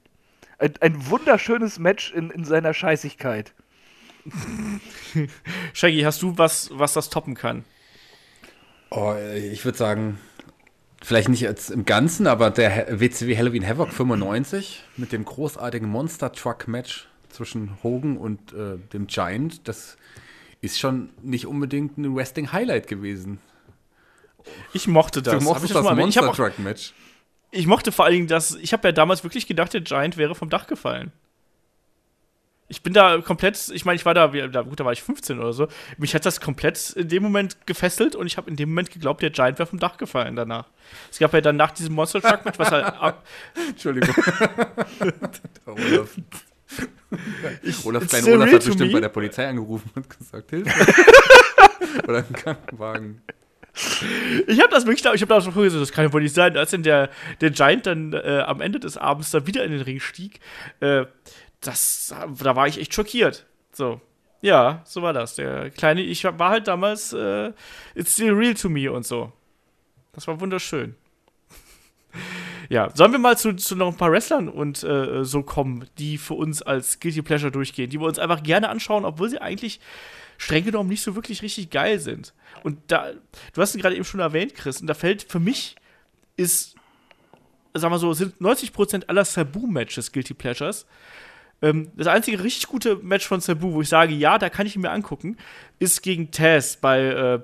Ein, 0.58 0.74
ein 0.80 1.10
wunderschönes 1.10 1.78
Match 1.78 2.12
in, 2.12 2.30
in 2.30 2.44
seiner 2.44 2.74
Scheißigkeit. 2.74 3.52
Shaggy, 5.72 6.00
hast 6.02 6.22
du 6.22 6.36
was, 6.38 6.70
was 6.72 6.92
das 6.92 7.10
toppen 7.10 7.34
kann? 7.34 7.64
Oh, 8.90 9.14
ich 9.36 9.64
würde 9.64 9.78
sagen, 9.78 10.18
vielleicht 11.02 11.28
nicht 11.28 11.40
jetzt 11.40 11.70
im 11.70 11.84
Ganzen, 11.84 12.26
aber 12.26 12.50
der 12.50 13.00
WCW 13.00 13.36
Halloween 13.36 13.66
Havoc 13.66 13.92
95 13.92 14.82
mit 14.96 15.12
dem 15.12 15.24
großartigen 15.24 15.88
Monster 15.88 16.32
Truck 16.32 16.68
Match 16.68 17.08
zwischen 17.28 17.78
Hogan 17.82 18.16
und 18.16 18.52
äh, 18.52 18.78
dem 18.92 19.06
Giant, 19.06 19.68
das 19.68 19.96
ist 20.60 20.78
schon 20.78 21.10
nicht 21.22 21.46
unbedingt 21.46 21.96
ein 21.96 22.14
Wrestling 22.14 22.52
Highlight 22.52 22.88
gewesen. 22.88 23.38
Ich 24.72 24.88
mochte 24.88 25.22
das. 25.22 25.38
Du 25.38 25.44
mochtest 25.44 25.74
das, 25.74 25.84
das 25.84 25.96
Monster 25.96 26.32
Truck 26.32 26.58
Match. 26.58 26.92
Ich 27.52 27.66
mochte 27.66 27.92
vor 27.92 28.04
allen 28.04 28.14
Dingen 28.14 28.26
das, 28.28 28.56
ich 28.56 28.72
habe 28.72 28.88
ja 28.88 28.92
damals 28.92 29.24
wirklich 29.24 29.46
gedacht, 29.46 29.72
der 29.74 29.80
Giant 29.80 30.16
wäre 30.16 30.34
vom 30.34 30.50
Dach 30.50 30.66
gefallen 30.66 31.12
ich 32.70 32.82
bin 32.82 32.92
da 32.92 33.20
komplett, 33.20 33.68
ich 33.74 33.84
meine, 33.84 33.96
ich 33.96 34.06
war 34.06 34.14
da, 34.14 34.28
da, 34.28 34.62
gut, 34.62 34.78
da 34.78 34.84
war 34.84 34.92
ich 34.92 35.02
15 35.02 35.40
oder 35.40 35.52
so. 35.52 35.66
Mich 35.98 36.14
hat 36.14 36.24
das 36.24 36.40
komplett 36.40 36.90
in 36.90 37.08
dem 37.08 37.24
Moment 37.24 37.66
gefesselt 37.66 38.14
und 38.14 38.28
ich 38.28 38.36
habe 38.36 38.48
in 38.48 38.54
dem 38.54 38.68
Moment 38.68 38.92
geglaubt, 38.92 39.22
der 39.22 39.30
Giant 39.30 39.58
wäre 39.58 39.66
vom 39.66 39.80
Dach 39.80 39.96
gefallen 39.96 40.36
danach. 40.36 40.68
Es 41.10 41.18
gab 41.18 41.34
ja 41.34 41.40
dann 41.40 41.56
nach 41.56 41.72
diesem 41.72 41.94
Monster 41.94 42.22
Truck 42.22 42.44
Match, 42.44 42.60
was 42.60 42.70
halt 42.70 42.84
ab. 43.00 43.26
Entschuldigung. 43.68 44.14
Olaf. 45.66 46.16
Ich, 47.62 47.84
Olaf, 47.84 48.06
klein 48.06 48.24
Olaf 48.26 48.52
hat 48.52 48.64
bestimmt 48.64 48.92
bei 48.92 49.00
der 49.00 49.08
Polizei 49.08 49.48
angerufen 49.48 49.90
und 49.96 50.08
gesagt, 50.08 50.50
Hilfe. 50.50 50.70
oder 52.04 52.18
einen 52.18 52.32
Krankenwagen. 52.32 53.20
Ich 54.46 54.60
habe 54.60 54.70
das 54.70 54.84
wirklich, 54.84 55.04
ich 55.04 55.22
habe 55.22 55.34
da 55.34 55.40
schon 55.40 55.54
gesagt, 55.54 55.82
das 55.82 55.92
kann 55.92 56.04
ja 56.04 56.12
wohl 56.12 56.22
nicht 56.22 56.34
sein. 56.34 56.56
Als 56.56 56.70
dann 56.70 56.82
der, 56.82 57.10
der 57.40 57.50
Giant 57.50 57.86
dann 57.86 58.12
äh, 58.12 58.42
am 58.46 58.60
Ende 58.60 58.80
des 58.80 58.96
Abends 58.96 59.30
da 59.30 59.46
wieder 59.46 59.64
in 59.64 59.72
den 59.72 59.80
Ring 59.80 60.00
stieg, 60.00 60.40
äh, 60.80 61.04
das, 61.60 62.14
da 62.38 62.56
war 62.56 62.66
ich 62.66 62.78
echt 62.78 62.94
schockiert. 62.94 63.46
So. 63.72 64.00
Ja, 64.42 64.82
so 64.86 65.02
war 65.02 65.12
das. 65.12 65.34
Der 65.34 65.70
kleine, 65.70 66.00
ich 66.02 66.24
war 66.24 66.50
halt 66.50 66.66
damals, 66.66 67.12
äh, 67.12 67.52
it's 67.94 68.14
still 68.14 68.32
real 68.32 68.54
to 68.54 68.68
me 68.68 68.90
und 68.90 69.04
so. 69.04 69.32
Das 70.12 70.26
war 70.26 70.40
wunderschön. 70.40 70.94
ja, 72.68 72.90
sollen 72.94 73.12
wir 73.12 73.18
mal 73.18 73.36
zu, 73.36 73.54
zu 73.54 73.76
noch 73.76 73.88
ein 73.88 73.96
paar 73.96 74.10
Wrestlern 74.10 74.48
und 74.48 74.82
äh, 74.82 75.24
so 75.24 75.42
kommen, 75.42 75.86
die 75.98 76.16
für 76.16 76.34
uns 76.34 76.62
als 76.62 77.00
Guilty 77.00 77.22
Pleasure 77.22 77.52
durchgehen, 77.52 77.90
die 77.90 78.00
wir 78.00 78.06
uns 78.06 78.18
einfach 78.18 78.42
gerne 78.42 78.70
anschauen, 78.70 79.04
obwohl 79.04 79.28
sie 79.28 79.40
eigentlich 79.40 79.80
streng 80.38 80.64
genommen 80.64 80.88
nicht 80.88 81.02
so 81.02 81.14
wirklich 81.14 81.42
richtig 81.42 81.68
geil 81.68 81.98
sind. 81.98 82.32
Und 82.62 82.78
da, 82.86 83.12
du 83.52 83.60
hast 83.60 83.74
ihn 83.74 83.82
gerade 83.82 83.94
eben 83.94 84.04
schon 84.04 84.20
erwähnt, 84.20 84.54
Chris, 84.54 84.80
und 84.80 84.86
da 84.86 84.94
fällt 84.94 85.22
für 85.22 85.38
mich 85.38 85.76
ist, 86.36 86.76
sag 87.74 87.90
mal 87.90 87.98
so, 87.98 88.14
sind 88.14 88.36
90% 88.40 89.06
aller 89.06 89.26
Sabu-Matches 89.26 90.10
Guilty 90.12 90.32
Pleasures. 90.32 90.86
Ähm, 91.62 91.90
das 91.96 92.06
einzige 92.06 92.42
richtig 92.42 92.68
gute 92.68 92.96
Match 92.96 93.26
von 93.26 93.40
Sabu, 93.40 93.72
wo 93.72 93.82
ich 93.82 93.88
sage, 93.88 94.14
ja, 94.14 94.38
da 94.38 94.48
kann 94.48 94.66
ich 94.66 94.76
ihn 94.76 94.82
mir 94.82 94.90
angucken, 94.90 95.36
ist 95.78 96.02
gegen 96.02 96.30
Taz 96.30 96.76
bei 96.76 97.00
äh, 97.00 97.40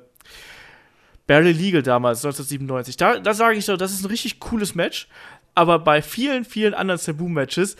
Barely 1.27 1.53
Legal 1.53 1.83
damals, 1.83 2.25
1997. 2.25 2.97
Da, 2.97 3.19
da 3.19 3.35
sage 3.35 3.59
ich 3.59 3.65
so, 3.65 3.77
das 3.77 3.93
ist 3.93 4.03
ein 4.03 4.11
richtig 4.11 4.41
cooles 4.41 4.75
Match. 4.75 5.09
Aber 5.55 5.79
bei 5.79 6.03
vielen, 6.03 6.45
vielen 6.45 6.75
anderen 6.75 7.01
Sabu-Matches 7.01 7.77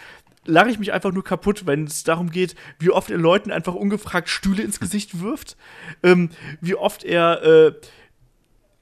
lache 0.47 0.71
ich 0.71 0.79
mich 0.79 0.93
einfach 0.93 1.13
nur 1.13 1.25
kaputt, 1.25 1.67
wenn 1.67 1.85
es 1.85 2.05
darum 2.05 2.31
geht, 2.31 2.55
wie 2.79 2.91
oft 2.91 3.11
er 3.11 3.19
Leuten 3.19 3.51
einfach 3.51 3.75
ungefragt 3.75 4.29
Stühle 4.29 4.63
ins 4.63 4.81
Gesicht 4.81 5.21
wirft, 5.21 5.57
ähm, 6.03 6.31
wie 6.61 6.75
oft 6.75 7.05
er 7.05 7.43
äh, 7.43 7.73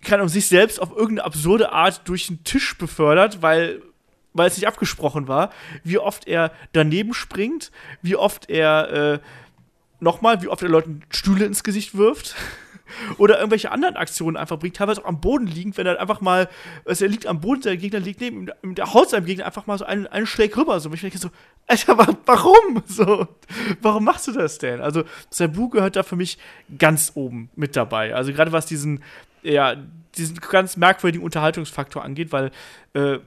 kann 0.03 0.21
um 0.21 0.29
sich 0.29 0.47
selbst 0.47 0.81
auf 0.81 0.91
irgendeine 0.91 1.25
absurde 1.25 1.73
Art 1.73 2.03
durch 2.07 2.27
den 2.27 2.45
Tisch 2.45 2.77
befördert, 2.77 3.43
weil 3.43 3.83
weil 4.35 4.49
es 4.49 4.57
nicht 4.57 4.67
abgesprochen 4.67 5.29
war, 5.29 5.51
wie 5.83 5.99
oft 5.99 6.27
er 6.27 6.53
daneben 6.73 7.15
springt, 7.15 7.71
wie 8.03 8.17
oft 8.17 8.51
er 8.51 8.91
äh, 8.91 9.19
nochmal, 10.01 10.43
wie 10.43 10.49
oft 10.49 10.63
er 10.63 10.69
Leuten 10.69 11.03
Stühle 11.09 11.47
ins 11.47 11.65
Gesicht 11.65 11.97
wirft. 11.97 12.37
Oder 13.19 13.39
irgendwelche 13.39 13.73
anderen 13.73 13.97
Aktionen 13.97 14.37
einfach 14.37 14.59
bringt, 14.59 14.77
teilweise 14.77 15.03
auch 15.03 15.09
am 15.09 15.21
Boden 15.21 15.47
liegend, 15.47 15.79
wenn 15.79 15.87
er 15.87 15.99
einfach 15.99 16.21
mal, 16.21 16.51
also 16.85 17.07
er 17.07 17.11
liegt 17.11 17.27
am 17.27 17.41
Boden, 17.41 17.63
der 17.63 17.79
Gegner 17.79 17.99
liegt 17.99 18.21
neben 18.21 18.51
ihm, 18.63 18.75
der 18.75 18.93
haut 18.93 19.09
seinem 19.09 19.25
Gegner 19.25 19.47
einfach 19.47 19.67
mal 19.67 19.79
so 19.79 19.87
einen, 19.87 20.07
einen 20.07 20.27
Schlag 20.27 20.55
rüber. 20.57 20.79
So, 20.81 20.93
ich 20.93 21.01
denke 21.01 21.17
so, 21.17 21.31
Alter, 21.67 21.97
warum? 22.27 22.83
So, 22.87 23.27
warum 23.81 24.05
machst 24.05 24.29
du 24.29 24.33
das 24.33 24.59
denn? 24.59 24.81
Also, 24.83 25.05
Sabu 25.31 25.71
gehört 25.71 25.97
da 25.97 26.03
für 26.03 26.17
mich 26.17 26.39
ganz 26.77 27.13
oben 27.15 27.49
mit 27.57 27.75
dabei. 27.75 28.15
Also, 28.15 28.33
gerade 28.33 28.53
was 28.53 28.67
diesen, 28.67 29.03
ja, 29.43 29.77
diesen 30.17 30.37
ganz 30.37 30.77
merkwürdigen 30.77 31.25
Unterhaltungsfaktor 31.25 32.05
angeht, 32.05 32.33
weil, 32.33 32.51
äh, 32.93 33.19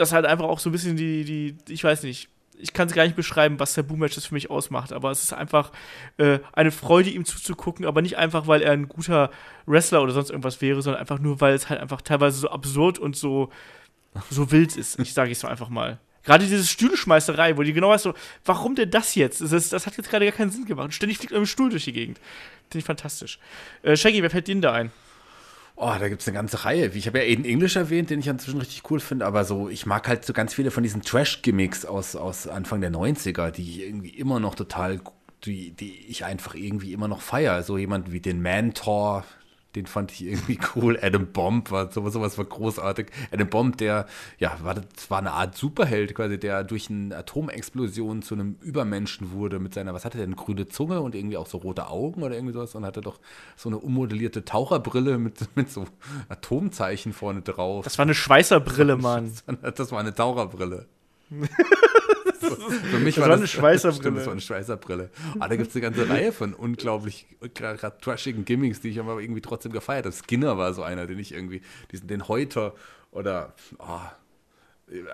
das 0.00 0.12
halt 0.12 0.26
einfach 0.26 0.46
auch 0.46 0.58
so 0.58 0.70
ein 0.70 0.72
bisschen 0.72 0.96
die, 0.96 1.24
die, 1.24 1.72
ich 1.72 1.84
weiß 1.84 2.02
nicht, 2.02 2.28
ich 2.58 2.72
kann 2.72 2.88
es 2.88 2.94
gar 2.94 3.04
nicht 3.04 3.16
beschreiben, 3.16 3.58
was 3.58 3.74
der 3.74 3.82
Boom-Match 3.82 4.14
das 4.14 4.26
für 4.26 4.34
mich 4.34 4.50
ausmacht, 4.50 4.92
aber 4.92 5.10
es 5.10 5.22
ist 5.22 5.32
einfach 5.32 5.72
äh, 6.18 6.40
eine 6.52 6.70
Freude, 6.70 7.10
ihm 7.10 7.24
zuzugucken, 7.24 7.86
aber 7.86 8.02
nicht 8.02 8.18
einfach, 8.18 8.46
weil 8.46 8.62
er 8.62 8.72
ein 8.72 8.88
guter 8.88 9.30
Wrestler 9.66 10.02
oder 10.02 10.12
sonst 10.12 10.30
irgendwas 10.30 10.60
wäre, 10.60 10.82
sondern 10.82 11.00
einfach 11.00 11.18
nur, 11.18 11.40
weil 11.40 11.54
es 11.54 11.68
halt 11.68 11.80
einfach 11.80 12.02
teilweise 12.02 12.38
so 12.38 12.50
absurd 12.50 12.98
und 12.98 13.16
so, 13.16 13.50
so 14.30 14.50
wild 14.50 14.76
ist. 14.76 14.98
Ich 14.98 15.14
sage 15.14 15.32
es 15.32 15.44
einfach 15.44 15.68
mal. 15.68 15.98
Gerade 16.22 16.44
diese 16.44 16.66
Stühlschmeißerei, 16.66 17.56
wo 17.56 17.62
die 17.62 17.72
genau 17.72 17.90
weißt 17.90 18.04
so, 18.04 18.14
warum 18.44 18.74
denn 18.74 18.90
das 18.90 19.14
jetzt? 19.14 19.40
Das, 19.40 19.70
das 19.70 19.86
hat 19.86 19.96
jetzt 19.96 20.10
gerade 20.10 20.26
gar 20.26 20.34
keinen 20.34 20.50
Sinn 20.50 20.66
gemacht. 20.66 20.92
Ständig 20.92 21.18
fliegt 21.18 21.32
ein 21.32 21.46
Stuhl 21.46 21.70
durch 21.70 21.84
die 21.84 21.92
Gegend. 21.92 22.18
Finde 22.68 22.78
ich 22.78 22.84
fantastisch. 22.84 23.38
Äh, 23.82 23.96
Shaggy, 23.96 24.22
wer 24.22 24.30
fällt 24.30 24.46
dir 24.46 24.54
denn 24.54 24.62
da 24.62 24.72
ein? 24.72 24.92
Oh, 25.76 25.94
da 25.98 26.08
gibt 26.08 26.20
es 26.20 26.28
eine 26.28 26.36
ganze 26.36 26.64
Reihe. 26.64 26.90
Ich 26.94 27.06
habe 27.06 27.18
ja 27.18 27.24
Aiden 27.24 27.44
English 27.44 27.76
erwähnt, 27.76 28.10
den 28.10 28.20
ich 28.20 28.28
inzwischen 28.28 28.58
richtig 28.58 28.82
cool 28.90 29.00
finde, 29.00 29.24
aber 29.24 29.44
so, 29.44 29.68
ich 29.68 29.86
mag 29.86 30.08
halt 30.08 30.24
so 30.24 30.32
ganz 30.32 30.52
viele 30.52 30.70
von 30.70 30.82
diesen 30.82 31.02
Trash-Gimmicks 31.02 31.84
aus, 31.86 32.16
aus 32.16 32.46
Anfang 32.46 32.80
der 32.80 32.92
90er, 32.92 33.50
die 33.50 33.62
ich 33.62 33.80
irgendwie 33.80 34.10
immer 34.10 34.40
noch 34.40 34.54
total, 34.54 35.00
die, 35.44 35.70
die 35.70 36.06
ich 36.08 36.24
einfach 36.24 36.54
irgendwie 36.54 36.92
immer 36.92 37.08
noch 37.08 37.22
feiere. 37.22 37.62
So 37.62 37.78
jemand 37.78 38.12
wie 38.12 38.20
den 38.20 38.42
Mantor, 38.42 39.24
den 39.74 39.86
fand 39.86 40.12
ich 40.12 40.24
irgendwie 40.24 40.58
cool. 40.74 40.98
Adam 41.00 41.26
Bomb 41.26 41.70
war 41.70 41.90
sowas, 41.92 42.12
sowas 42.12 42.38
war 42.38 42.44
großartig. 42.44 43.08
Adam 43.30 43.48
Bomb, 43.48 43.76
der, 43.78 44.06
ja, 44.38 44.56
war, 44.62 44.74
das 44.74 45.10
war 45.10 45.18
eine 45.18 45.32
Art 45.32 45.56
Superheld 45.56 46.14
quasi, 46.14 46.38
der 46.38 46.64
durch 46.64 46.90
eine 46.90 47.16
Atomexplosion 47.16 48.22
zu 48.22 48.34
einem 48.34 48.56
Übermenschen 48.60 49.32
wurde 49.32 49.58
mit 49.58 49.74
seiner, 49.74 49.94
was 49.94 50.04
hatte 50.04 50.18
der, 50.18 50.26
eine 50.26 50.36
grüne 50.36 50.66
Zunge 50.66 51.00
und 51.00 51.14
irgendwie 51.14 51.36
auch 51.36 51.46
so 51.46 51.58
rote 51.58 51.88
Augen 51.88 52.22
oder 52.22 52.34
irgendwie 52.34 52.54
sowas 52.54 52.74
und 52.74 52.84
hatte 52.84 53.00
doch 53.00 53.20
so 53.56 53.68
eine 53.68 53.78
ummodellierte 53.78 54.44
Taucherbrille 54.44 55.18
mit, 55.18 55.38
mit 55.56 55.70
so 55.70 55.86
Atomzeichen 56.28 57.12
vorne 57.12 57.42
drauf. 57.42 57.84
Das 57.84 57.98
war 57.98 58.04
eine 58.04 58.14
Schweißerbrille, 58.14 58.96
Mann. 59.00 59.32
Das 59.62 59.92
war 59.92 60.00
eine 60.00 60.14
Taucherbrille. 60.14 60.86
Für 62.40 62.98
mich 62.98 63.14
Das 63.14 63.22
war 63.22 63.28
war 63.28 63.36
das 63.36 63.40
eine 63.40 63.48
Schweißerbrille. 63.48 64.00
Stimmt, 64.00 64.18
das 64.18 64.26
war 64.26 64.32
eine 64.32 64.40
Schweißerbrille. 64.40 65.10
Aber 65.34 65.48
da 65.48 65.56
gibt 65.56 65.70
es 65.70 65.74
eine 65.74 65.82
ganze 65.82 66.08
Reihe 66.08 66.32
von 66.32 66.54
unglaublich 66.54 67.26
trashigen 68.00 68.44
Gimmicks, 68.44 68.80
die 68.80 68.88
ich 68.88 69.00
aber 69.00 69.20
irgendwie 69.20 69.40
trotzdem 69.40 69.72
gefeiert 69.72 70.06
habe. 70.06 70.14
Skinner 70.14 70.58
war 70.58 70.74
so 70.74 70.82
einer, 70.82 71.06
den 71.06 71.18
ich 71.18 71.32
irgendwie, 71.32 71.62
diesen, 71.92 72.08
den 72.08 72.28
Häuter 72.28 72.74
oder, 73.10 73.54
oh, 73.78 74.00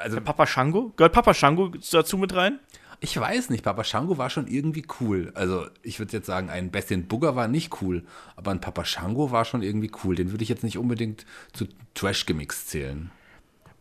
also 0.02 0.20
Papa 0.20 0.46
Shango? 0.46 0.92
Gehört 0.96 1.12
Papa 1.12 1.34
Shango 1.34 1.72
dazu 1.90 2.16
mit 2.16 2.34
rein? 2.34 2.60
ich 3.00 3.18
weiß 3.18 3.50
nicht, 3.50 3.62
Papa 3.62 3.84
Shango 3.84 4.18
war 4.18 4.30
schon 4.30 4.46
irgendwie 4.46 4.84
cool. 5.00 5.30
Also 5.34 5.66
ich 5.82 5.98
würde 5.98 6.12
jetzt 6.12 6.26
sagen, 6.26 6.48
ein 6.48 6.70
Bestien 6.70 7.06
Booger 7.06 7.36
war 7.36 7.48
nicht 7.48 7.82
cool, 7.82 8.04
aber 8.36 8.50
ein 8.50 8.60
Papa 8.60 8.84
Shango 8.84 9.30
war 9.30 9.44
schon 9.44 9.62
irgendwie 9.62 9.90
cool. 10.04 10.14
Den 10.14 10.30
würde 10.30 10.42
ich 10.42 10.48
jetzt 10.48 10.64
nicht 10.64 10.78
unbedingt 10.78 11.26
zu 11.52 11.66
Trash-Gimmicks 11.94 12.66
zählen. 12.66 13.10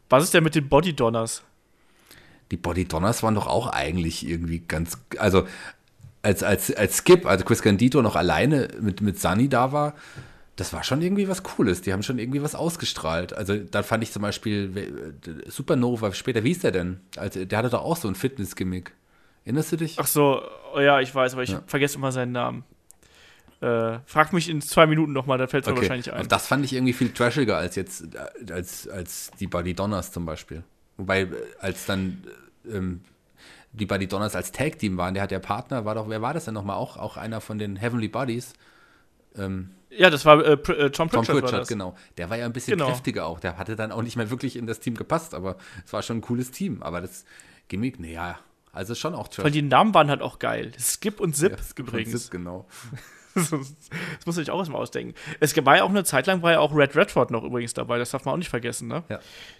Was 0.09 0.23
ist 0.23 0.33
denn 0.33 0.43
mit 0.43 0.55
den 0.55 0.67
Body 0.67 0.93
Donners? 0.93 1.43
Die 2.51 2.57
Body 2.57 2.85
Donners 2.85 3.23
waren 3.23 3.35
doch 3.35 3.47
auch 3.47 3.67
eigentlich 3.67 4.27
irgendwie 4.27 4.59
ganz, 4.59 4.97
also 5.17 5.47
als, 6.21 6.43
als, 6.43 6.73
als 6.75 6.97
Skip, 6.97 7.25
also 7.25 7.45
Chris 7.45 7.61
Candido 7.61 8.01
noch 8.01 8.15
alleine 8.15 8.69
mit, 8.79 9.01
mit 9.01 9.19
Sunny 9.19 9.47
da 9.49 9.71
war, 9.71 9.93
das 10.55 10.71
war 10.73 10.83
schon 10.83 11.01
irgendwie 11.01 11.27
was 11.27 11.43
Cooles. 11.43 11.81
Die 11.81 11.91
haben 11.91 12.01
schon 12.01 12.17
irgendwie 12.17 12.41
was 12.41 12.55
ausgestrahlt. 12.55 13.33
Also 13.33 13.57
da 13.57 13.83
fand 13.83 14.03
ich 14.03 14.11
zum 14.11 14.21
Beispiel 14.21 15.13
Supernova, 15.47 16.13
später, 16.13 16.43
wie 16.43 16.49
hieß 16.49 16.59
der 16.59 16.71
denn? 16.71 16.99
Also, 17.17 17.43
der 17.43 17.57
hatte 17.57 17.69
doch 17.69 17.83
auch 17.83 17.97
so 17.97 18.07
ein 18.07 18.15
Fitness-Gimmick. 18.15 18.93
Erinnerst 19.43 19.73
du 19.73 19.77
dich? 19.77 19.99
Ach 19.99 20.07
so, 20.07 20.41
oh 20.73 20.79
ja, 20.79 21.01
ich 21.01 21.13
weiß, 21.13 21.33
aber 21.33 21.43
ich 21.43 21.49
Ja. 21.51 21.61
vergesse 21.67 21.97
immer 21.97 22.11
seinen 22.11 22.31
Namen. 22.31 22.63
Äh, 23.61 23.99
frag 24.05 24.33
mich 24.33 24.49
in 24.49 24.61
zwei 24.61 24.87
Minuten 24.87 25.11
nochmal, 25.13 25.37
dann 25.37 25.47
fällt 25.47 25.65
es 25.65 25.71
mir 25.71 25.77
wahrscheinlich 25.77 26.11
ein. 26.11 26.21
Und 26.21 26.31
das 26.31 26.47
fand 26.47 26.63
ich 26.65 26.73
irgendwie 26.73 26.93
viel 26.93 27.11
trashiger 27.11 27.57
als 27.57 27.75
jetzt, 27.75 28.05
als, 28.49 28.87
als 28.87 29.31
die 29.39 29.47
Body 29.47 29.73
Donners 29.73 30.11
zum 30.11 30.25
Beispiel. 30.25 30.63
Wobei, 30.97 31.21
äh, 31.21 31.29
als 31.59 31.85
dann 31.85 32.23
äh, 32.65 32.77
ähm, 32.77 33.01
die 33.73 33.85
Buddy 33.85 34.07
Donners 34.07 34.35
als 34.35 34.51
Tag-Team 34.51 34.97
waren, 34.97 35.13
der 35.13 35.23
hat 35.23 35.31
der 35.31 35.39
Partner, 35.39 35.83
war 35.85 35.95
doch, 35.95 36.07
wer 36.09 36.21
war 36.21 36.33
das 36.33 36.45
denn 36.45 36.53
nochmal? 36.53 36.77
Auch, 36.77 36.95
auch 36.97 37.17
einer 37.17 37.41
von 37.41 37.57
den 37.57 37.75
Heavenly 37.75 38.07
Buddies. 38.07 38.53
Ähm, 39.37 39.71
Ja, 39.89 40.09
das 40.09 40.23
war 40.23 40.43
äh, 40.45 40.53
Pr- 40.53 40.73
äh, 40.75 40.91
Tom 40.91 41.09
Tom 41.09 41.25
Pritchard, 41.25 41.27
war 41.35 41.41
Pritchard, 41.41 41.67
genau. 41.67 41.95
Der 42.17 42.29
war 42.29 42.37
ja 42.37 42.45
ein 42.45 42.53
bisschen 42.53 42.77
Genau. 42.77 42.87
kräftiger 42.89 43.25
auch. 43.25 43.39
Der 43.41 43.57
hatte 43.57 43.75
dann 43.75 43.91
auch 43.91 44.01
nicht 44.01 44.15
mehr 44.15 44.29
wirklich 44.29 44.55
in 44.55 44.65
das 44.67 44.79
Team 44.79 44.95
gepasst, 44.95 45.33
aber 45.33 45.57
es 45.85 45.91
war 45.91 46.01
schon 46.03 46.17
ein 46.17 46.21
cooles 46.21 46.51
Team. 46.51 46.81
Aber 46.83 47.01
das 47.01 47.25
Gimmick, 47.67 47.99
naja, 47.99 48.39
also 48.71 48.95
schon 48.95 49.13
auch 49.13 49.27
Weil 49.37 49.51
die 49.51 49.61
Namen 49.61 49.93
waren 49.93 50.09
halt 50.09 50.21
auch 50.21 50.39
geil. 50.39 50.71
Skip 50.79 51.19
und 51.19 51.35
Zip 51.35 51.51
Ja, 51.51 51.57
übrigens. 51.77 52.23
Zip, 52.23 52.31
genau. 52.31 52.65
Das 53.35 54.25
muss 54.25 54.37
ich 54.37 54.49
auch 54.49 54.59
erstmal 54.59 54.81
ausdenken. 54.81 55.13
Es 55.39 55.55
war 55.65 55.77
ja 55.77 55.83
auch 55.83 55.89
eine 55.89 56.03
Zeit 56.03 56.27
lang, 56.27 56.41
war 56.41 56.53
ja 56.53 56.59
auch 56.59 56.75
Red 56.75 56.95
Redford 56.95 57.31
noch 57.31 57.43
übrigens 57.43 57.73
dabei, 57.73 57.97
das 57.97 58.11
darf 58.11 58.25
man 58.25 58.33
auch 58.33 58.37
nicht 58.37 58.49
vergessen, 58.49 58.87
ne? 58.87 59.03
Ja. 59.09 59.19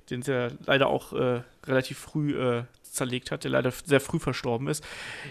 Den 0.09 0.21
der 0.21 0.53
leider 0.65 0.87
auch 0.87 1.13
äh, 1.13 1.41
relativ 1.67 1.99
früh 1.99 2.39
äh, 2.39 2.63
zerlegt 2.83 3.31
hat, 3.31 3.43
der 3.43 3.51
leider 3.51 3.71
sehr 3.71 3.99
früh 3.99 4.19
verstorben 4.19 4.67
ist. 4.67 4.83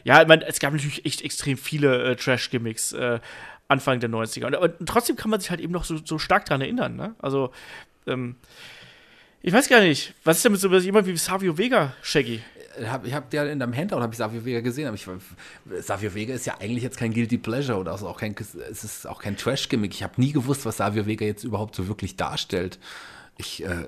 Ja, 0.05 0.21
ich 0.23 0.29
meine, 0.29 0.47
es 0.47 0.61
gab 0.61 0.73
natürlich 0.73 1.05
echt 1.07 1.23
extrem 1.23 1.57
viele 1.57 2.11
äh, 2.11 2.16
Trash-Gimmicks 2.16 2.93
äh, 2.93 3.21
Anfang 3.69 3.99
der 4.01 4.11
90er. 4.11 4.47
Und, 4.47 4.57
aber 4.57 4.79
trotzdem 4.85 5.16
kann 5.16 5.31
man 5.31 5.41
sich 5.41 5.51
halt 5.51 5.61
eben 5.61 5.73
noch 5.73 5.85
so, 5.85 5.97
so 6.05 6.19
stark 6.19 6.45
dran 6.45 6.61
erinnern, 6.61 6.97
ne? 6.97 7.15
Also, 7.19 7.51
ähm, 8.07 8.37
ich 9.41 9.53
weiß 9.53 9.69
gar 9.69 9.81
nicht, 9.81 10.15
was 10.25 10.39
ist 10.39 10.45
denn 10.45 10.53
mit 10.53 10.61
so 10.61 10.75
jemand 10.75 11.07
wie 11.07 11.16
Savio 11.16 11.59
Vega, 11.59 11.95
Shaggy? 12.03 12.41
Hab, 12.87 13.07
ich 13.07 13.15
habe 13.15 13.27
ja 13.33 13.45
in 13.45 13.59
deinem 13.59 13.75
Handout 13.75 14.01
habe 14.01 14.13
ich 14.13 14.19
Savio 14.19 14.45
Vega 14.45 14.61
gesehen, 14.61 14.87
aber 14.87 14.97
ich, 14.97 15.07
Savio 15.85 16.15
Vega 16.15 16.35
ist 16.35 16.47
ja 16.47 16.55
eigentlich 16.61 16.83
jetzt 16.83 16.97
kein 16.97 17.13
Guilty 17.13 17.39
Pleasure 17.39 17.79
oder 17.79 17.93
auch 17.93 18.19
kein, 18.19 18.35
es 18.39 18.85
ist 18.85 19.07
auch 19.07 19.21
kein 19.21 19.37
Trash-Gimmick. 19.37 19.93
Ich 19.95 20.03
habe 20.03 20.21
nie 20.21 20.33
gewusst, 20.33 20.67
was 20.67 20.79
Savio 20.79 21.07
Vega 21.07 21.25
jetzt 21.25 21.45
überhaupt 21.45 21.75
so 21.75 21.89
wirklich 21.89 22.17
darstellt. 22.17 22.79
Ich, 23.37 23.65
äh, 23.65 23.87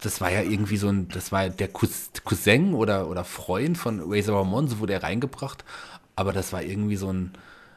das 0.00 0.20
war 0.20 0.30
ja 0.30 0.42
irgendwie 0.42 0.76
so 0.76 0.88
ein, 0.88 1.08
das 1.08 1.32
war 1.32 1.48
der 1.48 1.68
Cous 1.68 2.10
Cousin 2.24 2.74
oder, 2.74 3.08
oder 3.08 3.24
Freund 3.24 3.76
von 3.76 4.00
Razor 4.04 4.40
Ramon, 4.40 4.68
so 4.68 4.78
wurde 4.78 4.94
er 4.94 5.02
reingebracht, 5.02 5.64
aber 6.16 6.32
das 6.32 6.52
war 6.52 6.62
irgendwie 6.62 6.96
so 6.96 7.12
ein, 7.12 7.32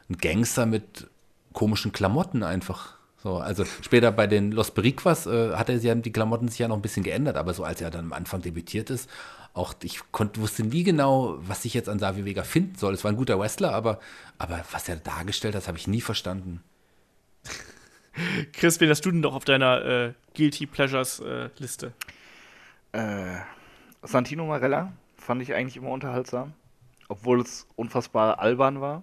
ein 0.08 0.18
Gangster 0.18 0.66
mit 0.66 1.08
komischen 1.52 1.92
Klamotten 1.92 2.42
einfach. 2.42 2.94
So, 3.22 3.38
also 3.38 3.64
später 3.80 4.12
bei 4.12 4.26
den 4.26 4.52
Los 4.52 4.70
Periquas 4.70 5.26
äh, 5.26 5.54
hat 5.54 5.70
er 5.70 5.78
ja 5.78 5.94
die 5.94 6.12
Klamotten 6.12 6.48
sich 6.48 6.58
ja 6.58 6.68
noch 6.68 6.76
ein 6.76 6.82
bisschen 6.82 7.02
geändert, 7.02 7.36
aber 7.36 7.54
so 7.54 7.64
als 7.64 7.80
er 7.80 7.90
dann 7.90 8.06
am 8.06 8.12
Anfang 8.12 8.42
debütiert 8.42 8.90
ist, 8.90 9.08
auch 9.54 9.74
ich 9.82 10.00
konnt, 10.10 10.38
wusste 10.38 10.64
nie 10.64 10.82
genau, 10.82 11.36
was 11.38 11.64
ich 11.64 11.74
jetzt 11.74 11.88
an 11.88 12.00
Savio 12.00 12.24
Vega 12.24 12.42
finden 12.42 12.76
soll. 12.76 12.92
Es 12.92 13.04
war 13.04 13.12
ein 13.12 13.16
guter 13.16 13.38
Wrestler, 13.38 13.72
aber, 13.72 14.00
aber 14.36 14.64
was 14.72 14.88
er 14.88 14.96
dargestellt 14.96 15.54
hat, 15.54 15.68
habe 15.68 15.78
ich 15.78 15.86
nie 15.86 16.00
verstanden. 16.00 16.62
Chris, 18.52 18.80
wen 18.80 18.90
hast 18.90 19.06
du 19.06 19.12
denn 19.12 19.20
noch 19.20 19.34
auf 19.34 19.44
deiner 19.44 19.84
äh, 19.84 20.12
Guilty 20.34 20.66
Pleasures 20.66 21.20
äh, 21.20 21.50
Liste? 21.58 21.92
Äh, 22.92 23.36
Santino 24.02 24.46
Marella 24.46 24.92
fand 25.16 25.40
ich 25.40 25.54
eigentlich 25.54 25.76
immer 25.76 25.90
unterhaltsam, 25.90 26.52
obwohl 27.08 27.40
es 27.40 27.66
unfassbar 27.76 28.40
albern 28.40 28.80
war. 28.80 29.02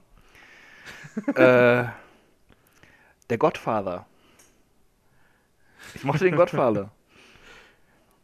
äh, 1.28 1.88
der 3.30 3.38
Godfather. 3.38 4.06
Ich 5.94 6.04
mochte 6.04 6.26
den 6.26 6.36
Godfather. 6.36 6.92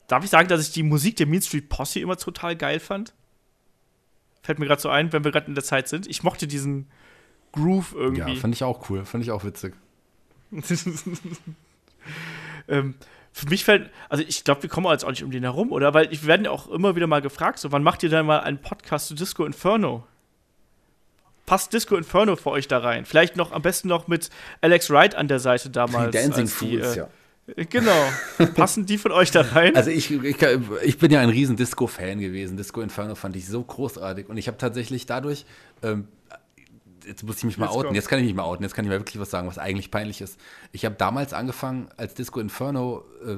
Darf 0.08 0.24
ich 0.24 0.30
sagen, 0.30 0.48
dass 0.48 0.62
ich 0.62 0.72
die 0.72 0.84
Musik 0.84 1.18
der 1.18 1.28
Mean 1.28 1.42
Street 1.42 1.70
Posse 1.70 2.00
immer 2.00 2.18
total 2.18 2.56
geil 2.56 2.80
fand? 2.80 3.14
Fällt 4.42 4.60
mir 4.60 4.66
gerade 4.66 4.82
so 4.82 4.90
ein, 4.90 5.12
wenn 5.12 5.24
wir 5.26 5.32
gerade 5.32 5.48
in 5.48 5.56
der 5.56 5.64
Zeit 5.64 5.90
sind. 5.90 6.08
Ich 6.08 6.24
mochte 6.24 6.48
diesen 6.48 6.88
Groove 7.52 7.94
Ja, 7.94 8.00
irgendwie. 8.00 8.36
fand 8.38 8.56
ich 8.56 8.64
auch 8.64 8.90
cool, 8.90 9.04
fand 9.04 9.24
ich 9.24 9.32
auch 9.32 9.44
witzig. 9.44 9.74
ähm, 12.70 12.96
für 13.34 13.50
mich 13.50 13.66
fällt, 13.66 13.92
also 14.08 14.24
ich 14.26 14.44
glaube, 14.46 14.64
wir 14.64 14.70
kommen 14.70 14.88
jetzt 14.88 15.04
auch 15.04 15.10
nicht 15.10 15.24
um 15.24 15.32
den 15.32 15.44
herum, 15.44 15.72
oder? 15.72 15.94
Weil 15.94 16.12
ich 16.14 16.26
werden 16.26 16.46
ja 16.46 16.52
auch 16.52 16.68
immer 16.70 16.96
wieder 16.96 17.08
mal 17.08 17.22
gefragt, 17.22 17.60
so 17.60 17.72
wann 17.74 17.84
macht 17.84 18.02
ihr 18.04 18.10
denn 18.10 18.26
mal 18.26 18.40
einen 18.40 18.60
Podcast 18.60 19.08
zu 19.08 19.16
Disco 19.16 19.46
Inferno? 19.46 20.08
Passt 21.46 21.72
Disco 21.74 21.96
Inferno 21.96 22.36
für 22.36 22.52
euch 22.52 22.68
da 22.68 22.80
rein? 22.80 23.06
Vielleicht 23.06 23.36
noch 23.36 23.52
am 23.52 23.62
besten 23.62 23.90
noch 23.90 24.08
mit 24.08 24.30
Alex 24.62 24.90
Wright 24.90 25.16
an 25.16 25.28
der 25.28 25.40
Seite 25.40 25.70
damals. 25.70 26.14
Dancing 26.14 26.44
als 26.44 26.60
die, 26.60 26.78
Fools, 26.78 26.96
äh, 26.96 27.00
ja. 27.00 27.08
Genau. 27.56 28.10
Passen 28.56 28.86
die 28.86 28.98
von 28.98 29.12
euch 29.12 29.32
da 29.32 29.42
rein? 29.42 29.76
Also 29.76 29.90
ich, 29.90 30.12
ich, 30.12 30.38
ich 30.84 30.98
bin 30.98 31.12
ja 31.12 31.22
ein 31.22 31.30
riesen 31.30 31.56
Disco-Fan 31.56 32.20
gewesen. 32.20 32.58
Disco 32.58 32.82
Inferno 32.82 33.16
fand 33.16 33.36
ich 33.38 33.48
so 33.48 33.64
großartig. 33.64 34.28
Und 34.28 34.38
ich 34.38 34.48
habe 34.48 34.58
tatsächlich 34.58 35.06
dadurch, 35.06 35.46
ähm, 35.82 36.08
jetzt 37.06 37.24
muss 37.24 37.38
ich 37.38 37.46
mich 37.46 37.58
mal 37.58 37.68
Jetzt 37.68 37.76
outen, 37.76 37.88
komm. 37.88 37.96
jetzt 37.96 38.10
kann 38.10 38.20
ich 38.20 38.26
mich 38.26 38.36
mal 38.36 38.44
outen, 38.44 38.64
jetzt 38.64 38.76
kann 38.76 38.84
ich 38.84 38.90
mal 38.90 39.00
wirklich 39.00 39.20
was 39.20 39.30
sagen, 39.30 39.48
was 39.48 39.58
eigentlich 39.58 39.92
peinlich 39.92 40.20
ist. 40.20 40.38
Ich 40.74 40.84
habe 40.84 40.96
damals 40.96 41.34
angefangen, 41.34 41.88
als 41.96 42.14
Disco 42.14 42.42
Inferno 42.42 43.06
äh, 43.26 43.38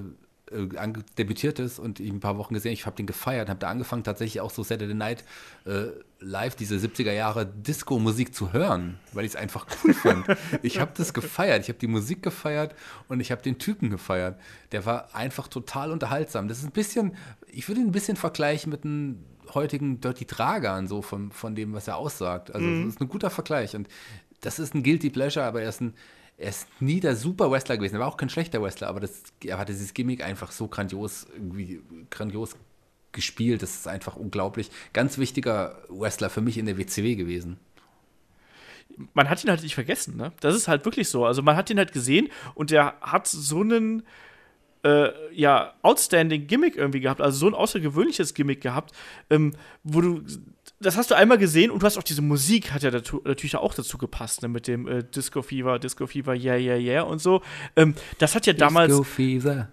äh, 0.52 0.94
debütiert 1.18 1.60
ist 1.60 1.80
und 1.80 2.00
ich 2.00 2.10
ein 2.10 2.20
paar 2.20 2.38
Wochen 2.38 2.54
gesehen, 2.54 2.74
ich 2.74 2.86
habe 2.86 2.96
den 2.96 3.06
gefeiert, 3.06 3.50
habe 3.50 3.60
da 3.60 3.70
angefangen 3.70 4.04
tatsächlich 4.04 4.42
auch 4.42 4.52
so 4.52 4.64
Saturday 4.64 4.96
Night 4.96 5.24
äh, 5.66 5.88
live 6.20 6.56
diese 6.56 6.76
70er 6.76 7.12
Jahre 7.12 7.46
Disco-Musik 7.46 8.34
zu 8.34 8.54
hören, 8.54 9.00
weil 9.14 9.26
ich 9.26 9.32
es 9.32 9.36
einfach 9.36 9.66
cool 9.84 9.94
fand. 9.94 10.26
Ich 10.64 10.80
habe 10.80 10.92
das 10.96 11.14
gefeiert, 11.14 11.64
ich 11.64 11.70
habe 11.70 11.80
die 11.80 11.88
Musik 11.88 12.24
gefeiert 12.24 12.76
und 13.08 13.20
ich 13.20 13.32
habe 13.32 13.42
den 13.42 13.58
Typen 13.58 13.90
gefeiert. 13.90 14.40
Der 14.72 14.86
war 14.86 15.16
einfach 15.16 15.48
total 15.48 15.92
unterhaltsam. 15.92 16.48
Das 16.48 16.60
ist 16.60 16.66
ein 16.66 16.72
bisschen, 16.72 17.16
ich 17.48 17.68
würde 17.68 17.82
ihn 17.82 17.88
ein 17.88 17.92
bisschen 17.92 18.18
vergleichen 18.18 18.72
mit 18.72 18.84
einem 18.84 19.24
heutigen 19.54 20.02
Dirty 20.02 20.26
Dragan, 20.26 20.88
so 20.88 21.02
von, 21.02 21.32
von 21.32 21.56
dem, 21.56 21.74
was 21.74 21.88
er 21.88 21.98
aussagt. 21.98 22.54
Also 22.54 22.68
das 22.68 22.96
ist 22.96 23.02
ein 23.02 23.10
guter 23.10 23.30
Vergleich 23.30 23.76
und 23.76 23.88
das 24.42 24.60
ist 24.60 24.74
ein 24.74 24.84
Guilty 24.84 25.10
Pleasure, 25.10 25.46
aber 25.46 25.62
er 25.62 25.70
ist 25.70 25.82
ein 25.82 25.94
er 26.40 26.50
ist 26.50 26.68
nie 26.80 27.02
der 27.02 27.16
super 27.16 27.52
Wrestler 27.52 27.78
gewesen. 27.78 27.96
Er 27.96 28.00
war 28.00 28.08
auch 28.08 28.18
kein 28.18 28.30
schlechter 28.30 28.62
Wrestler, 28.62 28.88
aber 28.88 29.02
das, 29.02 29.24
er 29.44 29.58
hatte 29.58 29.74
dieses 29.74 29.94
Gimmick 29.94 30.24
einfach 30.24 30.52
so 30.52 30.68
grandios, 30.68 31.28
irgendwie 31.34 31.82
grandios 32.10 32.56
gespielt. 33.12 33.62
Das 33.62 33.76
ist 33.76 33.88
einfach 33.88 34.16
unglaublich. 34.16 34.72
Ganz 34.94 35.18
wichtiger 35.18 35.84
Wrestler 35.90 36.30
für 36.30 36.42
mich 36.42 36.58
in 36.58 36.66
der 36.66 36.78
WCW 36.78 37.16
gewesen. 37.16 37.58
man 39.14 39.30
hat 39.30 39.44
ihn 39.44 39.50
halt 39.50 39.64
nicht 39.64 39.76
vergessen, 39.76 40.16
ne? 40.16 40.32
Das 40.40 40.56
ist 40.56 40.68
halt 40.68 40.86
wirklich 40.86 41.10
so. 41.10 41.26
Also 41.26 41.42
man 41.42 41.58
hat 41.58 41.70
ihn 41.70 41.78
halt 41.78 41.92
gesehen 41.92 42.30
und 42.56 42.72
der 42.72 42.96
hat 43.02 43.28
so 43.28 43.60
einen 43.62 44.04
äh, 44.84 45.10
ja, 45.34 45.74
outstanding 45.82 46.48
Gimmick 46.48 46.78
irgendwie 46.78 47.02
gehabt, 47.02 47.20
also 47.22 47.38
so 47.38 47.48
ein 47.48 47.54
außergewöhnliches 47.54 48.34
Gimmick 48.34 48.62
gehabt, 48.62 48.94
ähm, 49.30 49.54
wo 49.84 50.00
du, 50.02 50.22
das 50.80 50.96
hast 50.98 51.12
du 51.12 51.16
einmal 51.16 51.38
gesehen 51.38 51.72
und 51.72 51.82
du 51.82 51.86
hast 51.86 51.98
auch 51.98 52.04
diese 52.04 52.22
Musik, 52.22 52.72
hat 52.72 52.84
ja 52.84 52.92
dazu, 52.92 53.22
natürlich 53.26 53.56
auch 53.58 53.74
dazu 53.74 53.98
gepasst, 53.98 54.42
ne, 54.42 54.48
mit 54.48 54.68
dem 54.68 54.88
äh, 54.88 55.04
Disco 55.04 55.42
Fever, 55.42 55.78
Disco 55.80 56.08
Fever, 56.08 56.34
yeah, 56.36 56.56
yeah, 56.58 56.78
yeah 56.78 57.02
und 57.04 57.20
so. 57.20 57.42
Ähm, 57.76 57.96
das 58.18 58.36
hat 58.36 58.46
ja 58.48 58.54
damals, 58.54 58.90
Disco 58.90 59.04
Fever. 59.04 59.68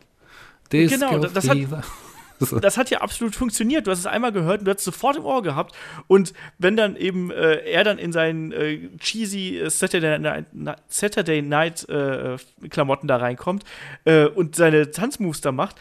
Disco 0.72 0.98
Genau, 0.98 1.18
das 1.20 1.48
hat- 1.48 1.56
Fever. 1.56 1.82
So. 2.38 2.60
das 2.60 2.76
hat 2.76 2.90
ja 2.90 3.00
absolut 3.00 3.34
funktioniert. 3.34 3.86
Du 3.86 3.90
hast 3.90 4.00
es 4.00 4.04
einmal 4.06 4.30
gehört 4.30 4.58
und 4.58 4.66
du 4.66 4.70
hast 4.70 4.80
es 4.80 4.84
sofort 4.84 5.16
im 5.16 5.24
Ohr 5.24 5.42
gehabt. 5.42 5.74
Und 6.06 6.34
wenn 6.58 6.76
dann 6.76 6.94
eben 6.94 7.30
äh, 7.30 7.60
er 7.64 7.82
dann 7.82 7.96
in 7.96 8.12
seinen 8.12 8.52
äh, 8.52 8.90
cheesy 8.98 9.56
äh, 9.58 9.70
Saturday 9.70 10.18
Night, 10.18 10.44
Saturday 10.88 11.40
Night 11.40 11.88
äh, 11.88 12.36
Klamotten 12.68 13.08
da 13.08 13.16
reinkommt 13.16 13.64
äh, 14.04 14.26
und 14.26 14.54
seine 14.54 14.90
Tanzmoves 14.90 15.40
da 15.40 15.50
macht, 15.50 15.76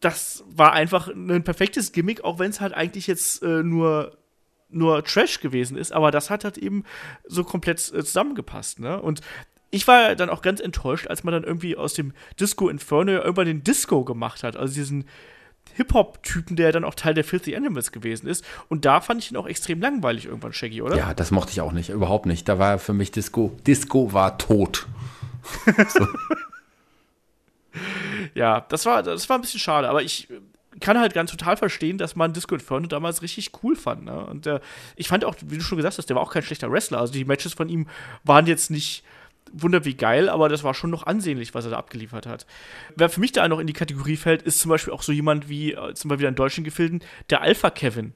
das 0.00 0.44
war 0.48 0.72
einfach 0.72 1.08
ein 1.08 1.44
perfektes 1.44 1.92
Gimmick, 1.92 2.24
auch 2.24 2.38
wenn 2.38 2.52
es 2.52 2.62
halt 2.62 2.72
eigentlich 2.72 3.06
jetzt 3.06 3.42
äh, 3.42 3.62
nur 3.62 4.16
nur 4.70 5.04
Trash 5.04 5.40
gewesen 5.40 5.76
ist, 5.76 5.92
aber 5.92 6.10
das 6.10 6.30
hat 6.30 6.44
halt 6.44 6.58
eben 6.58 6.84
so 7.24 7.44
komplett 7.44 7.78
äh, 7.92 8.04
zusammengepasst, 8.04 8.80
ne? 8.80 9.00
Und 9.00 9.20
ich 9.70 9.86
war 9.86 10.14
dann 10.14 10.30
auch 10.30 10.40
ganz 10.40 10.60
enttäuscht, 10.60 11.08
als 11.08 11.24
man 11.24 11.32
dann 11.32 11.44
irgendwie 11.44 11.76
aus 11.76 11.94
dem 11.94 12.12
Disco 12.40 12.68
Inferno 12.68 13.12
ja 13.12 13.18
irgendwann 13.18 13.46
den 13.46 13.64
Disco 13.64 14.04
gemacht 14.04 14.42
hat, 14.42 14.56
also 14.56 14.72
diesen 14.72 15.04
Hip-Hop-Typen, 15.74 16.56
der 16.56 16.72
dann 16.72 16.84
auch 16.84 16.94
Teil 16.94 17.14
der 17.14 17.24
Filthy 17.24 17.54
Animals 17.54 17.92
gewesen 17.92 18.26
ist. 18.28 18.44
Und 18.68 18.84
da 18.84 19.00
fand 19.00 19.22
ich 19.22 19.30
ihn 19.30 19.36
auch 19.36 19.46
extrem 19.46 19.80
langweilig 19.80 20.24
irgendwann, 20.24 20.54
Shaggy, 20.54 20.80
oder? 20.82 20.96
Ja, 20.96 21.12
das 21.12 21.30
mochte 21.30 21.52
ich 21.52 21.60
auch 21.60 21.72
nicht, 21.72 21.90
überhaupt 21.90 22.26
nicht. 22.26 22.48
Da 22.48 22.58
war 22.58 22.78
für 22.78 22.94
mich 22.94 23.10
Disco, 23.10 23.52
Disco 23.66 24.12
war 24.12 24.38
tot. 24.38 24.86
so. 25.88 26.06
Ja, 28.34 28.66
das 28.68 28.86
war, 28.86 29.02
das 29.02 29.28
war 29.28 29.38
ein 29.38 29.40
bisschen 29.42 29.60
schade, 29.60 29.88
aber 29.88 30.02
ich 30.02 30.28
kann 30.80 30.98
halt 30.98 31.14
ganz 31.14 31.30
total 31.30 31.56
verstehen, 31.56 31.98
dass 31.98 32.16
man 32.16 32.32
Disco 32.32 32.54
Inferno 32.54 32.86
damals 32.86 33.22
richtig 33.22 33.50
cool 33.62 33.76
fand. 33.76 34.04
Ne? 34.04 34.24
Und 34.26 34.46
äh, 34.46 34.60
ich 34.96 35.08
fand 35.08 35.24
auch, 35.24 35.34
wie 35.46 35.58
du 35.58 35.64
schon 35.64 35.76
gesagt 35.76 35.98
hast, 35.98 36.06
der 36.06 36.16
war 36.16 36.22
auch 36.22 36.32
kein 36.32 36.42
schlechter 36.42 36.70
Wrestler. 36.70 36.98
Also 37.00 37.12
die 37.12 37.24
Matches 37.24 37.54
von 37.54 37.68
ihm 37.68 37.86
waren 38.24 38.46
jetzt 38.46 38.70
nicht 38.70 39.04
wunder 39.52 39.84
wie 39.84 39.94
geil, 39.94 40.28
aber 40.28 40.48
das 40.48 40.64
war 40.64 40.74
schon 40.74 40.90
noch 40.90 41.06
ansehnlich, 41.06 41.54
was 41.54 41.64
er 41.64 41.72
da 41.72 41.78
abgeliefert 41.78 42.26
hat. 42.26 42.46
Wer 42.96 43.08
für 43.08 43.20
mich 43.20 43.32
da 43.32 43.48
noch 43.48 43.58
in 43.58 43.66
die 43.66 43.72
Kategorie 43.72 44.16
fällt, 44.16 44.42
ist 44.42 44.58
zum 44.58 44.68
Beispiel 44.68 44.92
auch 44.92 45.02
so 45.02 45.12
jemand 45.12 45.48
wie, 45.48 45.72
äh, 45.72 45.94
zum 45.94 46.08
Beispiel 46.08 46.28
in 46.28 46.34
deutschen 46.34 46.64
Gefilden, 46.64 47.02
der 47.30 47.42
Alpha 47.42 47.70
Kevin. 47.70 48.12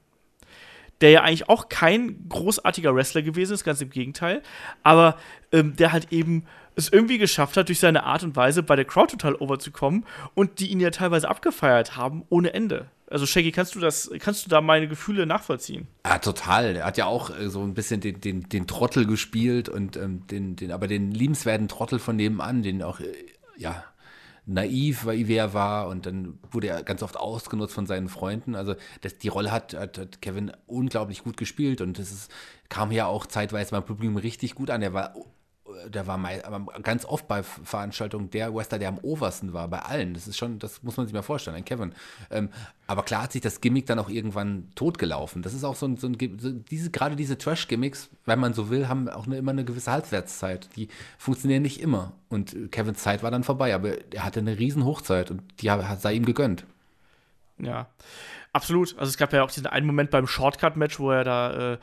Der 1.01 1.11
ja 1.11 1.23
eigentlich 1.23 1.49
auch 1.49 1.69
kein 1.69 2.29
großartiger 2.29 2.95
Wrestler 2.95 3.23
gewesen 3.23 3.55
ist, 3.55 3.65
ganz 3.65 3.81
im 3.81 3.91
Gegenteil, 3.91 4.43
aber 4.85 5.17
ähm, 5.51 5.75
der 5.75 5.93
halt 5.93 6.13
eben 6.13 6.45
es 6.77 6.89
irgendwie 6.91 7.19
geschafft 7.19 7.57
hat, 7.57 7.69
durch 7.69 7.79
seine 7.79 8.05
Art 8.05 8.23
und 8.23 8.37
Weise 8.37 8.63
bei 8.63 8.77
der 8.77 8.85
Crowd 8.85 9.11
total 9.13 9.35
overzukommen 9.35 10.05
und 10.35 10.59
die 10.61 10.69
ihn 10.69 10.81
ja 10.81 10.91
teilweise 10.91 11.29
abgefeiert 11.29 11.97
haben 11.97 12.25
ohne 12.29 12.55
Ende. 12.55 12.87
Also 13.11 13.27
Shaggy, 13.27 13.53
kannst 13.53 13.75
du 13.75 13.81
das, 13.81 14.11
kannst 14.21 14.47
du 14.47 14.49
da 14.49 14.63
meine 14.63 14.89
Gefühle 14.89 15.27
nachvollziehen? 15.27 15.87
Ja, 16.07 16.19
total. 16.19 16.77
Er 16.77 16.87
hat 16.87 16.97
ja 16.97 17.05
auch 17.07 17.31
äh, 17.37 17.51
so 17.51 17.63
ein 17.63 17.75
bisschen 17.75 18.01
den, 18.01 18.21
den, 18.23 18.49
den 18.49 18.67
Trottel 18.67 19.07
gespielt 19.07 19.69
und 19.69 19.99
ähm, 19.99 20.27
den, 20.29 20.57
den, 20.57 20.73
aber 20.73 20.87
den 20.87 21.11
liebenswerten 21.11 21.69
Trottel 21.69 21.99
von 21.99 22.17
nebenan, 22.17 22.63
den 22.63 22.83
auch, 22.83 23.01
äh, 23.01 23.13
ja, 23.59 23.85
naiv, 24.45 25.07
wie 25.07 25.35
er 25.35 25.55
war 25.55 25.89
und 25.89 26.07
dann 26.07 26.39
wurde 26.51 26.69
er 26.69 26.83
ganz 26.83 27.03
oft 27.03 27.17
ausgenutzt 27.17 27.75
von 27.75 27.87
seinen 27.87 28.09
Freunden. 28.09 28.55
Also 28.55 28.75
das, 29.03 29.19
die 29.19 29.29
Rolle 29.29 29.53
hat, 29.53 29.75
hat, 29.75 29.99
hat 29.99 30.23
Kevin 30.23 30.53
unglaublich 30.67 31.23
gut 31.23 31.37
gespielt 31.37 31.81
und 31.81 31.99
das 31.99 32.29
kam 32.69 32.91
ja 32.91 33.07
auch 33.07 33.27
zeitweise 33.27 33.71
beim 33.71 33.85
Publikum 33.85 34.17
richtig 34.17 34.55
gut 34.55 34.71
an. 34.71 34.83
Er 34.83 34.95
war 34.95 35.15
der 35.89 36.07
war 36.07 36.19
mal, 36.19 36.43
ganz 36.83 37.05
oft 37.05 37.29
bei 37.29 37.43
Veranstaltungen 37.43 38.31
der 38.31 38.55
Wrestler, 38.55 38.79
der 38.79 38.89
am 38.89 38.99
obersten 38.99 39.53
war, 39.53 39.69
bei 39.69 39.81
allen. 39.81 40.15
Das 40.15 40.27
ist 40.27 40.37
schon, 40.37 40.59
das 40.59 40.83
muss 40.83 40.97
man 40.97 41.07
sich 41.07 41.15
mal 41.15 41.23
vorstellen, 41.23 41.57
ein 41.57 41.65
Kevin. 41.65 41.95
Ähm, 42.31 42.51
aber 42.87 43.03
klar 43.03 43.23
hat 43.23 43.33
sich 43.33 43.41
das 43.41 43.61
Gimmick 43.61 43.87
dann 43.87 43.99
auch 43.99 44.09
irgendwann 44.09 44.69
totgelaufen. 44.75 45.43
Das 45.43 45.55
ist 45.55 45.65
auch 45.65 45.77
so 45.77 45.87
ein, 45.87 45.97
so 45.97 46.07
ein 46.07 46.17
diese, 46.19 46.91
gerade 46.91 47.17
diese 47.17 47.39
Trash-Gimmicks, 47.39 48.11
wenn 48.27 48.39
man 48.39 48.55
so 48.55 48.71
will, 48.71 48.89
haben 48.89 49.09
auch 49.09 49.27
eine, 49.27 49.37
immer 49.37 49.53
eine 49.53 49.65
gewisse 49.65 49.91
Halbwertszeit. 49.91 50.69
Die 50.77 50.89
funktionieren 51.19 51.63
nicht 51.63 51.81
immer. 51.81 52.13
Und 52.29 52.57
Kevins 52.71 53.03
Zeit 53.03 53.23
war 53.23 53.31
dann 53.31 53.45
vorbei, 53.45 53.75
aber 53.75 54.13
er 54.13 54.25
hatte 54.25 54.41
eine 54.41 54.59
riesen 54.59 54.85
Hochzeit 54.85 55.31
und 55.31 55.43
die 55.61 55.71
sei 55.99 56.15
ihm 56.15 56.25
gegönnt. 56.25 56.65
Ja, 57.59 57.87
absolut. 58.53 58.99
Also 58.99 59.11
es 59.11 59.17
gab 59.17 59.33
ja 59.33 59.43
auch 59.43 59.51
diesen 59.51 59.67
einen 59.67 59.87
Moment 59.87 60.11
beim 60.11 60.27
Shortcut-Match, 60.27 60.99
wo 60.99 61.11
er 61.11 61.25
da 61.25 61.75
äh, 61.75 61.79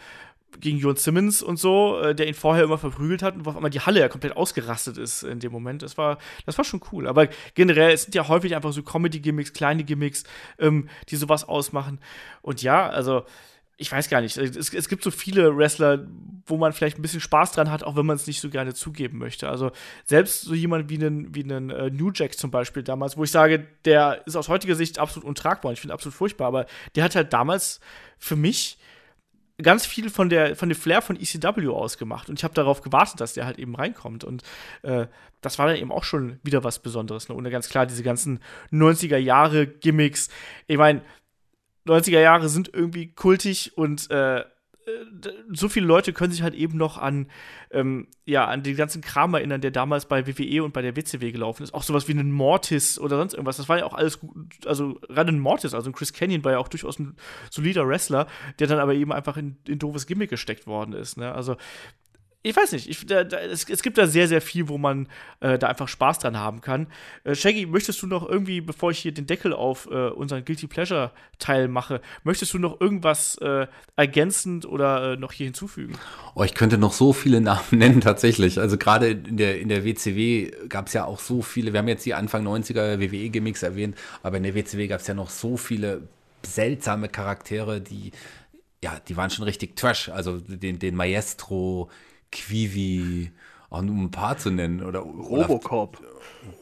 gegen 0.60 0.78
Jon 0.78 0.96
Simmons 0.96 1.42
und 1.42 1.58
so, 1.58 2.00
äh, 2.00 2.16
der 2.16 2.28
ihn 2.28 2.34
vorher 2.34 2.64
immer 2.64 2.78
verprügelt 2.78 3.22
hat 3.22 3.36
und 3.36 3.46
wo 3.46 3.52
auf 3.52 3.56
einmal 3.56 3.72
die 3.72 3.82
Halle 3.82 4.00
ja 4.00 4.10
komplett 4.10 4.36
ausgerastet 4.36 4.98
ist 4.98 5.24
in 5.24 5.40
dem 5.40 5.52
Moment. 5.52 5.82
Das 5.82 5.98
war, 5.98 6.18
das 6.46 6.58
war 6.58 6.66
schon 6.66 6.82
cool. 6.92 7.08
Aber 7.08 7.28
generell, 7.54 7.92
es 7.92 8.04
sind 8.04 8.16
ja 8.16 8.28
häufig 8.28 8.56
einfach 8.56 8.74
so 8.74 8.84
Comedy-Gimmicks, 8.84 9.54
kleine 9.54 9.84
Gimmicks, 9.84 10.24
ähm, 10.58 10.90
die 11.10 11.16
sowas 11.16 11.48
ausmachen. 11.48 12.00
Und 12.42 12.62
ja, 12.62 12.90
also 12.90 13.24
ich 13.82 13.90
weiß 13.90 14.10
gar 14.10 14.20
nicht, 14.20 14.36
es, 14.38 14.74
es, 14.74 14.90
gibt 14.90 15.04
so 15.04 15.10
viele 15.10 15.56
Wrestler, 15.56 16.06
wo 16.46 16.58
man 16.58 16.74
vielleicht 16.74 17.00
ein 17.00 17.02
bisschen 17.02 17.22
Spaß 17.22 17.54
dran 17.54 17.72
hat, 17.72 17.82
auch 17.82 17.96
wenn 17.96 18.06
man 18.06 18.18
es 18.18 18.28
nicht 18.28 18.42
so 18.42 18.50
gerne 18.50 18.74
zugeben 18.74 19.18
möchte. 19.20 19.48
Also 19.48 19.72
selbst 20.04 20.42
so 20.42 20.54
jemand 20.54 20.90
wie 20.90 20.96
einen, 20.96 21.34
wie 21.34 21.44
einen 21.44 21.70
äh, 21.70 21.90
New 21.90 22.12
Jack 22.14 22.38
zum 22.38 22.52
Beispiel 22.52 22.84
damals, 22.84 23.16
wo 23.16 23.24
ich 23.24 23.32
sage, 23.32 23.66
der 23.86 24.22
ist 24.28 24.36
aus 24.36 24.50
heutiger 24.50 24.76
Sicht 24.76 25.00
absolut 25.00 25.26
untragbar 25.26 25.70
und 25.70 25.74
ich 25.76 25.80
finde 25.80 25.94
absolut 25.94 26.14
furchtbar, 26.14 26.48
aber 26.48 26.66
der 26.96 27.06
hat 27.06 27.16
halt 27.16 27.32
damals 27.32 27.80
für 28.18 28.36
mich 28.36 28.78
ganz 29.62 29.86
viel 29.86 30.10
von 30.10 30.30
der 30.30 30.56
von 30.56 30.70
dem 30.70 30.78
Flair 30.78 31.02
von 31.02 31.16
ECW 31.16 31.68
ausgemacht 31.70 32.30
und 32.30 32.40
ich 32.40 32.44
habe 32.44 32.54
darauf 32.54 32.82
gewartet, 32.82 33.20
dass 33.20 33.34
der 33.34 33.46
halt 33.46 33.60
eben 33.60 33.76
reinkommt 33.76 34.24
und 34.24 34.44
äh, 34.84 35.08
das 35.42 35.60
war 35.60 35.68
dann 35.68 35.76
eben 35.76 35.92
auch 35.92 36.04
schon 36.04 36.40
wieder 36.44 36.64
was 36.64 36.80
Besonderes 36.80 37.30
ne? 37.30 37.36
und 37.36 37.50
ganz 37.50 37.70
klar 37.70 37.86
diese 37.86 38.04
ganzen 38.04 38.40
90er 38.72 39.18
Jahre 39.18 39.68
Gimmicks. 39.68 40.30
Ich 40.68 40.78
meine 40.78 41.02
90er 41.86 42.20
Jahre 42.20 42.50
sind 42.50 42.74
irgendwie 42.74 43.14
kultig 43.14 43.78
und 43.78 44.10
äh, 44.12 44.44
so 45.52 45.70
viele 45.70 45.86
Leute 45.86 46.14
können 46.14 46.32
sich 46.32 46.42
halt 46.42 46.54
eben 46.54 46.78
noch 46.78 46.98
an, 46.98 47.28
ähm, 47.72 48.08
ja, 48.26 48.46
an 48.46 48.64
den 48.64 48.76
ganzen 48.76 49.02
Kram 49.02 49.34
erinnern, 49.34 49.62
der 49.62 49.72
damals 49.72 50.06
bei 50.06 50.28
WWE 50.28 50.64
und 50.64 50.74
bei 50.74 50.82
der 50.82 50.96
WCW 50.96 51.32
gelaufen 51.32 51.64
ist. 51.64 51.74
Auch 51.74 51.84
sowas 51.84 52.08
wie 52.08 52.14
einen 52.14 52.32
Mortis 52.32 53.00
oder 53.00 53.18
sonst 53.18 53.34
irgendwas. 53.34 53.58
Das 53.58 53.70
war 53.70 53.80
ja 53.80 53.86
auch 53.86 53.94
alles 53.94 54.20
gut. 54.20 54.36
Also, 54.66 54.96
gerade 55.08 55.32
ein 55.32 55.40
Mortis, 55.40 55.74
also 55.74 55.90
ein 55.90 55.94
Chris 55.94 56.14
Canyon 56.14 56.44
war 56.44 56.54
ja 56.54 56.58
auch 56.60 56.68
durchaus 56.68 57.00
ein 57.00 57.16
solider 57.50 57.88
Wrestler, 57.88 58.28
der 58.60 58.68
dann 58.68 58.80
aber 58.80 58.94
eben 58.94 59.12
einfach 59.12 59.38
in, 59.38 59.58
in 59.68 59.80
doofes 59.80 60.08
Gimmick 60.08 60.30
gesteckt 60.30 60.68
worden 60.68 60.94
ist. 60.94 61.18
Ne? 61.18 61.32
Also, 61.34 61.56
ich 62.42 62.56
weiß 62.56 62.72
nicht, 62.72 62.90
ich, 62.90 63.06
da, 63.06 63.26
da, 63.26 63.38
es, 63.40 63.70
es, 63.70 63.82
gibt 63.82 63.98
da 63.98 64.08
sehr, 64.08 64.30
sehr 64.30 64.42
viel, 64.42 64.70
wo 64.70 64.78
man 64.78 65.10
äh, 65.42 65.60
da 65.60 65.68
einfach 65.68 65.90
Spaß 65.90 66.20
dran 66.20 66.38
haben 66.38 66.62
kann. 66.62 66.88
Äh, 67.26 67.36
Shaggy, 67.36 67.66
möchtest 67.66 68.02
du 68.02 68.08
noch 68.08 68.28
irgendwie, 68.28 68.62
bevor 68.62 68.92
ich 68.92 69.00
hier 69.00 69.14
den 69.14 69.28
Deckel 69.28 69.52
auf 69.52 69.90
äh, 69.92 70.08
unseren 70.08 70.46
Guilty 70.46 70.68
Pleasure 70.68 71.12
Teil 71.38 71.68
mache, 71.68 72.00
möchtest 72.24 72.54
du 72.54 72.60
noch 72.60 72.80
irgendwas 72.80 73.38
äh, 73.40 73.68
ergänzend 73.98 74.66
oder 74.66 75.14
äh, 75.14 75.18
noch 75.18 75.34
hier 75.34 75.48
hinzufügen? 75.48 75.98
Oh, 76.34 76.44
ich 76.44 76.54
könnte 76.54 76.78
noch 76.78 76.94
so 76.94 77.12
viele 77.12 77.42
Namen 77.42 77.62
nennen, 77.72 78.00
tatsächlich. 78.00 78.58
Also 78.58 78.78
gerade 78.78 79.10
in 79.10 79.36
der, 79.36 79.60
in 79.60 79.68
der 79.68 79.84
WCW 79.84 80.52
gab 80.70 80.88
es 80.88 80.94
ja 80.94 81.04
auch 81.04 81.20
so 81.20 81.42
viele, 81.42 81.74
wir 81.74 81.80
haben 81.80 81.90
jetzt 81.90 82.06
die 82.06 82.14
Anfang 82.14 82.48
90er 82.48 83.02
WWE-Gimmicks 83.02 83.64
erwähnt, 83.64 83.98
aber 84.24 84.38
in 84.38 84.44
der 84.44 84.56
WCW 84.56 84.88
gab 84.88 85.02
es 85.02 85.08
ja 85.08 85.14
noch 85.14 85.30
so 85.30 85.58
viele 85.58 86.04
seltsame 86.46 87.10
Charaktere, 87.10 87.82
die 87.82 88.14
ja, 88.82 88.98
die 89.08 89.18
waren 89.18 89.30
schon 89.30 89.44
richtig 89.44 89.76
Trash. 89.76 90.08
Also 90.08 90.38
den, 90.38 90.80
den 90.80 90.96
Maestro, 90.96 91.90
Quivi, 92.32 93.32
auch 93.70 93.82
nur 93.82 93.96
ein 93.96 94.12
paar 94.12 94.38
zu 94.38 94.50
nennen. 94.50 94.84
Oder 94.84 95.00
Robocop. 95.00 96.02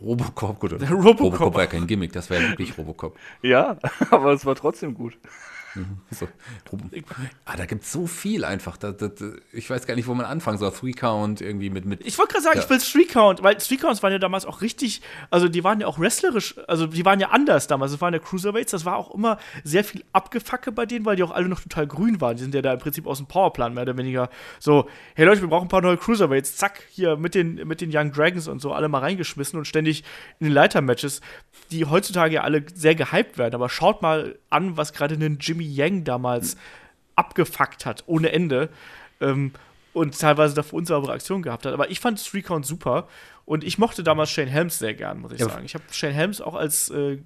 Robocop, 0.01 0.59
gut. 0.59 0.73
Robocop. 0.91 1.19
Robocop 1.19 1.53
war 1.53 1.61
ja 1.61 1.67
kein 1.67 1.87
Gimmick, 1.87 2.13
das 2.13 2.29
war 2.29 2.37
ja 2.37 2.49
wirklich 2.49 2.77
Robocop. 2.77 3.17
Ja, 3.41 3.77
aber 4.11 4.33
es 4.33 4.45
war 4.45 4.55
trotzdem 4.55 4.93
gut. 4.93 5.17
So. 6.11 6.27
Ah, 7.45 7.57
da 7.57 7.65
gibt 7.65 7.83
es 7.83 7.91
so 7.91 8.07
viel 8.07 8.45
einfach. 8.45 8.77
Da, 8.77 8.91
da, 8.91 9.09
ich 9.51 9.69
weiß 9.69 9.85
gar 9.85 9.95
nicht, 9.95 10.07
wo 10.07 10.13
man 10.13 10.25
anfangen 10.25 10.57
soll. 10.57 10.71
Three 10.71 10.93
Count 10.93 11.41
irgendwie 11.41 11.69
mit. 11.69 11.85
mit 11.85 12.05
ich 12.05 12.17
wollte 12.17 12.33
gerade 12.33 12.43
sagen, 12.43 12.57
ja. 12.57 12.63
ich 12.63 12.69
will 12.69 12.79
Three 12.79 13.05
Count, 13.05 13.43
weil 13.43 13.55
Three 13.55 13.77
Counts 13.77 14.01
waren 14.01 14.11
ja 14.11 14.19
damals 14.19 14.45
auch 14.45 14.61
richtig, 14.61 15.01
also 15.29 15.47
die 15.47 15.63
waren 15.63 15.79
ja 15.79 15.87
auch 15.87 15.99
wrestlerisch, 15.99 16.55
also 16.67 16.87
die 16.87 17.05
waren 17.05 17.19
ja 17.19 17.29
anders 17.29 17.67
damals. 17.67 17.91
Das 17.91 18.01
waren 18.01 18.13
ja 18.13 18.19
Cruiserweights, 18.19 18.71
das 18.71 18.85
war 18.85 18.95
auch 18.95 19.13
immer 19.13 19.37
sehr 19.63 19.83
viel 19.83 20.03
Abgefacke 20.13 20.71
bei 20.71 20.85
denen, 20.85 21.05
weil 21.05 21.15
die 21.15 21.23
auch 21.23 21.31
alle 21.31 21.49
noch 21.49 21.61
total 21.61 21.87
grün 21.87 22.21
waren. 22.21 22.37
Die 22.37 22.43
sind 22.43 22.55
ja 22.55 22.61
da 22.61 22.73
im 22.73 22.79
Prinzip 22.79 23.05
aus 23.05 23.17
dem 23.17 23.27
Powerplan 23.27 23.73
mehr 23.73 23.83
oder 23.83 23.97
weniger 23.97 24.29
so, 24.59 24.87
hey 25.15 25.25
Leute, 25.25 25.41
wir 25.41 25.49
brauchen 25.49 25.65
ein 25.65 25.69
paar 25.69 25.81
neue 25.81 25.97
Cruiserweights, 25.97 26.55
zack, 26.55 26.83
hier 26.89 27.17
mit 27.17 27.35
den, 27.35 27.67
mit 27.67 27.81
den 27.81 27.89
Young 27.93 28.11
Dragons 28.11 28.47
und 28.47 28.61
so 28.61 28.73
alle 28.73 28.87
mal 28.87 28.99
reingeschmissen 28.99 29.57
und 29.59 29.65
ständig 29.65 30.03
in 30.39 30.47
den 30.47 30.53
Leitermatches, 30.53 31.21
die 31.71 31.85
heutzutage 31.85 32.35
ja 32.35 32.41
alle 32.41 32.63
sehr 32.73 32.95
gehypt 32.95 33.37
werden. 33.37 33.55
Aber 33.55 33.69
schaut 33.69 34.01
mal 34.01 34.37
an, 34.49 34.77
was 34.77 34.93
gerade 34.93 35.15
einen 35.15 35.37
Jimmy 35.39 35.65
Yang 35.75 36.03
damals 36.03 36.57
abgefuckt 37.15 37.85
hat, 37.85 38.03
ohne 38.07 38.31
Ende. 38.31 38.69
Ähm, 39.19 39.51
und 39.93 40.19
teilweise 40.19 40.53
dafür 40.53 40.77
unsaubere 40.77 41.11
Aktionen 41.11 41.41
gehabt 41.41 41.65
hat. 41.65 41.73
Aber 41.73 41.89
ich 41.89 41.99
fand 41.99 42.23
Three 42.23 42.43
Count 42.43 42.67
super 42.67 43.07
und 43.45 43.63
ich 43.63 43.79
mochte 43.79 44.03
damals 44.03 44.29
Shane 44.29 44.47
Helms 44.47 44.77
sehr 44.77 44.93
gern, 44.93 45.19
muss 45.19 45.31
ich 45.31 45.39
ja. 45.39 45.49
sagen. 45.49 45.65
Ich 45.65 45.73
habe 45.73 45.85
Shane 45.89 46.13
Helms 46.13 46.39
auch 46.39 46.53
als 46.53 46.89
äh, 46.91 47.17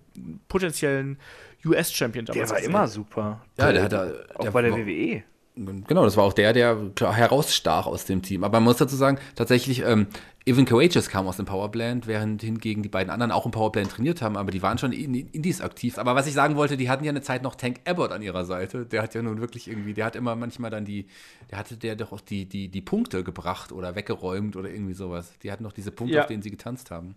potenziellen 0.48 1.20
US-Champion 1.66 2.26
damals. 2.26 2.48
Der 2.48 2.50
war 2.50 2.58
gesehen. 2.58 2.72
immer 2.72 2.88
super. 2.88 3.42
Ja, 3.58 3.74
der, 3.74 3.84
hat 3.84 3.94
auch 3.94 4.44
der, 4.44 4.52
bei 4.52 4.62
der 4.62 4.72
WWE. 4.74 5.24
Genau, 5.56 6.06
das 6.06 6.16
war 6.16 6.24
auch 6.24 6.34
der, 6.34 6.54
der 6.54 6.78
herausstach 6.98 7.86
aus 7.86 8.06
dem 8.06 8.22
Team. 8.22 8.44
Aber 8.44 8.60
man 8.60 8.66
muss 8.66 8.78
dazu 8.78 8.96
sagen, 8.96 9.20
tatsächlich, 9.36 9.84
ähm, 9.84 10.08
Evan 10.46 10.66
Courageous 10.66 11.10
kam 11.10 11.28
aus 11.28 11.38
dem 11.38 11.46
Powerplant, 11.46 12.08
während 12.08 12.42
hingegen 12.42 12.82
die 12.82 12.90
beiden 12.90 13.12
anderen 13.12 13.32
auch 13.32 13.46
im 13.46 13.52
Powerplant 13.52 13.92
trainiert 13.92 14.22
haben, 14.22 14.38
aber 14.38 14.50
die 14.50 14.62
waren 14.64 14.78
schon 14.78 14.92
in 14.92 15.14
Indies 15.14 15.62
aktiv. 15.62 15.98
Aber 15.98 16.16
was 16.16 16.26
ich 16.26 16.34
sagen 16.34 16.56
wollte, 16.56 16.78
die 16.78 16.90
hatten 16.90 17.04
ja 17.04 17.12
eine 17.12 17.22
Zeit 17.22 17.44
noch 17.44 17.56
Tank 17.56 17.82
Abbott 17.86 18.12
an 18.12 18.22
ihrer 18.22 18.46
Seite. 18.46 18.86
Der 18.86 19.04
hat 19.04 19.14
ja 19.14 19.22
nun 19.22 19.40
wirklich 19.40 19.68
irgendwie, 19.68 19.94
der 19.94 20.06
hat 20.06 20.16
immer 20.16 20.36
manchmal 20.36 20.72
dann 20.72 20.86
die, 20.86 21.06
der 21.52 21.60
hatte 21.60 21.78
der 21.78 21.96
doch 21.96 22.12
auch 22.12 22.22
die, 22.22 22.46
die, 22.46 22.70
die 22.70 22.82
Punkte 22.82 23.24
gebracht 23.24 23.72
oder 23.72 23.96
weggeräumt 23.96 24.56
oder 24.56 24.70
irgendwie 24.70 24.94
sowas. 24.94 25.34
Die 25.44 25.52
hatten 25.52 25.64
noch 25.64 25.74
diese 25.74 25.92
Punkte, 25.92 26.16
ja. 26.16 26.22
auf 26.22 26.28
denen 26.28 26.42
sie 26.42 26.52
getanzt 26.52 26.90
haben 26.92 27.16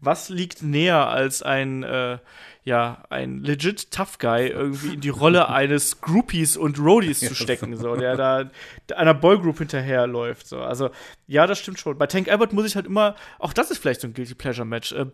was 0.00 0.28
liegt 0.28 0.62
näher 0.62 1.08
als 1.08 1.42
ein, 1.42 1.82
äh, 1.82 2.18
ja, 2.64 3.04
ein 3.10 3.42
legit 3.42 3.90
Tough 3.90 4.18
Guy 4.18 4.48
irgendwie 4.48 4.94
in 4.94 5.00
die 5.00 5.08
Rolle 5.10 5.48
eines 5.50 6.00
Groupies 6.00 6.56
und 6.56 6.78
Roadies 6.78 7.20
zu 7.20 7.34
stecken, 7.34 7.76
so, 7.76 7.96
der 7.96 8.16
da 8.16 8.50
einer 8.94 9.14
Boygroup 9.14 9.58
hinterherläuft, 9.58 10.46
so. 10.46 10.60
Also, 10.60 10.90
ja, 11.26 11.46
das 11.46 11.58
stimmt 11.58 11.78
schon. 11.78 11.98
Bei 11.98 12.06
Tank 12.06 12.30
Abbott 12.30 12.52
muss 12.52 12.66
ich 12.66 12.76
halt 12.76 12.86
immer, 12.86 13.14
auch 13.38 13.52
das 13.52 13.70
ist 13.70 13.78
vielleicht 13.78 14.00
so 14.00 14.08
ein 14.08 14.14
Guilty 14.14 14.34
Pleasure 14.34 14.66
Match, 14.66 14.92
äh, 14.92 15.06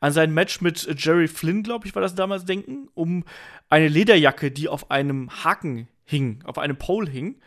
an 0.00 0.12
sein 0.12 0.34
Match 0.34 0.60
mit 0.60 0.88
Jerry 0.98 1.28
Flynn, 1.28 1.62
glaube 1.62 1.86
ich, 1.86 1.94
war 1.94 2.02
das 2.02 2.14
damals 2.14 2.44
denken, 2.44 2.88
um 2.94 3.24
eine 3.68 3.88
Lederjacke, 3.88 4.50
die 4.50 4.68
auf 4.68 4.90
einem 4.90 5.44
Haken 5.44 5.88
hing, 6.04 6.42
auf 6.44 6.58
einem 6.58 6.76
Pole 6.76 7.10
hing 7.10 7.40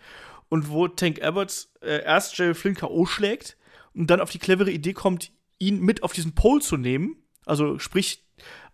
und 0.50 0.70
wo 0.70 0.88
Tank 0.88 1.22
Abbott 1.22 1.68
äh, 1.82 2.04
erst 2.04 2.38
Jerry 2.38 2.54
Flynn 2.54 2.76
K.O. 2.76 3.06
schlägt 3.06 3.58
und 3.94 4.10
dann 4.10 4.22
auf 4.22 4.30
die 4.30 4.40
clevere 4.40 4.72
Idee 4.72 4.94
kommt, 4.94 5.32
ihn 5.60 5.80
mit 5.80 6.04
auf 6.04 6.14
diesen 6.14 6.36
Pole 6.36 6.62
zu 6.62 6.78
nehmen, 6.78 7.16
also 7.46 7.80
sprich 7.80 8.26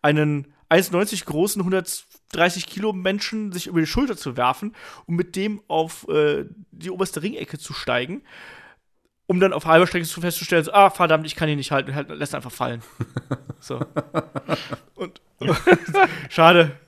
einen, 0.02 0.54
1,90 0.72 1.26
großen 1.26 1.62
130 1.62 2.66
Kilo 2.66 2.94
Menschen 2.94 3.52
sich 3.52 3.68
über 3.68 3.82
die 3.82 3.86
Schulter 3.88 4.16
zu 4.16 4.38
werfen 4.38 4.74
und 5.06 5.16
mit 5.16 5.36
dem 5.36 5.62
auf 5.68 6.08
äh, 6.08 6.46
die 6.72 6.90
oberste 6.90 7.22
Ringecke 7.22 7.60
zu 7.60 7.74
steigen, 7.74 8.24
um 9.28 9.42
dann 9.42 9.52
auf 9.52 9.66
halber 9.66 9.86
Strecke 9.86 10.06
festzustellen, 10.06 10.64
so, 10.64 10.72
ah, 10.72 10.90
verdammt, 10.90 11.26
ich 11.26 11.36
kann 11.36 11.50
ihn 11.50 11.58
nicht 11.58 11.72
halten, 11.72 11.90
und 11.90 11.96
halt, 11.96 12.10
lässt 12.10 12.34
einfach 12.34 12.52
fallen. 12.52 12.82
so. 13.60 13.82
Und, 14.96 15.22
schade. 16.30 16.80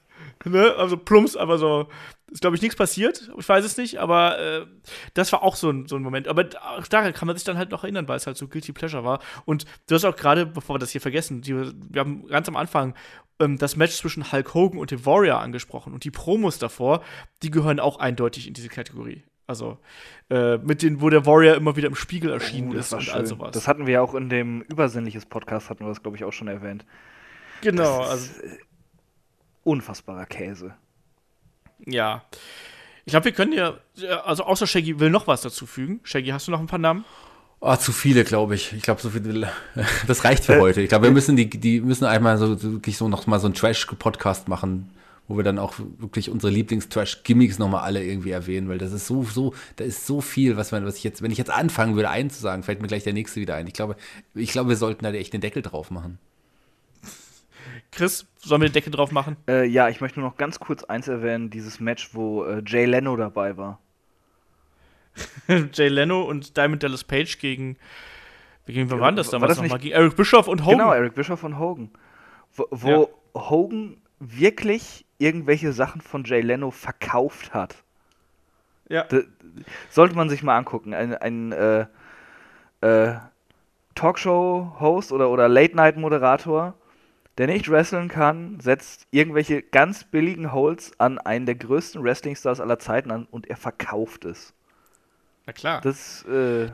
Ne? 0.45 0.73
Also 0.77 0.95
plumps, 0.95 1.35
aber 1.35 1.57
so 1.57 1.89
ist, 2.33 2.41
glaube 2.41 2.55
ich, 2.55 2.61
nichts 2.61 2.75
passiert. 2.75 3.31
Ich 3.37 3.47
weiß 3.47 3.63
es 3.63 3.77
nicht, 3.77 3.99
aber 3.99 4.37
äh, 4.39 4.65
das 5.13 5.31
war 5.31 5.43
auch 5.43 5.55
so 5.55 5.69
ein, 5.69 5.87
so 5.87 5.95
ein 5.95 6.01
Moment. 6.01 6.27
Aber 6.27 6.45
auch 6.77 6.87
daran 6.87 7.13
kann 7.13 7.27
man 7.27 7.37
sich 7.37 7.45
dann 7.45 7.57
halt 7.57 7.69
noch 7.71 7.83
erinnern, 7.83 8.07
weil 8.07 8.17
es 8.17 8.27
halt 8.27 8.37
so 8.37 8.47
Guilty 8.47 8.73
Pleasure 8.73 9.03
war. 9.03 9.19
Und 9.45 9.65
du 9.87 9.95
hast 9.95 10.03
auch 10.03 10.15
gerade, 10.15 10.45
bevor 10.45 10.75
wir 10.75 10.79
das 10.79 10.89
hier 10.91 11.01
vergessen, 11.01 11.41
die, 11.41 11.55
wir 11.55 11.99
haben 12.01 12.27
ganz 12.27 12.47
am 12.47 12.55
Anfang 12.55 12.95
ähm, 13.39 13.57
das 13.57 13.75
Match 13.75 13.93
zwischen 13.95 14.31
Hulk 14.31 14.53
Hogan 14.53 14.79
und 14.79 14.91
dem 14.91 15.05
Warrior 15.05 15.39
angesprochen. 15.39 15.93
Und 15.93 16.03
die 16.03 16.11
Promos 16.11 16.57
davor, 16.59 17.03
die 17.43 17.51
gehören 17.51 17.79
auch 17.79 17.99
eindeutig 17.99 18.47
in 18.47 18.53
diese 18.53 18.69
Kategorie. 18.69 19.23
Also 19.45 19.77
äh, 20.29 20.57
mit 20.57 20.81
den, 20.81 21.01
wo 21.01 21.09
der 21.09 21.25
Warrior 21.25 21.55
immer 21.55 21.75
wieder 21.75 21.87
im 21.89 21.95
Spiegel 21.95 22.31
erschienen 22.31 22.71
Oh, 22.71 22.77
ist 22.79 22.93
und 22.93 23.01
schön. 23.03 23.13
all 23.13 23.25
sowas. 23.25 23.51
Das 23.51 23.67
hatten 23.67 23.85
wir 23.85 23.93
ja 23.95 24.01
auch 24.01 24.15
in 24.15 24.29
dem 24.29 24.61
übersinnliches 24.61 25.25
Podcast, 25.25 25.69
hatten 25.69 25.83
wir 25.85 25.89
das, 25.89 26.01
glaube 26.01 26.15
ich, 26.17 26.23
auch 26.23 26.31
schon 26.33 26.47
erwähnt. 26.47 26.85
genau, 27.61 27.99
Das 27.99 28.09
also 28.09 28.41
äh, 28.41 28.57
unfassbarer 29.63 30.25
Käse. 30.25 30.73
Ja. 31.85 32.23
Ich 33.05 33.11
glaube, 33.11 33.25
wir 33.25 33.31
können 33.33 33.53
ja, 33.53 33.77
ja, 33.95 34.21
also 34.21 34.43
außer 34.43 34.65
Shaggy 34.65 34.99
will 34.99 35.09
noch 35.09 35.27
was 35.27 35.41
dazu 35.41 35.65
fügen. 35.65 35.99
Shaggy, 36.03 36.29
hast 36.29 36.47
du 36.47 36.51
noch 36.51 36.59
ein 36.59 36.67
paar 36.67 36.79
Namen? 36.79 37.03
Oh, 37.59 37.75
zu 37.75 37.91
viele, 37.91 38.23
glaube 38.23 38.55
ich. 38.55 38.73
Ich 38.73 38.83
glaube, 38.83 39.01
so 39.01 39.09
viel, 39.09 39.47
das 40.07 40.23
reicht 40.23 40.45
für 40.45 40.59
heute. 40.59 40.81
Ich 40.81 40.89
glaube, 40.89 41.05
wir 41.05 41.11
müssen 41.11 41.35
die, 41.35 41.49
die 41.49 41.81
müssen 41.81 42.05
einmal 42.05 42.37
so 42.37 42.55
so 42.55 42.73
wirklich 42.73 42.97
so 42.97 43.07
noch 43.07 43.27
mal 43.27 43.39
so 43.39 43.47
einen 43.47 43.53
Trash-Podcast 43.53 44.47
machen, 44.47 44.89
wo 45.27 45.37
wir 45.37 45.43
dann 45.43 45.59
auch 45.59 45.75
wirklich 45.97 46.29
unsere 46.29 46.51
Lieblings-Trash-Gimmicks 46.51 47.59
noch 47.59 47.69
mal 47.69 47.81
alle 47.81 48.03
irgendwie 48.03 48.31
erwähnen, 48.31 48.67
weil 48.67 48.79
das 48.79 48.91
ist 48.91 49.07
so, 49.07 49.23
so, 49.23 49.53
da 49.77 49.85
ist 49.85 50.05
so 50.05 50.19
viel, 50.19 50.57
was 50.57 50.71
man, 50.71 50.85
was 50.85 50.97
ich 50.97 51.03
jetzt, 51.03 51.21
wenn 51.21 51.31
ich 51.31 51.37
jetzt 51.37 51.51
anfangen 51.51 51.95
würde, 51.95 52.09
einzusagen, 52.09 52.63
fällt 52.63 52.81
mir 52.81 52.87
gleich 52.87 53.03
der 53.03 53.13
nächste 53.13 53.39
wieder 53.39 53.55
ein. 53.55 53.67
Ich 53.67 53.73
glaube, 53.73 53.95
ich 54.33 54.51
glaube, 54.51 54.69
wir 54.69 54.77
sollten 54.77 55.03
da 55.03 55.11
echt 55.11 55.33
den 55.33 55.41
Deckel 55.41 55.61
drauf 55.61 55.89
machen. 55.91 56.19
Chris, 57.95 58.25
sollen 58.37 58.61
wir 58.61 58.69
den 58.69 58.73
Deckel 58.73 58.91
drauf 58.91 59.11
machen? 59.11 59.37
Äh, 59.47 59.65
ja, 59.65 59.89
ich 59.89 60.01
möchte 60.01 60.19
nur 60.19 60.29
noch 60.29 60.37
ganz 60.37 60.59
kurz 60.59 60.83
eins 60.83 61.07
erwähnen: 61.07 61.49
dieses 61.49 61.79
Match, 61.79 62.09
wo 62.13 62.43
äh, 62.43 62.61
Jay 62.65 62.85
Leno 62.85 63.15
dabei 63.15 63.57
war. 63.57 63.79
Jay 65.73 65.89
Leno 65.89 66.23
und 66.23 66.57
Diamond 66.57 66.81
Dallas 66.81 67.03
Page 67.03 67.37
gegen, 67.39 67.77
gegen 68.65 68.89
wer 68.89 68.97
Ja, 68.97 69.03
waren 69.03 69.15
das 69.15 69.31
war 69.31 69.39
damals 69.39 69.61
nochmal? 69.61 69.79
Gegen 69.79 69.93
Eric 69.93 70.15
Bischoff 70.15 70.47
und 70.47 70.65
Hogan. 70.65 70.79
Genau, 70.79 70.93
Eric 70.93 71.13
Bischoff 71.13 71.43
und 71.43 71.59
Hogan. 71.59 71.91
Wo, 72.55 72.67
wo 72.71 73.09
Hogan 73.35 73.97
wirklich 74.19 75.05
irgendwelche 75.17 75.73
Sachen 75.73 76.01
von 76.01 76.23
Jay 76.23 76.41
Leno 76.41 76.71
verkauft 76.71 77.53
hat. 77.53 77.75
Ja. 78.89 79.03
D 79.03 79.23
sollte 79.89 80.15
man 80.15 80.29
sich 80.29 80.43
mal 80.43 80.57
angucken. 80.57 80.93
Ein, 80.93 81.15
ein 81.15 81.51
äh, 81.51 81.85
äh, 82.81 83.15
Talkshow-Host 83.95 85.11
oder, 85.11 85.29
oder 85.29 85.47
Late-Night-Moderator, 85.47 86.73
der 87.37 87.47
nicht 87.47 87.69
wresteln 87.69 88.09
kann, 88.09 88.59
setzt 88.59 89.07
irgendwelche 89.11 89.61
ganz 89.63 90.03
billigen 90.03 90.51
Holds 90.51 90.91
an 90.99 91.17
einen 91.17 91.45
der 91.45 91.55
größten 91.55 92.03
Wrestling-Stars 92.03 92.59
aller 92.59 92.79
Zeiten 92.79 93.11
an 93.11 93.25
und 93.31 93.47
er 93.47 93.57
verkauft 93.57 94.25
es. 94.25 94.53
Na 95.45 95.53
klar. 95.53 95.81
Das, 95.81 96.23
äh, 96.25 96.69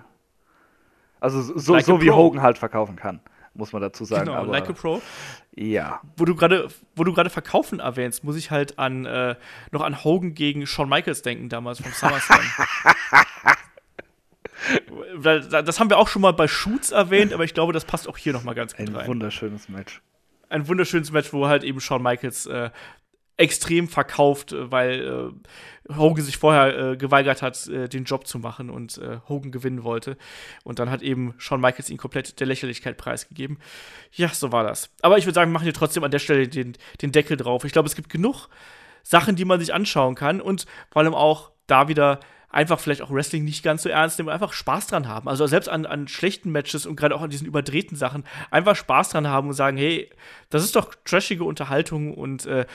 also 1.19 1.41
so, 1.41 1.73
Like 1.73 1.85
so 1.85 2.01
wie 2.01 2.09
pro. 2.09 2.15
Hogan 2.17 2.41
halt 2.41 2.57
verkaufen 2.57 2.95
kann, 2.97 3.19
muss 3.53 3.71
man 3.73 3.81
dazu 3.81 4.03
sagen. 4.05 4.25
genau, 4.25 4.37
aber, 4.37 4.51
like 4.51 4.69
a 4.69 4.73
Pro. 4.73 5.01
ja. 5.55 6.01
Wo 6.17 6.25
du 6.25 6.35
gerade, 6.35 6.67
wo 6.95 7.03
du 7.03 7.13
gerade 7.13 7.29
Verkaufen 7.29 7.79
erwähnst, 7.79 8.23
muss 8.23 8.35
ich 8.35 8.51
halt 8.51 8.77
an 8.79 9.05
äh, 9.05 9.35
noch 9.71 9.81
an 9.81 10.03
Hogan 10.03 10.33
gegen 10.35 10.67
Shawn 10.67 10.89
Michaels 10.89 11.21
denken 11.21 11.49
damals 11.49 11.81
vom 11.81 11.91
SummerSlam. 11.91 12.41
Das 15.21 15.79
haben 15.79 15.89
wir 15.89 15.97
auch 15.97 16.09
schon 16.09 16.21
mal 16.21 16.33
bei 16.33 16.47
Shoots 16.47 16.91
erwähnt, 16.91 17.33
aber 17.33 17.43
ich 17.45 17.53
glaube, 17.53 17.71
das 17.71 17.85
passt 17.85 18.07
auch 18.09 18.17
hier 18.17 18.33
noch 18.33 18.43
mal 18.43 18.53
ganz 18.53 18.75
gut 18.75 18.89
Ein 18.89 18.95
rein. 18.95 19.07
wunderschönes 19.07 19.69
Match. 19.69 20.01
Ein 20.49 20.67
wunderschönes 20.67 21.11
Match, 21.11 21.33
wo 21.33 21.47
halt 21.47 21.63
eben 21.63 21.79
Shawn 21.79 22.03
Michaels 22.03 22.45
äh, 22.47 22.69
extrem 23.37 23.87
verkauft, 23.87 24.51
äh, 24.51 24.71
weil 24.71 25.33
äh, 25.89 25.95
Hogan 25.95 26.23
sich 26.23 26.37
vorher 26.37 26.77
äh, 26.77 26.97
geweigert 26.97 27.41
hat, 27.41 27.67
äh, 27.67 27.87
den 27.87 28.03
Job 28.03 28.27
zu 28.27 28.37
machen 28.37 28.69
und 28.69 28.97
äh, 28.97 29.19
Hogan 29.27 29.51
gewinnen 29.51 29.83
wollte. 29.83 30.17
Und 30.63 30.79
dann 30.79 30.91
hat 30.91 31.01
eben 31.01 31.33
Shawn 31.37 31.61
Michaels 31.61 31.89
ihn 31.89 31.97
komplett 31.97 32.39
der 32.39 32.47
Lächerlichkeit 32.47 32.97
preisgegeben. 32.97 33.57
Ja, 34.11 34.29
so 34.29 34.51
war 34.51 34.63
das. 34.63 34.89
Aber 35.01 35.17
ich 35.17 35.25
würde 35.25 35.35
sagen, 35.35 35.51
machen 35.51 35.65
wir 35.65 35.73
trotzdem 35.73 36.03
an 36.03 36.11
der 36.11 36.19
Stelle 36.19 36.47
den, 36.47 36.77
den 37.01 37.11
Deckel 37.11 37.37
drauf. 37.37 37.63
Ich 37.63 37.71
glaube, 37.71 37.87
es 37.87 37.95
gibt 37.95 38.09
genug 38.09 38.49
Sachen, 39.03 39.35
die 39.35 39.45
man 39.45 39.59
sich 39.59 39.73
anschauen 39.73 40.15
kann 40.15 40.41
und 40.41 40.65
vor 40.91 41.01
allem 41.01 41.15
auch 41.15 41.51
da 41.67 41.87
wieder 41.87 42.19
einfach 42.49 42.79
vielleicht 42.79 43.01
auch 43.01 43.11
Wrestling 43.11 43.43
nicht 43.43 43.63
ganz 43.63 43.83
so 43.83 43.89
ernst 43.89 44.17
nehmen, 44.17 44.29
einfach 44.29 44.53
Spaß 44.53 44.87
dran 44.87 45.07
haben. 45.07 45.29
Also 45.29 45.45
selbst 45.47 45.69
an, 45.69 45.85
an 45.85 46.07
schlechten 46.07 46.51
Matches 46.51 46.85
und 46.85 46.95
gerade 46.95 47.15
auch 47.15 47.21
an 47.21 47.29
diesen 47.29 47.47
überdrehten 47.47 47.95
Sachen 47.95 48.23
einfach 48.51 48.75
Spaß 48.75 49.09
dran 49.09 49.27
haben 49.27 49.49
und 49.49 49.53
sagen, 49.53 49.77
hey, 49.77 50.09
das 50.49 50.63
ist 50.63 50.75
doch 50.75 50.93
trashige 51.05 51.43
Unterhaltung 51.43 52.13
und 52.13 52.45
äh, 52.45 52.65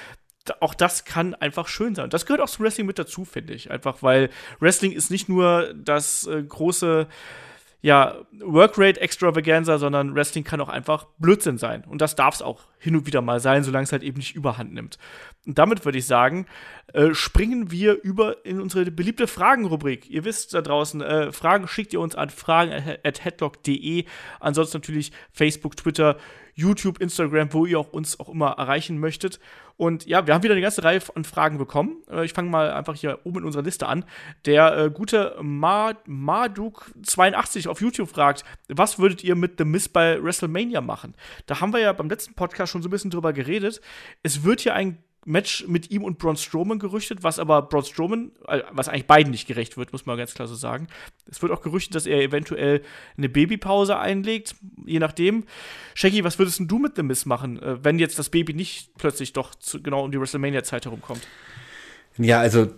auch 0.61 0.75
das 0.75 1.05
kann 1.05 1.35
einfach 1.35 1.69
schön 1.69 1.95
sein. 1.95 2.11
Das 2.11 2.27
gehört 2.27 2.43
auch 2.43 2.51
zum 2.51 2.65
Wrestling 2.65 2.87
mit 2.87 2.99
dazu, 2.99 3.25
finde 3.25 3.55
ich. 3.55 3.71
Einfach 3.71 4.03
weil 4.03 4.31
Wrestling 4.61 4.93
ist 4.93 5.11
nicht 5.11 5.29
nur 5.29 5.73
das 5.75 6.27
äh, 6.27 6.43
große 6.43 7.09
ja, 7.85 8.15
Workrate 8.41 8.99
Extravaganza, 8.99 9.77
sondern 9.77 10.15
Wrestling 10.15 10.43
kann 10.43 10.59
auch 10.63 10.71
einfach 10.71 11.05
Blödsinn 11.19 11.59
sein. 11.59 11.85
Und 11.85 12.01
das 12.01 12.17
darf 12.17 12.37
es 12.37 12.41
auch 12.41 12.63
hin 12.79 12.97
und 12.97 13.07
wieder 13.07 13.21
mal 13.21 13.41
sein, 13.41 13.63
solange 13.63 13.85
es 13.85 13.93
halt 13.93 14.03
eben 14.03 14.17
nicht 14.17 14.35
überhand 14.35 14.73
nimmt. 14.73 14.97
Und 15.45 15.59
damit 15.59 15.85
würde 15.85 15.99
ich 15.99 16.07
sagen, 16.07 16.47
äh, 16.95 17.13
springen 17.13 17.71
wir 17.71 18.03
über 18.03 18.47
in 18.47 18.59
unsere 18.59 18.91
beliebte 18.91 19.27
Fragenrubrik. 19.27 20.09
Ihr 20.09 20.25
wisst 20.25 20.55
da 20.55 20.63
draußen, 20.63 21.03
äh, 21.03 21.31
Fragen 21.31 21.69
schickt 21.69 21.93
ihr 21.93 22.01
uns 22.01 22.15
an 22.15 22.31
fragen.headlock.de. 22.31 24.07
Ansonsten 24.41 24.79
natürlich 24.79 25.13
Facebook, 25.31 25.77
Twitter, 25.77 26.17
YouTube, 26.55 27.01
Instagram, 27.01 27.53
wo 27.53 27.67
ihr 27.67 27.79
auch 27.79 27.93
uns 27.93 28.19
auch 28.21 28.29
immer 28.29 28.53
erreichen 28.53 28.99
möchtet. 28.99 29.41
Und 29.77 30.07
ja, 30.07 30.27
wir 30.27 30.35
haben 30.35 30.43
wieder 30.43 30.55
eine 30.55 30.61
ganze 30.61 30.85
Reihe 30.85 31.01
von 31.01 31.25
Fragen 31.25 31.59
bekommen. 31.59 31.97
Äh, 32.11 32.25
ich 32.25 32.33
fange 32.33 32.49
mal 32.49 32.71
einfach 32.71 32.95
hier 32.95 33.19
oben 33.25 33.41
in 33.41 33.45
unserer 33.45 33.63
Liste 33.63 33.87
an. 33.87 34.05
Der 34.47 34.77
äh, 34.77 34.91
gute 34.91 35.37
Ma 35.43 35.93
Marduk82 36.07 37.69
auf 37.69 37.81
YouTube 37.81 38.09
fragt, 38.09 38.45
was 38.69 38.99
würdet 38.99 39.25
ihr 39.25 39.35
mit 39.35 39.59
The 39.59 39.65
Miz 39.65 39.89
bei 39.89 40.23
WrestleMania 40.23 40.81
machen? 40.81 41.15
Da 41.47 41.61
haben 41.61 41.73
wir 41.73 41.81
ja 41.81 41.93
beim 41.93 42.09
letzten 42.09 42.35
Podcast 42.35 42.73
schon 42.73 42.83
so 42.83 42.89
ein 42.89 42.91
bisschen 42.91 43.11
drüber 43.11 43.33
geredet. 43.33 43.81
Es 44.23 44.45
wird 44.45 44.63
ja 44.65 44.75
ein 44.75 44.99
Match 45.25 45.67
mit 45.67 45.91
ihm 45.91 46.05
und 46.05 46.19
Braun 46.19 46.37
Strowman 46.37 46.79
gerüchtet, 46.79 47.23
was 47.23 47.39
aber 47.39 47.63
Braun 47.63 47.85
Strowman, 47.85 48.33
äh, 48.49 48.63
was 48.73 48.89
eigentlich 48.89 49.07
beiden 49.07 49.31
nicht 49.31 49.47
gerecht 49.47 49.77
wird, 49.77 49.93
muss 49.93 50.07
man 50.07 50.17
ganz 50.19 50.35
klar 50.35 50.49
so 50.49 50.55
sagen. 50.55 50.89
Es 51.31 51.43
wird 51.43 51.53
auch 51.53 51.63
gerüchtet, 51.63 51.95
dass 51.95 52.07
er 52.07 52.21
eventuell 52.21 52.83
eine 53.17 53.29
Babypause 53.29 53.99
einlegt, 53.99 54.55
je 54.85 54.99
nachdem. 54.99 55.45
Shaggy, 55.95 56.25
was 56.25 56.39
würdest 56.39 56.59
denn 56.59 56.69
du 56.69 56.79
mit 56.79 56.97
The 56.97 57.03
Miz 57.03 57.27
machen, 57.27 57.63
äh, 57.63 57.83
wenn 57.83 57.99
jetzt 57.99 58.19
das 58.19 58.31
Baby 58.31 58.55
nicht 58.55 58.91
plötzlich 58.99 59.33
doch 59.33 59.55
zu, 59.55 59.83
genau 59.83 60.05
um 60.05 60.13
die 60.13 60.21
WrestleMania-Zeit 60.21 60.85
herumkommt? 60.85 61.27
Ja, 62.19 62.41
also 62.41 62.69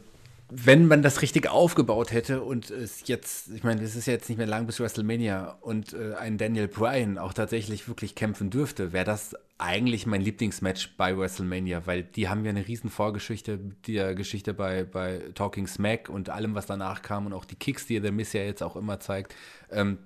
wenn 0.48 0.86
man 0.86 1.02
das 1.02 1.23
richtig 1.23 1.48
aufgebaut 1.48 2.12
hätte 2.12 2.43
und 2.43 2.70
es 2.70 3.09
jetzt, 3.09 3.51
ich 3.51 3.64
meine, 3.64 3.82
es 3.82 3.97
ist 3.97 4.06
ja 4.06 4.12
jetzt 4.12 4.28
nicht 4.28 4.39
mehr 4.39 4.47
lang 4.47 4.66
bis 4.66 4.78
WrestleMania 4.78 5.59
und 5.60 5.93
äh, 5.93 6.14
ein 6.14 6.39
Daniel 6.39 6.68
Bryan 6.68 7.18
auch 7.18 7.32
tatsächlich 7.32 7.89
wirklich 7.89 8.14
kämpfen 8.14 8.51
dürfte, 8.51 8.93
wäre 8.93 9.05
das 9.05 9.35
eigentlich 9.59 10.06
mein 10.06 10.20
Lieblingsmatch 10.20 10.97
bei 10.97 11.16
WrestleMania, 11.18 11.86
weil 11.86 12.05
die 12.05 12.28
haben 12.28 12.44
ja 12.44 12.51
eine 12.51 12.68
riesen 12.68 12.90
Vorgeschichte, 12.90 13.59
die 13.86 13.94
Geschichte 14.14 14.55
bei, 14.55 14.85
bei 14.85 15.20
Talking 15.35 15.66
Smack 15.66 16.09
und 16.09 16.31
allem, 16.31 16.55
was 16.55 16.66
danach 16.66 17.02
kam 17.02 17.27
und 17.27 17.32
auch 17.32 17.44
die 17.44 17.56
Kicks, 17.56 17.86
die 17.86 17.98
der 17.98 18.12
Miss 18.12 18.32
ja 18.32 18.43
jetzt 18.43 18.62
auch 18.62 18.77
immer 18.77 19.01
zeigt. 19.01 19.35
Ähm, 19.70 19.98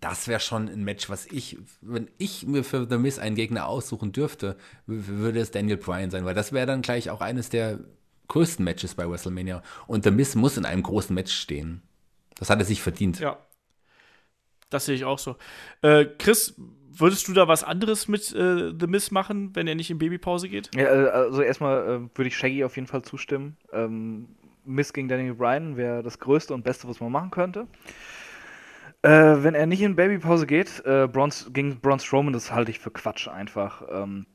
das 0.00 0.28
wäre 0.28 0.40
schon 0.40 0.68
ein 0.68 0.84
Match, 0.84 1.10
was 1.10 1.26
ich, 1.26 1.58
wenn 1.82 2.08
ich 2.18 2.46
mir 2.46 2.64
für 2.64 2.86
The 2.88 2.98
Miz 2.98 3.18
einen 3.18 3.36
Gegner 3.36 3.66
aussuchen 3.66 4.12
dürfte, 4.12 4.56
würde 4.86 5.40
es 5.40 5.50
Daniel 5.50 5.76
Bryan 5.76 6.10
sein, 6.10 6.24
weil 6.24 6.34
das 6.34 6.52
wäre 6.52 6.66
dann 6.66 6.82
gleich 6.82 7.10
auch 7.10 7.20
eines 7.20 7.50
der 7.50 7.80
größten 8.28 8.64
Matches 8.64 8.94
bei 8.94 9.08
WrestleMania. 9.08 9.62
Und 9.86 10.04
The 10.04 10.10
Miz 10.10 10.34
muss 10.34 10.56
in 10.56 10.64
einem 10.64 10.82
großen 10.82 11.14
Match 11.14 11.34
stehen. 11.34 11.82
Das 12.38 12.50
hat 12.50 12.58
er 12.58 12.64
sich 12.64 12.82
verdient. 12.82 13.18
Ja. 13.20 13.38
Das 14.70 14.84
sehe 14.84 14.94
ich 14.94 15.04
auch 15.04 15.18
so. 15.18 15.36
Äh, 15.82 16.04
Chris, 16.18 16.54
würdest 16.90 17.26
du 17.28 17.32
da 17.32 17.48
was 17.48 17.64
anderes 17.64 18.06
mit 18.08 18.32
äh, 18.34 18.72
The 18.78 18.86
Miz 18.86 19.10
machen, 19.10 19.54
wenn 19.54 19.66
er 19.66 19.74
nicht 19.74 19.90
in 19.90 19.98
Babypause 19.98 20.48
geht? 20.48 20.74
Ja, 20.74 20.82
äh, 20.82 21.08
also 21.08 21.42
erstmal 21.42 21.82
äh, 21.82 22.18
würde 22.18 22.28
ich 22.28 22.36
Shaggy 22.36 22.64
auf 22.64 22.76
jeden 22.76 22.86
Fall 22.86 23.02
zustimmen. 23.02 23.56
Ähm, 23.72 24.28
Miss 24.64 24.92
gegen 24.92 25.08
Daniel 25.08 25.34
Bryan 25.34 25.76
wäre 25.76 26.02
das 26.02 26.18
Größte 26.18 26.52
und 26.52 26.62
Beste, 26.62 26.86
was 26.86 27.00
man 27.00 27.10
machen 27.10 27.30
könnte. 27.30 27.66
Äh, 29.02 29.08
wenn 29.08 29.54
er 29.54 29.66
nicht 29.66 29.80
in 29.80 29.96
Babypause 29.96 30.46
geht, 30.46 30.84
äh, 30.84 31.08
Braun, 31.10 31.32
gegen 31.52 31.80
Braun 31.80 32.00
Strowman, 32.00 32.32
das 32.32 32.52
halte 32.52 32.70
ich 32.70 32.78
für 32.78 32.90
Quatsch 32.90 33.28
einfach. 33.28 33.82
Ähm, 33.90 34.26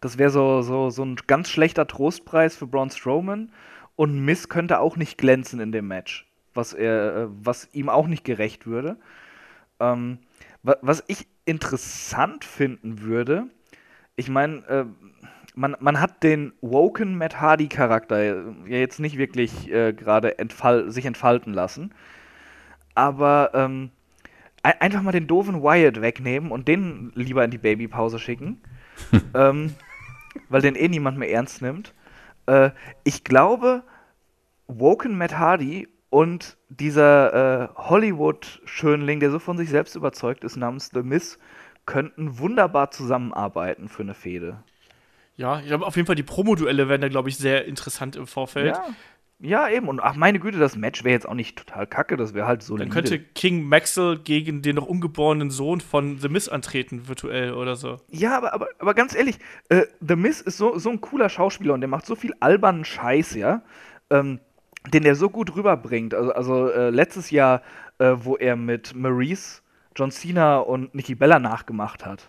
das 0.00 0.18
wäre 0.18 0.30
so, 0.30 0.62
so, 0.62 0.90
so 0.90 1.04
ein 1.04 1.16
ganz 1.26 1.48
schlechter 1.50 1.86
Trostpreis 1.86 2.56
für 2.56 2.66
Braun 2.66 2.90
Strowman 2.90 3.50
und 3.96 4.24
Miss 4.24 4.48
könnte 4.48 4.78
auch 4.80 4.96
nicht 4.96 5.18
glänzen 5.18 5.60
in 5.60 5.72
dem 5.72 5.88
Match, 5.88 6.26
was, 6.54 6.72
er, 6.72 7.16
äh, 7.16 7.26
was 7.42 7.68
ihm 7.72 7.88
auch 7.88 8.06
nicht 8.06 8.24
gerecht 8.24 8.66
würde. 8.66 8.96
Ähm, 9.80 10.18
wa 10.62 10.76
was 10.82 11.04
ich 11.06 11.26
interessant 11.44 12.44
finden 12.44 13.00
würde, 13.00 13.46
ich 14.16 14.28
meine, 14.28 14.66
äh, 14.68 14.84
man, 15.54 15.76
man 15.80 16.00
hat 16.00 16.22
den 16.22 16.52
woken 16.60 17.16
Matt 17.16 17.40
Hardy-Charakter 17.40 18.22
ja 18.22 18.76
jetzt 18.76 19.00
nicht 19.00 19.18
wirklich 19.18 19.70
äh, 19.72 19.92
gerade 19.92 20.38
entfall 20.38 20.90
sich 20.90 21.04
entfalten 21.04 21.52
lassen. 21.52 21.92
Aber 22.94 23.50
ähm, 23.54 23.90
ein, 24.62 24.80
einfach 24.80 25.02
mal 25.02 25.12
den 25.12 25.26
doofen 25.26 25.62
Wyatt 25.62 26.00
wegnehmen 26.00 26.52
und 26.52 26.68
den 26.68 27.12
lieber 27.14 27.44
in 27.44 27.50
die 27.50 27.58
Babypause 27.58 28.18
schicken. 28.18 28.60
ähm, 29.34 29.74
weil 30.48 30.62
den 30.62 30.74
eh 30.74 30.88
niemand 30.88 31.18
mehr 31.18 31.30
ernst 31.30 31.62
nimmt. 31.62 31.94
Äh, 32.46 32.70
ich 33.04 33.24
glaube, 33.24 33.82
Woken 34.66 35.16
Matt 35.16 35.38
Hardy 35.38 35.88
und 36.10 36.56
dieser 36.68 37.34
äh, 37.64 37.68
Hollywood-Schönling, 37.76 39.20
der 39.20 39.30
so 39.30 39.38
von 39.38 39.56
sich 39.58 39.70
selbst 39.70 39.94
überzeugt 39.94 40.44
ist, 40.44 40.56
namens 40.56 40.90
The 40.92 41.02
Miss, 41.02 41.38
könnten 41.86 42.38
wunderbar 42.38 42.90
zusammenarbeiten 42.90 43.88
für 43.88 44.02
eine 44.02 44.14
Fehde. 44.14 44.62
Ja, 45.36 45.60
ich 45.60 45.66
glaube 45.66 45.86
auf 45.86 45.96
jeden 45.96 46.06
Fall 46.06 46.16
die 46.16 46.22
Promoduelle 46.22 46.88
werden 46.88 47.02
da, 47.02 47.08
glaube 47.08 47.28
ich, 47.28 47.38
sehr 47.38 47.64
interessant 47.64 48.16
im 48.16 48.26
Vorfeld. 48.26 48.76
Ja. 48.76 48.84
Ja, 49.40 49.68
eben. 49.68 49.88
Und 49.88 50.00
ach, 50.00 50.16
meine 50.16 50.40
Güte, 50.40 50.58
das 50.58 50.76
Match 50.76 51.04
wäre 51.04 51.12
jetzt 51.12 51.28
auch 51.28 51.34
nicht 51.34 51.56
total 51.56 51.86
kacke, 51.86 52.16
das 52.16 52.34
wäre 52.34 52.48
halt 52.48 52.62
so. 52.62 52.76
Dann 52.76 52.88
könnte 52.88 53.20
King 53.20 53.62
Maxwell 53.62 54.18
gegen 54.18 54.62
den 54.62 54.76
noch 54.76 54.86
ungeborenen 54.86 55.50
Sohn 55.50 55.80
von 55.80 56.18
The 56.18 56.28
Miz 56.28 56.48
antreten, 56.48 57.06
virtuell 57.06 57.52
oder 57.52 57.76
so. 57.76 57.98
Ja, 58.10 58.36
aber, 58.36 58.52
aber, 58.52 58.68
aber 58.80 58.94
ganz 58.94 59.14
ehrlich, 59.14 59.38
äh, 59.68 59.82
The 60.00 60.16
Miz 60.16 60.40
ist 60.40 60.56
so, 60.56 60.76
so 60.78 60.90
ein 60.90 61.00
cooler 61.00 61.28
Schauspieler 61.28 61.74
und 61.74 61.82
der 61.82 61.88
macht 61.88 62.04
so 62.04 62.16
viel 62.16 62.34
albernen 62.40 62.84
Scheiß, 62.84 63.34
ja, 63.34 63.62
ähm, 64.10 64.40
den 64.92 65.04
er 65.04 65.14
so 65.14 65.30
gut 65.30 65.54
rüberbringt. 65.54 66.14
Also, 66.14 66.32
also 66.32 66.70
äh, 66.70 66.90
letztes 66.90 67.30
Jahr, 67.30 67.62
äh, 67.98 68.14
wo 68.16 68.36
er 68.36 68.56
mit 68.56 68.96
Maurice, 68.96 69.62
John 69.94 70.10
Cena 70.10 70.58
und 70.58 70.96
Nikki 70.96 71.14
Bella 71.14 71.38
nachgemacht 71.38 72.04
hat. 72.04 72.26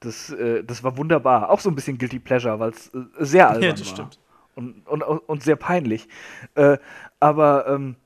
Das, 0.00 0.30
äh, 0.32 0.62
das 0.62 0.84
war 0.84 0.98
wunderbar. 0.98 1.48
Auch 1.48 1.60
so 1.60 1.70
ein 1.70 1.74
bisschen 1.74 1.96
Guilty 1.96 2.18
Pleasure, 2.18 2.60
weil 2.60 2.72
es 2.72 2.88
äh, 2.88 3.00
sehr 3.20 3.48
albern 3.48 3.62
war. 3.62 3.68
Ja, 3.68 3.72
das 3.72 3.86
war. 3.86 3.94
stimmt 3.94 4.18
und, 4.56 4.86
und, 4.88 5.02
und 5.02 5.42
sehr 5.42 5.56
peinlich. 5.56 6.08
Äh, 6.54 6.78
aber 7.20 7.66
ähm, 7.68 7.96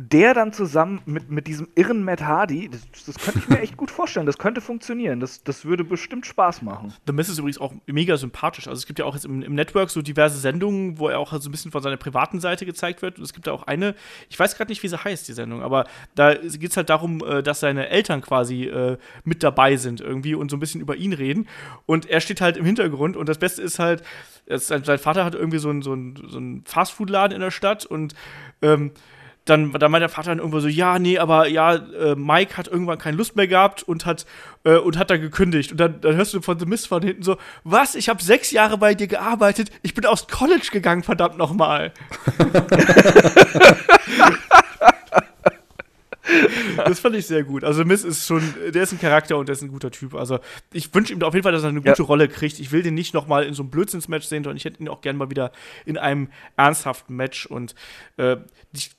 der 0.00 0.32
dann 0.32 0.52
zusammen 0.52 1.00
mit, 1.06 1.28
mit 1.28 1.48
diesem 1.48 1.66
irren 1.74 2.04
Matt 2.04 2.22
Hardy, 2.22 2.70
das, 2.70 3.04
das 3.04 3.18
könnte 3.18 3.40
ich 3.40 3.48
mir 3.48 3.58
echt 3.62 3.76
gut 3.76 3.90
vorstellen. 3.90 4.26
Das 4.26 4.38
könnte 4.38 4.60
funktionieren. 4.60 5.18
Das, 5.18 5.42
das 5.42 5.64
würde 5.64 5.82
bestimmt 5.82 6.24
Spaß 6.24 6.62
machen. 6.62 6.94
The 7.08 7.12
Miz 7.12 7.28
ist 7.28 7.38
übrigens 7.38 7.58
auch 7.58 7.74
mega 7.86 8.16
sympathisch. 8.16 8.68
Also 8.68 8.78
es 8.78 8.86
gibt 8.86 9.00
ja 9.00 9.04
auch 9.04 9.14
jetzt 9.14 9.24
im, 9.24 9.42
im 9.42 9.56
Network 9.56 9.90
so 9.90 10.00
diverse 10.00 10.38
Sendungen, 10.38 11.00
wo 11.00 11.08
er 11.08 11.18
auch 11.18 11.32
so 11.32 11.48
ein 11.48 11.50
bisschen 11.50 11.72
von 11.72 11.82
seiner 11.82 11.96
privaten 11.96 12.38
Seite 12.38 12.64
gezeigt 12.64 13.02
wird. 13.02 13.18
Und 13.18 13.24
es 13.24 13.32
gibt 13.32 13.48
da 13.48 13.52
auch 13.52 13.64
eine, 13.64 13.96
ich 14.28 14.38
weiß 14.38 14.56
gerade 14.56 14.70
nicht, 14.70 14.84
wie 14.84 14.88
sie 14.88 15.02
heißt, 15.02 15.26
die 15.26 15.32
Sendung, 15.32 15.62
aber 15.62 15.84
da 16.14 16.34
geht 16.34 16.70
es 16.70 16.76
halt 16.76 16.90
darum, 16.90 17.20
äh, 17.26 17.42
dass 17.42 17.58
seine 17.58 17.88
Eltern 17.88 18.20
quasi 18.20 18.66
äh, 18.66 18.98
mit 19.24 19.42
dabei 19.42 19.76
sind 19.78 20.00
irgendwie 20.00 20.36
und 20.36 20.48
so 20.48 20.56
ein 20.58 20.60
bisschen 20.60 20.80
über 20.80 20.94
ihn 20.94 21.12
reden. 21.12 21.48
Und 21.86 22.06
er 22.06 22.20
steht 22.20 22.40
halt 22.40 22.56
im 22.56 22.64
Hintergrund 22.64 23.16
und 23.16 23.28
das 23.28 23.38
Beste 23.38 23.62
ist 23.62 23.80
halt, 23.80 24.04
sein, 24.46 24.84
sein 24.84 24.98
Vater 24.98 25.24
hat 25.24 25.34
irgendwie 25.34 25.58
so 25.58 25.70
einen 25.70 25.82
so 25.82 25.96
so 26.28 26.38
ein 26.38 26.62
Fastfood-Laden 26.64 27.34
in 27.34 27.40
der 27.40 27.50
Stadt 27.50 27.84
und 27.84 28.14
ähm, 28.62 28.92
dann, 29.48 29.72
dann 29.72 29.90
meint 29.90 30.02
der 30.02 30.08
Vater 30.08 30.30
dann 30.30 30.38
irgendwo 30.38 30.60
so, 30.60 30.68
ja, 30.68 30.98
nee, 30.98 31.18
aber 31.18 31.48
ja, 31.48 31.74
äh, 31.74 32.14
Mike 32.14 32.56
hat 32.56 32.68
irgendwann 32.68 32.98
keine 32.98 33.16
Lust 33.16 33.36
mehr 33.36 33.46
gehabt 33.46 33.82
und 33.82 34.06
hat, 34.06 34.26
äh, 34.64 34.76
und 34.76 34.98
hat 34.98 35.10
dann 35.10 35.20
gekündigt. 35.20 35.72
Und 35.72 35.78
dann, 35.78 36.00
dann 36.00 36.16
hörst 36.16 36.34
du 36.34 36.40
von 36.40 36.58
The 36.58 36.66
Mist 36.66 36.88
von 36.88 37.02
hinten 37.02 37.22
so, 37.22 37.36
was, 37.64 37.94
ich 37.94 38.08
habe 38.08 38.22
sechs 38.22 38.50
Jahre 38.50 38.78
bei 38.78 38.94
dir 38.94 39.06
gearbeitet, 39.06 39.70
ich 39.82 39.94
bin 39.94 40.06
aus 40.06 40.28
College 40.28 40.68
gegangen, 40.72 41.02
verdammt 41.02 41.38
nochmal. 41.38 41.92
das 46.76 47.00
fand 47.00 47.16
ich 47.16 47.26
sehr 47.26 47.44
gut. 47.44 47.64
Also 47.64 47.84
Miss 47.84 48.04
ist 48.04 48.26
schon, 48.26 48.42
der 48.74 48.82
ist 48.82 48.92
ein 48.92 49.00
Charakter 49.00 49.36
und 49.36 49.48
der 49.48 49.54
ist 49.54 49.62
ein 49.62 49.68
guter 49.68 49.90
Typ. 49.90 50.14
Also 50.14 50.38
ich 50.72 50.94
wünsche 50.94 51.12
ihm 51.12 51.22
auf 51.22 51.34
jeden 51.34 51.44
Fall, 51.44 51.52
dass 51.52 51.62
er 51.62 51.70
eine 51.70 51.80
gute 51.80 52.02
ja. 52.02 52.04
Rolle 52.04 52.28
kriegt. 52.28 52.58
Ich 52.58 52.72
will 52.72 52.82
den 52.82 52.94
nicht 52.94 53.14
noch 53.14 53.26
mal 53.26 53.44
in 53.44 53.54
so 53.54 53.62
einem 53.62 53.70
Blödsinnsmatch 53.70 54.26
sehen, 54.26 54.44
sondern 54.44 54.56
ich 54.56 54.64
hätte 54.64 54.80
ihn 54.80 54.88
auch 54.88 55.00
gerne 55.00 55.18
mal 55.18 55.30
wieder 55.30 55.52
in 55.84 55.98
einem 55.98 56.28
ernsthaften 56.56 57.16
Match. 57.16 57.46
Und 57.46 57.74
äh, 58.16 58.36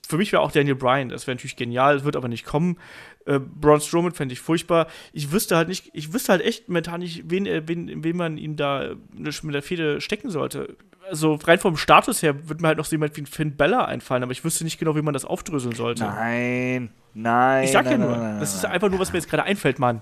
für 0.08 0.18
mich 0.18 0.32
wäre 0.32 0.42
auch 0.42 0.52
Daniel 0.52 0.76
Bryan, 0.76 1.10
das 1.10 1.28
wäre 1.28 1.36
natürlich 1.36 1.56
genial, 1.56 2.04
wird 2.04 2.16
aber 2.16 2.28
nicht 2.28 2.46
kommen. 2.46 2.78
Äh, 3.26 3.40
Braun 3.40 3.82
Strowman 3.82 4.14
fände 4.14 4.34
ich 4.34 4.42
furchtbar. 4.42 4.88
Ich 5.14 5.32
wüsste 5.32 5.56
halt 5.56 5.68
nicht, 5.68 5.92
ich 5.94 6.14
wüsste 6.14 6.32
halt 6.32 6.42
echt 6.42 6.68
momentan 6.70 7.02
nicht, 7.02 7.30
wen, 7.30 7.46
wen, 7.46 8.04
wen 8.04 8.18
man 8.18 8.38
ihn 8.38 8.56
da 8.56 8.96
mit 9.14 9.56
der 9.56 9.62
Fehde 9.62 10.02
stecken 10.02 10.30
sollte 10.30 10.76
also 11.10 11.36
rein 11.36 11.60
vom 11.60 11.76
Status 11.76 12.22
her 12.22 12.48
würde 12.48 12.62
mir 12.62 12.70
halt 12.70 12.78
noch 12.78 12.86
so 12.86 12.92
jemand 12.92 13.18
wie 13.18 13.26
Finn 13.26 13.58
Bella 13.58 13.86
einfallen, 13.86 14.24
aber 14.24 14.32
ich 14.32 14.44
wüsste 14.44 14.64
nicht 14.64 14.78
genau, 14.78 14.96
wie 14.96 15.02
man 15.02 15.14
das 15.14 15.26
aufdröseln 15.26 15.76
sollte. 15.76 16.04
Nein, 16.04 16.90
nein. 17.14 17.64
Ich 17.64 17.72
sag 17.72 17.86
nein, 17.86 18.00
ja 18.00 18.06
nur, 18.06 18.12
nein, 18.12 18.32
nein, 18.32 18.40
das 18.40 18.56
ist 18.56 18.66
einfach 18.66 18.90
nur, 18.90 19.00
was 19.00 19.12
mir 19.12 19.20
jetzt 19.20 19.30
gerade 19.30 19.44
einfällt, 19.44 19.80
Mann. 19.80 20.02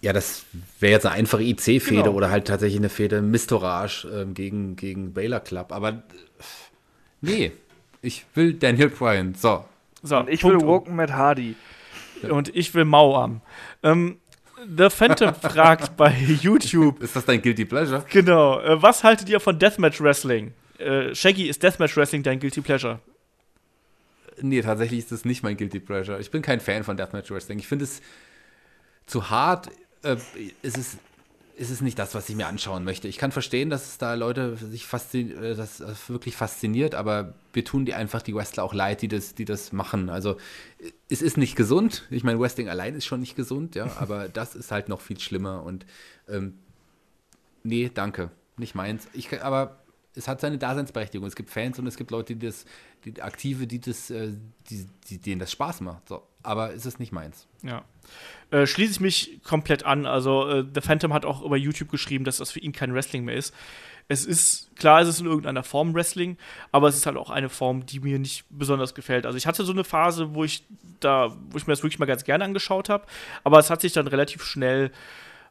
Ja, 0.00 0.12
das 0.12 0.44
wäre 0.80 0.92
jetzt 0.92 1.06
eine 1.06 1.14
einfache 1.14 1.42
IC-Fehde 1.42 2.02
genau. 2.02 2.12
oder 2.12 2.30
halt 2.30 2.46
tatsächlich 2.46 2.78
eine 2.78 2.90
Fehde 2.90 3.22
Mistorage 3.22 4.06
ähm, 4.12 4.34
gegen, 4.34 4.76
gegen 4.76 5.14
Baylor 5.14 5.40
Club. 5.40 5.72
Aber 5.72 6.02
nee, 7.22 7.52
ich 8.02 8.26
will 8.34 8.52
Daniel 8.52 8.90
Bryan. 8.90 9.34
So. 9.34 9.64
so 10.02 10.18
Und 10.18 10.28
ich 10.28 10.42
Punkt 10.42 10.60
will 10.60 10.68
Woken 10.68 10.94
mit 10.94 11.12
Hardy. 11.12 11.56
Und 12.28 12.54
ich 12.54 12.74
will 12.74 12.84
Mauam. 12.84 13.40
Ähm, 13.82 14.18
The 14.76 14.90
Phantom 14.90 15.34
fragt 15.40 15.96
bei 15.96 16.14
YouTube. 16.40 17.02
Ist 17.02 17.16
das 17.16 17.24
dein 17.24 17.40
Guilty 17.40 17.64
Pleasure? 17.64 18.04
Genau. 18.10 18.60
Äh, 18.60 18.82
was 18.82 19.04
haltet 19.04 19.28
ihr 19.28 19.40
von 19.40 19.58
Deathmatch 19.58 20.02
Wrestling? 20.02 20.52
Äh, 20.78 21.14
Shaggy, 21.14 21.48
ist 21.48 21.62
Deathmatch 21.62 21.96
Wrestling 21.96 22.22
dein 22.22 22.40
Guilty 22.40 22.60
Pleasure? 22.60 22.98
Nee, 24.40 24.62
tatsächlich 24.62 25.00
ist 25.00 25.12
das 25.12 25.24
nicht 25.24 25.42
mein 25.42 25.56
Guilty 25.56 25.80
Pleasure. 25.80 26.20
Ich 26.20 26.30
bin 26.30 26.42
kein 26.42 26.60
Fan 26.60 26.84
von 26.84 26.96
Deathmatch 26.96 27.30
Wrestling. 27.30 27.58
Ich 27.58 27.68
finde 27.68 27.84
es 27.84 28.00
zu 29.06 29.30
hart. 29.30 29.70
Äh, 30.02 30.16
ist 30.62 30.78
es 30.78 30.98
ist 31.56 31.70
es 31.70 31.80
nicht 31.80 31.98
das, 31.98 32.14
was 32.14 32.28
ich 32.28 32.36
mir 32.36 32.46
anschauen 32.46 32.84
möchte. 32.84 33.08
Ich 33.08 33.18
kann 33.18 33.32
verstehen, 33.32 33.70
dass 33.70 33.86
es 33.86 33.98
da 33.98 34.14
Leute 34.14 34.56
sich 34.56 34.86
faszin 34.86 35.30
äh, 35.42 35.54
das 35.54 35.82
wirklich 36.08 36.36
fasziniert, 36.36 36.94
aber 36.94 37.34
wir 37.52 37.64
tun 37.64 37.84
die 37.84 37.94
einfach 37.94 38.22
die 38.22 38.34
Wrestler 38.34 38.64
auch 38.64 38.74
leid, 38.74 39.02
die 39.02 39.08
das, 39.08 39.34
die 39.34 39.44
das 39.44 39.72
machen. 39.72 40.10
Also 40.10 40.36
es 41.08 41.22
ist 41.22 41.36
nicht 41.36 41.56
gesund. 41.56 42.04
Ich 42.10 42.24
meine, 42.24 42.40
Wrestling 42.40 42.68
allein 42.68 42.94
ist 42.94 43.06
schon 43.06 43.20
nicht 43.20 43.36
gesund, 43.36 43.74
ja, 43.74 43.88
aber 43.98 44.28
das 44.28 44.54
ist 44.54 44.70
halt 44.70 44.88
noch 44.88 45.00
viel 45.00 45.20
schlimmer 45.20 45.62
und 45.62 45.86
ähm, 46.28 46.58
nee, 47.62 47.90
danke, 47.92 48.30
nicht 48.56 48.74
meins. 48.74 49.08
Ich, 49.12 49.42
aber 49.42 49.83
es 50.16 50.28
hat 50.28 50.40
seine 50.40 50.58
Daseinsberechtigung. 50.58 51.26
Es 51.26 51.36
gibt 51.36 51.50
Fans 51.50 51.78
und 51.78 51.86
es 51.86 51.96
gibt 51.96 52.10
Leute, 52.10 52.36
die 52.36 52.46
das, 52.46 52.64
die 53.04 53.20
Aktive, 53.20 53.66
die 53.66 53.80
das, 53.80 54.10
äh, 54.10 54.32
die, 54.70 54.86
die, 55.08 55.18
denen 55.18 55.40
das 55.40 55.52
Spaß 55.52 55.80
macht. 55.80 56.08
So. 56.08 56.22
Aber 56.42 56.72
es 56.72 56.86
ist 56.86 57.00
nicht 57.00 57.12
meins. 57.12 57.46
Ja. 57.62 57.84
Äh, 58.50 58.66
schließe 58.66 58.92
ich 58.92 59.00
mich 59.00 59.40
komplett 59.42 59.84
an. 59.84 60.06
Also, 60.06 60.48
äh, 60.48 60.64
The 60.72 60.80
Phantom 60.80 61.12
hat 61.12 61.24
auch 61.24 61.42
über 61.42 61.56
YouTube 61.56 61.90
geschrieben, 61.90 62.24
dass 62.24 62.38
das 62.38 62.52
für 62.52 62.60
ihn 62.60 62.72
kein 62.72 62.94
Wrestling 62.94 63.24
mehr 63.24 63.36
ist. 63.36 63.54
Es 64.06 64.26
ist, 64.26 64.76
klar, 64.76 65.00
es 65.00 65.08
ist 65.08 65.20
in 65.20 65.26
irgendeiner 65.26 65.62
Form 65.62 65.94
Wrestling, 65.94 66.36
aber 66.72 66.88
es 66.88 66.96
ist 66.96 67.06
halt 67.06 67.16
auch 67.16 67.30
eine 67.30 67.48
Form, 67.48 67.86
die 67.86 68.00
mir 68.00 68.18
nicht 68.18 68.44
besonders 68.50 68.94
gefällt. 68.94 69.24
Also, 69.26 69.38
ich 69.38 69.46
hatte 69.46 69.64
so 69.64 69.72
eine 69.72 69.84
Phase, 69.84 70.34
wo 70.34 70.44
ich 70.44 70.64
da, 71.00 71.34
wo 71.50 71.56
ich 71.56 71.66
mir 71.66 71.72
das 71.72 71.82
wirklich 71.82 71.98
mal 71.98 72.06
ganz 72.06 72.24
gerne 72.24 72.44
angeschaut 72.44 72.88
habe, 72.88 73.06
aber 73.42 73.58
es 73.58 73.70
hat 73.70 73.80
sich 73.80 73.92
dann 73.92 74.06
relativ 74.06 74.44
schnell 74.44 74.92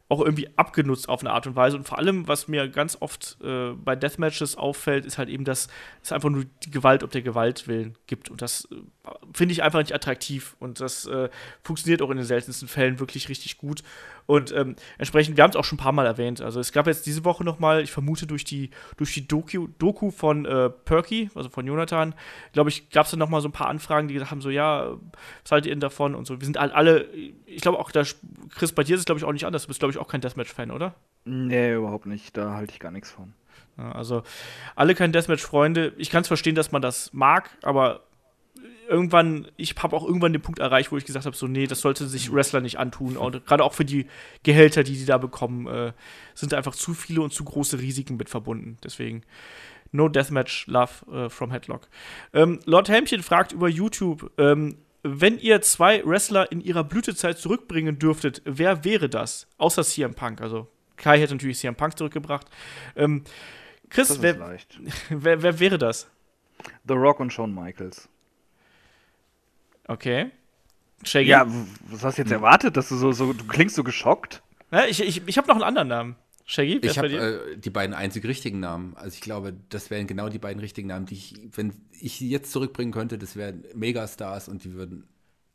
auch 0.08 0.20
irgendwie 0.20 0.48
abgenutzt 0.56 1.08
auf 1.08 1.20
eine 1.20 1.30
Art 1.30 1.46
und 1.46 1.56
Weise. 1.56 1.76
Und 1.76 1.88
vor 1.88 1.98
allem, 1.98 2.28
was 2.28 2.46
mir 2.46 2.68
ganz 2.68 2.96
oft 3.00 3.38
äh, 3.42 3.72
bei 3.72 3.96
Deathmatches 3.96 4.56
auffällt, 4.56 5.06
ist 5.06 5.18
halt 5.18 5.28
eben, 5.28 5.44
dass 5.44 5.68
es 6.02 6.12
einfach 6.12 6.30
nur 6.30 6.44
die 6.62 6.70
Gewalt 6.70 7.02
ob 7.02 7.10
der 7.10 7.22
Gewalt 7.22 7.66
willen 7.68 7.96
gibt. 8.06 8.30
Und 8.30 8.42
das 8.42 8.68
äh, 8.70 8.76
finde 9.32 9.52
ich 9.52 9.62
einfach 9.62 9.80
nicht 9.80 9.94
attraktiv. 9.94 10.56
Und 10.60 10.80
das 10.80 11.06
äh, 11.06 11.28
funktioniert 11.62 12.02
auch 12.02 12.10
in 12.10 12.16
den 12.16 12.26
seltensten 12.26 12.68
Fällen 12.68 13.00
wirklich 13.00 13.28
richtig 13.28 13.58
gut. 13.58 13.82
Und 14.26 14.52
ähm, 14.52 14.76
entsprechend, 14.96 15.36
wir 15.36 15.44
haben 15.44 15.50
es 15.50 15.56
auch 15.56 15.64
schon 15.64 15.76
ein 15.76 15.82
paar 15.82 15.92
Mal 15.92 16.06
erwähnt. 16.06 16.40
Also 16.40 16.60
es 16.60 16.72
gab 16.72 16.86
jetzt 16.86 17.04
diese 17.06 17.24
Woche 17.24 17.44
noch 17.44 17.58
mal, 17.58 17.82
ich 17.82 17.92
vermute 17.92 18.26
durch 18.26 18.44
die, 18.44 18.70
durch 18.96 19.12
die 19.12 19.28
Doku, 19.28 19.68
Doku 19.78 20.10
von 20.10 20.46
äh, 20.46 20.70
Perky, 20.70 21.30
also 21.34 21.50
von 21.50 21.66
Jonathan, 21.66 22.14
glaube 22.52 22.70
ich, 22.70 22.88
gab 22.88 23.04
es 23.04 23.10
dann 23.10 23.18
noch 23.18 23.28
mal 23.28 23.42
so 23.42 23.48
ein 23.48 23.52
paar 23.52 23.68
Anfragen, 23.68 24.08
die 24.08 24.14
gesagt 24.14 24.30
haben 24.30 24.40
so, 24.40 24.50
ja, 24.50 24.96
was 25.42 25.52
haltet 25.52 25.66
ihr 25.66 25.74
denn 25.74 25.80
davon 25.80 26.14
und 26.14 26.26
so. 26.26 26.40
Wir 26.40 26.44
sind 26.46 26.56
alle, 26.56 27.08
ich 27.46 27.60
glaube 27.60 27.78
auch, 27.78 27.90
da, 27.90 28.02
Chris, 28.54 28.72
bei 28.72 28.84
dir 28.84 28.94
ist 28.94 29.00
es 29.00 29.06
glaube 29.06 29.18
ich 29.18 29.24
auch 29.24 29.32
nicht 29.32 29.44
anders. 29.44 29.62
Du 29.62 29.68
bist 29.68 29.80
glaube 29.80 29.92
ich 29.92 29.98
auch 29.98 30.08
kein 30.08 30.22
Deathmatch-Fan, 30.22 30.70
oder? 30.70 30.94
Nee, 31.26 31.74
überhaupt 31.74 32.06
nicht. 32.06 32.36
Da 32.36 32.54
halte 32.54 32.72
ich 32.72 32.80
gar 32.80 32.90
nichts 32.90 33.10
von. 33.10 33.34
Ja, 33.76 33.92
also 33.92 34.22
alle 34.76 34.94
kein 34.94 35.12
Deathmatch-Freunde. 35.12 35.92
Ich 35.98 36.10
kann 36.10 36.22
es 36.22 36.28
verstehen, 36.28 36.54
dass 36.54 36.72
man 36.72 36.80
das 36.80 37.12
mag, 37.12 37.50
aber 37.62 38.04
irgendwann, 38.88 39.48
ich 39.56 39.74
habe 39.82 39.96
auch 39.96 40.04
irgendwann 40.04 40.32
den 40.32 40.42
Punkt 40.42 40.58
erreicht, 40.58 40.92
wo 40.92 40.96
ich 40.96 41.04
gesagt 41.04 41.26
habe, 41.26 41.36
so, 41.36 41.46
nee, 41.46 41.66
das 41.66 41.80
sollte 41.80 42.06
sich 42.06 42.32
Wrestler 42.32 42.60
nicht 42.60 42.78
antun. 42.78 43.16
Und 43.16 43.46
gerade 43.46 43.64
auch 43.64 43.74
für 43.74 43.84
die 43.84 44.06
Gehälter, 44.42 44.82
die 44.82 44.96
die 44.96 45.06
da 45.06 45.18
bekommen, 45.18 45.66
äh, 45.66 45.92
sind 46.34 46.54
einfach 46.54 46.74
zu 46.74 46.94
viele 46.94 47.22
und 47.22 47.32
zu 47.32 47.44
große 47.44 47.78
Risiken 47.78 48.16
mit 48.16 48.28
verbunden. 48.28 48.76
Deswegen 48.82 49.22
no 49.92 50.08
Deathmatch 50.08 50.66
Love 50.66 51.26
äh, 51.26 51.30
from 51.30 51.50
Headlock. 51.50 51.88
Ähm, 52.32 52.60
Lord 52.64 52.88
Helmchen 52.88 53.22
fragt 53.22 53.52
über 53.52 53.68
YouTube, 53.68 54.30
ähm, 54.38 54.76
wenn 55.02 55.38
ihr 55.38 55.60
zwei 55.60 56.04
Wrestler 56.04 56.50
in 56.50 56.60
ihrer 56.60 56.82
Blütezeit 56.82 57.38
zurückbringen 57.38 57.98
dürftet, 57.98 58.42
wer 58.44 58.84
wäre 58.84 59.08
das? 59.08 59.46
Außer 59.58 59.84
CM 59.84 60.14
Punk. 60.14 60.40
Also 60.40 60.66
Kai 60.96 61.18
hätte 61.18 61.34
natürlich 61.34 61.58
CM 61.58 61.74
Punk 61.76 61.98
zurückgebracht. 61.98 62.48
Ähm, 62.96 63.22
Chris, 63.90 64.22
wer, 64.22 64.58
wer, 65.10 65.42
wer 65.42 65.60
wäre 65.60 65.78
das? 65.78 66.10
The 66.88 66.94
Rock 66.94 67.20
und 67.20 67.32
Shawn 67.32 67.54
Michaels. 67.54 68.08
Okay. 69.88 70.30
Shaggy? 71.04 71.28
Ja, 71.28 71.46
was 71.88 72.02
hast 72.02 72.18
du 72.18 72.22
jetzt 72.22 72.30
erwartet, 72.30 72.76
dass 72.76 72.88
du 72.88 72.96
so, 72.96 73.12
so 73.12 73.32
du 73.32 73.44
klingst 73.44 73.76
so 73.76 73.84
geschockt? 73.84 74.42
Ja, 74.70 74.84
ich 74.86 75.00
ich, 75.00 75.22
ich 75.26 75.38
habe 75.38 75.48
noch 75.48 75.56
einen 75.56 75.64
anderen 75.64 75.88
Namen. 75.88 76.16
Shaggy, 76.46 76.78
Ich 76.82 76.98
habe 76.98 77.08
äh, 77.08 77.56
die 77.56 77.70
beiden 77.70 77.94
einzig 77.94 78.24
richtigen 78.24 78.60
Namen. 78.60 78.94
Also 78.96 79.14
ich 79.14 79.22
glaube, 79.22 79.54
das 79.70 79.90
wären 79.90 80.06
genau 80.06 80.28
die 80.28 80.38
beiden 80.38 80.60
richtigen 80.60 80.88
Namen, 80.88 81.06
die 81.06 81.14
ich, 81.14 81.34
wenn 81.56 81.72
ich 81.92 82.18
sie 82.18 82.28
jetzt 82.28 82.52
zurückbringen 82.52 82.92
könnte, 82.92 83.16
das 83.16 83.34
wären 83.34 83.64
Megastars 83.74 84.48
und 84.48 84.62
die 84.64 84.74
würden 84.74 85.08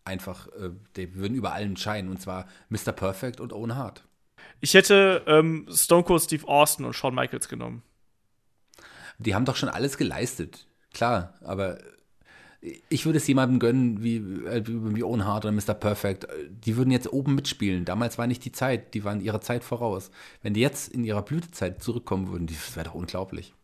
einfach, 0.03 0.47
äh, 0.47 0.71
die 0.95 1.13
würden 1.15 1.35
über 1.35 1.53
allen 1.53 1.77
scheinen. 1.77 2.09
Und 2.09 2.21
zwar 2.21 2.47
Mr. 2.69 2.91
Perfect 2.91 3.39
und 3.39 3.53
Owen 3.53 3.75
Hart. 3.75 4.03
Ich 4.61 4.73
hätte 4.73 5.23
ähm, 5.27 5.67
Stone 5.71 6.03
Cold 6.03 6.23
Steve 6.23 6.47
Austin 6.47 6.85
und 6.85 6.93
Shawn 6.93 7.13
Michaels 7.13 7.49
genommen. 7.49 7.83
Die 9.19 9.35
haben 9.35 9.45
doch 9.45 9.55
schon 9.55 9.69
alles 9.69 9.97
geleistet. 9.97 10.65
Klar, 10.93 11.35
aber 11.41 11.77
ich 12.61 13.05
würde 13.05 13.17
es 13.17 13.27
jemandem 13.27 13.59
gönnen 13.59 14.03
wie, 14.03 14.17
äh, 14.17 14.63
wie, 14.65 15.03
Owen 15.03 15.25
Hart 15.25 15.45
oder 15.45 15.53
Mr. 15.53 15.73
Perfect. 15.73 16.27
Die 16.49 16.75
würden 16.75 16.91
jetzt 16.91 17.11
oben 17.11 17.35
mitspielen. 17.35 17.85
Damals 17.85 18.17
war 18.17 18.27
nicht 18.27 18.43
die 18.43 18.51
Zeit, 18.51 18.93
die 18.93 19.03
waren 19.03 19.21
ihrer 19.21 19.41
Zeit 19.41 19.63
voraus. 19.63 20.11
Wenn 20.41 20.53
die 20.53 20.61
jetzt 20.61 20.93
in 20.93 21.03
ihrer 21.03 21.21
Blütezeit 21.21 21.81
zurückkommen 21.81 22.29
würden, 22.29 22.47
das 22.47 22.75
wäre 22.75 22.85
doch 22.85 22.95
unglaublich. 22.95 23.53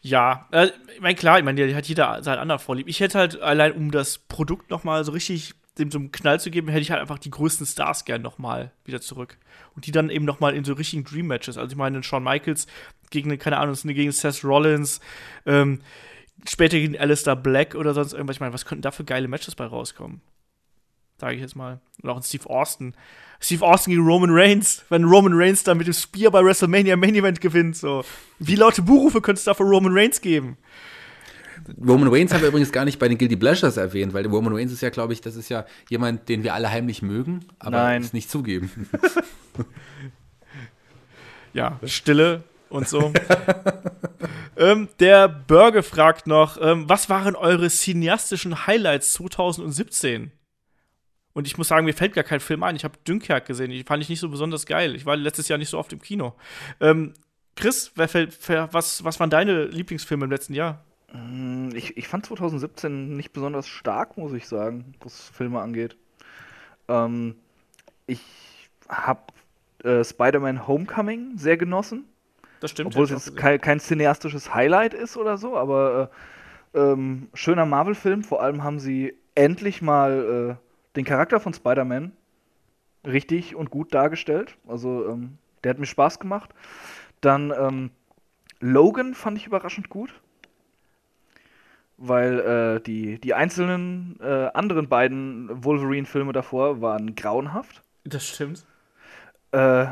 Ja, 0.00 0.46
äh, 0.52 0.68
ich 0.94 1.00
meine, 1.00 1.16
klar, 1.16 1.40
ich 1.40 1.44
meine, 1.44 1.74
hat 1.74 1.86
jeder 1.86 2.22
sein 2.22 2.38
anderer 2.38 2.60
Vorlieb. 2.60 2.86
Ich 2.86 3.00
hätte 3.00 3.18
halt 3.18 3.42
allein, 3.42 3.72
um 3.72 3.90
das 3.90 4.18
Produkt 4.18 4.70
noch 4.70 4.84
mal 4.84 5.04
so 5.04 5.10
richtig 5.10 5.54
dem 5.78 5.90
so 5.90 5.98
einen 5.98 6.12
Knall 6.12 6.40
zu 6.40 6.50
geben, 6.50 6.68
hätte 6.68 6.82
ich 6.82 6.90
halt 6.90 7.00
einfach 7.00 7.18
die 7.18 7.30
größten 7.30 7.66
Stars 7.66 8.04
gern 8.04 8.22
noch 8.22 8.38
mal 8.38 8.72
wieder 8.84 9.00
zurück. 9.00 9.38
Und 9.74 9.86
die 9.86 9.92
dann 9.92 10.10
eben 10.10 10.24
noch 10.24 10.40
mal 10.40 10.54
in 10.54 10.64
so 10.64 10.72
richtigen 10.74 11.04
Dream-Matches. 11.04 11.56
Also 11.58 11.72
ich 11.72 11.76
meine, 11.76 12.02
Shawn 12.02 12.24
Michaels 12.24 12.66
gegen, 13.10 13.30
eine, 13.30 13.38
keine 13.38 13.58
Ahnung, 13.58 13.74
gegen 13.82 14.12
Seth 14.12 14.44
Rollins, 14.44 15.00
ähm, 15.46 15.80
später 16.46 16.78
gegen 16.78 16.98
Alistair 16.98 17.36
Black 17.36 17.74
oder 17.74 17.94
sonst 17.94 18.12
irgendwas. 18.12 18.36
Ich 18.36 18.40
meine, 18.40 18.52
was 18.52 18.64
könnten 18.64 18.82
da 18.82 18.90
für 18.90 19.04
geile 19.04 19.28
Matches 19.28 19.54
bei 19.54 19.64
rauskommen? 19.64 20.20
Sage 21.20 21.34
ich 21.34 21.40
jetzt 21.40 21.56
mal. 21.56 21.80
Und 22.02 22.10
auch 22.10 22.16
ein 22.16 22.22
Steve 22.22 22.48
Austin. 22.48 22.94
Steve 23.40 23.64
Austin 23.64 23.92
gegen 23.92 24.06
Roman 24.06 24.30
Reigns, 24.30 24.84
wenn 24.88 25.04
Roman 25.04 25.32
Reigns 25.34 25.64
dann 25.64 25.78
mit 25.78 25.86
dem 25.86 25.94
Spear 25.94 26.30
bei 26.30 26.44
WrestleMania 26.44 26.96
Main 26.96 27.14
Event 27.14 27.40
gewinnt, 27.40 27.76
so. 27.76 28.04
Wie 28.38 28.56
laute 28.56 28.82
Buchrufe 28.82 29.20
könnte 29.20 29.38
es 29.38 29.44
da 29.44 29.54
für 29.54 29.64
Roman 29.64 29.92
Reigns 29.96 30.20
geben? 30.20 30.56
Roman 31.86 32.08
Reigns 32.08 32.32
haben 32.32 32.40
wir 32.40 32.48
übrigens 32.48 32.72
gar 32.72 32.84
nicht 32.84 32.98
bei 32.98 33.08
den 33.08 33.18
Guilty 33.18 33.36
Pleasures 33.36 33.76
erwähnt, 33.76 34.14
weil 34.14 34.26
Roman 34.26 34.54
Reigns 34.54 34.72
ist 34.72 34.80
ja, 34.80 34.90
glaube 34.90 35.12
ich, 35.12 35.20
das 35.20 35.36
ist 35.36 35.48
ja 35.48 35.66
jemand, 35.90 36.28
den 36.28 36.42
wir 36.42 36.54
alle 36.54 36.70
heimlich 36.70 37.02
mögen, 37.02 37.44
aber 37.58 37.76
Nein. 37.76 38.02
es 38.02 38.12
nicht 38.12 38.30
zugeben. 38.30 38.88
Ja, 41.54 41.78
Stille 41.84 42.44
und 42.68 42.88
so. 42.88 43.12
ähm, 44.58 44.88
der 45.00 45.28
Burger 45.28 45.82
fragt 45.82 46.26
noch, 46.26 46.58
ähm, 46.60 46.88
was 46.88 47.08
waren 47.08 47.36
eure 47.36 47.68
cineastischen 47.68 48.66
Highlights 48.66 49.12
2017? 49.14 50.32
Und 51.32 51.46
ich 51.46 51.56
muss 51.56 51.68
sagen, 51.68 51.86
mir 51.86 51.94
fällt 51.94 52.14
gar 52.14 52.24
kein 52.24 52.40
Film 52.40 52.64
ein. 52.64 52.74
Ich 52.74 52.84
habe 52.84 52.98
Dunkirk 53.04 53.46
gesehen. 53.46 53.70
Die 53.70 53.84
fand 53.84 54.02
ich 54.02 54.08
nicht 54.08 54.18
so 54.18 54.28
besonders 54.28 54.66
geil. 54.66 54.96
Ich 54.96 55.06
war 55.06 55.16
letztes 55.16 55.46
Jahr 55.48 55.58
nicht 55.58 55.68
so 55.68 55.78
oft 55.78 55.92
im 55.92 56.02
Kino. 56.02 56.34
Ähm, 56.80 57.14
Chris, 57.54 57.92
fällt, 57.94 58.36
was, 58.72 59.04
was 59.04 59.20
waren 59.20 59.30
deine 59.30 59.64
Lieblingsfilme 59.66 60.24
im 60.24 60.30
letzten 60.30 60.54
Jahr? 60.54 60.84
Mm, 61.12 61.70
Ich, 61.74 61.96
ich 61.96 62.08
fand 62.08 62.26
2017 62.26 63.16
nicht 63.16 63.32
besonders 63.32 63.68
stark, 63.68 64.16
muss 64.16 64.32
ich 64.32 64.48
sagen, 64.48 64.94
was 65.00 65.28
Filme 65.28 65.60
angeht. 65.60 65.96
Ähm, 66.88 67.36
ich 68.06 68.20
habe 68.88 69.22
äh, 69.84 70.02
Spider-Man 70.02 70.66
Homecoming 70.66 71.36
sehr 71.36 71.56
genossen, 71.56 72.04
Das 72.60 72.70
stimmt. 72.72 72.88
obwohl 72.88 73.04
es 73.04 73.34
kein, 73.36 73.60
kein 73.60 73.80
cineastisches 73.80 74.54
Highlight 74.54 74.94
ist 74.94 75.16
oder 75.16 75.36
so, 75.36 75.56
aber 75.56 76.10
äh, 76.74 76.78
ähm, 76.78 77.28
schöner 77.34 77.66
Marvel-Film. 77.66 78.24
Vor 78.24 78.42
allem 78.42 78.62
haben 78.62 78.78
sie 78.78 79.14
endlich 79.34 79.82
mal 79.82 80.58
äh, 80.58 80.96
den 80.96 81.04
Charakter 81.04 81.40
von 81.40 81.54
Spider-Man 81.54 82.12
richtig 83.06 83.54
und 83.54 83.70
gut 83.70 83.94
dargestellt. 83.94 84.56
Also 84.66 85.08
ähm, 85.08 85.38
der 85.62 85.70
hat 85.70 85.78
mir 85.78 85.86
Spaß 85.86 86.18
gemacht. 86.18 86.50
Dann 87.20 87.52
ähm, 87.56 87.90
Logan 88.60 89.14
fand 89.14 89.38
ich 89.38 89.46
überraschend 89.46 89.88
gut 89.88 90.12
weil 91.98 92.38
äh, 92.38 92.80
die, 92.80 93.20
die 93.20 93.34
einzelnen 93.34 94.18
äh, 94.20 94.50
anderen 94.54 94.88
beiden 94.88 95.64
Wolverine-Filme 95.64 96.32
davor 96.32 96.80
waren 96.80 97.16
grauenhaft. 97.16 97.82
Das 98.04 98.26
stimmt. 98.26 98.64
Äh, 99.50 99.86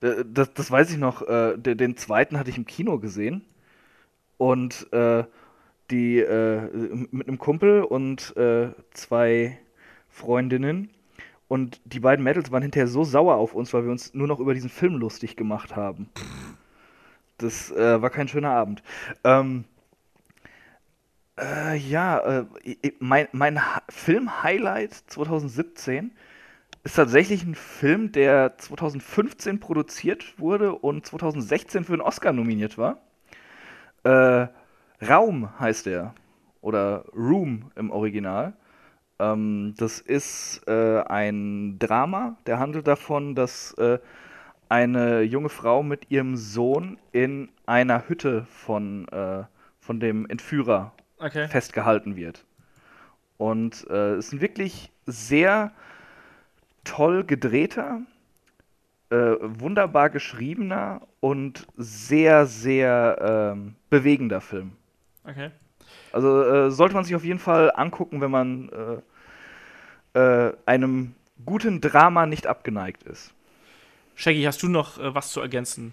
das, 0.00 0.52
das 0.54 0.70
weiß 0.70 0.90
ich 0.92 0.98
noch. 0.98 1.22
Äh, 1.28 1.56
de- 1.58 1.74
den 1.74 1.96
zweiten 1.96 2.38
hatte 2.38 2.50
ich 2.50 2.58
im 2.58 2.66
Kino 2.66 2.98
gesehen. 2.98 3.44
Und 4.38 4.92
äh, 4.92 5.24
die 5.90 6.18
äh, 6.20 6.70
mit 7.10 7.28
einem 7.28 7.38
Kumpel 7.38 7.82
und 7.82 8.36
äh, 8.36 8.70
zwei 8.92 9.58
Freundinnen. 10.08 10.90
Und 11.48 11.80
die 11.84 12.00
beiden 12.00 12.24
Mädels 12.24 12.52
waren 12.52 12.62
hinterher 12.62 12.88
so 12.88 13.04
sauer 13.04 13.36
auf 13.36 13.54
uns, 13.54 13.74
weil 13.74 13.84
wir 13.84 13.90
uns 13.90 14.14
nur 14.14 14.28
noch 14.28 14.40
über 14.40 14.54
diesen 14.54 14.70
Film 14.70 14.96
lustig 14.96 15.36
gemacht 15.36 15.76
haben. 15.76 16.08
Das 17.38 17.70
äh, 17.72 18.00
war 18.02 18.10
kein 18.10 18.28
schöner 18.28 18.50
Abend. 18.50 18.82
Ähm, 19.24 19.64
äh, 21.38 21.76
ja, 21.76 22.18
äh, 22.40 22.44
mein, 22.98 23.28
mein 23.32 23.60
Film-Highlight 23.88 24.92
2017 25.08 26.12
ist 26.82 26.96
tatsächlich 26.96 27.44
ein 27.44 27.54
Film, 27.54 28.12
der 28.12 28.56
2015 28.56 29.60
produziert 29.60 30.38
wurde 30.38 30.74
und 30.74 31.06
2016 31.06 31.84
für 31.84 31.92
einen 31.92 32.02
Oscar 32.02 32.32
nominiert 32.32 32.78
war. 32.78 32.98
Äh, 34.04 34.48
Raum 35.06 35.58
heißt 35.58 35.86
er. 35.86 36.14
Oder 36.62 37.04
Room 37.14 37.70
im 37.74 37.90
Original. 37.90 38.52
Ähm, 39.18 39.74
das 39.78 39.98
ist 39.98 40.62
äh, 40.66 41.00
ein 41.02 41.78
Drama, 41.78 42.36
der 42.46 42.58
handelt 42.58 42.86
davon, 42.86 43.34
dass 43.34 43.72
äh, 43.74 43.98
eine 44.68 45.22
junge 45.22 45.48
Frau 45.48 45.82
mit 45.82 46.10
ihrem 46.10 46.36
Sohn 46.36 46.98
in 47.12 47.48
einer 47.66 48.08
Hütte 48.08 48.46
von, 48.50 49.08
äh, 49.08 49.44
von 49.80 50.00
dem 50.00 50.28
Entführer 50.28 50.92
Okay. 51.18 51.48
festgehalten 51.48 52.16
wird. 52.16 52.46
Und 53.36 53.86
äh, 53.90 54.14
es 54.14 54.28
ist 54.28 54.32
ein 54.32 54.40
wirklich 54.40 54.90
sehr 55.06 55.72
toll 56.84 57.24
gedrehter, 57.24 58.02
äh, 59.10 59.34
wunderbar 59.40 60.10
geschriebener 60.10 61.02
und 61.20 61.66
sehr, 61.76 62.46
sehr 62.46 63.52
ähm, 63.54 63.74
bewegender 63.90 64.40
Film. 64.40 64.72
Okay. 65.24 65.50
Also 66.12 66.42
äh, 66.42 66.70
sollte 66.70 66.94
man 66.94 67.04
sich 67.04 67.14
auf 67.14 67.24
jeden 67.24 67.38
Fall 67.38 67.72
angucken, 67.74 68.20
wenn 68.20 68.30
man 68.30 69.02
äh, 70.14 70.18
äh, 70.18 70.52
einem 70.66 71.14
guten 71.44 71.80
Drama 71.80 72.26
nicht 72.26 72.46
abgeneigt 72.46 73.02
ist. 73.04 73.32
Shaggy, 74.14 74.42
hast 74.42 74.62
du 74.62 74.68
noch 74.68 74.98
äh, 74.98 75.14
was 75.14 75.30
zu 75.30 75.40
ergänzen? 75.40 75.92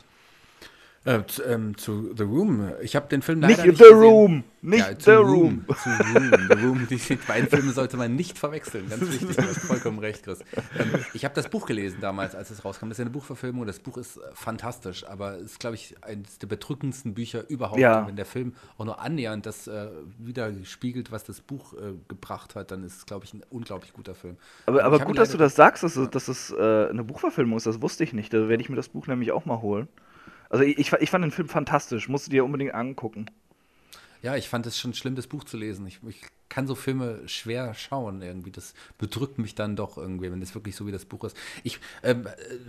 Äh, 1.06 1.26
zu, 1.26 1.44
ähm, 1.44 1.78
zu 1.78 2.14
The 2.18 2.24
Room. 2.24 2.72
Ich 2.82 2.96
habe 2.96 3.08
den 3.08 3.22
Film 3.22 3.40
Nicht 3.40 3.52
leider 3.52 3.62
The 3.64 3.68
nicht 3.70 3.80
gesehen. 3.80 3.98
Room! 3.98 4.44
Nicht 4.62 4.80
Ja, 4.80 4.90
The 4.90 4.98
zu 4.98 5.12
Room! 5.22 5.66
Zu 5.82 5.90
Room. 5.90 6.48
The 6.50 6.66
Room. 6.66 6.88
Die 6.90 7.16
beiden 7.28 7.48
Filme 7.50 7.72
sollte 7.72 7.96
man 7.96 8.16
nicht 8.16 8.38
verwechseln. 8.38 8.90
Ganz 8.90 9.02
wichtig. 9.14 9.38
Du 9.38 9.42
hast 9.44 9.60
vollkommen 9.60 10.00
recht, 10.00 10.24
Chris. 10.24 10.40
Ähm, 10.78 10.92
ich 11.14 11.24
habe 11.24 11.34
das 11.34 11.50
Buch 11.50 11.66
gelesen 11.66 12.00
damals, 12.02 12.36
als 12.36 12.50
es 12.50 12.66
rauskam. 12.66 12.90
Das 12.90 12.96
ist 12.96 13.00
ja 13.00 13.04
eine 13.06 13.12
Buchverfilmung. 13.12 13.66
Das 13.66 13.80
Buch 13.80 13.98
ist 13.98 14.18
äh, 14.18 14.22
fantastisch, 14.34 15.08
aber 15.08 15.38
es 15.38 15.52
ist, 15.52 15.60
glaube 15.62 15.76
ich, 15.76 15.96
eines 16.04 16.40
der 16.40 16.48
bedrückendsten 16.48 17.14
Bücher 17.14 17.50
überhaupt. 17.50 17.80
Ja. 17.80 18.02
Und 18.02 18.08
wenn 18.08 18.16
der 18.18 18.26
Film 18.26 18.54
auch 18.78 18.84
nur 18.84 19.00
annähernd 19.00 19.46
das 19.46 19.68
äh, 19.68 19.88
widerspiegelt, 20.18 21.12
was 21.12 21.24
das 21.24 21.40
Buch 21.40 21.74
äh, 21.74 21.94
gebracht 22.10 22.56
hat, 22.56 22.72
dann 22.72 22.84
ist 22.84 22.98
es, 22.98 23.06
glaube 23.06 23.24
ich, 23.24 23.34
ein 23.34 23.44
unglaublich 23.50 23.94
guter 23.94 24.14
Film. 24.16 24.36
Aber, 24.66 24.84
aber 24.84 25.00
gut, 25.00 25.18
dass 25.18 25.32
du 25.32 25.38
das 25.38 25.56
sagst, 25.56 25.84
dass 25.84 25.96
es, 25.96 26.10
dass 26.10 26.28
es 26.28 26.52
äh, 26.52 26.88
eine 26.90 27.04
Buchverfilmung 27.06 27.56
ist. 27.58 27.66
Das 27.66 27.82
wusste 27.82 28.04
ich 28.04 28.12
nicht. 28.12 28.34
Da 28.34 28.50
werde 28.50 28.62
ich 28.62 28.70
mir 28.70 28.76
das 28.76 28.90
Buch 28.90 29.08
nämlich 29.08 29.32
auch 29.32 29.46
mal 29.46 29.62
holen. 29.62 29.88
Also 30.50 30.64
ich, 30.64 30.78
ich, 30.78 30.90
fa- 30.90 30.98
ich 31.00 31.10
fand 31.10 31.24
den 31.24 31.32
Film 31.32 31.48
fantastisch. 31.50 32.10
Musst 32.10 32.28
du 32.28 32.32
dir 32.32 32.46
unbedingt 32.46 32.74
angucken. 32.74 33.28
Ja, 34.22 34.36
ich 34.36 34.50
fand 34.50 34.66
es 34.66 34.78
schon 34.78 34.94
schlimm, 34.94 35.16
das 35.16 35.28
Buch 35.28 35.44
zu 35.44 35.58
lesen. 35.58 35.86
Ich, 35.88 36.00
ich 36.08 36.22
kann 36.50 36.68
so 36.68 36.76
Filme 36.76 37.20
schwer 37.28 37.74
schauen 37.74 38.22
irgendwie. 38.22 38.52
Das 38.52 38.74
bedrückt 38.98 39.38
mich 39.38 39.56
dann 39.56 39.76
doch 39.76 39.98
irgendwie, 39.98 40.32
wenn 40.32 40.40
das 40.40 40.56
wirklich 40.56 40.76
so 40.76 40.88
wie 40.88 40.92
das 40.92 41.06
Buch 41.06 41.24
ist. 41.24 41.36
Ich, 41.64 41.80
äh, 42.02 42.16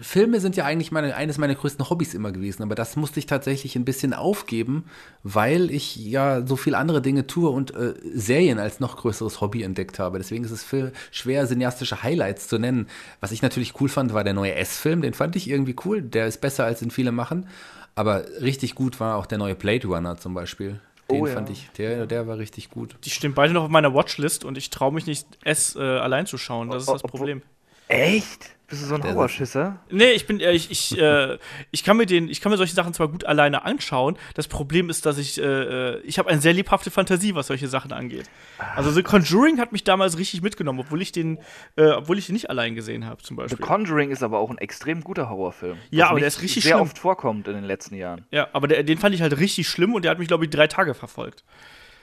Filme 0.00 0.40
sind 0.40 0.56
ja 0.56 0.64
eigentlich 0.64 0.92
meine, 0.92 1.14
eines 1.14 1.38
meiner 1.38 1.54
größten 1.54 1.88
Hobbys 1.88 2.14
immer 2.14 2.32
gewesen, 2.32 2.62
aber 2.62 2.74
das 2.74 2.96
musste 2.96 3.20
ich 3.20 3.26
tatsächlich 3.26 3.76
ein 3.76 3.84
bisschen 3.84 4.14
aufgeben, 4.14 4.84
weil 5.22 5.70
ich 5.70 5.96
ja 5.96 6.46
so 6.46 6.56
viel 6.56 6.74
andere 6.74 7.00
Dinge 7.00 7.26
tue 7.26 7.50
und 7.50 7.74
äh, 7.74 7.94
Serien 8.14 8.58
als 8.58 8.80
noch 8.80 8.96
größeres 8.96 9.40
Hobby 9.40 9.62
entdeckt 9.62 9.98
habe. 9.98 10.18
Deswegen 10.18 10.44
ist 10.44 10.50
es 10.50 10.66
schwer, 11.10 11.46
cineastische 11.46 12.02
Highlights 12.02 12.48
zu 12.48 12.58
nennen. 12.58 12.88
Was 13.20 13.32
ich 13.32 13.42
natürlich 13.42 13.80
cool 13.80 13.88
fand, 13.88 14.12
war 14.12 14.24
der 14.24 14.34
neue 14.34 14.54
S-Film. 14.54 15.02
Den 15.02 15.14
fand 15.14 15.36
ich 15.36 15.48
irgendwie 15.48 15.76
cool. 15.84 16.02
Der 16.02 16.26
ist 16.26 16.40
besser, 16.40 16.64
als 16.64 16.82
ihn 16.82 16.90
viele 16.90 17.12
machen. 17.12 17.46
Aber 17.94 18.24
richtig 18.40 18.74
gut 18.74 19.00
war 19.00 19.16
auch 19.16 19.26
der 19.26 19.38
neue 19.38 19.56
Blade 19.56 19.88
Runner 19.88 20.16
zum 20.16 20.32
Beispiel. 20.32 20.80
Den 21.10 21.22
Oh 21.22 21.26
ja. 21.26 21.34
fand 21.34 21.50
ich, 21.50 21.70
der, 21.78 22.06
der 22.06 22.26
war 22.26 22.38
richtig 22.38 22.70
gut. 22.70 22.96
Die 23.04 23.10
stehen 23.10 23.34
beide 23.34 23.54
noch 23.54 23.64
auf 23.64 23.70
meiner 23.70 23.94
Watchlist 23.94 24.44
und 24.44 24.58
ich 24.58 24.70
traue 24.70 24.92
mich 24.92 25.06
nicht, 25.06 25.26
es 25.42 25.74
äh, 25.74 25.80
allein 25.80 26.26
zu 26.26 26.36
schauen. 26.36 26.70
Das 26.70 26.82
ist 26.82 26.92
das 26.92 27.02
Problem. 27.02 27.42
Echt? 27.88 28.58
Bist 28.68 28.82
du 28.82 28.86
so 28.86 28.96
ein 28.96 29.02
Horrorschisser? 29.02 29.78
Nee, 29.90 30.10
ich 30.10 30.26
bin, 30.26 30.40
äh, 30.40 30.52
ich, 30.52 30.70
ich, 30.70 30.98
äh, 30.98 31.38
ich 31.70 31.84
kann 31.84 31.96
mir 31.96 32.04
den, 32.04 32.28
ich 32.28 32.42
kann 32.42 32.52
mir 32.52 32.58
solche 32.58 32.74
Sachen 32.74 32.92
zwar 32.92 33.08
gut 33.08 33.24
alleine 33.24 33.64
anschauen. 33.64 34.18
Das 34.34 34.46
Problem 34.46 34.90
ist, 34.90 35.06
dass 35.06 35.16
ich, 35.16 35.40
äh, 35.40 35.42
äh, 35.42 36.00
ich 36.02 36.18
habe 36.18 36.28
eine 36.28 36.42
sehr 36.42 36.52
lebhafte 36.52 36.90
Fantasie, 36.90 37.34
was 37.34 37.46
solche 37.46 37.66
Sachen 37.66 37.92
angeht. 37.92 38.28
Also 38.76 38.90
The 38.90 39.02
Conjuring 39.02 39.58
hat 39.58 39.72
mich 39.72 39.84
damals 39.84 40.18
richtig 40.18 40.42
mitgenommen, 40.42 40.80
obwohl 40.80 41.00
ich 41.00 41.12
den, 41.12 41.38
äh, 41.76 41.86
obwohl 41.92 42.18
ich 42.18 42.26
den 42.26 42.34
nicht 42.34 42.50
allein 42.50 42.74
gesehen 42.74 43.06
habe, 43.06 43.22
zum 43.22 43.38
The 43.38 43.42
Beispiel. 43.42 43.58
Conjuring 43.66 44.10
ist 44.10 44.22
aber 44.22 44.38
auch 44.38 44.50
ein 44.50 44.58
extrem 44.58 45.02
guter 45.02 45.30
Horrorfilm. 45.30 45.78
Ja, 45.88 46.10
aber 46.10 46.18
der 46.18 46.28
ist 46.28 46.42
richtig 46.42 46.64
sehr 46.64 46.72
schlimm. 46.72 46.82
oft 46.82 46.98
vorkommt 46.98 47.48
in 47.48 47.54
den 47.54 47.64
letzten 47.64 47.94
Jahren. 47.94 48.26
Ja, 48.30 48.48
aber 48.52 48.68
der, 48.68 48.82
den 48.82 48.98
fand 48.98 49.14
ich 49.14 49.22
halt 49.22 49.38
richtig 49.38 49.66
schlimm 49.66 49.94
und 49.94 50.04
der 50.04 50.10
hat 50.10 50.18
mich, 50.18 50.28
glaube 50.28 50.44
ich, 50.44 50.50
drei 50.50 50.66
Tage 50.66 50.92
verfolgt. 50.92 51.42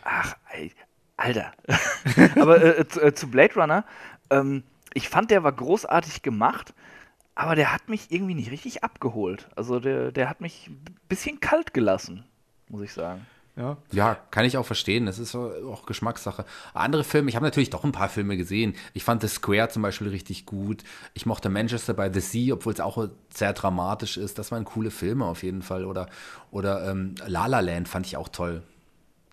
Ach, 0.04 0.34
ey, 0.52 0.72
Alter. 1.16 1.52
aber 2.40 2.64
äh, 2.64 2.88
zu, 2.88 3.02
äh, 3.02 3.14
zu 3.14 3.30
Blade 3.30 3.54
Runner, 3.54 3.86
ähm, 4.32 4.64
ich 4.96 5.10
fand, 5.10 5.30
der 5.30 5.44
war 5.44 5.52
großartig 5.52 6.24
gemacht, 6.24 6.74
aber 7.36 7.56
der 7.56 7.74
hat 7.74 7.90
mich 7.90 8.12
irgendwie 8.12 8.34
nicht 8.34 8.50
richtig 8.50 8.84
abgeholt. 8.84 9.50
Also 9.56 9.80
der, 9.80 10.12
der 10.12 10.30
hat 10.30 10.42
mich 10.42 10.68
ein 10.70 10.84
bisschen 11.10 11.40
kalt 11.40 11.74
gelassen, 11.74 12.24
muss 12.70 12.82
ich 12.82 12.94
sagen. 12.94 13.28
Ja. 13.58 13.78
Ja, 13.92 14.18
kann 14.32 14.46
ich 14.46 14.58
auch 14.58 14.66
verstehen. 14.66 15.06
Das 15.06 15.20
ist 15.20 15.36
auch 15.36 15.86
Geschmackssache. 15.86 16.46
Andere 16.74 17.04
Filme, 17.04 17.30
ich 17.30 17.36
habe 17.36 17.46
natürlich 17.46 17.70
doch 17.70 17.84
ein 17.84 17.92
paar 17.92 18.10
Filme 18.10 18.38
gesehen. 18.38 18.74
Ich 18.94 19.04
fand 19.04 19.22
The 19.22 19.28
Square 19.28 19.70
zum 19.70 19.82
Beispiel 19.82 20.10
richtig 20.10 20.46
gut. 20.46 20.84
Ich 21.14 21.26
mochte 21.26 21.50
Manchester 21.50 21.94
by 21.94 22.10
the 22.14 22.20
Sea, 22.20 22.54
obwohl 22.54 22.74
es 22.74 22.80
auch 22.80 23.08
sehr 23.34 23.54
dramatisch 23.54 24.18
ist. 24.18 24.40
Das 24.40 24.52
waren 24.52 24.66
coole 24.66 24.92
Filme 24.92 25.26
auf 25.26 25.44
jeden 25.44 25.62
Fall. 25.62 25.86
Oder, 25.86 26.10
oder 26.52 26.90
ähm, 26.90 27.16
La 27.28 27.48
La 27.48 27.62
Land 27.62 27.88
fand 27.88 28.06
ich 28.06 28.18
auch 28.18 28.30
toll. 28.30 28.64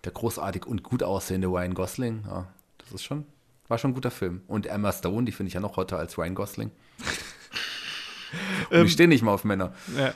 Der 0.05 0.11
großartig 0.11 0.65
und 0.65 0.83
gut 0.83 1.03
aussehende 1.03 1.47
Ryan 1.47 1.73
Gosling. 1.73 2.23
Ja, 2.25 2.47
das 2.77 2.93
ist 2.93 3.03
schon, 3.03 3.25
war 3.67 3.77
schon 3.77 3.91
ein 3.91 3.93
guter 3.93 4.11
Film. 4.11 4.41
Und 4.47 4.65
Emma 4.67 4.91
Stone, 4.91 5.25
die 5.25 5.31
finde 5.31 5.47
ich 5.47 5.53
ja 5.53 5.59
noch 5.59 5.77
hotter 5.77 5.97
als 5.97 6.17
Ryan 6.17 6.35
Gosling. 6.35 6.71
Und 8.71 8.85
ich 8.85 8.93
stehe 8.93 9.07
nicht 9.07 9.21
mal 9.21 9.31
auf 9.31 9.43
Männer. 9.43 9.73
Ja. 9.97 10.13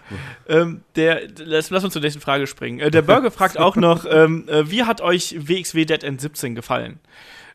Ähm, 0.48 0.82
der, 0.96 1.28
lass, 1.38 1.70
lass 1.70 1.84
uns 1.84 1.94
zur 1.94 2.02
nächsten 2.02 2.22
Frage 2.22 2.48
springen. 2.48 2.80
Äh, 2.80 2.90
der 2.90 3.04
Burger 3.04 3.30
fragt 3.30 3.58
auch 3.60 3.76
noch, 3.76 4.06
ähm, 4.10 4.48
äh, 4.50 4.70
wie 4.72 4.84
hat 4.84 5.02
euch 5.02 5.36
WXW 5.48 5.86
Dead 5.86 6.04
End 6.04 6.20
17 6.20 6.56
gefallen? 6.56 7.00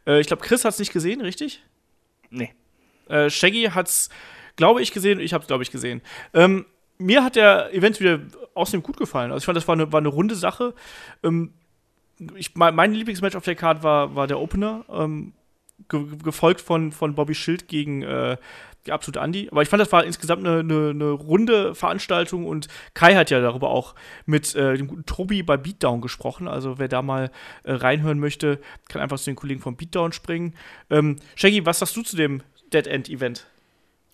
Äh, 0.07 0.21
ich 0.21 0.29
glaube, 0.29 0.43
Chris 0.43 0.65
hat 0.65 0.75
es 0.75 0.79
nicht 0.79 0.93
gesehen, 0.93 1.21
richtig? 1.21 1.63
Nee. 2.31 2.55
Äh, 3.09 3.29
Shaggy 3.31 3.71
hat's, 3.75 4.09
glaube 4.57 4.83
ich, 4.83 4.93
gesehen. 4.93 5.21
Ich 5.21 5.35
habe 5.35 5.43
es, 5.43 5.49
glaube 5.49 5.63
ich, 5.63 5.71
gesehen. 5.71 6.01
Ähm, 6.33 6.67
mir 6.99 7.25
hat 7.25 7.37
der 7.37 7.75
Event 7.75 8.01
wieder 8.01 8.21
außerdem 8.55 8.83
gut 8.83 8.97
gefallen. 8.97 9.33
Also 9.33 9.43
ich 9.43 9.47
fand, 9.47 9.57
das 9.57 9.67
war 9.67 9.75
eine, 9.75 9.93
war 9.93 9.99
eine 9.99 10.09
runde 10.09 10.35
Sache. 10.35 10.75
Ähm, 11.23 11.53
ich, 12.37 12.55
mein, 12.55 12.75
mein 12.75 12.95
Lieblingsmatch 12.95 13.35
auf 13.35 13.45
der 13.45 13.57
Card 13.57 13.83
war, 13.83 14.15
war 14.15 14.27
der 14.27 14.39
Opener, 14.39 14.85
ähm, 14.89 15.33
ge 15.89 16.05
gefolgt 16.23 16.61
von, 16.61 16.93
von 16.93 17.15
Bobby 17.15 17.35
Schild 17.35 17.69
gegen 17.69 18.03
äh, 18.03 18.37
absolut 18.91 19.23
Andy. 19.23 19.49
Aber 19.51 19.63
ich 19.63 19.69
fand, 19.69 19.81
das 19.81 19.93
war 19.93 20.05
insgesamt 20.05 20.47
eine, 20.47 20.61
eine, 20.61 20.91
eine 20.91 21.11
runde 21.11 21.75
Veranstaltung 21.75 22.47
und 22.47 22.69
Kai 22.95 23.15
hat 23.15 23.31
ja 23.31 23.41
darüber 23.41 23.71
auch 23.71 23.95
mit 24.27 24.55
äh, 24.55 24.77
dem 24.77 24.89
guten 24.89 25.07
Tobi 25.07 25.43
bei 25.43 25.57
Beatdown 25.57 26.01
gesprochen. 26.01 26.49
Also 26.49 26.79
wer 26.79 26.89
da 26.89 27.03
mal 27.03 27.31
äh, 27.63 27.73
reinhören 27.73 28.19
möchte, 28.19 28.59
kann 28.89 29.01
einfach 29.01 29.19
zu 29.19 29.31
den 29.31 29.37
Kollegen 29.37 29.61
von 29.61 29.77
Beatdown 29.77 30.13
springen. 30.13 30.55
Ähm, 30.91 31.17
Shaggy, 31.37 31.65
was 31.65 31.79
sagst 31.79 31.97
du 31.97 32.03
zu 32.03 32.17
dem 32.17 32.43
Dead 32.73 32.87
End 32.87 33.09
Event? 33.09 33.47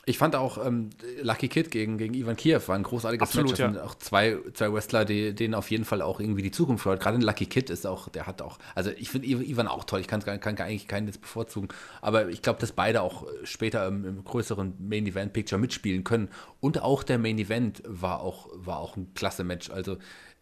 Ich 0.09 0.17
fand 0.17 0.35
auch 0.35 0.65
ähm, 0.65 0.89
Lucky 1.21 1.49
Kid 1.49 1.71
gegen, 1.71 1.99
gegen 1.99 2.15
Ivan 2.15 2.35
Kiev 2.35 2.69
war 2.69 2.77
ein 2.77 2.83
großartiges 2.83 3.29
Absolut, 3.29 3.51
Match. 3.51 3.59
Das 3.59 3.67
ja. 3.67 3.73
sind 3.75 3.83
auch 3.83 3.95
zwei, 3.97 4.39
zwei 4.55 4.73
Wrestler, 4.73 5.05
die, 5.05 5.35
denen 5.35 5.53
auf 5.55 5.71
jeden 5.71 5.85
Fall 5.85 6.01
auch 6.01 6.19
irgendwie 6.19 6.41
die 6.41 6.51
Zukunft 6.51 6.85
freut. 6.85 6.99
Gerade 6.99 7.19
Lucky 7.19 7.45
Kid 7.45 7.69
ist 7.69 7.87
auch, 7.87 8.09
der 8.09 8.27
hat 8.27 8.41
auch, 8.41 8.59
also 8.75 8.91
ich 8.97 9.11
finde 9.11 9.29
Ivan 9.29 9.69
auch 9.69 9.85
toll. 9.85 10.01
Ich 10.01 10.09
kann, 10.09 10.25
kann, 10.25 10.41
kann 10.41 10.57
eigentlich 10.57 10.89
keinen 10.89 11.09
jetzt 11.09 11.21
bevorzugen. 11.21 11.69
Aber 12.01 12.31
ich 12.31 12.41
glaube, 12.41 12.59
dass 12.59 12.73
beide 12.73 13.03
auch 13.03 13.27
später 13.45 13.87
im, 13.87 14.07
im 14.07 14.25
größeren 14.25 14.77
Main 14.79 15.07
Event 15.07 15.35
Picture 15.35 15.61
mitspielen 15.61 16.05
können. 16.05 16.31
Und 16.61 16.81
auch 16.81 17.03
der 17.03 17.19
Main 17.19 17.39
Event 17.39 17.83
war 17.85 18.21
auch, 18.21 18.49
war 18.55 18.79
auch 18.79 18.97
ein 18.97 19.13
klasse 19.13 19.45
Match. 19.45 19.69
Also 19.69 19.99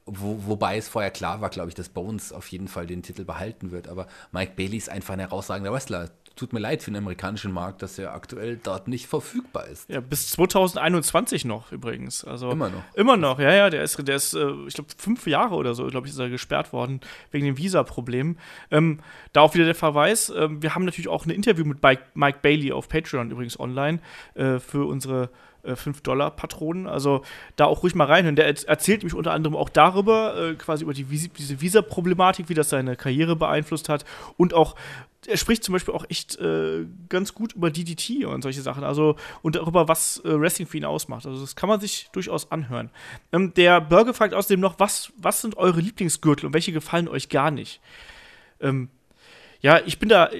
wo, 0.07 0.47
wobei 0.47 0.77
es 0.77 0.87
vorher 0.87 1.11
klar 1.11 1.41
war, 1.41 1.51
glaube 1.51 1.71
ich, 1.71 1.75
dass 1.75 1.89
Bones 1.89 2.33
auf 2.33 2.47
jeden 2.53 2.69
Fall 2.69 2.87
den 2.87 3.03
Titel 3.03 3.25
behalten 3.25 3.73
wird. 3.73 3.89
Aber 3.89 4.07
Mike 4.31 4.53
Bailey 4.55 4.77
ist 4.77 4.89
einfach 4.89 5.15
ein 5.15 5.21
herausragender 5.21 5.73
Wrestler. 5.73 6.11
Tut 6.37 6.53
mir 6.53 6.59
leid 6.61 6.83
für 6.83 6.91
den 6.91 6.99
amerikanischen 6.99 7.51
Markt, 7.51 7.81
dass 7.83 7.99
er 7.99 8.13
aktuell 8.13 8.61
dort 8.63 8.89
nicht 8.89 9.07
verfügbar 9.07 9.67
ist. 9.69 9.89
Ja, 9.89 10.01
bis 10.01 10.31
2021 10.33 11.47
noch 11.47 11.73
übrigens. 11.73 12.25
Also 12.25 12.51
Immer 12.51 12.69
noch. 12.69 12.83
Immer 12.95 13.17
noch, 13.17 13.39
ja, 13.41 13.53
ja. 13.55 13.71
Der 13.71 13.83
ist, 13.83 14.07
der 14.07 14.17
ist 14.17 14.35
äh, 14.35 14.51
ich 14.67 14.75
glaube, 14.75 14.91
fünf 14.99 15.27
Jahre 15.27 15.55
oder 15.55 15.75
so, 15.75 15.87
glaube 15.87 16.07
ich, 16.07 16.13
ist 16.13 16.19
er 16.19 16.29
gesperrt 16.29 16.75
worden 16.75 17.01
wegen 17.31 17.47
dem 17.47 17.57
Visa-Problem. 17.57 18.37
Ähm, 18.71 19.01
da 19.33 19.41
auch 19.41 19.55
wieder 19.55 19.65
der 19.65 19.75
Verweis. 19.75 20.29
Ähm, 20.29 20.63
wir 20.63 20.75
haben 20.75 20.85
natürlich 20.85 21.09
auch 21.09 21.25
ein 21.25 21.31
Interview 21.31 21.65
mit 21.65 21.83
Mike, 21.83 22.03
Mike 22.15 22.41
Bailey 22.43 22.71
auf 22.73 22.89
Patreon 22.89 23.31
übrigens 23.31 23.59
online 23.59 24.01
äh, 24.35 24.59
für 24.59 24.85
unsere 24.87 25.31
äh, 25.63 25.73
5-Dollar-Patronen. 25.73 26.87
Also 26.87 27.23
da 27.57 27.65
auch 27.65 27.83
ruhig 27.83 27.95
mal 27.95 28.05
reinhören. 28.05 28.37
Der 28.37 28.47
erz- 28.47 28.67
erzählt 28.67 29.01
nämlich 29.01 29.15
unter 29.15 29.33
anderem 29.33 29.57
auch 29.57 29.69
darüber, 29.69 30.37
äh, 30.51 30.55
quasi 30.55 30.85
über 30.85 30.95
die, 30.95 31.07
Visi- 31.07 31.31
diese 31.37 31.61
Visa-Problematik, 31.61 32.49
wie 32.49 32.55
das 32.55 32.69
seine 32.71 32.97
Karriere 32.97 33.37
beeinflusst 33.37 33.89
hat. 33.89 34.05
Und 34.37 34.55
auch, 34.55 34.77
er 35.27 35.37
spricht 35.37 35.65
zum 35.65 35.73
Beispiel 35.73 35.95
auch 35.95 36.05
echt 36.09 36.39
äh, 36.39 36.87
ganz 37.09 37.35
gut 37.35 37.55
über 37.55 37.71
DDT 37.71 38.25
und 38.25 38.43
solche 38.43 38.63
Sachen. 38.63 38.85
Also 38.85 39.17
und 39.43 39.57
darüber, 39.57 39.89
was 39.89 40.19
äh, 40.25 40.41
Wrestling 40.41 40.67
für 40.67 40.77
ihn 40.77 40.85
ausmacht. 40.85 41.27
Also 41.27 41.41
das 41.41 41.57
kann 41.57 41.69
man 41.69 41.81
sich 41.81 42.09
durchaus 42.13 42.51
anhören. 42.51 42.91
Ähm, 43.33 43.55
der 43.55 43.81
Burger 43.81 44.15
fragt 44.15 44.35
außerdem 44.35 44.61
noch, 44.61 44.79
was, 44.79 45.13
was 45.17 45.41
sind 45.43 45.57
eure 45.57 45.81
Lieblingsgürtel 45.81 46.47
und 46.47 46.55
welche 46.55 46.73
gefallen 46.73 47.09
euch 47.09 47.29
gar 47.29 47.51
nicht? 47.51 47.81
Ähm, 48.61 48.89
ja, 49.61 49.81
ich 49.85 49.99
bin 49.99 50.09
da, 50.09 50.31